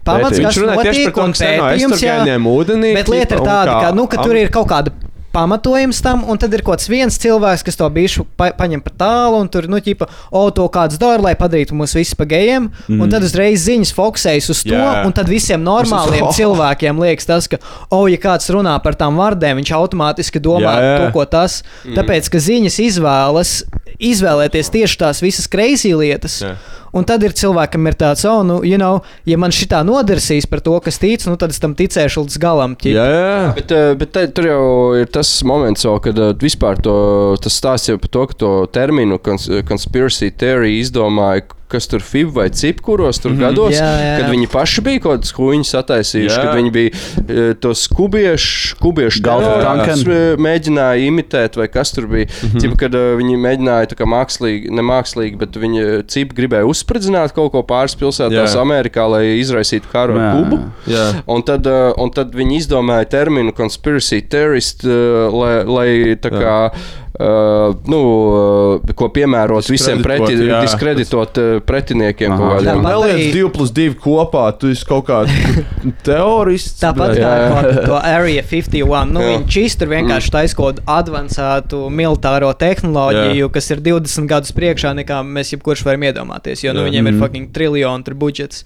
pamats, 0.04 0.39
kas 0.41 0.58
notiek, 0.58 1.18
un 1.18 1.34
pētījums, 1.38 2.02
jā. 2.02 2.18
ūdenī, 2.41 2.94
Bet 2.98 3.08
lieta 3.14 3.36
ir 3.36 3.41
un 3.41 3.48
tāda, 3.48 3.70
kā 3.78 3.82
ka, 3.86 3.91
nu, 3.96 4.08
ka 4.08 4.18
tur 4.24 4.36
ir 4.36 4.50
kaut 4.50 4.68
kāda 4.68 4.91
pamatojums 5.34 6.02
tam, 6.06 6.24
un 6.30 6.40
tad 6.40 6.54
ir 6.54 6.64
kaut 6.66 6.84
viens 6.90 7.18
cilvēks, 7.20 7.66
kas 7.66 7.80
to 7.80 7.88
bišu 7.94 8.26
pa, 8.38 8.52
paņem 8.58 8.84
par 8.86 8.96
tālu, 9.02 9.42
un 9.44 9.50
tur, 9.52 9.68
nu, 9.72 9.80
ķipa, 9.84 10.08
o, 10.30 10.44
to 10.54 10.68
kāds 10.74 11.00
dara, 11.02 11.22
lai 11.26 11.34
padarītu 11.40 11.78
mūs 11.78 11.96
visus 11.98 12.18
par 12.20 12.30
gejiem, 12.32 12.70
mm. 12.70 13.02
un 13.02 13.14
tad 13.14 13.26
uzreiz 13.26 13.66
ziņas 13.66 13.94
fokusējas 13.98 14.52
uz 14.54 14.64
to, 14.68 14.78
Jā. 14.78 15.04
un 15.08 15.16
tad 15.16 15.32
visiem 15.32 15.64
normāliem 15.66 16.28
Visus- 16.28 16.38
cilvēkiem 16.42 17.02
liekas 17.04 17.30
tas, 17.30 17.50
ka, 17.50 17.62
o, 17.90 18.06
ja 18.12 18.22
kāds 18.22 18.52
runā 18.54 18.76
par 18.86 18.98
tām 19.00 19.18
vārdēm, 19.22 19.62
viņš 19.62 19.74
automātiski 19.80 20.44
domā 20.44 20.76
jā. 20.78 20.94
to, 21.02 21.10
ko 21.18 21.26
tas, 21.30 21.62
mm. 21.84 21.98
tāpēc, 21.98 22.30
ka 22.30 22.44
ziņas 22.50 22.80
izvēlas 22.88 23.58
izvēlēties 24.04 24.72
tieši 24.74 25.00
tās 25.00 25.22
visas 25.24 25.50
kreisī 25.52 25.94
lietas. 25.98 26.40
Jā. 26.44 26.56
Un 26.94 27.08
tad 27.10 27.24
ir 27.26 27.34
cilvēkam 27.34 27.89
ir 27.89 27.96
tāds, 27.98 28.22
oh, 28.30 28.44
nu, 28.46 28.60
you 28.62 28.78
know, 28.78 29.00
ja 29.26 29.38
man 29.41 29.54
šī 29.54 29.66
tā 29.72 29.80
nodarsīs 29.86 30.46
par 30.50 30.62
to, 30.62 30.76
kas 30.86 31.02
tic, 31.02 31.24
nu, 31.26 31.34
tad 31.41 31.54
es 31.54 31.62
tam 31.62 31.74
ticēšu 31.78 32.28
līdz 32.28 32.38
galam. 32.41 32.76
ķip. 32.78 32.94
Jā, 32.94 33.06
jā. 33.10 33.39
Bet, 33.58 33.74
eh, 33.74 33.94
bet 33.98 34.14
te, 34.14 34.28
tur 34.30 34.50
jau 34.50 34.68
ir 35.00 35.10
tas 35.10 35.32
moments, 35.48 35.88
jau, 35.88 35.96
kad 36.04 36.22
eh, 36.22 36.36
vispār 36.38 36.78
to, 36.86 36.96
tas 37.41 37.58
stāsts 37.58 37.89
jau 37.89 37.98
par 37.98 38.14
to, 38.14 38.28
ka 38.30 38.39
to 38.46 38.54
terminu 38.78 39.18
cons 39.18 39.50
conspiracy 39.66 40.30
theory 40.30 40.78
izdomāja. 40.84 41.48
Kas 41.74 41.88
tur 41.89 42.03
bija 42.05 42.30
vai 42.36 42.47
cip, 42.53 42.82
kuros 42.86 43.17
tur 43.19 43.32
mm 43.32 43.38
-hmm. 43.38 43.41
gados, 43.47 43.74
Jā, 43.74 43.89
jā. 43.97 44.17
kad 44.21 44.30
viņi 44.30 44.47
paši 44.51 44.82
bija 44.86 44.99
kaut 44.99 45.15
kādas 45.17 45.34
kuģiņas 45.34 45.74
attaisījuši, 45.80 46.36
Jā. 46.38 46.43
kad 46.43 46.55
viņi 46.59 46.71
bija 46.71 46.89
e, 47.28 47.53
tos 47.53 47.88
kubiešu, 47.88 48.76
kubiešu 48.82 49.24
tanken. 49.24 50.03
e, 50.13 50.36
mēģināja 50.38 51.07
imitēt, 51.07 51.57
vai 51.57 51.67
kas 51.67 51.91
tur 51.91 52.07
bija. 52.07 52.26
Mm 52.26 52.49
-hmm. 52.49 52.61
Cip, 52.61 52.78
kad 52.78 52.95
e, 52.95 53.03
viņi 53.17 53.38
mēģināja 53.38 53.89
tā 53.93 53.95
kā 53.97 54.05
mākslīgi, 54.05 54.69
ne 54.71 54.82
mākslīgi, 54.82 55.38
bet 55.38 55.55
viņi 55.57 56.03
cip 56.07 56.34
gribēja 56.34 56.65
uzspridzināt 56.69 57.34
kaut 57.34 57.51
ko 57.51 57.63
pāris 57.63 57.95
pilsētās 57.97 58.53
Jā. 58.55 58.61
Amerikā, 58.61 59.07
lai 59.09 59.39
izraisītu 59.39 59.89
karu 59.91 60.19
ar 60.19 60.19
Jā. 60.19 60.34
Kubu. 60.43 60.59
jā. 60.88 61.05
Un 61.28 61.41
tad, 61.43 61.65
uh, 61.65 61.93
un 61.97 62.11
tad 62.11 62.36
viņi 62.36 62.57
izdomāja 62.57 63.05
terminu 63.09 63.51
conspiracy 63.51 64.21
theorist, 64.21 64.86
uh, 64.86 65.34
lai, 65.34 65.63
lai 65.65 66.15
tā 66.21 66.30
kā. 66.30 66.71
Uh, 67.14 67.76
nu, 67.86 67.97
uh, 68.82 68.93
ko 68.97 69.05
piemērot 69.14 69.68
visiem 69.70 69.99
preti, 70.01 70.34
jā. 70.34 70.64
diskreditot 70.66 71.38
uh, 71.38 71.59
pretiniekiem 71.61 72.32
Aha. 72.34 72.39
kaut 72.39 72.53
kādiem. 72.55 72.80
Tāpat 72.82 72.88
Neliec 72.89 73.14
arī- 73.14 73.28
2 73.36 73.51
plus 73.53 73.70
2 73.72 73.93
kopā, 74.01 74.45
tu 74.57 74.72
esi 74.74 74.88
kaut 74.89 75.05
kāds 75.05 75.30
teorists. 76.07 76.80
Tāpat 76.82 77.14
bet- 77.14 77.22
kā 77.22 77.34
Jā. 77.38 77.51
ar 77.59 77.86
to 77.86 77.99
Area 78.01 78.41
51. 78.41 79.14
Nu, 79.14 79.22
Jā. 79.22 79.36
viņš 79.38 79.57
īstenībā 79.61 79.99
vienkārši 80.01 80.55
kaut 80.57 80.82
kādu 80.82 81.14
avansētu 81.14 81.84
militāro 81.93 82.49
tehnoloģiju, 82.57 83.45
Jā. 83.45 83.51
kas 83.59 83.70
ir 83.76 83.84
20 83.86 84.28
gadus 84.34 84.51
priekšā 84.57 84.95
nekā 85.03 85.22
mēs 85.22 85.53
jebkurš 85.53 85.86
varam 85.86 86.01
iedomāties. 86.09 86.64
Jo 86.66 86.74
nu, 86.74 86.82
Jā. 86.82 86.89
viņiem 86.89 87.07
ir 87.07 87.14
Mhm. 87.14 87.22
fucking 87.22 87.51
triljoni 87.53 88.03
tur 88.09 88.16
budžets. 88.16 88.64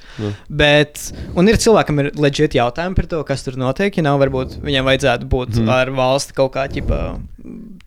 Bet, 0.49 1.11
un 1.35 1.47
ir 1.51 1.55
cilvēkam 1.59 1.99
ir 1.99 2.11
leģit 2.15 2.55
jautājumi 2.55 2.95
par 2.95 3.05
to, 3.11 3.23
kas 3.23 3.43
tur 3.43 3.53
notiek. 3.59 3.91
Ja 3.97 4.03
nav, 4.03 4.19
varbūt 4.23 4.61
viņiem 4.63 4.87
vajadzētu 4.87 5.27
būt 5.27 5.59
Mhm. 5.59 5.69
ar 5.69 5.87
valsti 5.91 6.33
kaut 6.33 6.53
kā 6.53 6.67
ķipa. 6.71 7.19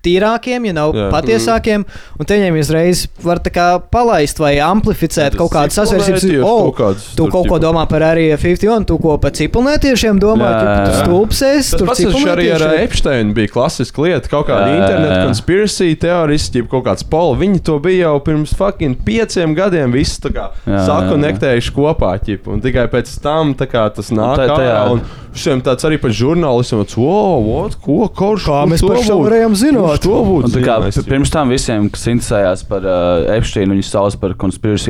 Tīrākiem, 0.01 0.65
ja 0.65 0.73
nav 0.73 0.95
Jā. 0.97 1.11
patiesākiem, 1.13 1.83
un 2.17 2.25
te 2.29 2.39
viņiem 2.39 2.57
uzreiz 2.57 3.03
var 3.21 3.37
tā 3.45 3.51
kā 3.53 3.67
palaist 3.93 4.39
vai 4.41 4.55
amplificēt 4.65 5.35
kaut 5.37 5.51
kādas 5.53 5.77
sasvērstības. 5.77 6.41
Oh, 6.41 6.71
tu 7.19 7.27
kaut 7.29 7.51
ko 7.51 7.59
domā 7.61 7.83
par 7.91 8.07
Area 8.09 8.39
51, 8.41 8.87
tu 8.89 8.97
ko 8.97 9.19
par 9.21 9.35
ciprunētiešiem 9.37 10.17
domā, 10.23 10.49
Jā, 10.49 10.63
tu 10.65 10.95
jā. 10.95 11.05
stulpsies. 11.05 11.71
Tas 11.75 11.77
tur 11.83 11.93
pats 11.93 12.01
arī 12.33 12.49
ar. 12.57 12.65
Epsteinu. 12.81 13.35
Bija 13.37 13.53
klasiska 13.53 14.07
lieta, 14.07 14.33
kaut 14.33 14.49
kāda 14.49 14.73
interneta 14.79 15.21
konspirācija 15.29 16.01
teoristi, 16.01 16.63
jeb 16.63 16.73
kaut 16.73 16.87
kāds 16.89 17.05
pola. 17.05 17.37
Viņi 17.37 17.61
to 17.69 17.77
bija 17.85 18.09
jau 18.09 18.17
pirms 18.25 18.57
fucking 18.57 18.97
pieciem 19.05 19.53
gadiem. 19.59 19.93
Tā 19.93 20.33
Jā, 20.33 20.81
sakonektējuši 20.89 21.73
kopā. 21.77 22.15
Ķip, 22.25 22.49
un 22.49 22.61
tikai 22.65 22.87
pēc 22.93 23.11
tam 23.21 23.53
tā 23.59 23.69
kā, 23.69 23.85
tas 23.93 24.09
nāk 24.11 24.39
tā- 24.41 24.49
tajā- 24.49 24.77
ārā. 24.81 24.93
un 24.97 25.03
Šiem 25.31 25.61
tāds 25.63 25.85
arī 25.87 25.95
par 26.03 26.11
žurnālistiem, 26.11 26.81
wow, 26.99 27.39
what, 27.39 27.77
ko, 27.81 28.09
kurš, 28.11 28.49
Kā 28.51 28.65
mēs 28.67 28.83
par 28.83 28.97
šo 28.99 29.21
būtu- 29.21 29.31
varējām 29.51 29.59
zināt? 29.61 30.01
To 30.07 30.21
būtu. 30.27 30.49
Un 30.49 30.55
tā 30.55 30.63
kā 30.65 30.77
pirms 31.09 31.31
tam 31.35 31.51
visiem, 31.53 31.89
kas 31.93 32.07
interesējās 32.13 32.65
par 32.71 32.87
uh, 32.87 33.37
Epsteinu, 33.37 33.75
viņi 33.77 33.87
sauc 33.91 34.17
par 34.23 34.35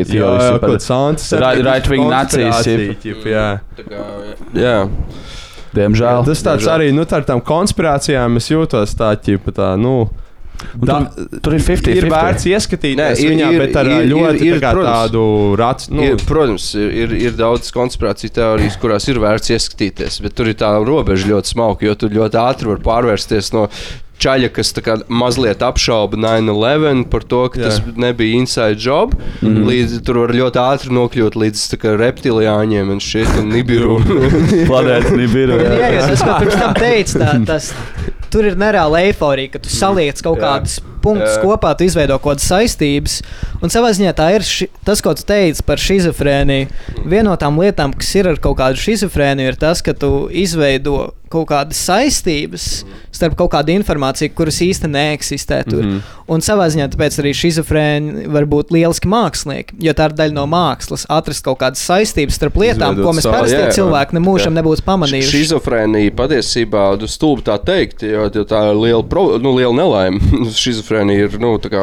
theories. 0.04 0.46
kaut 0.50 0.61
par 0.61 0.78
right-wing 1.66 2.08
nacijas, 2.11 2.62
jā. 3.32 3.48
Tā 3.76 3.86
kā, 3.88 4.06
jā. 4.54 4.76
Diemžēl. 5.74 6.24
Tas 6.26 6.40
tāds 6.42 6.64
Diemžēl. 6.64 6.72
arī, 6.74 6.88
nu, 6.96 7.04
tā 7.06 7.20
ar 7.20 7.28
tām 7.28 7.40
konspirācijām 7.46 8.36
es 8.40 8.48
jūtos 8.50 8.96
tā, 8.98 9.12
ķipa, 9.22 9.52
tā, 9.54 9.68
nu. 9.78 10.08
Da, 10.76 10.98
tur, 11.14 11.38
tur 11.40 11.54
ir 11.56 11.62
50. 11.64 11.94
ir 11.96 12.04
vērts 12.12 12.44
ieskatīties 12.50 13.20
ir- 13.22 13.30
viņā, 13.32 13.46
ir- 13.54 13.61
bet 13.62 13.76
ar 13.80 13.86
ir- 13.88 14.11
ļoti 14.11 14.42
ir- 14.44 14.58
tā 14.58 14.61
kā, 14.61 14.72
protams. 14.76 14.98
tādu 14.98 15.22
rats. 15.56 15.88
Nu, 15.88 16.02
Ir, 16.02 16.16
protams, 16.28 16.74
ir, 16.74 16.90
ir, 16.92 17.14
ir 17.30 17.30
daudz 17.38 17.70
konspirāciju 17.72 18.30
teorijas, 18.34 18.76
kurās 18.82 19.08
ir 19.08 19.16
vērts 19.22 19.54
ieskatīties, 19.56 20.20
bet 20.20 20.34
tur 20.36 20.50
ir 20.50 20.54
tā 20.61 20.68
robeža 20.84 21.30
ļoti 21.30 21.54
smalka, 21.54 21.86
jo 21.88 21.94
tur 21.94 22.11
ļoti 22.11 22.36
ātri 22.36 22.66
var 22.74 22.76
pārvērsties 22.84 23.52
no 23.54 23.68
čaļa, 24.20 24.50
kas 24.54 24.74
mazliet 25.08 25.62
apšauba 25.64 26.18
9-11 26.20 27.06
par 27.12 27.24
to, 27.24 27.42
ka 27.52 27.60
Jā. 27.60 27.70
Jā. 27.70 27.70
tas 27.70 27.98
nebija 28.00 28.38
inside 28.40 28.78
job. 28.78 29.14
Mm. 29.40 29.48
-hmm. 29.48 29.66
Līdz 29.70 30.04
tur 30.06 30.22
var 30.24 30.34
ļoti 30.36 30.62
ātri 30.62 30.94
nokļūt 30.96 31.38
līdz 31.42 31.64
kā 31.80 31.96
reptiliāņiem 31.96 32.90
un 32.90 33.00
šeit 33.00 33.32
un 33.40 33.50
nibiru. 33.54 33.98
Planēta 34.70 35.16
Nibiru. 35.16 35.58
Jā, 35.60 35.92
jā, 35.96 36.06
tas, 36.12 36.22
ko 36.22 36.38
pirms 36.44 36.60
tam 36.60 36.74
teica, 36.74 37.18
tā, 37.18 37.32
tas, 37.46 37.72
tur 38.30 38.46
ir 38.46 38.56
nereāla 38.60 39.04
eiforija, 39.08 39.56
ka 39.56 39.64
tu 39.64 39.72
saliec 39.72 40.20
kaut 40.22 40.38
Jā. 40.38 40.44
kādas 40.46 40.80
punktus 41.03 41.36
Jā. 41.36 41.44
kopā, 41.44 41.74
tu 41.76 41.86
izveido 41.88 42.18
kaut 42.18 42.38
kādas 42.38 42.48
saistības. 42.51 43.20
Un 43.61 43.72
savā 43.72 43.92
ziņā 43.96 44.12
tā 44.16 44.30
ir 44.36 44.46
ši, 44.46 44.70
tas, 44.86 45.03
ko 45.05 45.14
tu 45.16 45.26
teici 45.28 45.64
par 45.66 45.82
schizofrēniju. 45.82 46.68
Viena 47.05 47.30
no 47.30 47.38
tām 47.40 47.61
lietām, 47.61 47.94
kas 47.96 48.14
ir 48.18 48.30
ar 48.30 48.40
kaut 48.42 48.59
kādu 48.61 48.80
schizofrēniju, 48.80 49.55
ir 49.55 49.61
tas, 49.61 49.82
ka 49.84 49.96
tu 49.96 50.28
izveido 50.30 51.11
kaut 51.30 51.46
kādas 51.46 51.78
saistības 51.86 52.64
starp 53.14 53.36
kaut 53.38 53.53
kādu 53.53 53.70
informāciju, 53.76 54.32
kuras 54.34 54.59
īsti 54.64 54.88
neeksistē 54.90 55.61
tur. 55.68 55.82
Mm 55.84 55.90
-hmm. 55.90 56.16
Un 56.30 56.42
savā 56.42 56.66
ziņā 56.70 56.88
tāpēc 56.90 57.18
arī 57.22 57.32
schizofrēni 57.34 58.26
var 58.30 58.46
būt 58.51 58.72
lieliski 58.74 59.09
mākslinieki, 59.09 59.76
jo 59.86 59.92
tā 59.92 60.09
ir 60.11 60.14
daļa 60.18 60.34
no 60.34 60.46
mākslas. 60.46 61.07
Atrast 61.09 61.44
kaut 61.44 61.59
kādas 61.59 61.82
saistības 61.86 62.34
starp 62.34 62.57
lietām, 62.57 62.94
Izveidot 62.94 63.07
ko 63.07 63.12
mēs 63.12 63.28
parasti 63.30 63.78
cilvēki 63.78 64.16
nemūžam 64.18 64.55
nebūtu 64.59 64.82
pamanījuši. 64.86 65.30
Šizofrēnija 65.36 66.14
patiesībā 66.16 66.84
stulbi 67.07 67.42
tā 67.42 67.59
teikt, 67.64 68.03
jo, 68.03 68.30
jo 68.34 68.44
tā 68.44 68.70
ir 68.70 68.76
liela, 68.76 69.03
pro, 69.03 69.38
nu, 69.38 69.55
liela 69.57 69.74
nelaime. 69.74 70.18
Šizofrēnija 70.91 71.26
ir 71.28 71.36
nu, 71.38 71.53
tā 71.62 71.70
kā, 71.70 71.82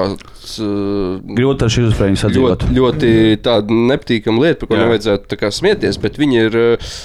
Grūti 1.38 1.64
ar 1.66 1.72
šizofrēniju 1.72 2.20
sadzīvot. 2.20 2.66
ļoti, 2.68 2.76
ļoti 2.76 3.12
tāda 3.46 3.78
nepatīkama 3.92 4.44
lieta, 4.44 4.60
par 4.62 4.70
ko 4.72 4.76
Jā. 4.76 4.84
nevajadzētu 4.84 5.40
kā 5.40 5.52
smieties, 5.56 6.00
bet 6.04 6.18
viņi 6.20 6.40
ir 6.48 6.58
uh, 6.60 6.98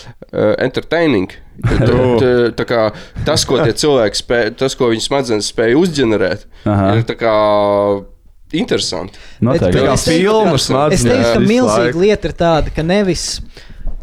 entertaining. 0.58 1.30
Tā, 1.62 1.86
tā, 1.86 2.30
tā 2.58 2.64
kā, 2.66 2.80
tas, 3.26 3.44
ko 3.46 3.60
tie 3.60 3.74
cilvēki 3.76 4.18
spēj, 4.18 4.46
tas, 4.58 4.74
ko 4.74 4.88
viņi 4.90 5.04
smadzenes 5.04 5.50
spēja 5.52 5.76
uzģenerēt, 5.78 6.46
Aha. 6.66 6.94
ir 6.98 7.04
kā 7.20 7.34
interesanti. 8.56 9.20
Noteikti. 9.44 9.68
Bet- 9.68 9.76
Tā 9.76 9.84
kā 9.86 9.96
filmas 10.00 10.64
Es 10.64 11.04
teiktu, 11.04 11.12
mācās 11.12 11.34
ka 11.36 11.44
milzīga 11.44 12.00
lieta 12.02 12.30
ir 12.30 12.34
tāda, 12.40 12.72
ka 12.74 12.82
nevis 12.82 13.26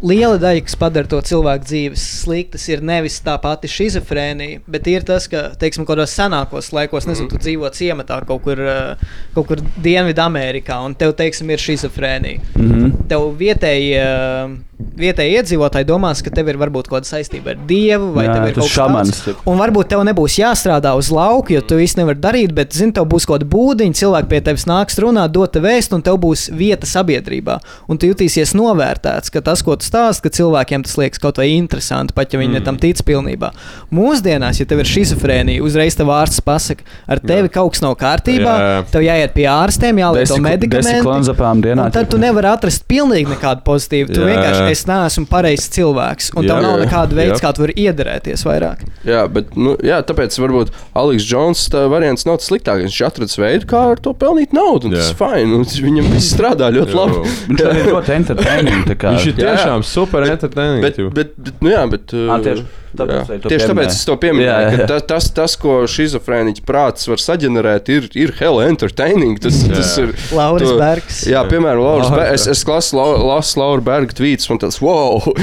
liela 0.06 0.38
daļa, 0.39 0.64
kas 0.68 0.78
padara 0.80 1.10
to 1.10 1.20
cilvēku 1.26 1.68
dzīves 1.68 2.04
sliktas, 2.24 2.66
ir 2.72 2.84
nevis 2.86 3.20
tā 3.26 3.36
pati 3.41 3.70
schizofrēnija, 3.72 4.62
bet 4.70 4.88
ir 4.91 5.06
tas, 5.08 5.28
ka, 5.32 5.50
teiksim, 5.60 5.86
kaut 5.86 5.97
kādos 5.97 6.16
senākos 6.18 6.72
laikos, 6.76 7.08
nezinu, 7.10 7.30
tu 7.32 7.41
dzīvo 7.41 7.70
ciematā 7.76 8.22
kaut 8.28 8.43
kur, 8.45 8.60
eh, 8.60 9.12
kaut 9.36 9.50
kur 9.50 9.64
Dienvidamerikā, 9.84 10.80
un 10.86 10.95
tev, 10.95 11.16
teiksim, 11.20 11.50
ir 11.52 11.62
schizofrēnija. 11.64 12.41
Mhm. 12.56 13.08
Tev 13.10 13.30
vietēji, 13.39 14.58
vietēji 15.00 15.39
iedzīvotāji 15.39 15.88
domās, 15.88 16.22
ka 16.24 16.32
tev 16.32 16.47
ir 16.52 16.60
varbūt 16.60 16.88
kaut 16.88 17.02
kāda 17.02 17.10
saistība 17.10 17.54
ar 17.54 17.60
dievu, 17.68 18.14
vai 18.16 18.26
Jā, 18.28 18.36
tev 18.36 18.47
ir 18.47 18.56
kaut 18.60 18.70
kas 18.70 19.24
tāds. 19.26 19.43
Un 19.50 19.60
varbūt 19.60 19.89
tev 19.91 20.04
nebūs 20.08 20.38
jāstrādā 20.39 20.95
uz 20.97 21.10
lauka, 21.12 21.54
jo 21.54 21.62
tu 21.62 21.80
īsti 21.82 22.02
nevari 22.02 22.22
darīt, 22.24 22.54
bet, 22.56 22.72
zini, 22.76 22.93
tev 22.95 23.08
būs 23.12 23.28
kaut 23.28 23.41
kāda 23.41 23.50
būdiņa, 23.52 24.00
cilvēki 24.00 24.32
pie 24.32 24.41
tevis 24.45 24.68
nāks 24.70 25.00
runāt, 25.04 25.34
dot 25.36 25.52
te 25.56 25.64
vēstu, 25.64 26.00
un 26.00 26.06
tev 26.06 26.20
būs 26.24 26.47
vieta 26.56 26.88
sabiedrībā. 26.88 27.60
Un 27.89 28.00
tu 28.00 28.08
jutīsies 28.08 28.56
novērtēts, 28.56 29.34
ka 29.34 29.43
tas, 29.43 29.64
ko 29.66 29.76
tu 29.76 29.88
stāsti, 29.89 30.23
ka 30.25 30.33
cilvēkiem 30.37 30.85
tas 30.85 30.95
liekas 30.99 31.21
kaut 31.21 31.39
vai 31.41 31.49
interesanti, 31.55 32.13
pat 32.17 32.33
ja 32.33 32.39
viņi 32.41 32.59
mm. 32.59 32.65
tam 32.67 32.77
tic 32.81 33.01
pilnībā. 33.07 33.51
Mūsdienās, 33.95 34.59
ja 34.61 34.67
tev 34.69 34.83
ir 34.83 34.89
schizofrēnija, 34.89 35.63
uzreiz 35.65 35.97
tev 35.97 36.11
ārsts 36.13 36.43
pasaka, 36.45 36.85
ar 37.09 37.21
tevi 37.23 37.51
kaut 37.53 37.73
kas 37.75 37.83
nav 37.85 37.95
kārtībā, 37.99 38.53
Jā, 38.59 38.69
jā. 38.77 38.83
tev 38.93 39.05
jāiet 39.05 39.33
pie 39.35 39.47
ārstiem, 39.51 40.01
jālieto 40.03 40.37
medikamenti. 40.43 41.03
klonzapām 41.05 41.63
dienā. 41.65 41.87
Un 41.89 41.95
tad 41.95 42.09
tu 42.11 42.19
nevari 42.21 42.51
atrast 42.51 42.85
pilnīgi 42.89 43.33
nekādu 43.33 43.65
pozitīvu. 43.67 44.13
Tu 44.13 44.21
Jā. 44.21 44.29
vienkārši 44.33 44.69
es 44.75 44.85
neesmu 44.89 45.25
pareizs 45.29 45.69
cilvēks, 45.75 46.31
un 46.35 46.45
tev 46.47 46.55
Jā, 46.57 46.61
nav 46.65 46.77
jā. 46.77 46.85
nekāda 46.85 47.19
veida, 47.19 47.35
Jā. 47.35 47.41
kā 47.43 47.53
tu 47.55 47.65
vari 47.65 47.77
iederēties 47.87 48.45
vairāk. 48.47 48.85
Jā, 49.07 49.25
bet 49.31 49.55
nu, 49.57 49.75
jā, 49.85 50.01
tāpēc 50.05 50.37
varbūt 50.41 50.73
Aleks 50.99 51.25
tā 51.71 51.85
variants 51.91 52.25
nav 52.27 52.39
tas 52.39 52.49
sliktākais. 52.51 52.89
Viņš 52.89 53.01
atrada 53.07 53.41
veidu, 53.43 53.67
kā 53.69 53.83
ar 53.93 54.01
to 54.03 54.13
pelnīt 54.17 54.53
naudu. 54.55 54.89
un 54.89 54.97
Tas 54.97 55.11
Jā. 55.13 55.29
ir 55.39 55.53
un 55.55 55.65
Viņam 55.89 56.09
viss 56.13 56.33
strādā 56.33 56.69
ļoti 56.73 56.95
labi. 56.97 57.21
Viņš 57.49 57.61
ir 57.69 57.89
ļoti 57.93 58.15
entertaining. 58.15 58.85
Viņš 58.89 59.27
ir 59.31 59.39
Jā, 59.39 59.53
jā. 59.55 59.78
Tiešām 59.80 59.88
super 59.88 60.25
entertaining. 60.27 60.84
Bet, 60.84 60.99
bet, 61.13 61.34
bet, 61.38 61.63
nu 61.63 61.71
jā, 61.71 61.82
bet, 61.89 62.13
uh, 62.13 62.36
tieši 62.43 62.65
tāpēc 62.99 63.30
jā. 63.30 63.38
tieši 63.45 63.67
tāpēc 63.69 63.91
es 63.93 64.05
to. 64.07 64.15
Jā, 64.19 64.34
jā, 64.39 64.53
ka 64.65 64.77
jā. 64.82 64.88
Tas, 64.89 65.03
tas, 65.05 65.27
tas, 65.38 65.55
ko 65.61 65.75
šizofrēniķa 65.89 66.63
prāts 66.65 67.07
var 67.09 67.21
saģenerēt, 67.21 67.91
ir, 67.93 68.07
ir 68.17 68.34
hell 68.39 68.61
entertaining. 68.63 69.38
Tas, 69.41 69.61
tas 69.69 69.93
ir, 70.01 70.13
Lauris 70.36 70.69
to- 70.69 70.77
Bergs. 70.80 71.21
Jā, 71.30 71.43
piemēram, 71.49 71.84
Lauris 71.86 72.09
Laura 72.09 72.23
Bergs. 72.23 72.47
Es, 72.47 72.59
es 72.59 72.65
klasu 72.65 72.97
Lau- 72.97 73.19
lasu 73.30 73.61
Laura 73.61 73.86
Berga 73.86 74.17
tvītus, 74.17 74.49
man 74.49 74.61
tas 74.61 74.80
wow! 74.84 75.21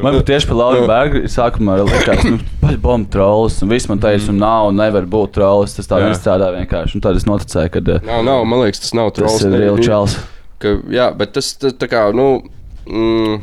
Man 0.00 0.16
tieši 0.24 0.48
par 0.48 0.56
Lauru 0.56 0.86
Bergu 0.88 1.20
sākumā 1.28 1.74
likās, 1.84 2.22
nu, 2.24 2.38
paļbom 2.62 3.02
trolls, 3.12 3.58
un 3.60 3.68
viss 3.74 3.88
man 3.90 4.00
teica, 4.00 4.30
un 4.32 4.38
nav, 4.40 4.70
un 4.70 4.78
nevar 4.80 5.04
būt 5.10 5.34
trolls. 5.36 5.74
Tas 5.76 5.90
tā 5.90 5.98
Jā. 6.00 6.08
nestrādā 6.08 6.48
vienkārši. 6.54 6.96
Un 6.96 7.04
tad 7.04 7.18
es 7.20 7.26
noticēju, 7.28 7.72
ka 7.74 7.82
uh, 7.84 8.06
nav, 8.08 8.22
nav, 8.24 8.46
man 8.48 8.64
liekas, 8.64 8.80
tas 8.86 8.94
nav 8.96 9.10
tas 9.12 9.26
trolls. 9.26 9.44
ir 9.44 9.58
real 9.60 9.76
čels. 9.84 10.16
ka, 10.62 10.78
jā, 10.92 11.10
bet 11.20 11.34
tas 11.36 11.52
tā, 11.60 11.74
tā 11.76 11.90
kā, 11.90 12.06
nu. 12.16 12.30
Mm, 12.90 13.40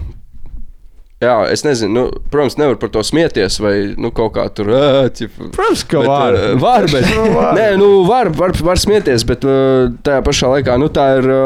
Jā, 1.18 1.34
es 1.50 1.64
nezinu, 1.66 1.90
nu, 1.96 2.02
protams, 2.30 2.60
nevar 2.62 2.76
par 2.78 2.92
to 2.94 3.02
smieties, 3.02 3.56
vai 3.58 3.74
nu, 3.98 4.12
kaut 4.14 4.36
kā 4.36 4.44
tur. 4.54 4.68
ā, 4.70 5.08
ķip, 5.10 5.34
Protams, 5.56 5.82
ka 5.90 6.04
bet, 6.04 6.10
var. 6.12 6.36
ā, 6.38 6.52
var, 6.62 6.86
bet, 6.94 7.08
var. 7.40 7.48
nē, 7.58 7.64
nu, 7.82 7.88
var, 8.06 8.30
var, 8.38 8.54
var 8.68 8.78
smieties, 8.78 9.26
bet 9.26 9.42
ā, 9.50 9.56
tajā 10.06 10.22
pašā 10.28 10.52
laikā 10.54 10.76
nu, 10.78 10.92
tā 10.94 11.08
ir. 11.18 11.26
ā, 11.34 11.42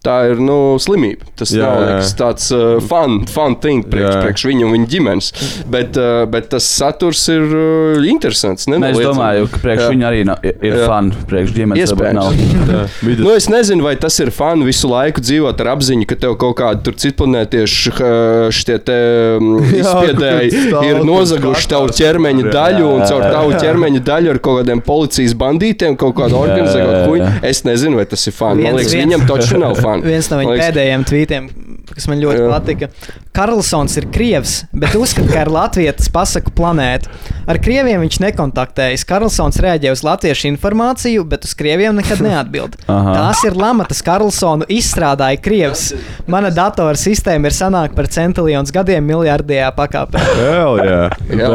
Tā 0.00 0.14
ir 0.30 0.38
nu, 0.40 0.78
slimība. 0.80 1.26
Tas 1.36 1.50
Jā, 1.52 1.66
nav 1.66 1.82
nekas 1.84 2.14
tāds 2.16 2.46
uh, 2.56 2.78
fun, 2.80 3.18
fun 3.28 3.56
thing 3.60 3.84
priekš, 3.84 4.06
Jā. 4.06 4.20
priekš 4.24 4.44
viņu 4.48 4.64
un 4.64 4.72
viņa 4.72 4.86
ģimenes. 4.94 5.26
Bet, 5.68 5.98
uh, 6.00 6.22
bet 6.30 6.48
tas 6.54 6.64
saturs 6.64 7.26
ir 7.28 7.44
uh, 7.44 8.06
interesants. 8.08 8.64
Nē, 8.70 8.78
es 8.94 9.00
domāju, 9.04 9.50
ka 9.52 9.60
priekš 9.60 9.84
Jā. 9.84 9.90
viņa 9.92 10.06
arī 10.08 10.22
nav, 10.30 10.40
ir, 10.46 10.56
Jā. 10.64 10.86
fani. 10.88 11.12
Priekš 11.28 11.52
ģimenes. 11.58 11.84
Iespējams. 11.84 12.96
Nu, 13.20 13.32
es 13.34 13.48
nezinu, 13.50 13.84
vai 13.84 13.92
tas 14.00 14.14
ir 14.22 14.30
fani 14.32 14.64
visu 14.64 14.88
laiku 14.88 15.20
dzīvot 15.20 15.60
ar 15.60 15.72
apziņu, 15.74 16.06
ka 16.08 16.16
tev 16.20 16.36
kaut 16.40 16.56
kādi 16.60 16.84
tur 16.86 16.96
citplanētieši 17.00 17.92
mm, 18.00 19.58
izspiedēji 19.80 20.62
ir 20.88 21.00
nozaguši 21.04 21.70
tavu 21.70 21.90
ķermeņa 21.96 22.44
Jā. 22.46 22.52
daļu 22.54 22.88
un 22.88 23.04
caur 23.08 23.24
tavu 23.26 23.54
ķermeņa 23.60 24.02
daļu 24.06 24.32
ar 24.32 24.40
kaut 24.44 24.62
kādiem 24.62 24.82
policijas 24.86 25.36
bandītiem, 25.40 25.98
kaut 26.00 26.16
kādu 26.18 26.40
ko. 26.40 27.16
jā. 27.20 27.30
Es 27.50 27.62
nezinu, 27.68 28.00
vai 28.00 28.06
tas 28.08 28.24
ir 28.30 28.36
fani. 28.36 28.64
Man 28.64 28.78
liekas, 28.80 28.96
viņam 28.96 29.26
taču 29.28 29.60
nav 29.60 29.76
fani. 29.90 30.06
Viens 30.08 30.30
no 30.32 30.40
viņa 30.40 30.54
liekas, 30.54 30.66
pēdējiem 30.66 31.06
tvītiem, 31.10 31.50
kas 31.94 32.08
man 32.10 32.22
ļoti 32.22 32.42
Jā. 32.42 32.48
patika. 32.52 32.88
Karlsons 33.36 33.94
ir 34.00 34.08
krievs, 34.10 34.56
bet 34.74 34.96
uzskata, 34.98 35.30
ka 35.30 35.44
ir 35.44 35.52
latviešu 35.54 36.10
pasaku 36.14 36.52
planēta. 36.56 37.10
Ar 37.50 37.58
krieviem 37.62 38.02
viņš 38.02 38.20
nekontaktējas. 38.24 39.04
Karlsons 39.08 39.58
reaģē 39.62 39.92
uz 39.94 40.02
latviešu 40.06 40.48
informāciju, 40.50 41.24
bet 41.30 41.46
uz 41.46 41.54
krieviem 41.58 41.96
nekad 41.98 42.22
neatbild. 42.24 42.76
Aha. 42.90 43.14
Tās 43.16 43.44
ir 43.46 43.58
lamatas, 43.58 44.02
Karlsonu 44.06 44.66
izstrādāja 44.70 45.40
krievs. 45.42 45.90
Mana 46.30 46.50
datora 46.54 46.98
sistēma 46.98 47.50
ir 47.50 47.56
sanākta 47.56 47.98
par 47.98 48.10
centiljonus 48.12 48.74
gadiem 48.74 49.06
miljardējā 49.06 49.70
pakāpē. 49.78 50.22
Hell, 50.40 50.82
jā, 50.84 51.00
jā. 51.30 51.50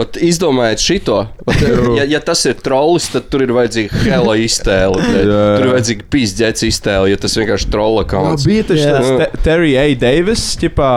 Ot, 0.00 0.18
Izdomājiet 0.24 0.82
šito. 0.82 1.18
Ot, 1.44 1.64
ja, 1.98 2.06
ja 2.08 2.20
tas 2.24 2.44
ir 2.48 2.56
trolls, 2.60 3.08
tad 3.12 3.28
tur 3.32 3.44
ir 3.44 3.52
vajadzīga 3.54 4.04
hela 4.04 4.36
iztēle. 4.40 5.00
Tur 5.24 5.66
ir 5.66 5.70
vajadzīga 5.72 6.06
pīzdēts 6.12 6.66
iztēle, 6.66 7.10
ja 7.12 7.18
tas 7.20 7.36
vienkārši 7.38 7.70
trolla 7.72 8.04
Jā, 8.04 8.08
kauns. 8.10 8.46
Tas 8.94 9.10
Te- 9.20 9.42
Terry 9.44 9.74
A. 9.80 9.86
Davis, 9.98 10.46
ķipā, 10.60 10.90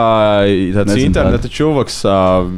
tāds 0.78 0.98
interneta 1.02 1.50
čuvaks, 1.52 2.00
uh, 2.08 2.50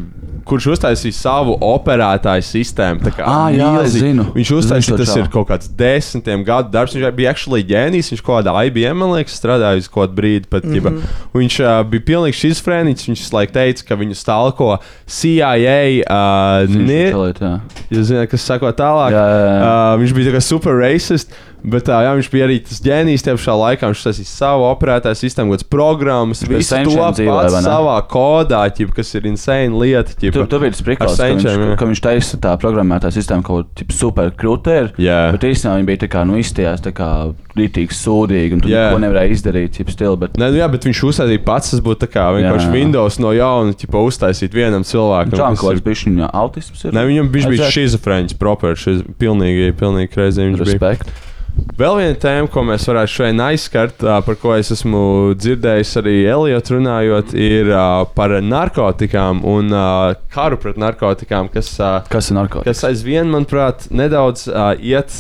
kurš 0.51 0.71
uztaisīja 0.75 1.15
savu 1.15 1.55
operētāju 1.63 2.45
sistēmu. 2.47 3.03
tā 3.05 3.13
kā 3.15 3.27
Ā, 3.27 3.51
jā, 3.55 3.71
es 3.85 3.97
zinu. 4.01 4.27
Viņš 4.35 4.53
uztaisīja, 4.57 4.99
tas 5.01 5.13
ir 5.19 5.29
kaut 5.33 5.49
kāds 5.51 5.71
desmitiem 5.79 6.45
gadu 6.47 6.73
darbs. 6.75 6.97
Viņš 6.97 7.15
bija 7.17 7.35
actually 7.35 7.65
ģēnijs, 7.69 8.11
viņš 8.15 8.25
kaut 8.27 8.41
kādā 8.41 8.55
IBM, 8.69 8.99
man 9.03 9.15
liekas, 9.15 9.37
strādāja 9.39 9.83
uz 9.83 9.91
kaut 9.93 10.15
brīdi. 10.17 10.49
Pat, 10.51 10.67
mm. 10.67 10.81
-hmm. 10.81 11.21
Viņš 11.37 11.59
uh, 11.63 11.77
bija 11.91 12.07
pilnīgi 12.11 12.41
šizofrēniķis. 12.41 13.11
Viņš 13.11 13.27
laiku 13.37 13.57
teica, 13.59 13.87
ka 13.89 14.01
viņu 14.01 14.19
stalko 14.19 14.73
CIA. 15.07 15.79
Uh. 16.09 16.67
Jūs 17.91 18.11
zināt, 18.11 18.31
kas 18.33 18.47
sako 18.47 18.73
tālāk. 18.75 19.15
Jā, 19.15 19.27
jā, 19.31 19.47
jā. 19.47 19.61
Uh, 19.61 19.95
viņš 20.03 20.17
bija 20.19 20.41
super 20.41 20.75
racist. 20.81 21.37
Bet 21.63 21.89
uh, 21.91 22.01
jā, 22.05 22.13
viņš 22.17 22.29
bija 22.33 22.47
arī 22.49 22.57
tas 22.65 22.81
ģēnijs 22.85 23.25
tajā 23.27 23.37
pašā 23.37 23.55
laikā. 23.61 23.91
Viņš 23.93 24.05
taisīja 24.07 24.31
savu 24.31 24.65
operētāju 24.71 25.19
sistēmu, 25.21 25.53
kādas 25.55 25.67
programmas, 25.69 26.41
visu 26.47 26.75
to 26.87 26.95
ne? 27.11 27.61
savā 27.67 27.97
kodā, 28.11 28.63
ķip, 28.77 28.95
kas 28.97 29.15
ir 29.19 29.27
insane 29.31 29.77
lieta. 29.77 30.15
Ķip, 30.17 30.33
Tur, 30.37 30.47
tur 30.51 30.65
bija 30.65 30.73
tas 30.77 30.83
priklis, 30.87 31.17
ka, 31.19 31.29
viņš- 31.31 31.47
jā. 31.49 31.77
ka 31.81 31.89
viņš 31.91 32.03
taisa 32.07 32.41
tā 32.41 32.55
programmētā 32.61 33.11
sistēma 33.13 33.45
kaut 33.45 33.69
kā 33.77 33.87
super 33.93 34.31
krūtē. 34.31 34.79
Jā. 35.01 35.21
Bet 35.37 35.45
īstenībā 35.51 35.77
viņi 35.81 35.89
bija 35.91 36.03
tā 36.07 36.11
kā, 36.13 36.25
nu, 36.29 36.39
izstījās 36.41 36.85
tā 36.85 36.93
kā 36.97 37.11
rītīgi 37.59 37.93
sūdīgi, 37.97 38.53
un 38.57 38.61
tu 38.65 38.71
Jā. 38.71 38.89
neko 38.91 39.01
nevarēji 39.03 39.35
izdarīt, 39.37 39.75
cip 39.77 39.91
stili, 39.91 40.17
bet 40.17 40.37
Nē, 40.41 40.51
nu, 40.53 40.61
jā, 40.61 40.69
bet 40.71 40.87
viņš 40.87 41.01
uzsādīja 41.11 41.43
pats. 41.45 41.71
Tas 41.75 41.81
būtu 41.85 42.07
tā 42.07 42.09
kā 42.11 42.29
vienkārši 42.35 42.69
Jā. 42.69 42.73
Windows 42.73 43.19
no 43.23 43.33
jauna, 43.37 43.75
ķipa, 43.77 44.01
uztaisīt 44.07 44.55
vienam 44.57 44.83
cilvēkam. 44.87 45.31
Kas 45.35 45.61
kaut 45.61 45.75
ir- 45.75 45.81
kāds 45.81 45.85
bija 45.85 46.05
viņa 46.11 46.31
autisms. 46.33 46.85
Ir? 46.85 46.95
Nē, 46.97 47.05
viņam 47.11 47.33
bija 47.35 47.71
šizofrēns, 47.75 48.39
proper, 48.39 48.75
šiz, 48.79 49.03
pilnīgi, 49.19 49.73
pilnīgi 49.77 50.11
kreizē. 50.15 50.47
Viņš 50.51 50.79
bija. 50.79 51.30
Vēl 51.81 51.95
viena 51.97 52.17
tēma, 52.21 52.49
ko 52.53 52.61
mēs 52.69 52.85
varētu 52.91 53.09
šodien 53.15 53.39
aizskart, 53.41 54.03
par 54.05 54.37
ko 54.37 54.53
es 54.53 54.69
esmu 54.75 55.01
dzirdējis 55.41 55.93
arī 55.97 56.13
Elijot 56.29 56.69
runājot, 56.75 57.33
ir 57.41 57.71
par 58.13 58.35
narkotikām 58.45 59.41
un 59.49 59.73
karu 60.35 60.59
pret 60.61 60.77
narkotikām, 60.81 61.49
kas, 61.55 61.71
Kas 62.13 62.29
ir 62.29 62.37
narkotikas? 62.37 62.69
kas 62.83 62.85
aizvien, 62.91 63.31
manuprāt, 63.33 63.87
nedaudz 63.97 64.45
iet 64.85 65.17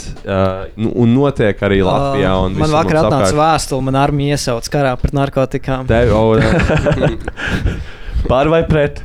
nu, 0.76 0.92
un 1.00 1.14
notiek 1.16 1.64
arī 1.64 1.80
Latvijā. 1.86 2.34
un 2.44 2.58
man 2.60 2.74
vakar 2.76 3.00
atnāca 3.06 3.32
vēstule, 3.40 3.86
man 3.88 3.96
armija 4.02 4.36
iesauc 4.36 4.68
karā 4.72 4.92
pret 5.00 5.16
narkotikām. 5.16 5.88
Tev, 5.88 6.12
o, 6.12 6.36
jā. 6.40 7.78
Pār 8.28 8.52
vai 8.52 8.66
pret? 8.68 9.00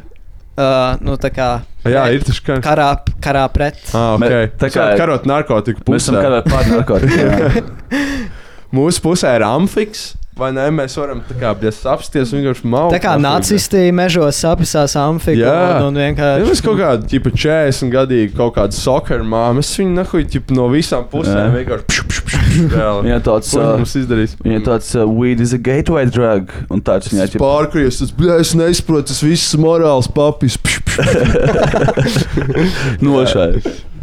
Uh, 0.55 0.99
nu, 1.03 1.15
tā 1.19 1.32
kā 1.36 1.49
Jā, 1.93 2.03
ir 2.15 2.25
tas 2.25 2.41
kā. 2.41 2.59
karā, 2.65 2.89
karā 3.21 3.45
pret. 3.53 3.79
Ah, 3.93 4.15
okay. 4.17 4.49
tā 4.57 4.67
Tā 4.67 4.73
kā 4.73 4.89
karot 4.99 5.25
narkotiku 5.29 5.86
Mēs 5.91 6.05
esam 6.07 6.17
pusē. 6.17 6.27
kādā 6.27 6.43
pār 6.49 6.69
narkotiku. 6.73 7.65
Mūsu 8.75 9.03
pusē 9.05 9.36
ir 9.38 9.45
amfiks. 9.47 10.13
Vai 10.36 10.49
ne? 10.51 10.65
Mēs 10.75 10.97
varam 10.99 11.21
tā 11.23 11.31
kā 11.39 11.53
apsties 11.55 12.33
un 12.36 12.41
vienkārši 12.41 12.67
maut. 12.67 12.91
Tā 12.91 12.97
kā 12.99 13.13
nacisti 13.23 13.86
mežos 13.95 14.36
sapisās 14.43 14.97
amfiku 14.99 15.39
Jā. 15.39 15.53
un, 15.79 15.93
un 15.93 15.99
Ja 16.01 16.09
vienkārši. 16.09 16.49
mēs 16.49 16.63
kaut 16.65 16.81
kādā 16.81 17.07
ķipa 17.07 17.31
40 17.31 17.93
gadīgi 17.93 18.36
kaut 18.36 18.57
kādu 18.57 18.75
soccer 18.75 19.23
māmu, 19.23 19.63
es 19.63 19.71
viņu 19.79 19.95
nahuj 19.95 20.25
ķipa 20.33 20.57
no 20.57 20.67
visām 20.73 21.07
pusēm 21.07 21.39
Jā. 21.39 21.53
vienkārši 21.55 21.88
pšu, 21.88 22.03
pšu, 22.11 22.25
pšu, 22.27 22.41
pšu, 22.51 22.67
reāli. 22.75 23.05
Viņai 23.07 23.21
tāds, 23.29 23.53
mums 23.63 23.95
izdarīs? 24.01 24.36
viņai 24.43 24.61
tāds 24.67 24.91
uh, 24.99 25.07
weed 25.07 25.39
is 25.39 25.55
a 25.55 25.61
gateway 25.71 26.03
drug. 26.11 26.51
Un 26.67 26.83
tāds 26.83 27.13
viņai 27.13 27.29
ķip, 27.31 27.39
Pārkries, 27.45 28.03
tas 28.03 28.11
bļā, 28.19 28.41
es 28.43 28.51
neizprotu, 28.59 29.13
tas 29.13 29.23
viss 29.23 29.55
morāls 29.55 30.11
papis. 30.11 30.59
Pšu. 30.59 30.83
nošai. 33.06 33.52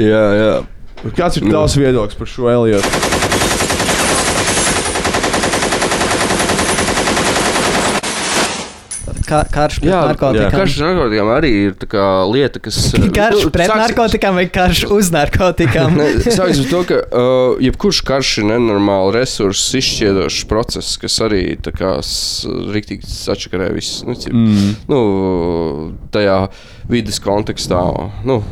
Jā, 0.01 0.23
jā. 0.39 0.53
Kāds 1.17 1.41
ir 1.41 1.49
tavs 1.51 1.77
viedoklis 1.81 2.19
par 2.19 2.31
šo 2.31 2.51
Eliotu? 2.53 3.32
Ka, 9.33 9.39
karš 9.49 9.79
pret 9.81 9.89
Jā, 9.89 10.01
narkotikām. 10.11 10.53
karš 10.53 10.75
ar 10.83 10.91
narkotikām 10.93 11.31
arī 11.33 11.51
ir 11.67 11.73
tā 11.81 11.87
kā 11.89 12.05
lieta, 12.29 12.61
kas. 12.61 12.79
Karš 13.19 13.47
nu, 13.47 13.51
pret 13.55 13.71
sāks- 13.71 13.81
narkotikām 13.87 14.37
vai 14.37 14.45
karš 14.53 14.83
uz 14.93 15.09
narkotikām? 15.15 15.97
Sākas 16.37 16.61
ar 16.61 16.69
to, 16.69 16.83
ka 16.91 16.99
uh, 17.01 17.57
jebkurš 17.65 18.03
karš 18.13 18.35
ir 18.43 18.49
nenormāli 18.53 19.15
resursu 19.17 19.81
izšķiedošs 19.81 20.45
process, 20.53 20.99
kas 21.01 21.17
arī 21.25 21.43
riktīgi 22.77 23.09
sačakarē 23.09 23.73
visu. 23.73 24.05
Nu, 24.11 24.15
cip, 24.21 24.33
Mm. 24.37 24.77
nu, 24.93 25.01
tajā 26.13 26.39
vidas 26.93 27.21
kontekstā. 27.25 27.81
Nu, 28.29 28.43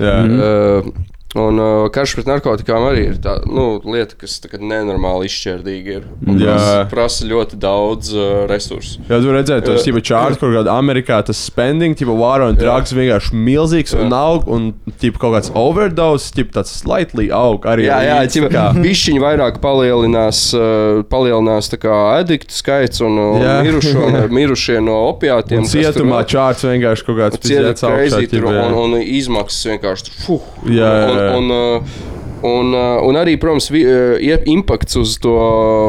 Jā, 0.00 0.14
Mhm. 0.24 0.40
uh, 0.40 1.09
un 1.38 1.60
uh, 1.62 1.86
karš 1.94 2.16
pret 2.18 2.26
narkotikām 2.26 2.88
arī 2.88 3.04
ir 3.12 3.18
tā 3.22 3.36
nu, 3.46 3.78
lieta, 3.86 4.16
kas 4.18 4.40
tā 4.42 4.50
nenormāli 4.58 5.28
izšķērdīga 5.30 5.92
ir. 6.00 6.06
Un 6.26 6.40
Jā. 6.42 6.56
prasa, 6.56 6.80
prasa 6.90 7.28
ļoti 7.30 7.58
daudz 7.62 8.10
uh, 8.16 8.24
resursu. 8.50 9.04
Jā, 9.06 9.20
tu 9.22 9.34
redzēji, 9.34 9.64
tos 9.68 9.86
jau 9.86 10.02
čārts, 10.10 10.40
kur 10.40 10.50
kādā 10.56 10.74
Amerikā 10.74 11.20
tas 11.26 11.38
spending, 11.38 11.94
tipo 11.98 12.16
vāro 12.18 12.48
un 12.50 12.58
drugs 12.58 12.94
vienkārši 12.96 13.38
milzīgs 13.46 13.94
un 13.94 14.14
aug, 14.16 14.48
un 14.50 14.72
tipo 15.02 15.22
kaut 15.22 15.36
kāds 15.36 15.52
overdose, 15.54 16.32
tipo 16.34 16.56
tāds 16.56 16.74
slightly 16.80 17.28
aug 17.34 17.68
arī. 17.70 17.86
Jā, 17.86 18.00
jā, 18.08 18.18
ķipa, 18.34 18.50
kā. 18.50 18.66
bišķiņi 18.84 19.22
vairāk 19.22 19.60
palielinās, 19.62 20.42
uh, 20.58 21.04
palielinās 21.10 21.70
tā 21.70 21.78
kā 21.84 22.00
adiktu 22.16 22.58
skaits 22.58 23.04
un 23.06 23.20
uh, 23.22 23.38
Jā. 23.38 23.54
mirušo, 23.68 24.10
mirušie 24.40 24.80
no 24.82 24.98
opiātiem. 25.12 25.62
Un 25.62 25.70
tur 25.70 25.86
cietumā 25.86 26.24
čārts 26.26 26.66
vienkārši 26.66 27.06
kaut 27.06 27.22
kāds 27.22 27.40
pizdzēts 27.40 27.86
augšā. 27.86 28.26
tur, 28.34 28.50
jā. 28.50 28.66
un, 28.66 28.76
un 28.82 28.98
izmaksas 29.00 29.70
vienkārši 29.70 30.08
tur 30.10 30.20
fuh. 30.26 30.50
Jā, 30.66 30.74
jā, 30.74 30.90
jā. 30.90 31.08
Un, 31.10 31.19
un, 31.36 31.54
uh, 31.54 32.02
un, 32.46 32.74
uh, 32.74 32.98
un 33.06 33.18
arī, 33.20 33.36
protams, 33.40 33.70
vi, 33.72 33.84
uh, 33.86 34.44
impakts 34.50 34.98
uz 35.00 35.16
to 35.22 35.34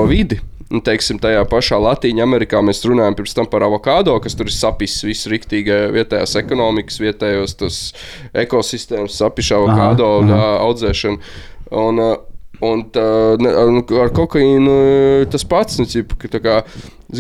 vidi. 0.10 0.40
Nu, 0.72 0.80
teiksim, 0.80 1.18
tajā 1.20 1.42
pašā 1.52 1.76
Latvijā, 1.84 2.24
Amerikā 2.24 2.62
mēs 2.64 2.80
runājam 2.88 3.18
par 3.52 3.66
avokado, 3.68 4.14
kas 4.24 4.38
tur 4.40 4.48
ir 4.48 4.56
sapis 4.56 5.02
visu 5.04 5.34
rīktīgi 5.34 5.80
vietējās 5.92 6.38
ekonomikas, 6.40 7.02
vietējos 7.04 7.58
ekosistēmas, 8.46 9.18
sapišu 9.20 9.58
avokado 9.58 10.08
Aha, 10.08 10.22
aha, 10.24 10.38
aha. 10.40 10.60
audzēšanu. 10.70 11.34
Un, 11.72 12.04
uh, 12.04 12.20
Un 12.62 12.84
tā, 12.94 13.04
ne, 13.42 13.50
nu, 13.74 13.82
ar 13.98 14.12
kokaīnu 14.14 14.74
uh, 14.74 15.24
tas 15.34 15.42
pats, 15.50 15.80
nu, 15.82 15.88
ķip, 15.90 16.14
ka 16.22 16.30
tā 16.30 16.42
kā, 16.44 16.60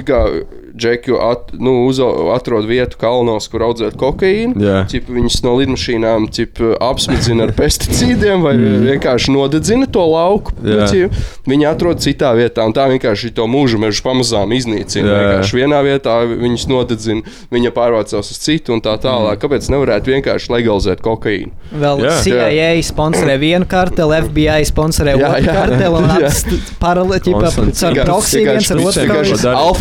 kā 0.08 0.22
džeki 0.78 1.12
at, 1.20 1.52
nu, 1.60 1.92
atrod 2.34 2.66
vietu 2.70 2.98
kalnos, 3.02 3.48
kur 3.52 3.66
audzēt 3.68 3.98
kokaīnu. 4.00 4.56
Jā. 4.62 4.78
Ķip, 4.92 5.10
viņus 5.12 5.42
no 5.46 5.56
lidmašīnām 5.60 6.28
ķip, 6.32 6.62
apsmidzina 6.82 7.48
ar 7.50 7.54
pesticīdiem 7.58 8.46
vai 8.46 8.56
mm. 8.58 8.86
vienkārši 8.88 9.36
nodedzina 9.36 9.89
to 9.92 10.06
lauku. 10.08 10.56
Nu, 10.62 10.78
Jā. 10.80 10.88
ķip, 10.92 11.18
viņi 11.52 11.68
atrod 11.70 12.04
citā 12.04 12.32
vietā, 12.38 12.66
un 12.68 12.76
tā 12.78 12.88
vienkārši 12.94 13.34
to 13.36 13.48
mūža 13.52 13.82
mežu 13.82 14.06
pamazām 14.06 14.56
iznīcina. 14.56 15.04
Jā. 15.08 15.20
Vienkārši 15.26 15.60
vienā 15.60 15.82
vietā 15.86 16.18
viņus 16.30 16.68
nodedzina, 16.72 17.36
viņa 17.52 17.74
pārvācās 17.76 18.32
uz 18.32 18.42
citu 18.42 18.78
un 18.78 18.84
tā 18.84 18.96
tālāk. 19.02 19.36
Mm. 19.36 19.42
Kāpēc 19.44 19.70
nevarētu 19.76 20.16
vienkārši 20.16 20.56
legalizēt 20.56 21.04
kokaīnu? 21.04 21.52
Vēl 21.82 22.06
Jā. 22.06 22.16
CIA 22.24 22.72
sponsorē 22.86 23.38
vienu 23.42 23.68
karteli, 23.70 24.22
FBI 24.28 24.66
sponsorē 24.68 25.18
otru 25.20 25.52
karteli 25.52 26.02
un 26.02 26.16
paralēli 26.82 27.36
ar 27.36 28.02
proksiju 28.06 28.48
viens 28.48 28.72
ar 28.72 28.84
otru 28.84 29.06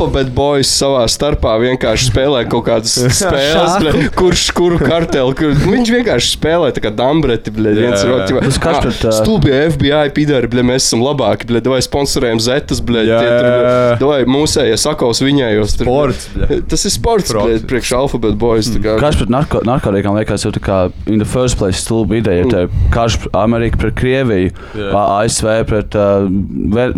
Alphabet 0.00 0.30
boys 0.32 0.68
savā 0.72 1.02
starpā 1.12 1.58
vienkārši 1.60 2.06
spēlē 2.08 2.38
kaut 2.48 2.64
kādas 2.70 2.94
spēles, 3.20 3.74
bļa, 3.82 4.04
kurš 4.16 4.44
kuru 4.56 4.78
karteli. 4.80 5.34
Kur, 5.36 5.52
viņš 5.60 5.90
vienkārši 5.92 6.30
spēlē 6.38 6.70
tā 6.76 6.80
kā 6.86 6.92
dambreti, 6.96 7.52
bļa, 7.52 7.74
viens 7.76 8.56
karš 8.62 8.78
pret, 8.86 9.02
ā, 9.10 9.12
Stulbie 9.18 9.58
FBI 9.74 10.08
pidari, 10.16 10.48
bļa, 10.52 10.64
mēs 10.70 10.86
esam 10.88 11.02
labāki, 11.04 11.44
bļa, 11.50 11.62
vai 11.74 11.80
sponsorējam 11.84 12.40
zetas, 12.40 12.80
bļa, 12.80 13.04
vai 14.00 14.18
mūsējie 14.30 14.78
sakaus 14.80 15.20
viņējos. 15.24 15.76
tur. 15.82 15.90
Sports, 15.90 16.30
bļa. 16.38 16.60
Tas 16.72 16.86
ir 16.88 16.94
sports, 16.96 17.34
bļa, 17.36 17.60
priekš 17.68 17.92
Alphabet 18.00 18.40
boys. 18.40 18.72
Karš 18.80 19.20
pret 19.20 19.34
narko, 19.36 19.60
narkotikām 19.68 20.16
liekas, 20.16 20.46
jau 20.48 20.54
tā 20.56 20.64
kā 20.64 20.78
in 21.12 21.20
the 21.20 21.28
first 21.28 21.60
place 21.60 21.84
stulba 21.84 22.16
ideja. 22.22 22.46
Ja 22.46 22.48
te 22.48 22.88
karš 22.96 23.20
pret 23.26 23.36
Ameriku 23.36 23.82
pret 23.84 23.98
Krieviju. 24.00 24.56
A- 24.96 25.06
ASV 25.20 25.52
pret 25.68 25.92
uh, 25.98 26.24
Ve 26.72 26.88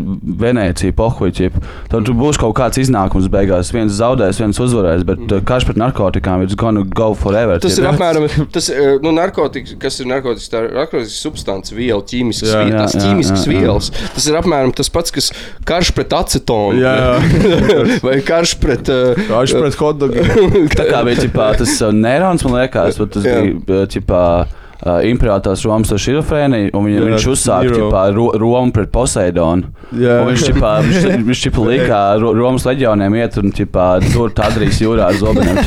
Venēciju, 0.47 0.95
Pohviķi. 0.95 1.51
Tad 1.91 2.07
tur 2.07 2.15
būs 2.19 2.39
kaut 2.39 2.55
kāds 2.61 2.79
iznākums 2.79 2.91
beigās. 3.32 3.72
Viens 3.74 3.95
zaudēs, 3.97 4.40
viens 4.43 4.61
uzvarēs, 4.62 5.05
bet 5.09 5.24
uh, 5.32 5.43
karš 5.47 5.66
pret 5.68 5.80
narkotikām 5.80 6.45
ir 6.45 6.55
gonna 6.59 6.84
go 6.84 7.12
forever. 7.18 7.61
Tas 7.62 7.78
ir 7.80 7.88
apmēram 7.88 8.28
tas, 8.53 8.68
eh, 8.72 8.99
nu, 9.03 9.12
narkotikas, 9.16 9.76
kas 9.82 10.01
ir 10.03 10.11
narkotikas. 10.11 10.49
Tā 10.53 10.64
ir 10.66 10.76
narkotikas 10.76 11.18
substance, 11.22 11.74
viela, 11.76 12.03
ķīmiskas 12.03 12.53
Jā. 12.53 12.62
vielas, 12.68 12.95
Jā, 12.95 13.01
jā, 13.01 13.05
ķīmiskas 13.07 13.47
jā, 13.47 13.53
jā. 13.53 13.61
vielas. 13.61 13.90
Tas 14.16 14.28
ir 14.30 14.38
apmēram 14.40 14.74
tas 14.76 14.93
pats, 14.93 15.14
kas 15.14 15.30
karš 15.68 15.93
pret 15.97 16.16
acetonu. 16.16 16.80
Jā, 16.82 16.95
jā. 17.03 18.01
Vai 18.07 18.18
karš 18.26 18.57
pret. 18.62 18.90
Uh, 18.93 19.20
Karš 19.28 19.57
pret 19.59 19.78
hotdogiem. 19.80 20.32
Tā 20.78 20.88
kā 20.88 21.05
bija 21.07 21.26
ķipā, 21.26 21.53
tas 21.61 21.76
uh, 21.82 21.93
neirons, 21.95 22.45
man 22.47 22.61
liekas, 22.61 22.99
bet 23.01 23.14
tas 23.16 23.28
Jā. 23.28 23.38
bija 23.66 23.86
ķipā, 23.97 24.24
uh, 24.43 24.62
imperiālās 25.07 25.62
Romas 25.68 25.93
šizofrēnija, 25.95 26.72
un 26.74 26.87
viņa, 26.89 26.99
Jā, 26.99 27.05
viņš 27.11 27.26
uzsāka 27.33 27.74
ķipā, 27.76 28.03
ro, 28.16 28.24
Romu 28.43 28.74
pret 28.74 28.91
Poseidonu. 28.95 29.70
Un 29.93 30.30
Viņš 30.33 30.47
ķipā, 30.49 30.72
viņš, 30.89 31.07
viņš 31.28 31.43
ķipā 31.47 31.66
lika 31.68 32.01
Ro- 32.22 32.33
Romas 32.39 32.66
leģioniem 32.66 33.14
iet 33.20 33.39
un 33.43 33.53
ķipā, 33.55 33.87
tur 34.12 34.35
Tadrīs 34.35 34.80
jūrā 34.83 35.12
ar 35.12 35.20
zobeniem. 35.20 35.62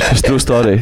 Tas 0.00 0.22
true 0.26 0.40
story. 0.40 0.78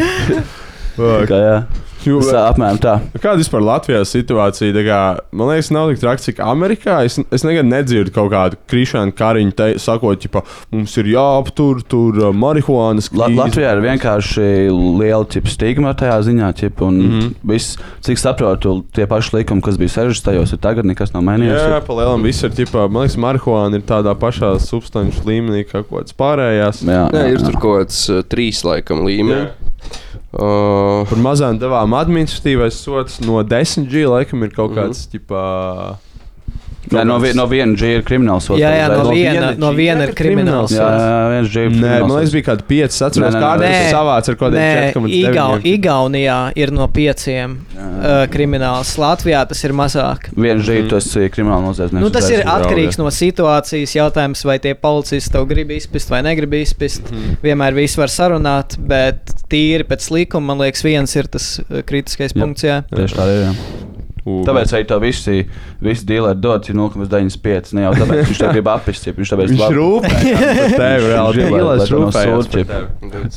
Kā, 0.99 1.43
jā. 1.43 1.59
Jo, 2.07 2.21
Tas, 2.23 2.31
ā, 2.31 2.43
apmēram 2.53 2.79
tā. 2.83 2.95
Kāda 3.19 3.41
vispār 3.41 3.65
Latvijā 3.65 4.01
situācija? 4.07 4.85
Kā, 4.87 5.01
man 5.35 5.51
liekas, 5.51 5.71
nav 5.75 5.91
tik 5.91 6.01
traki, 6.03 6.25
cik 6.29 6.43
Amerikā. 6.45 7.01
Es, 7.09 7.19
es 7.35 7.45
nekad 7.47 7.67
nedzirdu 7.69 8.13
kaut 8.15 8.31
kādu 8.33 8.59
krišānu 8.71 9.15
kariņu, 9.19 9.55
te, 9.59 9.69
sakot, 9.83 10.27
ka 10.33 10.45
mums 10.75 10.95
ir 11.01 11.11
jāaptur 11.15 11.83
tur 11.89 12.21
uh, 12.23 12.31
marihuānas 12.35 13.11
La, 13.13 13.27
krīze. 13.27 13.41
Latvijā 13.41 13.75
ir 13.75 13.83
vienkārši 13.85 14.47
liela 15.01 15.27
ķipa, 15.29 15.53
stigma 15.53 15.95
tajā 15.99 16.21
ziņā. 16.29 16.53
Ķipa, 16.59 16.87
un 16.87 16.99
mm. 16.99 17.15
-hmm. 17.17 17.35
viss, 17.51 17.79
cik 18.07 18.21
saprotu, 18.23 18.79
tie 18.95 19.07
paši 19.11 19.37
likumi, 19.39 19.65
kas 19.65 19.79
bija 19.81 19.97
60. 19.99 20.55
ir 20.55 20.63
tagad 20.63 20.89
nekas 20.89 21.15
nav 21.15 21.27
mainījies. 21.27 21.59
Jā, 21.59 21.83
pa 21.87 21.99
lielam 21.99 22.25
viss 22.27 22.47
ir 22.47 22.55
ģipā, 22.55 22.87
man 22.87 23.07
liekas, 23.07 23.19
marihuāna 23.21 23.81
ir 23.81 23.87
tādā 23.89 24.15
pašā 24.19 24.55
substanču 24.63 25.27
līmenī 25.27 25.65
kā 25.67 25.83
kaut 25.83 26.03
kāds 26.03 26.17
pārējās. 26.19 26.83
jā, 26.87 27.07
Nē, 27.13 27.25
jā, 27.25 27.33
ir 27.35 27.41
jā. 27.41 27.47
tur 27.47 27.59
kaut 27.59 27.83
kāds 27.83 28.05
uh, 28.13 28.23
trīs 28.27 28.63
laikam 28.67 29.05
līmeņi. 29.07 29.69
Uh, 30.29 31.07
Par 31.09 31.21
mazām 31.25 31.57
devām 31.57 31.95
administratīvais 31.97 32.77
sots 32.85 33.17
no 33.25 33.41
10 33.41 33.87
G 33.89 34.05
laikam 34.05 34.45
ir 34.45 34.53
kaut 34.53 34.75
kāds, 34.77 35.07
ģipā. 35.09 35.45
Nē, 36.89 37.05
no, 37.09 37.19
vi, 37.21 37.33
no 37.37 37.45
viena 37.51 37.77
G 37.79 37.91
ir 37.99 38.05
krimināls. 38.07 38.49
Jā, 38.57 38.71
jā, 38.73 38.87
no 38.93 39.03
uzreiz. 39.03 39.19
viena, 39.19 39.51
no 39.61 39.73
viena 39.77 40.07
ir 40.07 40.13
krimināls. 40.17 40.73
jā, 40.73 40.87
viens 41.35 41.51
G 41.53 41.65
ir 41.67 41.73
Nē, 41.73 41.79
krimināls 41.79 42.07
man 42.09 42.15
liekas, 42.17 42.35
bija 42.37 42.47
kaut 42.47 42.63
kādi 42.63 42.69
5. 42.71 42.89
Es 42.89 43.03
atceros, 43.09 43.37
kā 43.37 43.51
nē. 43.61 43.71
tas 43.73 43.93
savāds 43.95 44.33
ar 44.33 44.39
kaut 44.41 44.57
Nē, 44.57 44.69
kādiem 44.97 45.09
Igau, 45.19 45.49
4,9. 45.59 45.73
Igaunijā 45.73 46.39
ir 46.65 46.73
no 46.75 46.89
pieciem 46.95 47.57
uh, 47.77 48.23
krimināls. 48.33 48.95
Latvijā 49.01 49.43
tas 49.51 49.65
ir 49.69 49.75
mazāk. 49.77 50.31
Viens 50.37 50.65
G 50.67 50.79
tas 50.93 51.11
ir 51.19 51.29
krimināls 51.35 51.67
noziedznieks. 51.69 52.05
Nu, 52.05 52.13
tas 52.15 52.31
ir 52.33 52.45
atkarīgs 52.49 53.01
no 53.01 53.11
situācijas. 53.15 53.97
Jautājums, 53.99 54.45
vai 54.49 54.59
tie 54.63 54.75
policisti 54.79 55.35
to 55.35 55.45
grib 55.49 55.73
izpist 55.77 56.13
vai 56.13 56.23
negrib 56.27 56.57
izpist. 56.61 57.13
Mm. 57.13 57.39
Vienmēr 57.45 57.77
viss 57.79 57.99
var 58.01 58.13
sarunāt, 58.13 58.79
bet 58.81 59.35
tīri 59.53 59.87
pēc 59.89 60.11
likuma, 60.15 60.53
man 60.53 60.67
liekas, 60.67 60.85
viens 60.87 61.19
ir 61.19 61.31
tas 61.33 61.59
kritiskais 61.89 62.37
punkts. 62.37 62.67
Jā. 62.69 62.83
Tieši 62.95 63.19
tā 63.19 63.31
ir. 63.35 63.87
Ū, 64.29 64.35
Tāpēc 64.45 64.73
arī 64.77 64.87
to 64.91 64.99
visi, 65.03 65.37
visi 65.85 66.07
dīleri 66.09 66.41
dod, 66.43 66.67
ir 66.69 66.77
0,95. 66.77 67.73
Ne 67.79 67.87
jau 67.87 67.93
tāpēc, 67.97 68.21
ka 68.21 68.27
viņš 68.29 68.41
to 68.43 68.51
grib 68.53 68.71
apist, 68.73 69.07
ja 69.09 69.15
viņš 69.17 69.33
tāpēc 69.33 69.53
Viņš 69.55 69.75
rūpējas 69.79 70.43
par 70.43 70.75
tevi, 70.83 71.09
reāli. 71.09 71.47
No 71.49 71.89
rūpējas 71.95 72.51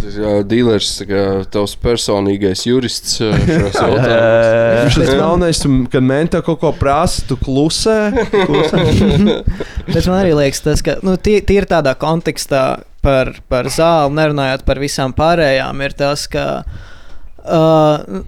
tas 0.02 0.20
dealers, 0.52 0.92
kā 1.08 1.24
tavs 1.54 1.78
personīgais 1.82 2.66
jurists. 2.68 3.18
jā, 3.22 3.32
Viņš 3.72 5.00
tas 5.00 5.14
galvenais, 5.16 5.64
tu- 5.64 5.74
kad 5.92 6.06
mentā 6.06 6.44
kaut 6.46 6.62
ko 6.64 6.74
prasa, 6.76 7.24
tu 7.30 7.40
klusē. 7.40 7.98
klusē. 8.32 8.86
Bet 9.94 10.06
man 10.08 10.20
arī 10.22 10.36
liekas, 10.38 10.64
tas, 10.66 10.84
ka 10.86 11.00
nu, 11.06 11.16
tie, 11.22 11.40
tie 11.46 11.62
ir 11.62 11.70
tādā 11.70 11.96
kontekstā, 12.00 12.82
par, 13.02 13.34
par 13.50 13.70
zāli, 13.74 14.14
nerunājot 14.18 14.66
par 14.68 14.82
visām 14.82 15.14
pārējām, 15.18 15.80
ir 15.86 15.96
tas, 15.98 16.28
ka 16.32 16.46
uh, 16.62 18.22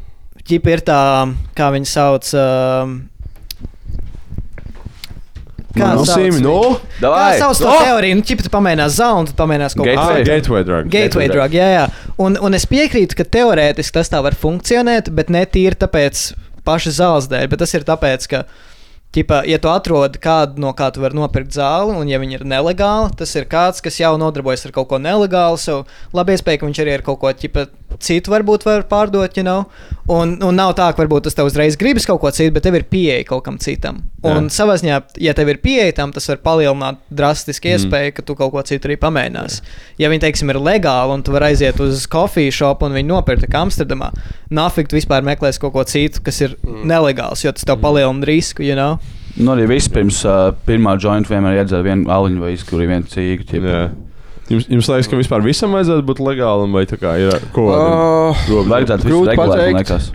ģipa 0.49 0.73
ir 0.77 0.81
tā, 0.87 0.99
kā 1.57 1.71
viņi 1.75 1.89
sauc. 1.89 2.29
Uh, 2.35 2.99
Kā 5.73 5.87
Nu, 5.97 6.03
sauc 6.05 6.19
Sīmi, 6.19 6.35
viņu? 6.37 6.43
nu? 6.45 6.57
Kā 6.77 7.01
Davai! 7.01 7.37
sauc 7.41 7.57
to 7.57 7.71
teoriju? 7.81 8.17
Nu, 8.19 8.25
ķipa, 8.29 8.43
tu 8.45 8.49
pamēģināsi 8.53 8.93
zāli, 8.99 9.21
un 9.23 9.25
tu 9.25 9.33
pamēģināsi 9.39 9.77
kaut 9.79 9.87
ko 9.87 9.93
Ah, 9.93 9.95
Gateway. 10.11 10.25
gateway 10.27 10.63
drug. 10.67 10.89
Gateway 10.93 11.27
drug, 11.31 11.55
jā, 11.57 11.69
jā. 11.73 11.85
Un, 12.21 12.37
un 12.45 12.53
es 12.53 12.67
piekrītu, 12.69 13.17
ka 13.17 13.25
teorētiski 13.25 13.95
tas 13.97 14.11
tā 14.13 14.21
var 14.21 14.37
funkcionēt, 14.37 15.09
bet 15.17 15.31
ne 15.33 15.41
tīri 15.49 15.73
tāpēc 15.81 16.21
paša 16.63 16.93
zāles 16.99 17.25
dēļ, 17.31 17.49
bet 17.49 17.63
tas 17.65 17.73
ir 17.73 17.87
tāpēc, 17.89 18.27
ka. 18.29 18.43
Ķipa, 19.13 19.43
ja 19.45 19.59
tu 19.61 19.69
atrod 19.69 20.15
kādu, 20.17 20.57
no 20.57 20.71
kā 20.73 20.87
tu 20.89 20.97
vari 21.01 21.13
nopirkt 21.13 21.53
zāli, 21.53 21.93
un 22.01 22.07
ja 22.09 22.17
viņi 22.17 22.33
ir 22.39 22.45
nelegāli, 22.49 23.11
tas 23.17 23.29
ir 23.37 23.45
kāds, 23.45 23.77
kas 23.85 23.99
jau 24.01 24.15
nodarbojas 24.17 24.65
ar 24.65 24.71
kaut 24.73 24.87
ko 24.89 24.97
nelegālu. 24.97 25.57
So, 25.61 25.83
labi, 26.17 26.33
iespēja, 26.33 26.57
ka 26.57 26.65
viņš 26.65 26.79
arī 26.81 26.95
ar 26.97 27.03
kaut 27.05 27.19
ko 27.21 27.29
ķipa, 27.29 27.67
citu 27.99 28.33
varbūt 28.33 28.65
var 28.65 28.87
pārdot, 28.89 29.37
you 29.37 29.43
know? 29.45 29.65
un, 30.11 30.35
un 30.43 30.57
nav 30.57 30.73
tā, 30.77 30.89
ka 30.91 31.03
varbūt 31.03 31.27
tas 31.27 31.37
tev 31.37 31.47
uzreiz 31.47 31.77
gribas 31.79 32.05
kaut 32.07 32.19
ko 32.21 32.31
citu, 32.35 32.51
bet 32.55 32.65
tev 32.65 32.75
ir 32.79 32.85
pieeja 32.89 33.23
kaut 33.27 33.45
kam 33.45 33.57
citam. 33.63 34.01
Un 34.23 34.49
Jā. 34.49 34.55
savā 34.57 34.75
ziņā, 34.79 34.99
ja 35.23 35.35
tev 35.37 35.53
ir 35.53 35.61
pieeja 35.63 35.95
tam, 35.99 36.11
tas 36.15 36.27
var 36.31 36.41
palielināt 36.43 36.99
drastiski 37.13 37.73
iespēju, 37.73 38.15
ka 38.17 38.25
tu 38.27 38.35
kaut 38.39 38.53
ko 38.55 38.63
citu 38.67 38.89
arī 38.89 38.97
pamēģināsi. 38.99 39.63
Ja 40.01 40.11
viņi, 40.11 40.25
teiksim, 40.25 40.51
ir 40.51 40.59
legāli 40.63 41.15
un 41.15 41.23
tu 41.23 41.35
vari 41.35 41.51
aiziet 41.51 41.79
uz 41.83 42.05
kofiju 42.11 42.55
šopu 42.55 42.89
un 42.89 42.97
viņi 42.99 43.11
nopirka 43.13 43.49
kā 43.51 43.63
Amsterdamā, 43.67 44.11
nafik 44.51 44.91
tu 44.91 44.99
vispār 44.99 45.25
meklēsi 45.25 45.63
kaut 45.63 45.75
ko 45.77 45.87
citu, 45.87 46.23
kas 46.25 46.41
ir 46.43 46.57
nelegāls, 46.63 47.45
jo 47.45 47.55
tas 47.55 47.67
tev 47.67 47.79
palielina 47.83 48.27
risku, 48.27 48.65
you 48.65 48.75
know? 48.75 48.99
Nu, 49.33 49.55
arī 49.55 49.65
vispirms 49.71 50.19
uh, 50.29 50.51
pirmā 50.67 50.93
jointa 51.01 51.31
vienmēr 51.31 51.63
iedzēra 51.63 51.87
vienu 51.87 52.11
aliņu 52.13 52.43
vai 52.43 52.51
izkuri 52.53 52.89
vienu 52.91 53.07
cīgu. 53.09 53.47
ķipa. 53.49 53.77
Jums, 54.51 54.67
jums 54.67 54.89
liekas, 54.91 55.07
ka 55.07 55.19
vispār 55.19 55.43
visam 55.45 55.71
vajadzētu 55.75 56.03
būt 56.09 56.19
legālam, 56.23 56.73
vai 56.75 56.83
tā 56.89 56.99
kā 56.99 57.15
ir 57.21 57.37
ko 57.55 57.69
tādu? 57.71 58.63
Vajadzētu 58.67 59.07
visu 59.07 59.13
Grūti 59.13 59.31
regulēt, 59.31 59.61
man 59.63 59.79
liekas. 59.79 60.09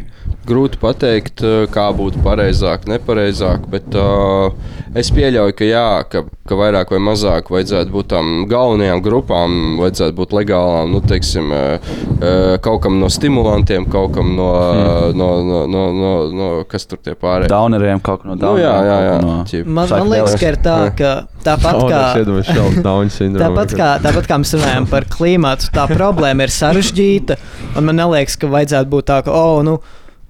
Grūti 0.49 0.81
pateikt, 0.81 1.43
uh, 1.45 1.67
kā 1.73 1.89
būtu 1.97 2.23
pareizāk, 2.25 2.87
nepareizāk, 2.89 3.67
bet 3.69 3.93
uh, 3.99 4.49
es 4.97 5.11
pieļauju, 5.13 5.55
ka 5.59 5.67
jā, 5.69 5.85
ka, 6.09 6.23
ka 6.49 6.57
vairāk 6.57 6.95
vai 6.95 7.01
mazāk 7.05 7.51
vajadzētu 7.53 7.93
būt 7.93 8.09
tām 8.15 8.31
galvenajām 8.49 9.03
grupām, 9.05 9.59
vajadzētu 9.83 10.17
būt 10.17 10.33
legālām, 10.39 10.95
nu, 10.95 11.03
teiksim, 11.05 11.53
uh, 11.53 12.57
kaut 12.65 12.81
kam 12.87 12.97
no 13.03 13.11
stimulantiem, 13.13 13.85
kaut 13.93 14.15
kam 14.17 14.35
no, 14.39 14.49
Hmm. 14.59 15.17
no, 15.19 15.29
no, 15.45 15.59
no, 15.71 15.83
no, 15.93 16.13
no 16.33 16.47
kas 16.69 16.87
tur 16.89 16.99
tie 17.05 17.15
pārējie. 17.19 17.49
Downeriem 17.53 18.01
kaut 18.05 18.25
no 18.27 18.35
Nu, 18.35 18.41
downeriem. 18.41 18.65
jā, 18.65 18.75
jā, 18.89 18.99
jā. 19.05 19.13
kaut 19.13 19.23
ko 19.23 19.29
No... 19.29 19.75
Man, 19.79 19.93
man 19.93 20.11
liekas, 20.13 20.35
ka 20.41 20.49
ir 20.53 20.59
tā, 20.65 20.77
ka 20.99 21.13
tāpat 21.45 21.79
kā. 21.89 22.03
Tāpat 23.39 23.75
kā, 23.77 23.89
tāpat 24.05 24.29
kā 24.31 24.39
mēs 24.43 24.55
runājam 24.57 24.89
par 24.91 25.07
klimatu, 25.13 25.71
tā 25.75 25.87
problēma 25.91 26.47
ir 26.49 26.55
sarežģīta. 26.55 27.39
Un 27.77 27.89
man 27.89 28.03
liekas, 28.15 28.37
ka 28.41 28.51
vajadzētu 28.53 28.93
būt 28.93 29.09
tā, 29.13 29.21
ka, 29.27 29.35
oh, 29.35 29.61
nu, 29.67 29.79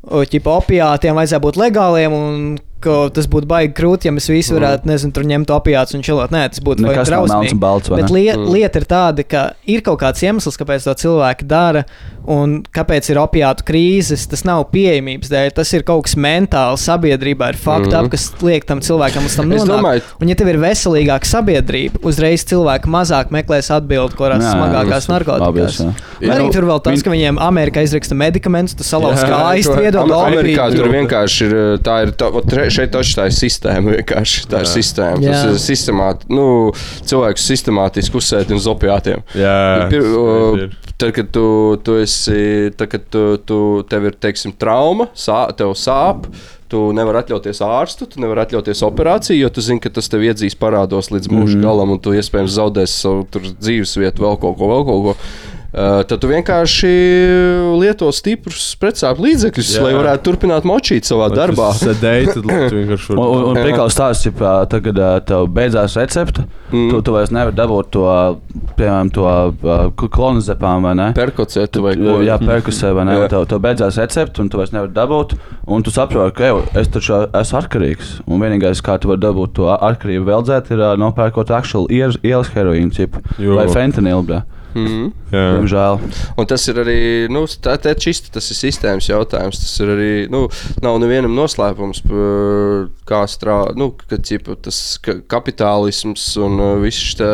ķipa 0.06 0.58
opiātiem 0.60 1.18
vajadzētu 1.18 1.44
būt 1.46 1.60
legāliem. 1.60 2.14
Un, 2.14 2.58
ka 2.84 2.96
tas 3.14 3.26
būtu 3.30 3.48
baigi 3.50 3.74
krūti, 3.76 4.08
ja 4.08 4.14
mēs 4.14 4.28
visi 4.30 4.54
varētu, 4.54 4.88
nezinu, 4.88 5.14
tur 5.14 5.26
ņemt 5.26 5.50
opiātus 5.54 5.96
un 5.98 6.04
čilot. 6.06 6.34
Nē, 6.34 6.44
tas 6.54 6.62
būtu 6.64 6.84
nav 6.84 6.94
melns 6.94 7.54
un 7.56 7.62
balts, 7.62 7.90
Bet 7.90 8.06
ne? 8.06 8.14
liet, 8.14 8.44
lieta 8.54 8.82
ir 8.82 8.86
tāda, 8.88 9.24
ka 9.26 9.44
ir 9.66 9.82
kaut 9.86 9.98
kāds 10.02 10.22
iemesls, 10.22 10.58
kāpēc 10.60 10.86
to 10.86 10.94
cilvēki 11.02 11.48
dara, 11.50 11.84
un 12.28 12.58
kāpēc 12.74 13.08
ir 13.10 13.18
opiātu 13.22 13.64
krīzes. 13.68 14.26
Tas 14.30 14.44
nav 14.46 14.66
pieejamības 14.72 15.32
dēļ, 15.32 15.50
tas 15.56 15.72
ir 15.74 15.84
kaut 15.88 16.06
kas 16.06 16.14
mentāli 16.20 16.80
sabiedrībā, 16.82 17.50
ir 17.54 17.58
fakti, 17.60 17.90
mm. 17.90 18.10
kas 18.12 18.28
liek 18.44 18.68
tam 18.68 18.82
cilvēkam 18.84 19.26
uz 19.26 19.38
tam 19.38 19.50
nonākt. 19.50 20.12
Un, 20.20 20.30
ja 20.30 20.36
tev 20.38 20.52
ir 20.52 20.60
veselīgāka 20.62 21.28
sabiedrība, 21.28 22.02
uzreiz 22.06 22.44
cilvēki 22.48 22.92
mazāk 22.92 23.32
meklēs 23.34 23.72
atbildi, 23.74 24.18
kurās 24.18 24.44
smagākās 24.44 25.08
jā. 26.20 26.34
Arī 26.34 26.48
tur 26.54 26.68
vēl 26.68 26.82
tas, 26.84 27.02
ka 27.04 27.12
viņiem 27.14 27.40
Amerikā 27.42 27.82
izraksta 27.86 28.16
medikamentus, 28.18 28.76
tu 28.78 28.86
salauz 28.86 29.22
kājas, 29.24 29.70
Am- 29.98 30.14
Amerikā 30.18 30.68
tur 30.74 30.90
vienkārši 30.92 31.48
ir 31.48 31.56
tā, 31.84 32.00
ir 32.06 32.12
tā, 32.18 32.28
tre- 32.68 32.76
šeit 32.76 32.92
taču 32.94 33.16
tā 33.18 33.28
ir 33.28 33.36
sistēma. 33.36 33.96
vienkārši. 33.96 34.44
Tā 34.52 34.62
ir 34.64 34.70
sistēma. 34.70 35.22
Jā. 35.24 35.32
Tas 35.32 35.48
ir 35.48 35.62
sistemāt, 35.64 36.28
nu, 36.28 36.74
cilvēks 37.08 37.48
sistemātiski 37.52 38.20
uzsēdi 38.20 38.56
uz 38.56 38.68
opiātiem. 38.70 39.24
Jā, 39.34 39.88
Pir, 39.90 40.04
o. 40.04 40.68
Tad, 40.98 41.12
kad 41.14 41.28
tu, 41.30 41.78
tu 41.86 41.94
esi, 42.02 42.72
tad, 42.74 42.88
kad 42.90 43.04
tu, 43.06 43.36
tu, 43.46 43.58
tev 43.88 44.08
ir 44.08 44.16
teiksim, 44.18 44.50
trauma, 44.58 45.06
sā, 45.14 45.44
tev 45.54 45.70
sāp, 45.78 46.26
tu 46.68 46.88
nevari 46.96 47.22
atļauties 47.22 47.60
ārstu, 47.62 48.08
tu 48.10 48.22
nevari 48.22 48.42
atļauties 48.42 48.82
operāciju, 48.82 49.38
jo 49.44 49.50
tu 49.54 49.62
zini, 49.64 49.78
ka 49.84 49.92
tas 49.94 50.10
tev 50.10 50.26
iedzīs 50.26 50.58
parādos 50.58 51.12
līdz 51.14 51.30
mūža 51.30 51.54
mm. 51.54 51.62
galam, 51.62 51.94
un 51.94 52.02
tu 52.02 52.16
iespējams 52.18 52.56
zaudēsi 52.58 52.98
savu 53.04 53.22
tur 53.30 53.46
dzīvesvietu, 53.46 54.24
vēl 54.26 54.40
kaut 54.42 54.58
ko, 54.58 54.72
vēl 54.74 54.84
kaut 54.90 55.06
ko. 55.06 55.14
Uh, 55.68 56.00
tad 56.08 56.16
tu 56.22 56.30
vienkārši 56.30 56.90
lieto 57.76 58.08
stiprus 58.16 58.70
precāpju 58.80 59.26
līdzekļus, 59.26 59.72
Jā. 59.76 59.82
lai 59.84 59.90
varētu 59.98 60.24
turpināt 60.24 60.64
močīt 60.64 61.04
savā 61.04 61.26
darbā. 61.28 61.66
Sēdēji, 61.82 62.30
tad 62.32 62.48
vienkārši 62.78 63.12
Un, 63.12 63.20
un, 63.20 63.42
un 63.50 63.58
Jā. 63.58 63.66
prikals 63.66 63.98
tāds, 63.98 64.22
ka 64.38 64.54
tagad 64.72 65.02
tev 65.28 65.48
beidzās 65.52 65.98
recepte, 66.00 66.46
Mm. 66.68 66.90
tu, 66.92 66.98
tu 67.00 67.12
vairs 67.14 67.30
nevari 67.32 67.56
dabūt 67.56 67.86
to, 67.96 68.02
piemēram, 68.76 69.08
to 69.08 70.08
klonizepām 70.12 70.84
vai 70.84 70.90
ne? 70.98 71.06
Perkocētu 71.16 71.80
vai 71.80 71.94
ko. 71.96 72.18
Jā, 72.20 72.36
perkusē, 72.42 72.90
vai 72.92 73.06
ne? 73.08 73.14
Jā. 73.22 73.30
Tev, 73.32 73.46
tev 73.48 73.62
beidzās 73.64 73.96
recepte, 73.96 74.42
un 74.44 74.50
tu 74.52 74.60
vairs 74.60 74.74
nevari 74.76 74.92
dabūt. 74.92 75.32
Un 75.64 75.84
tu 75.86 75.88
saproti, 75.94 76.34
ka 76.36 76.50
jau, 76.50 76.58
es 76.76 76.92
taču 76.92 77.22
esmu 77.24 77.60
atkarīgs. 77.62 78.10
Un 78.28 78.44
vienīgais, 78.44 78.84
kā 78.84 78.98
tu 79.00 79.08
vari 79.08 79.24
dabūt 79.24 79.56
to 79.56 79.70
atkarību 79.72 80.28
veldzēt, 80.28 80.68
ir 80.76 80.84
nopērkot 81.00 81.54
aktuāli 81.56 82.02
ielas, 82.20 82.52
heroīnu 82.52 83.08
vai 83.56 83.64
fentanilu. 83.72 84.42
Mm. 84.76 85.12
Jā. 85.32 85.44
Diemžēl. 85.58 85.98
Un 86.40 86.46
tas 86.48 86.62
ir 86.68 86.78
arī 86.82 86.98
nu, 87.32 87.44
tā, 87.48 87.74
tā 87.80 87.92
čista, 87.98 88.30
tas 88.36 88.46
ir 88.52 88.56
sistēmas 88.58 89.08
jautājums. 89.08 89.58
Tas 89.60 89.74
ir 89.84 89.92
arī 89.94 90.10
nu, 90.32 90.46
nav 90.84 90.98
nevienam 91.02 91.34
noslēpums, 91.36 92.02
kā 93.08 93.22
strādā 93.28 93.74
nu, 93.78 93.90
ka, 93.96 94.18
ķipa, 94.20 94.56
tas 94.64 94.78
ka, 95.04 95.18
kapitālisms 95.28 96.24
un 96.44 96.58
uh, 96.60 96.74
viss 96.82 97.00
šī 97.14 97.28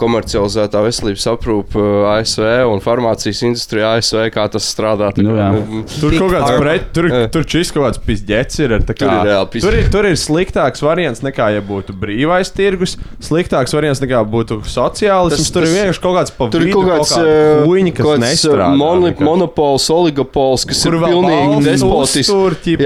komercializētā 0.00 0.80
veselības 0.84 1.26
aprūpe 1.32 1.78
uh, 1.78 2.08
ASV 2.16 2.44
un 2.72 2.80
farmācijas 2.84 3.42
industrija 3.46 3.92
ASV, 3.98 4.24
kā 4.34 4.46
tas 4.52 4.66
strādā. 4.72 5.12
tā 5.14 5.22
Nu, 5.24 5.36
kā, 5.36 5.48
jā. 5.52 5.62
nu, 5.68 5.82
Tur 5.92 6.10
Big 6.14 6.22
kaut 6.22 6.32
kāds 6.34 6.56
pret, 6.62 6.88
tur, 6.96 7.08
Jā. 7.12 7.22
tur 7.32 7.46
šis 7.54 7.70
kaut 7.74 7.86
kāds 7.86 8.02
pizģets 8.06 8.60
ir. 8.64 8.74
tā 8.82 8.96
Tur 8.96 9.08
Kā, 9.08 9.18
ir 9.22 9.32
pizd- 9.52 9.66
tur, 9.68 9.76
ir, 9.78 9.90
tur 9.92 10.08
ir 10.08 10.16
sliktāks 10.20 10.82
variants 10.84 11.22
nekā, 11.24 11.50
ja 11.56 11.62
būtu 11.64 11.94
brīvais 11.98 12.50
tirgus. 12.56 12.96
Sliktāks 13.22 13.74
variants 13.76 14.02
nekā 14.02 14.22
būtu 14.28 14.60
sociālisms. 14.66 15.38
Tas- 15.42 15.52
Tur 15.52 15.62
ir 15.62 15.68
tas- 15.68 15.76
vienkārši 15.78 16.02
kaut 16.02 16.16
kāds 16.18 16.34
pa 16.36 16.48
Tur 16.62 16.70
ir 16.70 16.74
kaut 16.74 16.88
kāds 16.92 17.12
huīņi, 17.66 17.92
kas 17.96 18.06
kaut 18.06 18.14
kāds, 18.16 18.24
nestrādā. 18.26 18.68
moni, 18.80 19.12
monopols, 19.20 19.86
oligopols, 19.92 20.64
kas 20.70 20.82
Kur 20.86 20.94
ir 20.96 21.04
pilnīgi 21.06 21.62
despotisks. 21.66 22.32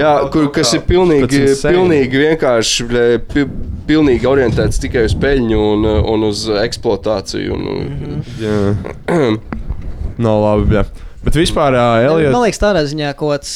Jā, 0.01 0.13
kur, 0.33 0.49
kas 0.55 0.73
ir 0.77 0.81
pilnīgi, 0.89 1.41
pilnīgi 1.63 2.21
vienkārši 2.25 2.87
pilnīgi 3.87 4.27
orientēts 4.27 4.81
tikai 4.83 5.05
uz 5.07 5.15
peļņu 5.15 5.59
un, 5.73 5.85
uh, 5.87 5.99
un 6.13 6.23
uz 6.27 6.45
eksploatāciju. 6.49 7.53
Un, 7.53 7.61
Mhm. 7.87 8.13
mm 8.13 8.23
Jā. 8.43 9.37
Nav 10.27 10.39
labi. 10.41 10.75
Jā. 10.75 10.85
Bet 11.23 11.35
vispār, 11.37 11.75
uh, 11.75 12.01
Man 12.01 12.07
Elija. 12.23 12.31
liekas, 12.41 12.59
tādā 12.61 12.81
ziņā 12.89 13.13
kaut 13.19 13.35
kāds. 13.37 13.51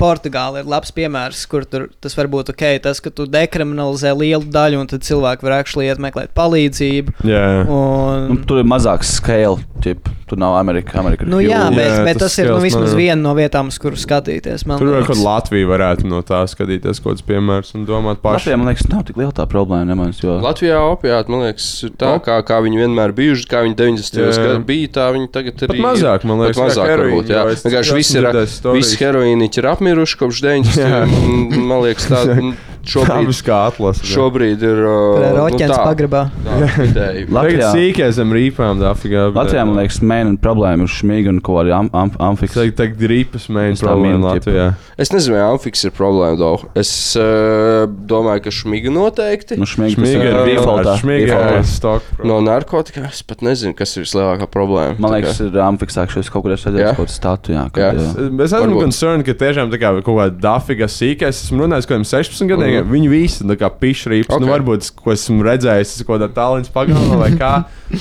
Portugāla 0.00 0.60
ir 0.62 0.68
labs 0.68 0.92
piemērs, 0.96 1.44
kur 1.50 1.64
tas 1.66 2.16
var 2.18 2.28
būt 2.32 2.52
ok, 2.52 2.64
tas, 2.84 3.00
ka 3.00 3.12
tu 3.14 3.26
dekriminalizē 3.30 4.12
lielu 4.16 4.44
daļu, 4.52 4.82
un 4.82 4.90
tad 4.90 5.06
cilvēki 5.06 5.46
var 5.46 5.58
actually 5.60 5.88
iet 5.88 6.02
meklēt 6.02 6.34
palīdzību. 6.36 7.16
Jā, 7.26 7.46
Un, 7.66 8.28
Nu, 8.30 8.36
tur 8.48 8.60
ir 8.62 8.68
mazāks 8.68 9.14
scale, 9.18 9.60
tip. 9.82 10.08
tur 10.26 10.38
nav 10.42 10.56
Amerika. 10.58 10.98
Amerika 10.98 11.22
ir 11.22 11.28
Nu, 11.30 11.38
jā, 11.38 11.68
bet, 11.70 11.86
Jā, 11.86 12.04
bet 12.04 12.18
tas 12.18 12.34
tas 12.34 12.38
ir 12.42 12.46
nu, 12.48 12.56
man 12.56 12.62
vismaz 12.66 12.92
ir- 12.92 12.98
viena 12.98 13.20
no 13.22 13.34
vietām, 13.38 13.68
uz 13.70 13.78
kuru 13.78 13.94
skatīties. 13.94 14.66
man 14.66 14.78
tur 14.80 14.88
liekas. 14.90 15.06
kaut 15.06 15.22
Latvija 15.22 15.66
varētu 15.70 16.04
no 16.10 16.22
tā 16.26 16.40
skatīties, 16.50 16.98
kaut 17.02 17.14
kāds 17.14 17.22
piemērs 17.22 17.74
un 17.78 17.86
domāt 17.86 18.18
paši. 18.24 18.50
Latvijā, 18.50 18.58
man 18.58 18.66
liekas, 18.74 18.88
nav 18.90 19.04
tik 19.06 19.16
liela 19.16 19.30
tā 19.32 19.46
problēma. 19.46 19.86
Nemaz, 19.86 20.18
jo... 20.24 20.40
Latvijā 20.42 20.80
opiāti, 20.82 21.28
man 21.30 21.44
liekas, 21.46 21.68
ir 21.86 21.90
tā, 21.94 22.16
Op- 22.16 22.24
kā, 22.26 22.40
kā 22.42 22.58
viņi 22.66 22.82
vienmēr 22.82 23.14
bijuši, 23.14 23.46
kā 23.46 23.62
viņi 23.62 23.76
90. 23.76 24.18
Jā. 24.18 24.26
gados 24.34 24.64
bija, 24.66 24.88
tā 24.98 25.06
viņi 25.14 25.30
tagad 25.30 25.62
ir. 25.62 25.68
Pat 25.68 25.82
mazāk, 25.86 26.24
man 26.26 26.38
liekas, 26.42 26.58
mazāk, 26.58 26.90
varbūt, 26.90 27.30
jā. 27.30 27.44
Vienkārši 27.62 27.94
visi, 27.94 28.18
ir, 28.18 28.72
visi 28.74 28.96
heroīniķi 29.04 29.58
ir 29.62 29.70
apmiruši 29.76 30.18
kopš 30.24 30.42
90. 30.42 31.06
un, 31.06 31.66
Man 31.66 31.82
liekas, 31.82 32.06
tā 32.10 32.22
šobrīd, 32.86 33.30
atlases. 33.50 34.06
šobrīd 34.06 34.62
ir. 34.62 34.78
Uh, 34.86 35.22
ir 35.26 35.34
nu, 35.34 35.58
tā, 35.58 35.78
pagrabā. 35.82 36.20
tā, 36.46 36.58
vidēji. 36.78 37.24
Tagad 37.26 37.34
Latvijā, 37.34 37.70
sīkā 37.74 38.10
zem 38.14 38.30
rīpām, 38.36 38.78
dafigā. 38.78 39.24
Latvijā 39.34 39.65
man 39.66 39.80
liekas, 39.80 40.00
mēneša 40.00 40.40
problēma 40.42 40.86
ir 40.86 40.92
šmīga 40.92 41.32
un 41.34 41.40
ko 41.44 41.58
arī 41.62 41.74
am, 41.76 41.90
am, 41.96 42.12
amfiks. 42.30 42.56
Tagad, 42.56 42.76
tagad 42.78 43.04
ripas 43.10 43.48
mēģina 43.52 43.76
Es 43.76 43.82
tā 43.82 43.90
problēma 43.90 44.30
Latvijā. 44.30 44.66
Es 44.96 45.12
nezinu, 45.12 45.36
vai 45.36 45.42
Amfiks 45.50 45.84
ir 45.84 45.92
problēma. 45.96 46.38
Daudz. 46.40 46.66
Es 46.78 46.90
uh, 47.20 47.84
domāju, 48.10 48.46
ka 48.46 48.52
šmiga 48.54 48.92
noteikti. 48.92 49.58
Nu, 49.60 49.68
šmīga, 49.68 49.96
Šmīga 49.98 50.30
ir 50.30 50.38
defaultā. 50.52 50.96
Šmīga 51.02 51.40
ir 51.58 51.66
stok. 51.68 52.06
No 52.26 52.38
narkotikām 52.44 53.08
es 53.10 53.22
pat 53.26 53.44
nezinu, 53.44 53.74
kas 53.76 53.96
ir 53.96 54.06
vislielākā 54.06 54.48
problēma. 54.52 54.96
Man 55.02 55.12
Tā 55.12 55.20
liekas, 55.20 55.42
ir 55.44 55.58
amfiksāks. 55.66 56.16
Es 56.22 56.32
kaut 56.32 56.46
kur 56.46 56.54
esmu 56.54 56.72
Jā? 56.72 56.76
redzējis 56.76 56.96
kaut 56.96 57.02
kādu 57.04 57.16
statu. 57.16 57.54
Jā, 57.56 57.66
kad, 57.74 58.00
jā. 58.00 58.28
Es 58.46 58.56
esmu 58.56 58.80
concerned, 58.80 59.26
ka 59.28 59.36
tiešām 59.42 59.72
tā 59.72 59.80
kā 59.82 59.92
kaut 60.00 60.20
kāda 60.20 60.36
dafiga 60.46 60.88
sīkais. 60.90 61.42
Esmu 61.46 61.64
runājis 61.66 61.88
ar 61.88 61.92
kādiem 61.94 62.08
16 62.12 62.50
gadiem, 62.52 62.66
vienkārši, 62.70 62.92
viņi 62.92 63.12
visi 63.12 63.44
ir 63.44 63.60
kā 63.60 63.70
pišķrīps. 63.82 64.30
Okay. 64.30 64.44
Nu, 64.44 64.50
varbūt, 64.52 64.90
ko 65.00 65.14
esmu 65.14 65.46
redzējis, 65.46 65.96
tas 65.96 66.06
kaut 66.06 66.16
kādā 66.16 66.30
tālruņa 66.36 66.72
pagalmā 66.74 67.20
vai 67.24 67.30
kā. 67.36 67.52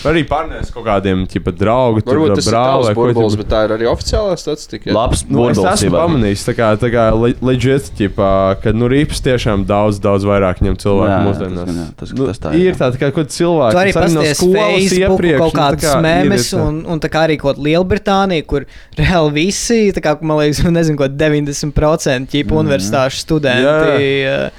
Vai 0.02 0.16
arī 0.16 0.24
pārnēs 0.30 0.72
kaut 0.74 0.88
kādiem 0.88 1.26
tipa, 1.30 1.54
draugu, 1.60 2.02
tur, 2.06 2.18
Varbūt 2.20 2.36
tas 2.40 2.48
ir 2.48 2.54
brāli 2.54 2.94
ko 2.94 3.06
burbulis, 3.06 3.36
bet 3.40 3.48
tā 3.52 3.62
ir 3.68 3.74
arī 3.78 3.88
oficiālā 3.92 4.36
statistika. 4.38 4.90
jā? 4.90 4.94
Labs 4.96 5.24
Nu, 5.30 5.48
es 5.50 5.58
burbulis. 5.58 5.82
esmu 5.84 5.92
pamanījis, 5.96 6.44
tā 6.50 6.54
kā, 6.58 6.70
tā 6.82 6.90
kā 6.94 7.06
le- 7.16 7.36
legit, 7.42 7.90
ķipā, 7.98 8.32
ka 8.64 8.72
nu, 8.74 8.88
rīps 8.92 9.22
tiešām 9.26 9.66
daudz, 9.66 10.00
daudz 10.00 10.24
vairāk 10.28 10.62
ņem 10.66 10.76
cilvēku 10.78 11.14
Jā, 11.16 11.22
mūsdienās. 11.26 11.66
tas 11.66 11.76
jā, 11.76 11.88
tas- 11.98 12.14
nu, 12.14 12.28
tas 12.28 12.40
tā 12.40 12.54
ir, 12.56 12.68
ir 12.72 12.76
tā, 12.76 12.92
tā 12.92 12.98
kā 13.02 13.12
kaut 13.16 13.28
cilvēki, 13.36 13.80
arī 13.84 13.94
kas 13.94 14.14
no 14.14 14.22
pasties 14.22 14.38
skolas 14.38 14.76
Facebook, 14.76 15.20
iepriekš, 15.20 15.38
kaut 15.40 15.54
nu, 15.54 15.60
tā 15.60 15.64
kādas 15.66 15.84
kā 15.90 16.02
mēmes, 16.06 16.54
ir, 16.54 16.60
un, 16.60 16.86
un 16.86 17.00
tā 17.00 17.10
kā 17.10 17.26
arī 17.28 17.38
kaut 17.40 17.58
Lielbritānija, 17.58 18.46
kur 18.48 18.66
reāli 18.98 19.32
visi, 19.34 19.92
tā 19.96 20.02
kā, 20.02 20.16
man 20.22 20.38
liekas, 20.44 20.64
nezinu, 20.80 20.98
ko 20.98 21.08
90% 21.08 22.28
ķīpa 22.32 22.52
universitāšu 22.62 23.24
studenti. 23.26 24.26
Uh, 24.26 24.50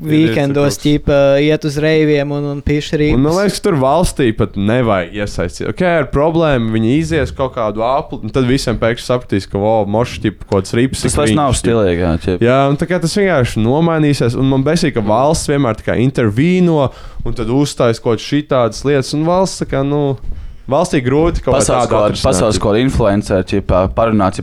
Vīkendos 0.00 0.76
ir 0.78 0.82
ķīpa 0.84 1.16
iet 1.42 1.64
uz 1.66 1.76
reiviem 1.82 2.30
un, 2.36 2.46
un 2.52 2.60
pišķirīt. 2.64 3.16
Man 3.18 3.34
liekas, 3.36 3.58
ka 3.58 3.66
tur 3.66 3.76
valstī 3.82 4.30
pat 4.36 4.54
nevajag 4.56 5.16
iesaistīt. 5.18 5.66
Ok, 5.72 5.82
ar 5.84 6.08
problēmu 6.12 6.72
viņi 6.76 6.92
izies 6.98 7.34
kaut 7.36 7.56
kādu 7.56 7.84
apli, 7.84 8.20
un 8.24 8.34
tad 8.34 8.48
visiem 8.48 8.78
pēkšņi 8.80 9.06
sapratīs, 9.06 9.48
ka, 9.50 9.60
wow, 9.60 9.84
mošs 9.90 10.20
ir 10.22 10.36
kaut 10.44 10.60
kāds 10.60 10.76
rips. 10.78 11.04
Tas 11.04 11.18
vairs 11.18 11.36
nav 11.36 11.56
stilīgi. 11.58 12.38
jā, 12.40 12.58
un 12.70 12.78
tā 12.80 12.88
kā 12.90 13.00
tas 13.02 13.16
vienkārši 13.18 13.64
nomainīsies, 13.64 14.38
un 14.38 14.50
man 14.52 14.66
besīk, 14.66 14.94
ka 14.96 15.04
valsts 15.04 15.50
vienmēr 15.50 15.80
tā 15.80 15.90
kā 15.90 15.98
intervīno, 16.00 16.90
un 17.24 17.36
tad 17.36 17.50
uzstājas 17.52 18.00
kaut 18.00 18.20
kādas 18.20 18.28
šitādas 18.30 18.84
lietas, 18.86 19.14
un 19.18 19.26
valsts 19.28 19.64
tā 19.64 19.68
kā, 19.74 19.82
nu, 19.86 20.14
valstī 20.72 21.02
grūti 21.04 21.42
kaut 21.44 21.54
kā 21.54 21.58
Pasaules 21.58 21.82
tādu 21.84 21.90
skola, 21.90 22.06
atrisināt. 22.12 22.28
pasaules 22.30 22.60
skola 22.62 22.78
influencer, 22.86 23.44
ķipā, 23.54 23.84
parunāt, 23.98 24.40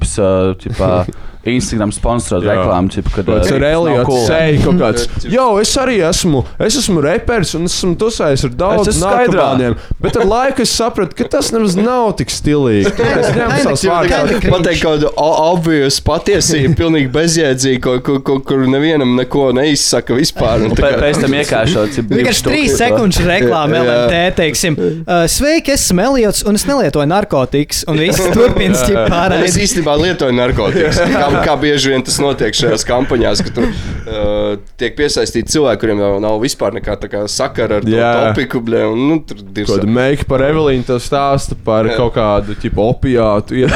ķipā, 0.65 0.91
Instagram 1.47 1.93
sponsorot 1.95 2.43
Jā. 2.43 2.57
reklāmu, 2.57 2.89
ķipā, 2.91 3.11
kad 3.21 3.27
nav 3.31 3.63
Eliots 3.63 4.07
cool. 4.09 4.23
sēž 4.27 4.57
kaut 4.65 4.79
kāds. 4.81 5.05
Jo, 5.31 5.45
es 5.63 5.69
arī 5.79 5.93
esmu, 6.03 6.41
es 6.65 6.75
esmu 6.81 6.99
reperis 7.05 7.53
un 7.55 7.69
esmu 7.69 7.93
tusējis 8.01 8.41
ar 8.49 8.55
daudz 8.59 8.89
Es 8.89 8.97
esmu 8.97 9.05
skaidrā. 9.07 9.45
narkomāniem. 9.55 9.77
Bet 10.03 10.17
ar 10.19 10.25
laiku 10.27 10.65
es 10.65 10.73
sapratu, 10.75 11.15
ka 11.15 11.23
tas 11.37 11.53
nemaz 11.55 11.77
nav 11.79 12.09
tik 12.19 12.33
stilīgi. 12.35 12.91
Es 12.91 13.29
ņemu 13.37 13.61
savus 13.63 13.85
vārdus. 13.87 14.43
Pateikt 14.43 14.81
kaut 14.83 14.97
kādu 15.05 15.13
obvious 15.23 16.01
patiesību, 16.03 16.73
pilnīgi 16.81 17.13
bezjēdzīgu, 17.15 17.79
ko- 17.85 17.95
ko- 18.09 18.17
ko- 18.27 18.37
kur 18.51 18.65
nevienam 18.67 19.15
neko 19.15 19.45
neizsaka 19.55 20.19
vispār. 20.19 20.67
Pēc 20.75 21.21
tam 21.23 21.31
ķipā, 21.37 22.11
Vienkārši 22.11 22.45
trīs 22.49 22.75
sekundes 22.81 23.23
reklāmā 23.23 23.79
Jā. 23.79 23.87
LMT, 23.87 24.19
teiksim, 24.41 24.75
uh, 24.83 25.23
sveiki, 25.31 25.77
es 25.79 25.87
esmu 25.87 26.03
Eliots 26.17 26.41
un 26.49 26.57
es 26.57 26.63
nelietoju 26.65 27.05
narkotikas. 27.05 27.83
Un 27.91 27.99
viss 28.01 28.17
turpina 28.35 28.73
ķip 28.81 28.97
Es 29.45 29.57
īstenībā 29.61 29.93
lietoju 30.01 30.33
narkotikas. 30.33 30.97
Kā, 31.13 31.27
kā 31.45 31.53
bieži 31.61 31.93
vien 31.93 32.01
tas 32.05 32.17
notiek 32.23 32.57
šajās 32.57 32.85
kampaņās, 32.89 33.43
ka 33.45 33.53
tur 33.53 33.67
uh, 33.67 34.57
tiek 34.81 34.97
piesaistīti 34.97 35.53
cilvēki, 35.53 35.81
kuriem 35.83 36.01
nav, 36.01 36.17
nav 36.23 36.39
vispār 36.41 36.73
nekāda 36.79 37.25
sakara 37.29 37.77
ar 37.77 37.85
to 37.85 37.93
Jā. 37.93 38.11
topiku. 38.31 38.63
Bļē, 38.67 38.81
un, 38.95 39.03
nu, 39.11 39.19
tur 39.27 39.37
ir 39.45 39.67
Kāda 39.69 39.89
meika 39.99 40.25
par 40.29 40.41
Evelīnu 40.47 40.87
te 40.87 40.97
stāsta 41.03 41.53
par 41.67 41.85
Jā. 41.91 41.99
kaut 42.01 42.17
kādu 42.17 42.57
tipu 42.57 42.81
opiātu. 42.89 43.53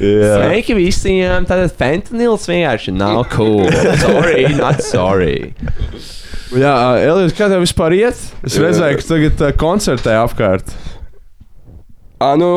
Sveiki 0.00 0.72
visiem! 0.78 1.44
Tātad 1.44 1.74
fentanils 1.76 2.48
vienkārši 2.48 2.94
nav 2.96 3.20
cool. 3.36 3.68
Sorry, 4.00 4.48
not 4.56 4.80
sorry. 4.82 5.52
Jā, 6.50 6.74
Elīze, 7.06 7.34
kā 7.38 7.46
tev 7.50 7.62
vispār 7.62 7.94
iet? 7.94 8.18
Es 8.46 8.56
redzēju, 8.58 8.98
ka 8.98 9.06
tagad 9.12 9.42
uh, 9.46 9.52
koncertē 9.60 10.16
apkārt. 10.18 10.72
À, 12.20 12.34
nu, 12.36 12.48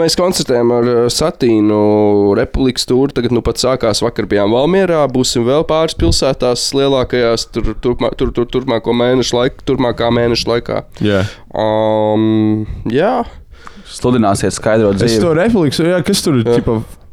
mēs 0.00 0.14
koncertējam 0.16 0.70
ar 0.72 0.86
uh, 0.88 1.00
Satīnu 1.12 1.80
Republikas 2.38 2.86
tūri. 2.88 3.12
Tagad 3.12 3.34
nu 3.36 3.42
pat 3.44 3.60
sākās 3.60 4.00
vakar 4.00 4.24
bijām 4.30 4.54
Valmierā. 4.54 5.02
Būsim 5.12 5.44
vēl 5.44 5.66
pāris 5.68 5.98
pilsētās 6.00 6.70
lielākajās 6.78 7.48
tur, 7.52 7.74
turpmā, 7.84 8.14
tur, 8.16 8.30
tur, 8.32 8.48
turpmāko 8.54 8.94
mēnešu 8.96 9.36
laikā, 9.36 9.66
turpmākā 9.68 10.08
mēneša 10.14 10.52
laikā. 10.54 10.82
Jā, 11.04 11.24
Um, 11.54 12.64
jā, 12.90 13.20
Sludināsiet 13.94 14.56
skaidrot 14.56 14.96
es 14.96 15.04
dzīvi. 15.12 15.20
to 15.22 15.34
repliku, 15.36 15.84
jā, 15.86 16.00
kas 16.02 16.22
tur 16.24 16.40
ir? 16.40 16.48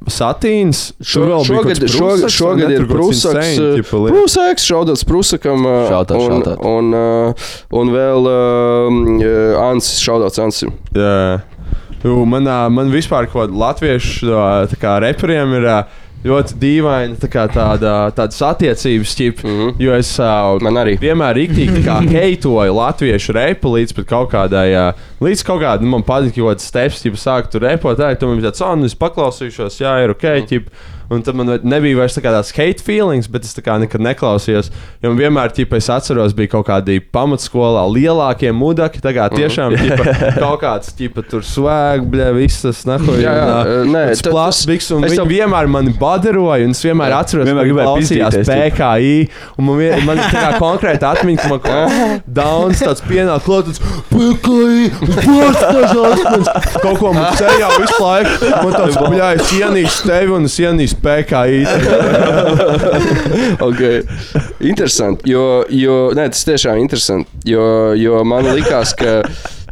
Satīns. 0.09 0.79
Šo, 0.97 1.21
Tur 1.21 1.29
vēl 1.29 1.43
bija 1.45 1.45
šogad, 1.45 1.77
kāds 1.77 1.93
šogad, 1.93 2.23
Prusaks, 2.23 2.33
šogad 2.39 2.71
ir 2.73 2.85
Prūsakas. 2.89 3.51
Prūsakas, 3.91 4.65
šaudats 4.65 5.05
Prūsakam. 5.05 5.65
uh, 5.67 5.83
Šautauts, 5.91 6.25
un, 6.25 6.41
šautauts. 6.41 6.65
un, 6.65 6.89
uh, 6.97 7.51
un 7.81 7.93
vēl 7.93 8.29
uh, 8.31 9.61
Ansis, 9.69 10.01
šaudats 10.01 10.41
Ansim. 10.41 10.73
Jā, 10.97 11.43
Jū, 12.01 12.15
manā, 12.25 12.63
man 12.73 12.89
vispār 12.89 13.27
kaut 13.29 13.43
kāda 13.51 13.59
latviešu 13.61 14.31
ā, 14.33 14.45
tā 14.71 14.77
kā 14.81 14.95
reperiem 15.03 15.51
ir 15.59 15.67
ā, 15.69 15.75
ļoti 16.23 16.53
dīvaina 16.61 17.15
tā 17.17 17.45
tāda, 17.49 17.93
tādas 18.13 18.37
attiecības, 18.45 19.13
ķip, 19.17 19.43
Mhm. 19.43 19.75
jo 19.81 19.93
es 19.97 20.11
ā, 20.19 20.61
Man 20.61 20.73
arī. 20.75 20.97
vienmēr 20.99 21.33
rīktīgi 21.39 21.81
heitoju 22.13 22.73
latviešu 22.77 23.33
repu 23.33 23.73
līdz 23.73 24.05
kaut 24.05 24.31
kādai, 24.31 24.69
ā, 24.77 24.93
līdz 25.19 25.43
kaut 25.43 25.61
kādam 25.61 25.89
man 25.89 26.03
patīk, 26.03 26.35
kaut 26.35 26.57
kāds 26.57 26.61
steps, 26.69 27.01
ķip, 27.03 27.17
sāk 27.17 27.49
tur 27.51 27.61
repot, 27.61 27.97
tā, 27.97 28.17
tu 28.19 28.27
man 28.27 28.39
bija 28.39 28.51
tāds, 28.51 28.61
ah, 28.61 28.75
nu 28.75 28.85
es 28.85 28.93
paklausīšos, 28.95 29.79
jā, 29.81 30.03
ir 30.03 30.11
ok, 30.11 30.23
Mhm. 30.23 30.47
ķip, 30.47 30.65
un 31.11 31.21
tad 31.27 31.35
man 31.35 31.49
nebija 31.67 31.97
vairs 31.99 32.15
tā 32.15 32.21
kā 32.23 32.31
tās 32.33 32.53
hate 32.55 32.81
feelings, 32.85 33.27
bet 33.31 33.43
es 33.47 33.53
kā 33.61 33.75
nekad 33.81 34.01
neklausījos, 34.05 34.69
jo 35.03 35.11
man 35.11 35.19
vienmēr, 35.19 35.51
ķip, 35.57 35.73
es 35.77 35.89
atceros, 35.91 36.31
bija 36.37 36.53
kaut 36.55 36.65
kādi 36.69 36.97
pamatskolā 37.13 37.83
lielākie 37.91 38.53
mudaki, 38.55 39.01
tā 39.03 39.11
kā 39.15 39.27
Mhm. 39.27 39.37
tiešām, 39.41 39.75
ķipa, 39.75 40.15
kaut 40.43 40.61
kāds, 40.63 40.93
ķipa, 40.97 41.25
tur 41.29 41.43
svēg, 41.45 42.05
bļa, 42.13 42.29
visas, 42.39 42.83
nahuj, 42.87 43.19
Jā, 43.21 43.33
jā, 43.37 43.59
nē, 43.91 44.03
tas 44.15 44.23
plastiks, 44.25 44.87
un 44.95 45.03
viņi 45.05 45.27
vienmēr 45.29 45.67
mani 45.71 45.93
baderoja, 45.99 46.63
un 46.65 46.71
es 46.71 46.81
vienmēr 46.85 47.17
atceros, 47.19 47.45
Vienmēr 47.51 47.69
ka 47.69 47.85
klausījās. 47.85 48.39
PKI, 48.47 49.13
un 49.57 49.67
man, 49.67 49.77
vien, 49.81 50.05
man 50.07 50.17
tā 50.23 50.31
kā 50.31 50.51
konkrēti 50.63 51.07
atmiņa, 51.11 51.41
ka 51.43 51.51
man 51.51 51.59
kaut 51.59 51.71
kāds 51.75 52.23
Downs 52.41 52.81
tāds 52.87 53.03
pienāk 53.05 53.43
klāt, 53.45 53.67
tāds 53.67 53.83
PKI, 54.11 54.89
pārstāžās, 55.27 56.49
kaut 56.81 56.99
ko 57.01 57.11
man 57.15 57.27
ceļā 57.39 57.69
visu 57.77 57.99
laiku, 58.01 58.51
man 58.63 58.75
tāds, 58.75 58.97
bļā, 59.11 59.29
es 59.39 59.53
ienīstu 59.57 60.09
tevi, 60.09 60.35
un 60.37 60.47
es 60.49 60.57
ienīstu 60.61 61.00
PKI. 61.03 61.63
okay. 63.69 64.03
Interesanti. 64.59 65.31
Jo, 65.31 65.63
jo 65.69 66.03
nē, 66.17 66.29
tas 66.33 66.45
tiešām 66.47 66.77
ir 66.77 66.85
interesanti. 66.85 67.41
Jo, 67.49 67.65
jo 67.97 68.21
man 68.27 68.51
likās, 68.55 68.93
ka 68.97 69.21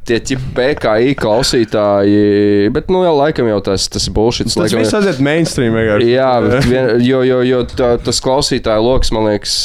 tie 0.09 0.37
PKI 0.57 1.13
klausītāji, 1.19 2.69
bet 2.73 2.89
nu 2.93 3.03
jau 3.05 3.13
laikam 3.19 3.49
jau 3.51 3.59
tas, 3.69 3.85
tas 3.91 4.07
bullshit. 4.13 4.49
Tas 4.49 4.73
viss 4.73 4.95
aiziet 4.97 5.21
mainstream 5.23 5.77
vienkārši. 5.77 6.11
Jā, 6.15 6.31
vien, 6.71 6.91
jo, 7.05 7.21
jo, 7.27 7.41
jo 7.45 7.63
tā, 7.69 7.93
tas 8.03 8.21
klausītāja 8.25 8.81
lokus, 8.83 9.13
man 9.15 9.29
liekas, 9.29 9.57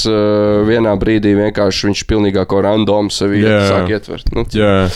vienā 0.68 0.94
brīdī 1.00 1.34
vienkārši 1.40 1.90
viņš 1.90 2.06
pilnīgā 2.10 2.46
randomu 2.64 3.12
sevi 3.12 3.44
Jā. 3.44 3.60
sāk 3.70 3.94
ietvert. 3.96 4.34
Nu, 4.36 4.44
Jā. 4.52 4.88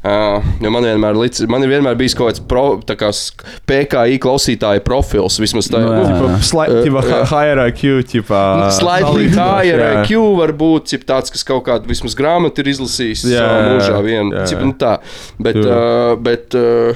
Uh, 0.00 0.40
jo 0.64 0.70
man 0.72 0.80
vienmēr, 0.86 1.12
lic, 1.20 1.36
man 1.52 1.60
vienmēr 1.68 1.96
bijis 2.00 2.14
kaut 2.16 2.30
kāds 2.30 2.40
pro, 2.48 2.62
kā 2.88 3.10
s- 3.12 3.34
PKI 3.68 4.16
klausītāja 4.22 4.80
profils. 4.80 5.36
Vismaz 5.42 5.68
tā, 5.68 5.82
Nu, 5.84 5.90
jā, 5.92 6.06
nu, 6.16 6.30
jā. 6.30 6.38
Slightly 6.40 6.88
Jā. 6.88 7.18
higher 7.28 7.60
IQ, 7.66 7.82
tipā. 8.08 8.40
Slightly 8.72 9.28
salīdzinoši, 9.28 9.60
higher 9.60 9.82
jā. 9.84 9.90
IQ 10.06 10.22
var 10.38 10.52
būt 10.56 10.88
cip, 10.94 11.04
tāds, 11.04 11.28
kas 11.30 11.44
kaut 11.44 11.66
kādu 11.68 11.84
vismaz 11.92 12.16
grāmatu 12.16 12.64
ir 12.64 12.72
izlasījis 12.72 13.26
Jā, 13.28 13.44
savā 13.44 13.60
mūžā. 13.74 13.92
jā, 13.92 14.00
Vien, 14.08 14.32
jā. 14.32 14.46
cip, 14.48 14.64
nu 14.64 14.72
tā. 14.72 14.94
Bet, 15.38 15.56
Jā. 15.60 15.68
uh, 15.68 16.16
bet, 16.16 16.56
uh, 16.56 16.94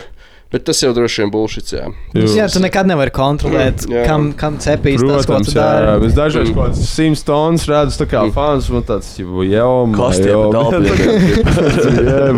bet 0.55 0.63
tas 0.69 0.79
jau 0.79 0.93
droši 0.95 1.25
vien 1.25 1.31
bullshit. 1.35 1.67
Jā. 1.75 1.89
Jū. 2.15 2.29
Jā, 2.39 2.45
tu 2.53 2.61
nekad 2.63 2.87
nevari 2.87 3.11
kontrolēt, 3.15 3.89
Jā. 3.91 4.05
kam, 4.07 4.29
kam 4.39 4.55
cepīs 4.63 5.03
tas, 5.03 5.27
ko 5.27 5.35
Protams, 5.35 5.51
tu 5.51 5.59
jā, 5.59 5.65
dari. 5.67 6.07
es 6.07 6.15
dažreiz 6.15 6.53
kaut 6.55 6.69
kāds 6.69 6.79
simts 6.93 7.25
tonnas 7.27 7.67
redzu, 7.67 7.99
tā 7.99 8.07
kā 8.13 8.23
fans, 8.35 8.69
man 8.71 8.85
tāds, 8.87 9.09
jau? 9.19 9.91
Jā. 12.05 12.29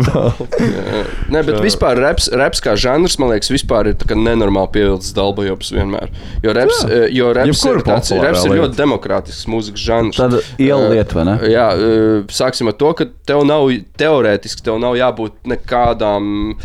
Nē, 1.33 1.39
bet 1.45 1.59
vispār 1.61 1.99
reps, 2.01 2.25
reps 2.41 2.59
kā 2.63 2.73
žanrs, 2.79 3.19
man 3.21 3.29
liekas, 3.35 3.51
vispār 3.53 3.91
ir 3.91 3.95
nenormāli 4.17 4.71
pievilcis 4.79 5.13
dalbojums 5.17 5.69
vienmēr. 5.75 6.07
Jo 6.45 6.51
reps, 6.57 6.77
Jā. 6.81 6.87
eh, 7.03 7.07
jo 7.19 7.27
reps, 7.37 7.61
ir, 7.69 7.77
tāds, 7.85 8.09
reps 8.23 8.41
ir 8.47 8.51
ļoti 8.63 8.75
demokrātisks 8.79 9.45
mūzikas 9.51 9.81
žanrs. 9.91 10.17
Tāda 10.17 10.41
iela 10.57 10.89
lieta, 10.95 11.11
vai 11.19 11.25
ne? 11.29 11.35
Jā, 11.53 11.67
eh, 11.77 12.25
sāksim 12.33 12.65
ar 12.73 12.77
to, 12.81 12.89
ka 12.97 13.03
tev 13.29 13.39
nav 13.45 13.69
teorētiski 13.99 14.61
tev 14.65 14.75
nav 14.81 14.93
jābūt 14.97 15.33
nekādām 15.53 16.23
uh, 16.55 16.57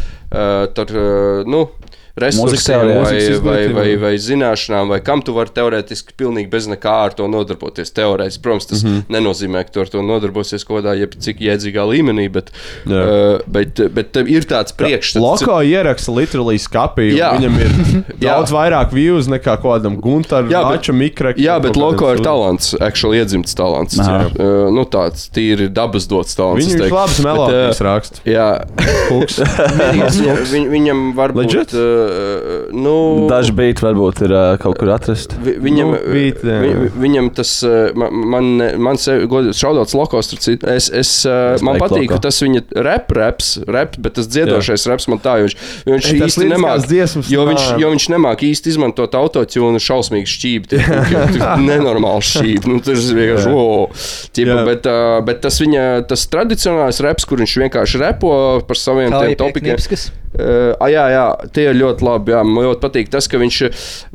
tur, 0.73 0.89
uh, 0.97 1.45
nu, 1.45 1.69
resursiem 2.17 2.79
vai, 3.03 3.39
vai, 3.41 3.61
vai, 3.73 3.89
vai 3.97 4.13
zināšanām, 4.21 4.91
vai 4.93 4.99
kam 5.05 5.23
tu 5.25 5.33
vari 5.37 5.53
teorētiski 5.55 6.13
pilnīgi 6.21 6.51
bez 6.53 6.69
nekā 6.69 6.93
ar 7.07 7.15
to 7.17 7.29
nodarboties. 7.31 7.93
Teorētiski, 7.97 8.43
protams, 8.45 8.69
tas 8.69 8.83
mm. 8.85 8.91
-hmm. 8.91 9.15
nenozīmē, 9.17 9.65
ka 9.65 9.73
tu 9.73 9.81
ar 9.81 9.93
to 9.93 10.03
nodarbosies 10.05 10.67
kaut 10.69 10.83
kādā 10.83 10.95
jeb 10.99 11.17
cik 11.17 11.41
iedzīgā 11.41 11.87
līmenī, 11.89 12.29
bet, 12.33 12.53
Jā. 12.85 13.01
uh, 13.01 13.47
bet, 13.47 13.81
bet 13.95 14.13
tev 14.13 14.29
ir 14.29 14.45
tāds 14.45 14.77
priekšstats. 14.77 15.25
Loko 15.25 15.61
ieraksta 15.65 16.13
literāli 16.13 16.59
skapī. 16.61 17.09
Viņam 17.17 17.59
ir 17.65 17.73
daudz 18.27 18.53
vairāk 18.53 18.93
views 18.93 19.31
nekā 19.33 19.57
kādam 19.63 19.97
Gunteram, 20.03 20.51
Jā, 20.53 20.63
bet- 20.69 20.83
Račam, 20.83 21.01
Mikrekam. 21.01 21.43
Jā, 21.43 21.57
bet 21.63 21.73
kaut 21.73 21.97
Loko 21.97 22.13
ir 22.13 22.21
talants, 22.25 22.75
actually 22.81 23.23
iedzimts 23.23 23.57
talants. 23.57 23.97
Uh, 23.97 24.69
nu, 24.73 24.85
tāds 24.85 25.31
tīri 25.33 25.71
dabas 25.73 26.07
dots 26.11 26.37
talants. 26.37 26.67
Es 26.67 26.77
ir 26.77 26.93
labs 26.93 27.17
Bet, 27.17 27.25
melodijas 27.25 27.81
uh, 27.81 27.87
raksts. 27.89 28.23
Jā. 28.29 28.49
Viņ, 30.53 30.69
viņam 30.77 31.05
var 31.17 31.33
būt 31.33 31.49
Legit? 31.49 31.75
uh, 31.75 32.02
uh, 32.03 32.73
nu, 32.75 32.95
Daži 33.31 33.55
beigti 33.57 33.85
varbūt 33.85 34.25
ir 34.27 34.35
uh, 34.35 34.43
kaut 34.63 34.79
kur 34.81 34.93
atrasti. 34.95 35.39
Vi, 35.43 35.57
viņam, 35.63 35.93
Nu, 35.93 35.99
beat, 36.15 36.43
jā. 36.47 36.59
vi, 36.63 36.89
viņam 37.03 37.29
tas, 37.37 37.51
uh, 37.67 37.91
man, 37.99 38.15
man, 38.33 38.51
man 38.83 39.01
šaudauts 39.01 39.95
lokos, 39.99 40.31
es, 40.33 40.89
es, 40.89 41.13
uh, 41.27 41.59
man 41.65 41.77
Respekt 41.77 41.83
patīk, 41.83 42.07
loko. 42.07 42.19
ka 42.19 42.27
tas 42.29 42.41
viņa 42.45 42.63
rep, 42.87 43.13
reps, 43.19 43.51
rep, 43.69 43.97
bet 44.03 44.17
tas 44.19 44.31
dziedošais 44.31 44.87
reps 44.91 45.09
man 45.13 45.21
tā, 45.25 45.37
jo 45.41 45.49
viņš, 45.49 45.57
jo 45.87 45.97
viņš 45.97 46.11
Ei, 46.13 46.23
īsti 46.29 46.49
nemāk, 46.53 46.87
dziesmas 46.89 47.31
jo 47.33 47.47
viņš, 47.49 47.67
jo 47.83 47.93
viņš 47.95 48.09
nemāk 48.15 48.47
īsti 48.49 48.73
izmantot 48.75 49.19
autotune 49.19 49.83
šausmīgi 49.83 50.33
šķībi, 50.33 50.71
tie 50.73 50.81
ir 50.83 51.47
nenormāli 51.69 52.27
šķībi, 52.31 52.73
nu, 52.73 52.81
tas 52.85 53.09
ir 53.11 53.21
vienkārši, 53.21 53.55
ķipa, 54.39 54.57
Jā. 54.57 54.65
bet, 54.69 54.89
uh, 54.91 55.19
bet 55.27 55.43
tas 55.45 55.61
viņa, 55.63 55.87
tas 56.11 56.27
tradicionālais 56.33 57.03
reps, 57.05 57.29
kur 57.29 57.43
viņš 57.43 57.59
vienkārši 57.67 58.03
repo 58.03 58.35
par 58.67 58.81
saviem 58.81 59.13
tiem 59.15 59.39
topikiem. 59.41 59.73
Knipskas. 59.73 60.11
Uh, 60.33 60.73
jā, 60.89 61.03
jā, 61.13 61.25
tie 61.53 61.67
ir 61.69 61.77
ļoti 61.77 62.07
labi. 62.07 62.33
Jā. 62.33 62.39
Man 62.47 62.65
ļoti 62.65 62.81
patīk 62.81 63.11
tas, 63.13 63.27
ka 63.29 63.37
viņš, 63.37 63.57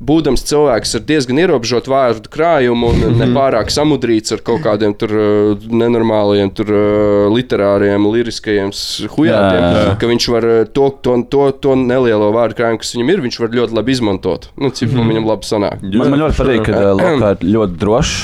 būdams 0.01 0.41
cilvēks 0.49 0.95
ar 0.97 1.03
diezgan 1.05 1.37
ierobežotu 1.43 1.91
vārdu 1.93 2.31
krājumu 2.33 2.89
un 2.89 2.95
Mhm. 2.97 3.19
nepārāk 3.21 3.69
samudrīts 3.69 4.33
ar 4.33 4.41
kaut 4.41 4.63
kādiem 4.65 4.95
tur 4.97 5.13
uh, 5.13 5.67
nenormāliem, 5.69 6.49
tur 6.57 6.71
uh, 6.73 7.27
literāriem, 7.33 8.01
liriskajiem 8.11 8.71
hujātiem, 9.13 9.61
Jā, 9.61 9.71
jā, 9.77 9.83
jā. 9.91 9.93
ka 10.01 10.09
viņš 10.09 10.27
var 10.33 10.47
to, 10.73 10.89
to, 11.05 11.15
to, 11.29 11.51
to 11.61 11.75
nelielo 11.75 12.31
vārdu 12.33 12.57
krājumu, 12.57 12.81
kas 12.81 12.95
viņam 12.97 13.13
ir, 13.13 13.21
viņš 13.27 13.39
var 13.43 13.49
ļoti 13.61 13.77
labi 13.77 13.91
izmantot. 13.97 14.49
Nu, 14.57 14.69
cip, 14.73 14.89
Mhm. 14.89 15.09
viņam 15.13 15.25
labi 15.29 15.45
sanāk. 15.45 15.81
Man, 15.85 16.09
man 16.15 16.19
ļoti 16.25 16.37
patīk, 16.41 16.65
ka 16.65 16.81
Lokā 16.97 17.31
ir 17.37 17.47
ļoti 17.53 17.77
drošs. 17.77 18.17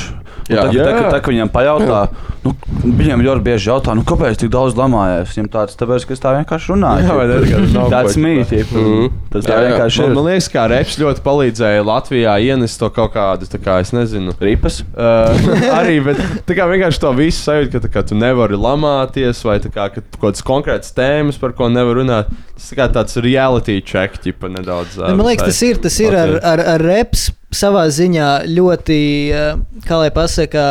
Un 0.50 0.56
Jā. 0.58 0.64
Tā, 0.66 0.72
tā, 0.76 0.92
tā, 0.92 1.12
tā, 1.14 1.20
ka 1.24 1.32
viņam 1.32 1.50
pajautā, 1.54 2.00
nu, 2.44 2.54
viņam 2.84 3.24
ļoti 3.24 3.44
bieži 3.46 3.70
jautā, 3.70 3.94
nu, 3.98 4.04
kāpēc 4.08 4.40
tik 4.42 4.52
daudz 4.54 4.76
lamājies. 4.78 5.34
Viņam 5.36 5.50
tāds, 5.54 5.78
tāpēc, 5.80 6.06
ka 6.08 6.16
es 6.16 6.24
tā 6.24 6.34
vienkārši 6.38 6.72
runāju. 6.74 7.08
Jā, 7.08 7.18
vai 7.18 7.26
ne, 7.30 7.38
ka 7.50 7.62
nav 7.74 7.92
tāds 7.94 8.18
mītīgi. 8.20 8.68
Mhm. 8.72 9.20
Tas 9.34 9.48
tā 9.48 9.60
vienkārši 9.64 10.04
Man, 10.04 10.10
ir. 10.10 10.18
man 10.18 10.28
liekas, 10.30 10.50
ka 10.54 10.66
reps 10.72 10.98
ļoti 11.02 11.24
palīdzēja 11.26 11.86
Latvijā 11.88 12.36
ienest 12.48 12.80
to 12.82 12.90
kaut 12.94 13.14
kādu, 13.16 13.50
tā 13.50 13.62
kā 13.64 13.80
es 13.84 13.94
nezinu. 13.96 14.36
Ripas. 14.44 14.82
Uh, 14.94 15.54
arī, 15.80 16.00
bet 16.06 16.22
tā 16.48 16.58
kā 16.58 16.68
vienkārši 16.70 17.04
to 17.04 17.14
visu 17.18 17.42
sajūta, 17.42 17.72
ka 17.76 17.84
tā 17.88 17.94
kā, 17.94 18.06
tu 18.10 18.18
nevari 18.20 18.60
lamāties, 18.60 19.44
vai 19.48 19.60
tā 19.64 19.72
kā, 19.74 19.90
ka 19.94 20.04
kaut 20.04 20.20
kādas 20.28 20.46
konkrētas 20.46 20.94
tēmas, 20.98 21.40
par 21.42 21.56
ko 21.58 21.72
nevar 21.74 22.02
runāt. 22.02 22.34
Tas 22.58 22.70
tā 22.72 22.82
kā 22.82 22.90
tāds 23.00 23.18
reality 23.24 23.80
check, 23.82 24.20
ķipa 24.22 24.52
nedaudz. 24.54 25.00
Uh, 25.00 25.14
Man 25.16 25.26
liekas, 25.32 25.50
tas 25.50 25.64
ir, 25.66 25.82
tas 25.82 25.98
ir 26.04 26.18
ar, 26.18 26.38
ar, 26.44 26.68
ar 26.76 26.84
reps 26.84 27.32
savā 27.54 27.88
ziņā 27.94 28.30
ļoti, 28.50 29.02
eh, 29.34 29.82
kā 29.88 30.00
lai 30.02 30.12
pasakā, 30.14 30.68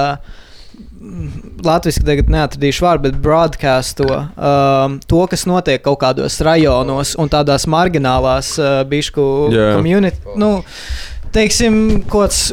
Latvijas 1.62 1.98
tagad 2.06 2.28
neatradīšu 2.30 2.84
vārdu, 2.84 3.08
bet 3.08 3.16
broadcast 3.22 3.96
to, 3.98 4.08
um, 4.08 4.98
to, 5.10 5.22
kas 5.30 5.46
notiek 5.50 5.82
kaut 5.82 5.98
kādos 6.02 6.38
rajonos 6.44 7.16
un 7.18 7.30
tādās 7.32 7.66
marginālās 7.70 8.54
uh, 8.60 8.82
bišu 8.88 9.26
Jā. 9.54 9.72
community. 9.76 10.22
Nu, 10.38 10.52
teiksim, 11.34 12.04
kaut 12.06 12.30
kāds 12.30 12.44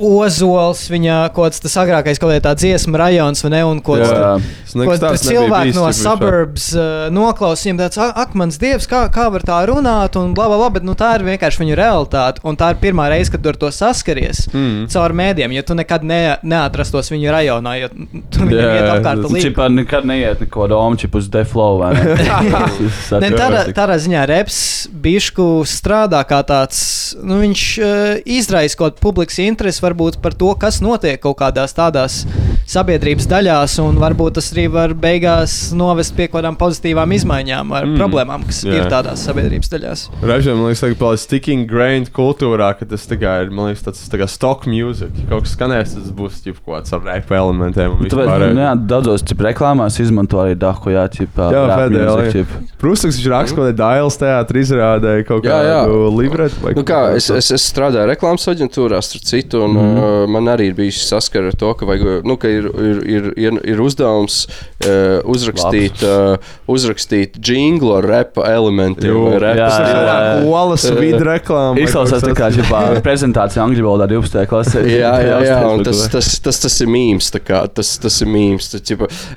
Ozols, 0.00 0.86
viņa 0.90 1.16
kaut 1.34 1.50
kāds 1.50 1.60
tas 1.60 1.74
agrākais, 1.82 2.18
kaut 2.20 2.32
kādā 2.32 2.54
dziesmu 2.56 2.96
rajons, 2.96 3.42
vai 3.44 3.50
ne? 3.52 3.60
Un 3.68 3.80
Ko 3.84 3.96
tāds 4.00 5.24
cilvēki 5.26 5.70
bijis 5.70 5.76
no 5.76 5.88
suburbs 5.92 6.66
uh, 6.78 7.08
noklausījām, 7.12 7.78
tāds 7.80 7.98
"Ak, 8.00 8.16
ak, 8.24 8.34
mans 8.38 8.56
dievs, 8.60 8.86
kā, 8.88 9.02
kā 9.12 9.26
var 9.34 9.42
tā 9.46 9.58
runāt, 9.68 10.16
un 10.20 10.32
bla, 10.34 10.46
bla, 10.48 10.56
bla, 10.60 10.68
bet 10.70 10.86
nu, 10.86 10.94
tā 10.94 11.12
ir 11.18 11.24
vienkārši 11.26 11.62
viņu 11.64 11.76
realitāte. 11.78 12.40
Un 12.46 12.56
tā 12.56 12.70
ir 12.72 12.78
pirmā 12.82 13.08
reize, 13.10 13.30
kad 13.34 13.42
tu 13.42 13.48
ar 13.52 13.58
to 13.60 13.70
saskaries 13.74 14.46
Mm. 14.54 14.86
caur 14.90 15.12
mēdiem, 15.12 15.52
jo 15.54 15.62
tu 15.62 15.74
nekad 15.74 16.04
ne, 16.04 16.36
neatrastos 16.42 17.10
viņu 17.12 17.30
rajonā, 17.34 17.74
jo 17.82 17.88
tu 18.30 18.40
viņam 18.46 18.56
Jā, 18.56 18.72
iet 18.78 18.88
apkārt 18.94 19.22
tas- 19.22 19.32
līdzi. 19.32 19.44
Čipā 19.50 19.66
nekad 19.74 20.04
neiet 20.08 20.40
neko 20.40 20.68
domāju 20.70 21.14
uz 21.14 21.28
deflow. 21.28 21.82
ne? 21.92 22.16
Ne, 23.20 23.30
tādā, 23.34 23.64
tādā 23.74 23.96
ziņā 24.00 24.22
reps 24.30 24.88
bišku 24.90 25.62
strādā 25.68 26.22
kā 26.28 26.40
tāds, 26.46 27.14
nu, 27.22 27.40
viņš 27.42 27.62
uh, 27.82 28.20
izraisa 28.24 28.76
kaut 28.78 29.00
publikas 29.02 29.38
interesi 29.42 29.82
varbūt 29.90 30.20
par 30.22 30.36
to, 30.38 30.52
kas 30.58 30.80
notiek 30.84 31.20
kaut 31.22 31.40
kādās 31.42 31.74
tādās 31.74 32.22
sabiedrības 32.70 33.28
daļās, 33.30 33.76
un 33.84 34.00
varbūt 34.00 34.38
tas 34.38 34.50
arī 34.54 34.66
var 34.72 34.94
beigās 34.96 35.58
novest 35.76 36.14
pie 36.16 36.28
kaut 36.28 36.40
kādām 36.40 36.58
pozitīvām 36.60 37.16
izmaiņām 37.18 37.74
ar 37.76 37.88
Mm. 37.90 37.98
problēmām, 37.98 38.44
kas 38.46 38.62
yeah. 38.64 38.80
ir 38.80 38.90
tādās 38.92 39.24
sabiedrības 39.26 39.70
daļās. 39.72 40.04
Reizēm 40.22 40.60
man 40.60 40.70
liekas, 40.70 40.84
ka 40.94 40.98
tas 41.00 41.24
sticking 41.26 41.66
grained 41.70 42.12
kultūrā, 42.14 42.70
ka 42.78 42.86
tas 42.88 43.06
ir 43.10 43.50
man 43.50 43.70
liekas, 43.70 43.84
tāds 43.86 44.04
tā 44.12 44.20
kā 44.20 44.28
stock 44.30 44.66
music. 44.70 45.10
Kaut 45.30 45.46
kas 45.46 45.56
skanēs, 45.56 45.96
tas 45.96 46.12
būs 46.14 46.40
kaut 46.44 46.70
kāds 46.70 46.94
ar 46.96 47.04
rap 47.06 47.30
elementiem. 47.30 47.96
un 47.96 48.10
Tāpēc, 48.10 48.30
nu, 48.54 48.62
jā, 48.62 48.74
daudzos 48.90 49.24
reklāmās 49.40 49.98
izmanto 50.02 50.40
arī 50.42 50.56
dahu, 50.58 50.92
jā, 50.94 51.06
ķipā. 51.10 51.50
Jā, 51.54 51.64
pēdējā 51.74 52.46
Prūsakas 52.80 53.18
viņš 53.18 53.28
raksta, 53.30 53.56
ko 53.58 53.68
Dāļas 53.76 54.18
teātrī 54.20 54.62
izrādīja 54.64 55.24
kaut 55.28 55.46
Jā, 55.46 55.58
jā. 55.64 55.78
kādu 55.84 56.10
libretu. 56.16 56.72
Nu 56.76 56.84
kā, 56.86 57.00
es, 57.16 57.28
es, 57.34 57.50
es 57.56 57.66
strādāju 57.70 58.08
reklāmas 58.10 58.46
aģentūrā, 58.50 59.00
starp 59.04 59.26
citu, 59.28 59.62
un 59.66 59.76
mm. 59.76 59.98
uh, 60.00 60.24
man 60.32 60.48
arī 60.52 60.70
ir 60.70 60.76
bijis 60.78 61.00
saskara 61.08 61.52
ar 61.52 61.58
to, 61.60 61.72
ka, 61.76 61.88
vajag, 61.88 62.24
nu, 62.28 62.36
ka 62.40 62.50
ir, 62.52 62.59
ir, 62.60 63.00
ir, 63.16 63.28
ir, 63.40 63.58
ir 63.74 63.82
uzdevums 63.82 64.42
uh, 64.46 65.20
uzrakstīt, 65.30 66.04
uh, 66.06 66.52
uzrakstīt 66.70 67.38
jinglu 67.44 67.96
ar 67.98 68.08
repa 68.10 68.46
elementiem. 68.52 69.16
Kā 69.40 69.80
olas 70.46 70.84
vidu 70.96 71.22
reklāma. 71.26 71.74
vai 71.76 71.86
Izklausās 71.86 72.24
tā 72.24 72.34
kā 72.36 72.50
ģipā, 72.54 72.82
prezentācija 73.04 73.64
angļu 73.64 73.86
valodā 73.86 74.08
12. 74.10 74.46
klasē. 74.50 74.84
Jā, 75.00 75.12
jā, 75.24 75.36
jā, 75.46 75.58
un 75.70 75.84
tas, 75.86 76.02
tas, 76.10 76.10
tas, 76.12 76.40
tas, 76.44 76.58
tas 76.64 76.76
ir 76.82 76.90
mīmīms. 76.90 77.30
Tas, 77.76 77.92
tas 78.02 78.16
ir 78.22 78.30
mīmīms. 78.30 78.70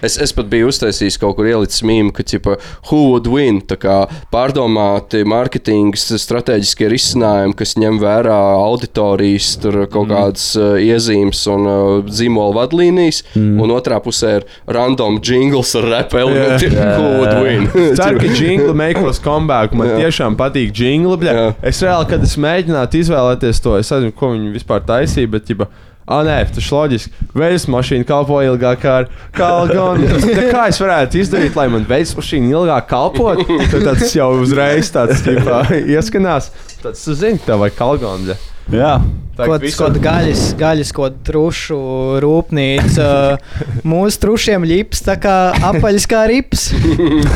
Es, 0.03 0.17
es 0.21 0.33
pat 0.35 0.49
biju 0.51 0.69
uztaisījis 0.71 1.19
kaut 1.21 1.37
kur 1.37 1.47
ielicis 1.49 1.83
mīmīmu, 1.85 2.13
ka, 2.15 2.25
ķipa, 2.27 2.57
who 2.89 3.01
would 3.11 3.29
win? 3.31 3.61
Tā 3.69 3.77
kā 3.79 3.97
pārdomāti 4.33 5.23
mārketinga 5.29 5.99
strateģiskie 5.99 6.89
risinājumi, 6.91 7.55
kas 7.59 7.75
ņem 7.79 7.99
vērā 8.01 8.39
auditorijas, 8.63 9.53
tur 9.63 9.83
kaut 9.93 10.09
kādas 10.11 10.49
uh, 10.59 10.75
iezīmes 10.81 11.43
un 11.53 11.69
uh, 11.69 12.11
zīmola 12.11 12.57
vadlīnijas, 12.61 13.12
mm. 13.35 13.61
un 13.63 13.75
otrā 13.75 13.99
pusē 14.03 14.33
ir 14.39 14.47
random 14.77 15.19
jingles 15.23 15.75
ar 15.79 15.89
rap 15.91 16.17
elementiem. 16.17 16.75
Who 16.97 17.13
would 17.21 17.37
win? 17.43 17.69
Ceru, 17.99 18.21
ka 18.23 18.33
jingli 18.41 18.73
meklēs 18.83 19.21
comeback. 19.23 19.77
Man 19.77 19.93
Jā. 19.93 20.03
tiešām 20.05 20.37
patīk 20.39 20.73
jingli. 20.83 21.29
Jā. 21.29 21.49
Es 21.61 21.81
reāli, 21.85 22.09
kad 22.11 22.25
es 22.25 22.37
mēģinātu 22.41 23.03
izvēlēties 23.03 23.63
to, 23.63 23.77
es 23.79 23.93
nezinu, 23.93 24.15
ko 24.17 24.33
viņi 24.35 24.53
vispār 24.57 24.85
taisīja. 24.87 25.33
Bet, 25.33 25.49
ģipa, 25.49 25.69
Ah, 26.03 26.19
nē, 26.27 26.35
tas 26.51 26.65
ir 26.65 26.73
loģiski. 26.75 27.27
Veļas 27.31 27.65
mašīna 27.71 28.03
kalpo 28.07 28.41
ilgāk 28.43 28.81
ar 28.91 29.05
kalgonu. 29.37 30.09
Tā 30.19 30.49
Kā 30.51 30.65
es 30.67 30.79
varētu 30.83 31.21
izdarīt, 31.21 31.55
lai 31.55 31.69
man 31.71 31.85
veļas 31.87 32.11
mašīna 32.17 32.51
ilgāk 32.51 32.89
kalpot? 32.91 33.45
Tad 33.71 33.85
tas 33.87 34.11
jau 34.11 34.33
uzreiz 34.41 34.91
tāds 34.91 35.23
ģipā, 35.23 35.61
ieskanās. 35.95 36.51
Tad 36.83 36.99
tu 36.99 37.15
zini, 37.15 37.39
tev 37.45 37.63
vajag 37.63 37.79
kalgonu. 37.79 38.35
Jā. 38.71 38.95
Tā 39.33 39.47
Kaut 39.49 39.63
kāda 39.65 39.97
gaļas, 39.97 40.41
gaļas 40.59 40.91
kaut 40.93 41.15
trušu 41.25 41.75
rūpnīca. 42.21 43.05
Mūsu 43.89 44.19
trušiem 44.21 44.61
ļips 44.69 45.01
tā 45.07 45.15
kā 45.17 45.33
apaļs 45.71 46.05
kā 46.11 46.19
rips. 46.29 46.67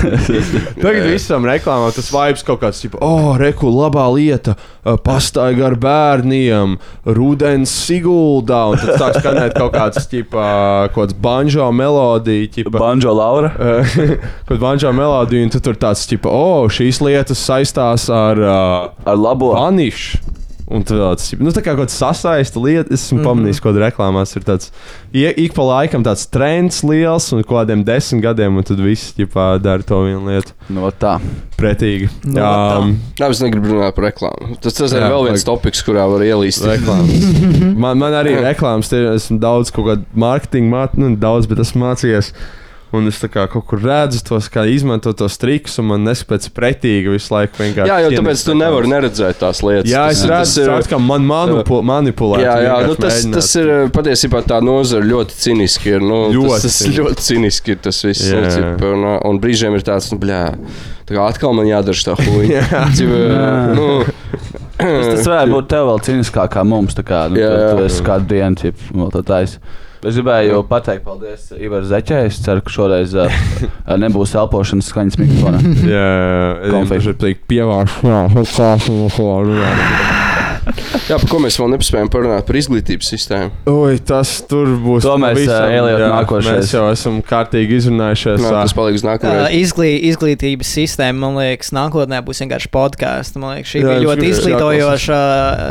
Tagad 0.84 1.08
visam 1.10 1.48
reklāmām 1.49 1.90
tas 1.95 2.12
vibes 2.14 2.45
kaut 2.45 2.62
kāds, 2.62 2.84
tipo, 2.86 3.02
oh, 3.02 3.32
reku, 3.41 3.72
labā 3.74 4.06
lieta, 4.14 4.54
pastaigā 5.02 5.72
ar 5.72 5.80
bērniem, 5.82 6.78
rudens 7.18 7.74
siguldā, 7.88 8.62
un 8.70 8.78
tad 8.84 9.02
sāk 9.02 9.18
skanēt 9.18 9.58
kaut 9.58 9.74
kāds, 9.74 10.06
tipo, 10.14 10.38
kaut 10.94 11.02
kāds 11.02 11.18
banjo 11.18 11.72
melodija, 11.74 12.54
tipo, 12.60 12.78
Banjo 12.78 13.18
Laura. 13.18 13.49
kaut 14.48 14.62
banjo 14.62 14.94
melodija, 14.94 15.49
un 15.49 15.58
tad 15.58 15.66
tur 15.66 15.82
tāds, 15.82 16.06
tipo, 16.06 16.30
oh, 16.30 16.70
šīs 16.70 17.02
lietas 17.02 17.41
saistās 17.41 18.06
ar 18.14 18.45
uh, 18.45 18.90
Ar 19.02 19.18
labo. 19.18 19.56
vanišu. 19.58 20.38
Un 20.68 20.84
tāds, 20.84 21.30
nu, 21.39 21.48
tā 21.56 21.61
kā 21.64 21.72
kaut 21.72 21.85
kāds 21.85 21.95
sasaista 21.95 22.60
lieta, 22.60 22.91
es 22.91 23.06
esmu 23.06 23.18
mm 23.18 23.23
-hmm. 23.23 23.27
pamanījis, 23.30 23.61
ko 23.64 23.72
reklāmās 23.72 24.35
ir 24.35 24.44
tāds, 24.44 24.72
ik 25.14 25.53
pa 25.56 25.64
laikam 25.64 26.03
tāds 26.03 26.26
trends 26.30 26.84
liels, 26.84 27.31
un 27.31 27.44
kādiem 27.44 27.85
desmit 27.85 28.23
gadiem, 28.23 28.57
un 28.57 28.64
tad 28.64 28.80
viss, 28.80 29.14
ģipā, 29.18 29.61
dara 29.61 29.81
to 29.84 30.02
vienu 30.03 30.27
lietu 30.27 30.52
Nu, 30.69 30.91
tā. 30.91 31.19
pretīgi. 31.57 32.10
Nu, 32.26 32.41
Jā, 32.41 32.80
um, 32.80 32.99
Jā, 33.18 33.30
es 33.30 33.39
negribu 33.41 33.68
runāt 33.68 33.95
par 33.95 34.03
reklāmu. 34.11 34.57
Tas, 34.60 34.73
tas 34.73 34.91
ir 34.91 34.99
Jā, 34.99 35.10
vēl 35.10 35.23
viens 35.23 35.44
vajag- 35.44 35.45
topiks, 35.45 35.84
kurā 35.84 36.03
var 36.11 36.19
ielīst. 36.22 36.65
reklāmas. 36.65 37.23
Man, 37.77 37.98
man 37.98 38.14
arī 38.14 38.35
reklāmas, 38.35 38.89
tie 38.89 39.07
esmu 39.15 39.39
daudz 39.39 39.72
kaut 39.72 39.85
kādu 39.85 40.03
mārketingu, 40.15 40.69
māt, 40.69 40.98
nu, 40.98 41.15
daudz, 41.15 41.48
bet 41.48 41.60
esmu 41.60 41.85
mācījies. 41.85 42.34
Un 42.96 43.10
es 43.10 43.18
kā 43.20 43.44
kaut 43.52 43.66
kur 43.68 43.82
redzu 43.84 44.22
tos, 44.24 44.46
kā 44.48 44.62
izmanto 44.72 45.12
tos 45.18 45.36
trikus, 45.42 45.74
un 45.82 45.90
man 45.90 46.06
nespēc 46.08 46.46
pretīgi 46.56 47.12
visu 47.12 47.34
laiku 47.34 47.60
vienkārši. 47.60 47.90
Jā, 47.92 47.98
jo 48.06 48.12
ienest 48.14 48.22
tāpēc 48.22 48.44
tu 48.48 48.54
nevari 48.56 48.92
neredzēt 48.94 49.40
tās 49.42 49.60
lietas. 49.66 49.90
Jā, 49.92 50.06
es 50.14 50.22
redzu, 50.30 50.62
ir- 50.64 50.88
kā 50.88 51.00
man 51.04 51.26
manipu, 51.28 51.82
manipulē. 51.84 52.40
Jā, 52.46 52.54
jā 52.64 52.78
nu 52.88 52.96
tas, 52.96 53.26
tas 53.34 53.50
ir 53.60 53.72
patiesībā 53.92 54.40
tā 54.48 54.62
nozara 54.64 55.04
ļoti 55.04 55.36
ciniski. 55.36 55.98
Ir, 55.98 56.06
nu, 56.06 56.22
Ļoti 56.32 56.54
tas, 56.54 56.64
tas 56.64 56.78
ciniski. 56.80 57.02
ļoti 57.02 57.26
ciniski 57.28 57.76
ir 57.76 57.82
tas 57.90 58.00
viss. 58.08 58.30
Nu, 58.32 58.52
cip, 58.56 58.86
un, 58.88 59.04
un 59.32 59.42
brīžiem 59.44 59.76
ir 59.76 59.84
tāds, 59.88 60.08
nu, 60.14 60.20
bļā, 60.24 60.40
tā 61.10 61.18
kā 61.18 61.28
atkal 61.28 61.58
man 61.60 61.68
jādara 61.68 62.08
tā 62.08 62.16
huīņa. 62.24 62.64
Jā. 62.72 63.76
nu, 63.76 63.90
Tas, 64.78 65.08
tas 65.10 65.26
varētu 65.26 65.56
būt 65.56 65.70
tev 65.74 65.88
vēl 65.90 66.02
cīniskāk 66.06 66.52
kā 66.54 66.64
mums. 66.68 66.94
tā 66.94 67.04
Kā, 67.08 67.26
nu, 67.34 67.40
Jā, 67.42 67.50
tu, 67.50 67.62
jā. 67.64 67.70
tu 67.74 67.86
esi 67.90 68.04
kādu 68.06 68.30
dienu, 68.30 68.68
ja 68.68 68.72
vēl 68.94 69.12
tā 69.16 69.24
taisa. 69.26 69.60
Es 70.06 70.14
gribēju 70.14 70.61
pateikt 70.69 71.06
paldies 71.07 71.49
Ivar 71.57 71.86
Zeķē. 71.88 72.22
Es 72.30 72.38
ceru, 72.45 72.61
ka 72.65 72.74
šoreiz 72.74 73.15
uh, 73.18 73.34
nebūs 74.03 74.36
elpošanas 74.38 74.91
skaņas 74.94 75.18
mikrofonā. 75.24 75.64
Jā, 75.90 76.07
Konfeti. 76.69 76.94
viņš 76.99 77.11
ir 77.14 77.19
pievārš. 77.49 77.99
Jā, 81.07 81.18
par 81.18 81.27
ko 81.30 81.39
mēs 81.44 81.57
vēl 81.60 81.72
nepaspējām 81.73 82.10
parunāt 82.11 82.48
par 82.48 82.57
izglītības 82.60 83.11
sistēmu. 83.14 83.52
Ui, 83.72 83.98
tas 84.07 84.34
tur 84.49 84.73
būs. 84.84 85.06
To 85.06 85.15
mēs, 85.22 85.44
Elijot, 85.48 86.02
jā, 86.03 86.10
nākošais. 86.11 86.57
Mēs 86.57 86.73
jau 86.76 86.85
esam 86.91 87.19
kārtīgi 87.26 87.80
izrunājušies. 87.81 88.44
Jā, 88.44 88.52
ā. 88.52 88.64
tas 88.65 88.76
paliks 88.77 89.06
nākamajā. 89.07 89.49
izglī, 89.57 89.91
izglītības 90.11 90.73
sistēma, 90.80 91.19
man 91.26 91.39
liekas, 91.41 91.72
nākotnē 91.76 92.22
būs 92.27 92.44
vienkārši 92.44 92.72
podkāsts. 92.73 93.39
Man 93.39 93.57
liekas, 93.57 93.73
šī 93.73 93.84
Jā, 93.84 93.94
bija 93.94 94.03
ļoti 94.07 94.31
izglītojoša 94.34 95.22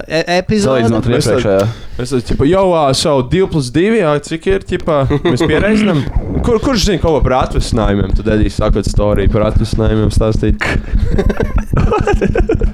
e 0.07 0.23
epizode. 0.39 0.87
Salīdzinot 0.87 1.11
ar 1.11 1.17
Mēs 1.17 1.31
iepriekšējā. 1.33 1.67
Es 1.97 2.13
teicu, 2.13 2.27
ķipa, 2.33 2.45
jau 2.51 2.65
savu 2.93 3.23
2 3.33 3.47
plus 3.53 3.71
2, 3.73 4.01
jā, 4.03 4.11
cik 4.27 4.49
ir, 4.51 4.65
ķipa, 4.69 4.99
mēs 5.25 5.45
pierēzinām. 5.49 6.03
Kur, 6.45 6.61
kurš 6.61 6.85
zina 6.91 7.01
kaut 7.01 7.17
ko 7.17 7.23
par 7.25 7.39
atvasinājumiem? 7.39 8.13
Tad 8.19 8.29
Edijs 8.37 8.59
sākot 8.61 8.87
storiju 8.89 9.33
par 9.33 9.47
atvasinājumiem 9.49 10.13
stāstīt. 10.15 10.61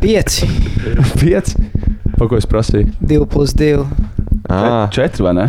Pieci, 0.02 0.48
5. 1.22 1.54
Pa 2.22 2.28
ko 2.30 2.38
es 2.38 2.46
prasīju? 2.46 2.92
divi 3.02 3.26
plus 3.26 3.50
divi. 3.58 3.82
Ah, 4.46 4.86
Četri 4.94 5.24
vai 5.26 5.32
ne? 5.34 5.48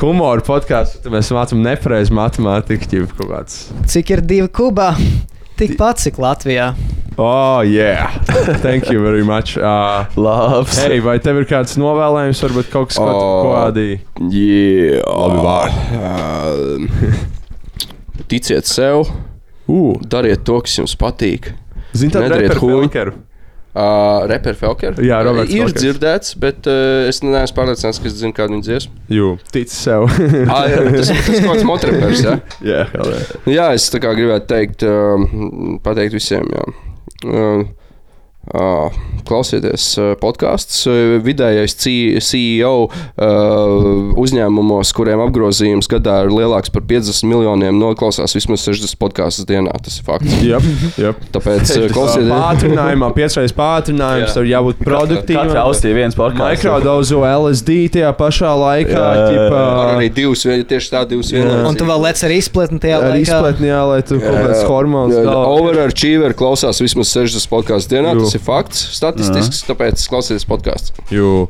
humora 0.00 0.40
podkāsts, 0.46 1.02
tad 1.04 1.12
mēs 1.12 1.28
mācām 1.34 1.60
nepareizi 1.64 2.14
matemātiku, 2.16 2.86
ķipa 2.88 3.16
kaut 3.18 3.28
kāds. 3.34 3.56
Cik 3.90 4.12
ir 4.14 4.22
divi 4.24 4.46
kubā? 4.48 4.94
Tikpat 5.60 6.00
cik 6.00 6.16
Latvijā. 6.22 6.70
Oh, 7.20 7.60
yeah. 7.66 8.14
Thank 8.64 8.88
you 8.88 9.02
very 9.02 9.24
much. 9.26 9.58
Uh, 9.58 10.06
Labs. 10.16 10.78
Hei, 10.80 11.00
vai 11.04 11.18
tev 11.20 11.42
ir 11.42 11.48
kāds 11.50 11.76
novēlējums, 11.76 12.40
varbūt 12.46 12.70
kaut 12.72 12.88
kas, 12.94 12.96
ko 13.02 13.10
tu 13.10 13.18
O. 13.18 13.50
kodīji? 13.50 13.98
Jā, 14.32 15.02
Labi 15.04 15.38
vārdi. 15.44 17.02
Ticiet 18.30 18.64
sev, 18.70 19.04
Uh, 19.70 19.92
dariet 20.02 20.40
to, 20.42 20.56
kas 20.64 20.72
jums 20.80 20.96
patīk. 20.98 21.52
Zini, 21.94 22.10
tā 22.10 22.24
Nedariet 22.24 22.56
ir 22.56 22.58
huņu. 22.58 22.78
Felkeru. 22.88 23.12
Uh, 23.70 24.24
Reper 24.26 24.56
Falker? 24.58 24.96
Jā, 24.98 25.20
Roberts 25.22 25.52
Ir 25.54 25.62
Falkers. 25.68 25.78
dzirdēts, 25.78 26.32
bet 26.42 26.66
uh, 26.66 27.06
es 27.06 27.20
neesmu 27.22 27.54
pārliecināts, 27.54 28.00
ka 28.02 28.08
es 28.10 28.16
zinu, 28.18 28.34
kādu 28.34 28.56
viņa 28.56 28.66
dziesmu. 28.66 28.96
Jū, 29.14 29.28
tic 29.54 29.70
sev. 29.70 30.08
Ah, 30.50 30.64
jā, 30.66 30.80
tas 30.96 31.12
ir 31.14 31.20
kaut 31.22 31.44
kāds 31.52 31.66
motrepers, 31.68 32.24
jā. 32.26 32.34
Jā, 32.72 32.80
yeah. 32.90 33.34
Jā, 33.46 33.68
es 33.78 33.86
tā 33.94 34.00
kā 34.02 34.10
gribētu 34.18 34.50
teikt, 34.50 34.82
uh, 34.82 35.78
pateikt 35.86 36.18
visiem, 36.18 36.50
jā. 36.50 36.66
Uh, 37.20 37.30
uh, 37.30 37.68
klausieties 39.30 39.84
podkāstus. 40.20 40.84
Vidējais 41.22 41.74
CEO 41.78 42.72
uzņēmumos, 44.20 44.90
kuriem 44.96 45.22
apgrozījums 45.26 45.88
gadā 45.90 46.20
ir 46.26 46.32
lielāks 46.34 46.72
par 46.74 46.82
50 46.88 47.28
miljoniem, 47.30 47.78
noklausās 47.80 48.34
vismaz 48.36 48.64
60 48.66 48.98
podkāstus 49.00 49.46
dienā. 49.48 49.74
Tas 49.84 50.00
ir 50.00 50.06
fakts. 50.08 50.38
Yep, 50.50 50.64
yep. 50.98 51.18
Tāpēc 51.34 51.68
klausieties. 51.92 52.30
Pātrinājumā, 52.32 53.10
piecreiz 53.14 53.52
pātrinājums, 53.54 54.32
tur 54.34 54.46
jābūt 54.48 54.80
produktīvam. 54.82 55.52
ausī 55.62 55.92
viens 55.94 56.16
podkāsts. 56.18 56.64
Mikrodozo 56.64 57.20
LSD 57.28 57.76
tajā 57.94 58.10
pašā 58.18 58.50
laikā. 58.58 59.04
Ķipa, 59.30 59.60
Ar 59.60 59.92
arī 59.98 60.08
divas, 60.16 60.42
tieši 60.42 60.90
tā 60.90 61.04
divas 61.10 61.30
vienas. 61.34 61.62
Un 61.68 61.78
tu 61.78 61.86
vēl 61.86 62.02
lec 62.08 62.22
ar 62.26 62.34
izpletni 62.34 62.80
tajā 62.82 62.98
Ar 62.98 63.06
laikā. 63.12 63.22
izpletni, 63.26 63.70
jā, 63.70 63.80
lai 63.92 64.00
tur 64.06 64.22
kaut 64.24 64.38
kāds 64.40 64.64
hormons. 64.66 65.14
Overachiever 65.30 66.34
klausās 66.38 66.80
vismaz 66.82 67.12
60 67.14 67.50
podkāstus 67.52 67.90
dienā. 67.92 68.16
Jū. 68.16 68.26
Tas 68.26 68.38
ir 68.39 68.39
fakts, 68.44 68.80
statistisks, 68.96 69.62
tāpēc 69.68 70.02
klausieties 70.10 70.46
podkāstus. 70.48 70.92
Jū. 71.12 71.46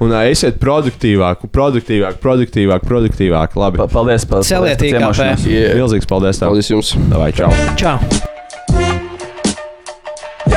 Un 0.00 0.14
ā, 0.16 0.24
esiet 0.32 0.58
produktīvāk, 0.62 1.46
produktīvāk, 1.54 2.18
produktīvāk, 2.24 2.84
produktīvāk. 2.88 3.56
Labi. 3.60 3.82
Pa- 3.84 3.88
Paldies 3.92 4.24
par 4.30 4.42
Celiet 4.46 4.78
paldies 4.80 4.80
par 4.80 4.86
IKP. 4.86 4.98
ciemošanos. 4.98 5.46
Yeah. 5.50 5.76
Milzīgs 5.80 6.08
paldies 6.10 6.40
tev. 6.42 6.48
Paldies 6.52 6.72
jums! 6.72 6.94
Davai, 7.12 7.32
čau. 7.36 7.52
Čau! 7.76 8.39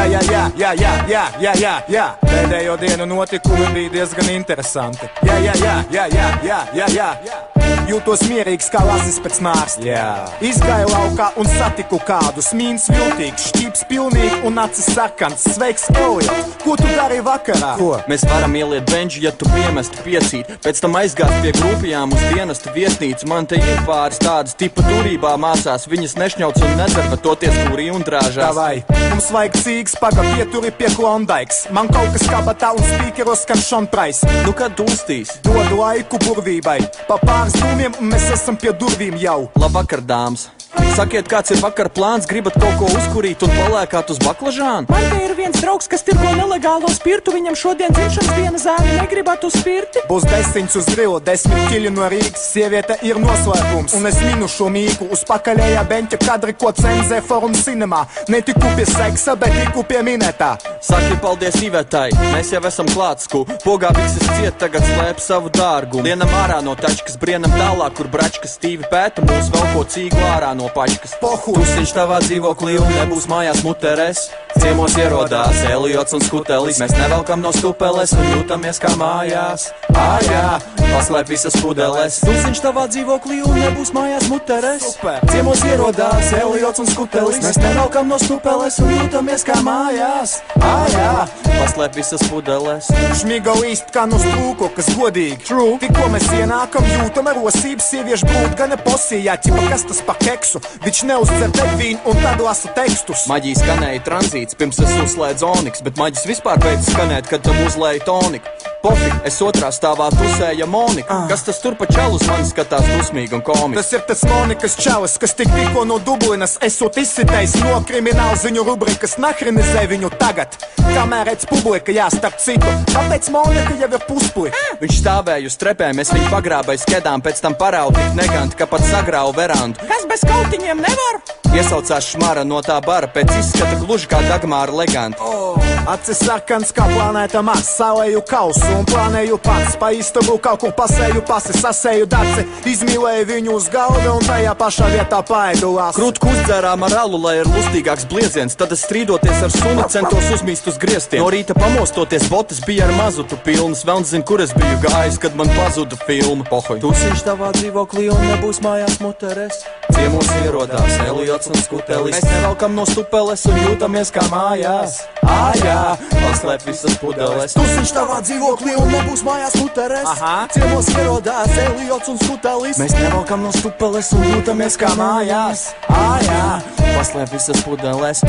Jā, 0.04 0.20
jā, 0.20 0.22
jā, 0.28 0.42
jā, 0.60 0.72
jā, 0.76 0.92
jā, 1.08 1.22
jā, 1.40 1.52
jā, 1.62 1.74
jā. 1.88 2.08
Pēdējo 2.28 2.76
dienu 2.82 3.08
notikumi 3.08 3.70
bija 3.72 3.94
diezgan 3.94 4.34
interesanti. 4.36 5.08
Jā, 5.24 5.40
jā, 5.40 5.56
jā, 5.64 5.80
jā, 5.96 6.08
jā, 6.12 6.28
jā, 6.44 6.60
jā, 6.76 7.10
jā. 7.24 7.42
Jūtos 7.88 8.22
mierīgs 8.28 8.70
kā 8.72 8.80
lazis 8.84 9.18
pēc 9.24 9.40
nārsta. 9.44 9.84
Jā. 9.84 10.04
Izgāju 10.44 10.88
laukā 10.92 11.30
un 11.40 11.48
satiku 11.48 11.98
kādu 12.04 12.44
smīns 12.44 12.86
viltīgs, 12.92 13.50
šķīps 13.52 13.84
pilnīgi 13.90 14.40
un 14.48 14.60
acis 14.62 14.88
sarkans. 14.96 15.44
Sveiks, 15.56 15.90
Elijot! 16.00 16.54
Ko 16.64 16.76
tu 16.80 16.88
darīji 16.88 17.24
vakarā? 17.26 17.74
Ko? 17.80 17.90
Mēs 18.12 18.24
varam 18.28 18.56
ieliet 18.60 18.88
benžu, 18.92 19.24
ja 19.24 19.34
tu 19.36 19.48
piemestu 19.52 20.04
piecīt. 20.06 20.52
Pēc 20.64 20.80
tam 20.84 20.96
aizgāt 21.00 21.34
pie 21.44 21.52
grupijām 21.58 22.16
uz 22.16 22.24
dienestu 22.32 22.72
viesnīcu. 22.76 23.28
Man 23.32 23.48
te 23.52 23.60
ir 23.60 23.84
pāris 23.88 24.22
tādas 24.24 24.56
tipa 24.60 24.84
turībā 24.88 25.36
mācās. 25.40 25.88
Viņas 25.92 26.16
nešņauc 26.20 26.62
un 26.64 26.76
nedara, 26.80 27.10
bet 27.12 27.24
toties 27.26 27.60
kurī 27.68 27.90
un 27.96 28.04
drāžās. 28.08 28.40
Davai, 28.44 28.84
mums 29.12 29.32
vajag 29.36 29.60
cīgs, 29.60 29.93
paga 30.02 30.26
pieturi 30.34 30.72
pie 30.72 30.90
klondaiks. 30.96 31.66
Man 31.76 31.92
kaut 31.94 32.12
kas 32.16 32.26
kabatā 32.30 32.74
un 32.78 32.84
spīkeros 32.88 33.46
skan 33.46 33.62
šonprais. 33.62 34.24
Nu, 34.48 34.56
kad 34.58 34.76
dūstīs? 34.80 35.38
Dodu 35.46 35.82
laiku 35.82 36.22
burvībai. 36.26 36.80
Pa 37.10 37.20
pāris 37.22 37.60
dūmiem 37.60 38.00
un 38.02 38.14
mēs 38.16 38.32
esam 38.38 38.60
pie 38.60 38.76
durvīm 38.78 39.20
jau. 39.22 39.40
Labvakar, 39.60 40.06
dāmas! 40.06 40.50
Sakiet, 40.94 41.26
kāds 41.26 41.50
ir 41.50 41.58
vakar 41.58 41.88
plāns, 41.90 42.28
gribat 42.30 42.54
kaut 42.62 42.76
ko 42.78 42.88
uzkurīt 42.94 43.42
un 43.46 43.50
palēkāt 43.58 44.12
uz 44.14 44.20
baklažānu? 44.22 44.86
Man 44.94 45.06
te 45.10 45.22
ir 45.26 45.32
viens 45.34 45.58
draugs, 45.58 45.88
kas 45.90 46.06
tirgo 46.06 46.30
nelegālo 46.38 46.90
spirtu. 46.94 47.34
Viņam 47.34 47.56
šodien 47.58 47.96
dzimšanas 47.96 48.36
dienas 48.38 48.66
zāle 48.68 48.98
negribētu 49.00 49.50
spirti. 49.54 50.04
Būs 50.06 50.28
desmit 50.30 50.76
uz 50.78 50.86
grila, 50.94 51.18
desmit 51.26 51.66
ķili 51.72 51.90
no 51.94 52.06
Rīgas. 52.14 52.44
Sieviete 52.54 53.00
ir 53.08 53.18
noslēpums, 53.22 53.96
un 53.98 54.06
es 54.10 54.20
minu 54.22 54.50
šo 54.52 54.70
mīklu 54.74 55.10
uz 55.16 55.24
pakaļējā 55.30 55.82
beņķa 55.90 56.20
kadri, 56.28 56.54
ko 56.62 56.70
cenzē 56.78 57.24
forum 57.26 57.58
cinemā. 57.58 58.04
Ne 58.30 58.44
tiku 58.46 58.70
pie 58.78 58.86
seksa, 58.86 59.34
bet 59.40 59.58
tiku 59.58 59.82
pie 59.90 60.04
minētā. 60.06 60.52
Saki 60.84 61.18
paldies 61.24 61.58
Ivetai, 61.64 62.12
mēs 62.36 62.54
jau 62.54 62.62
esam 62.70 62.90
klātsku. 62.94 63.44
Pogā 63.66 63.90
viss 63.98 64.22
ciet, 64.30 64.60
tagad 64.62 64.86
slēp 64.86 65.26
savu 65.26 65.50
dārgumu. 65.58 66.06
Dienam 66.06 66.38
ārā 66.44 66.62
no 66.62 66.78
tačkas, 66.78 67.18
brienam 67.18 67.54
tālāk, 67.58 67.98
kur 67.98 68.14
bračkas 68.14 68.60
stīvi 68.60 68.86
pēta 68.94 69.26
mūs 69.26 69.50
vēl 69.54 69.70
ko 69.74 69.86
cīgu 69.90 70.24
ārā 70.36 70.54
no 70.60 70.63
pačkas. 70.74 71.18
Pohu! 71.22 71.56
Tusiņš 71.58 71.94
tavā 71.96 72.20
dzīvoklī 72.24 72.78
un 72.82 72.90
nebūs 72.96 73.28
mājās 73.32 73.64
muterēs. 73.66 74.28
Ciemos 74.62 74.94
ierodās 74.96 75.60
Eliots 75.68 76.16
un 76.16 76.22
Skutelis. 76.24 76.78
Mēs 76.80 76.94
nevelkam 76.96 77.42
no 77.44 77.52
stupeles 77.56 78.14
un 78.16 78.28
jūtamies 78.30 78.80
kā 78.80 78.94
mājās. 79.00 79.72
Ājā, 79.98 80.44
paslēp 80.80 81.32
visas 81.34 81.58
pudeles. 81.60 82.20
Tusiņš 82.24 82.62
tavā 82.64 82.86
dzīvoklī 82.92 83.42
un 83.48 83.58
nebūs 83.60 83.92
mājās 83.96 84.30
muterēs. 84.32 84.86
Ciemos 85.32 85.64
ierodās 85.68 86.32
Eliots 86.38 86.84
un 86.84 86.92
Skutelis. 86.92 87.42
Mēs 87.44 87.60
nevelkam 87.64 88.12
no 88.14 88.20
stupeles 88.22 88.80
un 88.84 88.94
jūtamies 88.94 89.46
kā 89.48 89.58
mājās. 89.66 90.38
Ājā, 90.62 91.12
paslēp 91.50 91.98
visas 91.98 92.24
pudeles. 92.30 92.92
Šmiga 93.20 93.58
līst 93.60 93.92
kā 93.96 94.06
no 94.10 94.22
strūko, 94.22 94.70
kas 94.78 94.92
godīgi. 94.98 95.42
True. 95.48 95.80
Tikko 95.82 96.08
mēs 96.14 96.30
ienākam, 96.38 96.88
jūtam 96.94 97.32
rosības 97.40 97.90
sieviešu 97.90 98.30
brūdu, 98.30 98.54
gan 98.60 98.78
posījā, 98.86 99.38
ķipa 99.44 99.68
kas 99.72 99.86
tas 99.90 100.02
pa 100.06 100.16
keksu. 100.22 100.53
Viņš 100.84 101.02
neuzcer 101.10 101.54
degvīnu 101.56 102.04
un 102.12 102.22
tad 102.26 102.44
lasa 102.44 102.74
tekstus. 102.78 103.26
Maģija 103.32 103.64
skanēja 103.64 104.06
tranzīts, 104.06 104.60
pirms 104.60 104.84
es 104.84 104.94
uzslēdzu 105.08 105.50
oniks, 105.50 105.84
bet 105.86 106.00
maģis 106.02 106.30
vispār 106.30 106.62
beidz 106.64 106.92
skanēt, 106.92 107.32
kad 107.32 107.46
tam 107.46 107.60
uzlēja 107.66 108.06
toniku. 108.10 108.73
Pofi, 108.84 109.06
es 109.24 109.38
otrā 109.40 109.70
stāvā 109.72 110.10
tusēja 110.12 110.66
Monika. 110.68 111.22
Kas 111.30 111.46
tas 111.48 111.62
tur 111.64 111.78
pa 111.80 111.86
čalu 111.88 112.18
uz 112.18 112.26
mani 112.28 112.44
skatās 112.50 112.84
dusmīgi 112.90 113.38
un 113.38 113.44
komiski? 113.48 113.78
Tas 113.80 113.92
ir 113.96 114.02
tas 114.10 114.24
Monikas 114.28 114.76
čalis, 114.76 115.14
kas 115.22 115.32
tik 115.40 115.54
tikko 115.56 115.86
no 115.88 116.02
Dublinas 116.04 116.58
esot 116.68 117.00
izsitējis 117.00 117.54
no 117.64 117.78
krimināla 117.88 118.36
ziņu 118.42 118.66
rubrikas 118.68 119.16
nahrinizē 119.24 119.86
viņu 119.88 120.12
tagad. 120.20 120.58
Kamēr 120.82 121.32
redz 121.32 121.48
publika, 121.48 121.96
jā, 121.96 122.10
starp 122.12 122.36
citu, 122.44 122.76
kāpēc 122.92 123.32
Monika 123.32 123.78
jau 123.80 123.88
ir 123.88 124.04
puspuļa? 124.10 124.66
Viņš 124.84 125.00
stāvēja 125.00 125.48
uz 125.48 125.58
trepēm, 125.64 126.04
es 126.04 126.12
viņu 126.12 126.34
pagrābēju 126.36 126.84
skedām, 126.84 127.24
pēc 127.24 127.40
tam 127.46 127.56
paraugu 127.56 127.96
tik 128.02 128.20
neganti, 128.20 128.60
ka 128.60 128.68
pat 128.68 128.84
sagrāvu 128.90 129.32
verandu. 129.40 129.80
Kas 129.88 130.04
bez 130.12 130.28
kautiņiem 130.28 130.84
nevar? 130.84 131.24
Iesaucās 131.56 132.12
šmara 132.12 132.44
no 132.44 132.60
tā 132.66 132.82
bara, 132.84 133.08
pēc 133.08 133.32
izskata 133.40 133.80
gluži 133.80 134.12
kā 134.12 134.20
Dagmāra 134.28 134.76
Leganta. 134.76 135.24
Oh, 135.24 135.73
acis 135.90 136.22
sarkans 136.24 136.72
kā 136.76 136.86
planēta 136.90 137.42
Mars, 137.46 137.68
salēju 137.78 138.22
kausu 138.30 138.68
un 138.78 138.86
plānēju 138.88 139.40
pats. 139.44 139.76
Pa 139.80 139.92
istabu 139.96 140.38
kaut 140.44 140.62
kur 140.64 140.74
pasēju 140.78 141.24
pasi, 141.28 141.56
sasēju 141.58 142.08
daci, 142.12 142.46
izmīlēju 142.72 143.28
viņu 143.30 143.56
uz 143.58 143.68
galda 143.74 144.14
un 144.14 144.24
tajā 144.26 144.54
pašā 144.60 144.90
vietā 144.94 145.20
paēdulās. 145.28 145.98
Krūtku 145.98 146.32
uzdzērām 146.32 146.86
ar 146.88 146.98
alu, 147.04 147.20
lai 147.26 147.36
ir 147.42 147.50
lustīgāks 147.52 148.08
blieziens. 148.12 148.58
Tad 148.60 148.76
es 148.76 148.86
strīdoties 148.88 149.44
ar 149.48 149.54
sunu 149.54 149.88
centos 149.92 150.30
uzmīst 150.38 150.70
uz 150.72 150.80
griestiem. 150.82 151.24
No 151.24 151.32
rīta 151.34 151.58
pamostoties, 151.58 152.30
botas 152.32 152.62
bija 152.68 152.88
ar 152.88 152.96
mazutu 152.98 153.40
pilnas. 153.46 153.84
Vēl 153.88 154.04
nezinu, 154.06 154.28
kur 154.28 154.44
es 154.44 154.56
biju 154.58 154.80
gājis, 154.86 155.20
kad 155.22 155.36
man 155.40 155.52
pazuda 155.58 156.00
filma. 156.06 156.46
Pohoj. 156.50 156.80
Tusiņš 156.84 157.24
tavā 157.26 157.52
dzīvoklī 157.58 158.10
un 158.14 158.24
nebūs 158.30 158.62
mājās 158.64 159.00
muteres. 159.04 159.64
Ciemos 159.94 160.30
ierodās 160.44 160.98
Eliots 161.06 161.50
un 161.52 161.60
Skutelis. 161.62 162.18
Mēs 162.18 162.28
nevelkam 162.28 162.76
no 162.78 162.86
stupeles 162.90 163.46
un 163.50 163.60
jūtamies 163.62 164.12
kā 164.14 164.24
mājās. 164.32 165.02
Ājā, 165.24 165.73
paslēp 166.12 166.66
visas 166.68 166.98
pudeles. 167.02 167.56
Tusiņš 167.58 167.94
tavā 167.96 168.20
dzīvoklī 168.26 168.76
un 168.80 168.90
nebūs 168.94 169.24
mājās 169.28 169.58
muteres. 169.62 170.08
Aha. 170.14 170.36
Ciemos 170.54 170.90
ierodās 170.94 171.58
Eliots 171.66 172.14
un 172.14 172.22
Skutelis. 172.22 172.80
Mēs 172.82 172.96
nevelkam 172.98 173.46
no 173.46 173.52
stupeles 173.56 174.14
un 174.18 174.26
jūtamies 174.30 174.80
kā 174.80 174.94
mājās. 175.00 175.70
Ājā, 175.90 176.48
paslēp 176.80 177.36
visas 177.36 177.62
pudeles. 177.66 178.24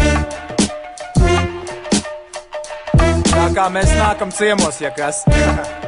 Tā 3.35 3.49
kā 3.55 3.71
mēs 3.73 3.91
nākam 3.99 4.33
ciemos, 4.35 4.81
ja 4.83 4.95
kas. 4.95 5.25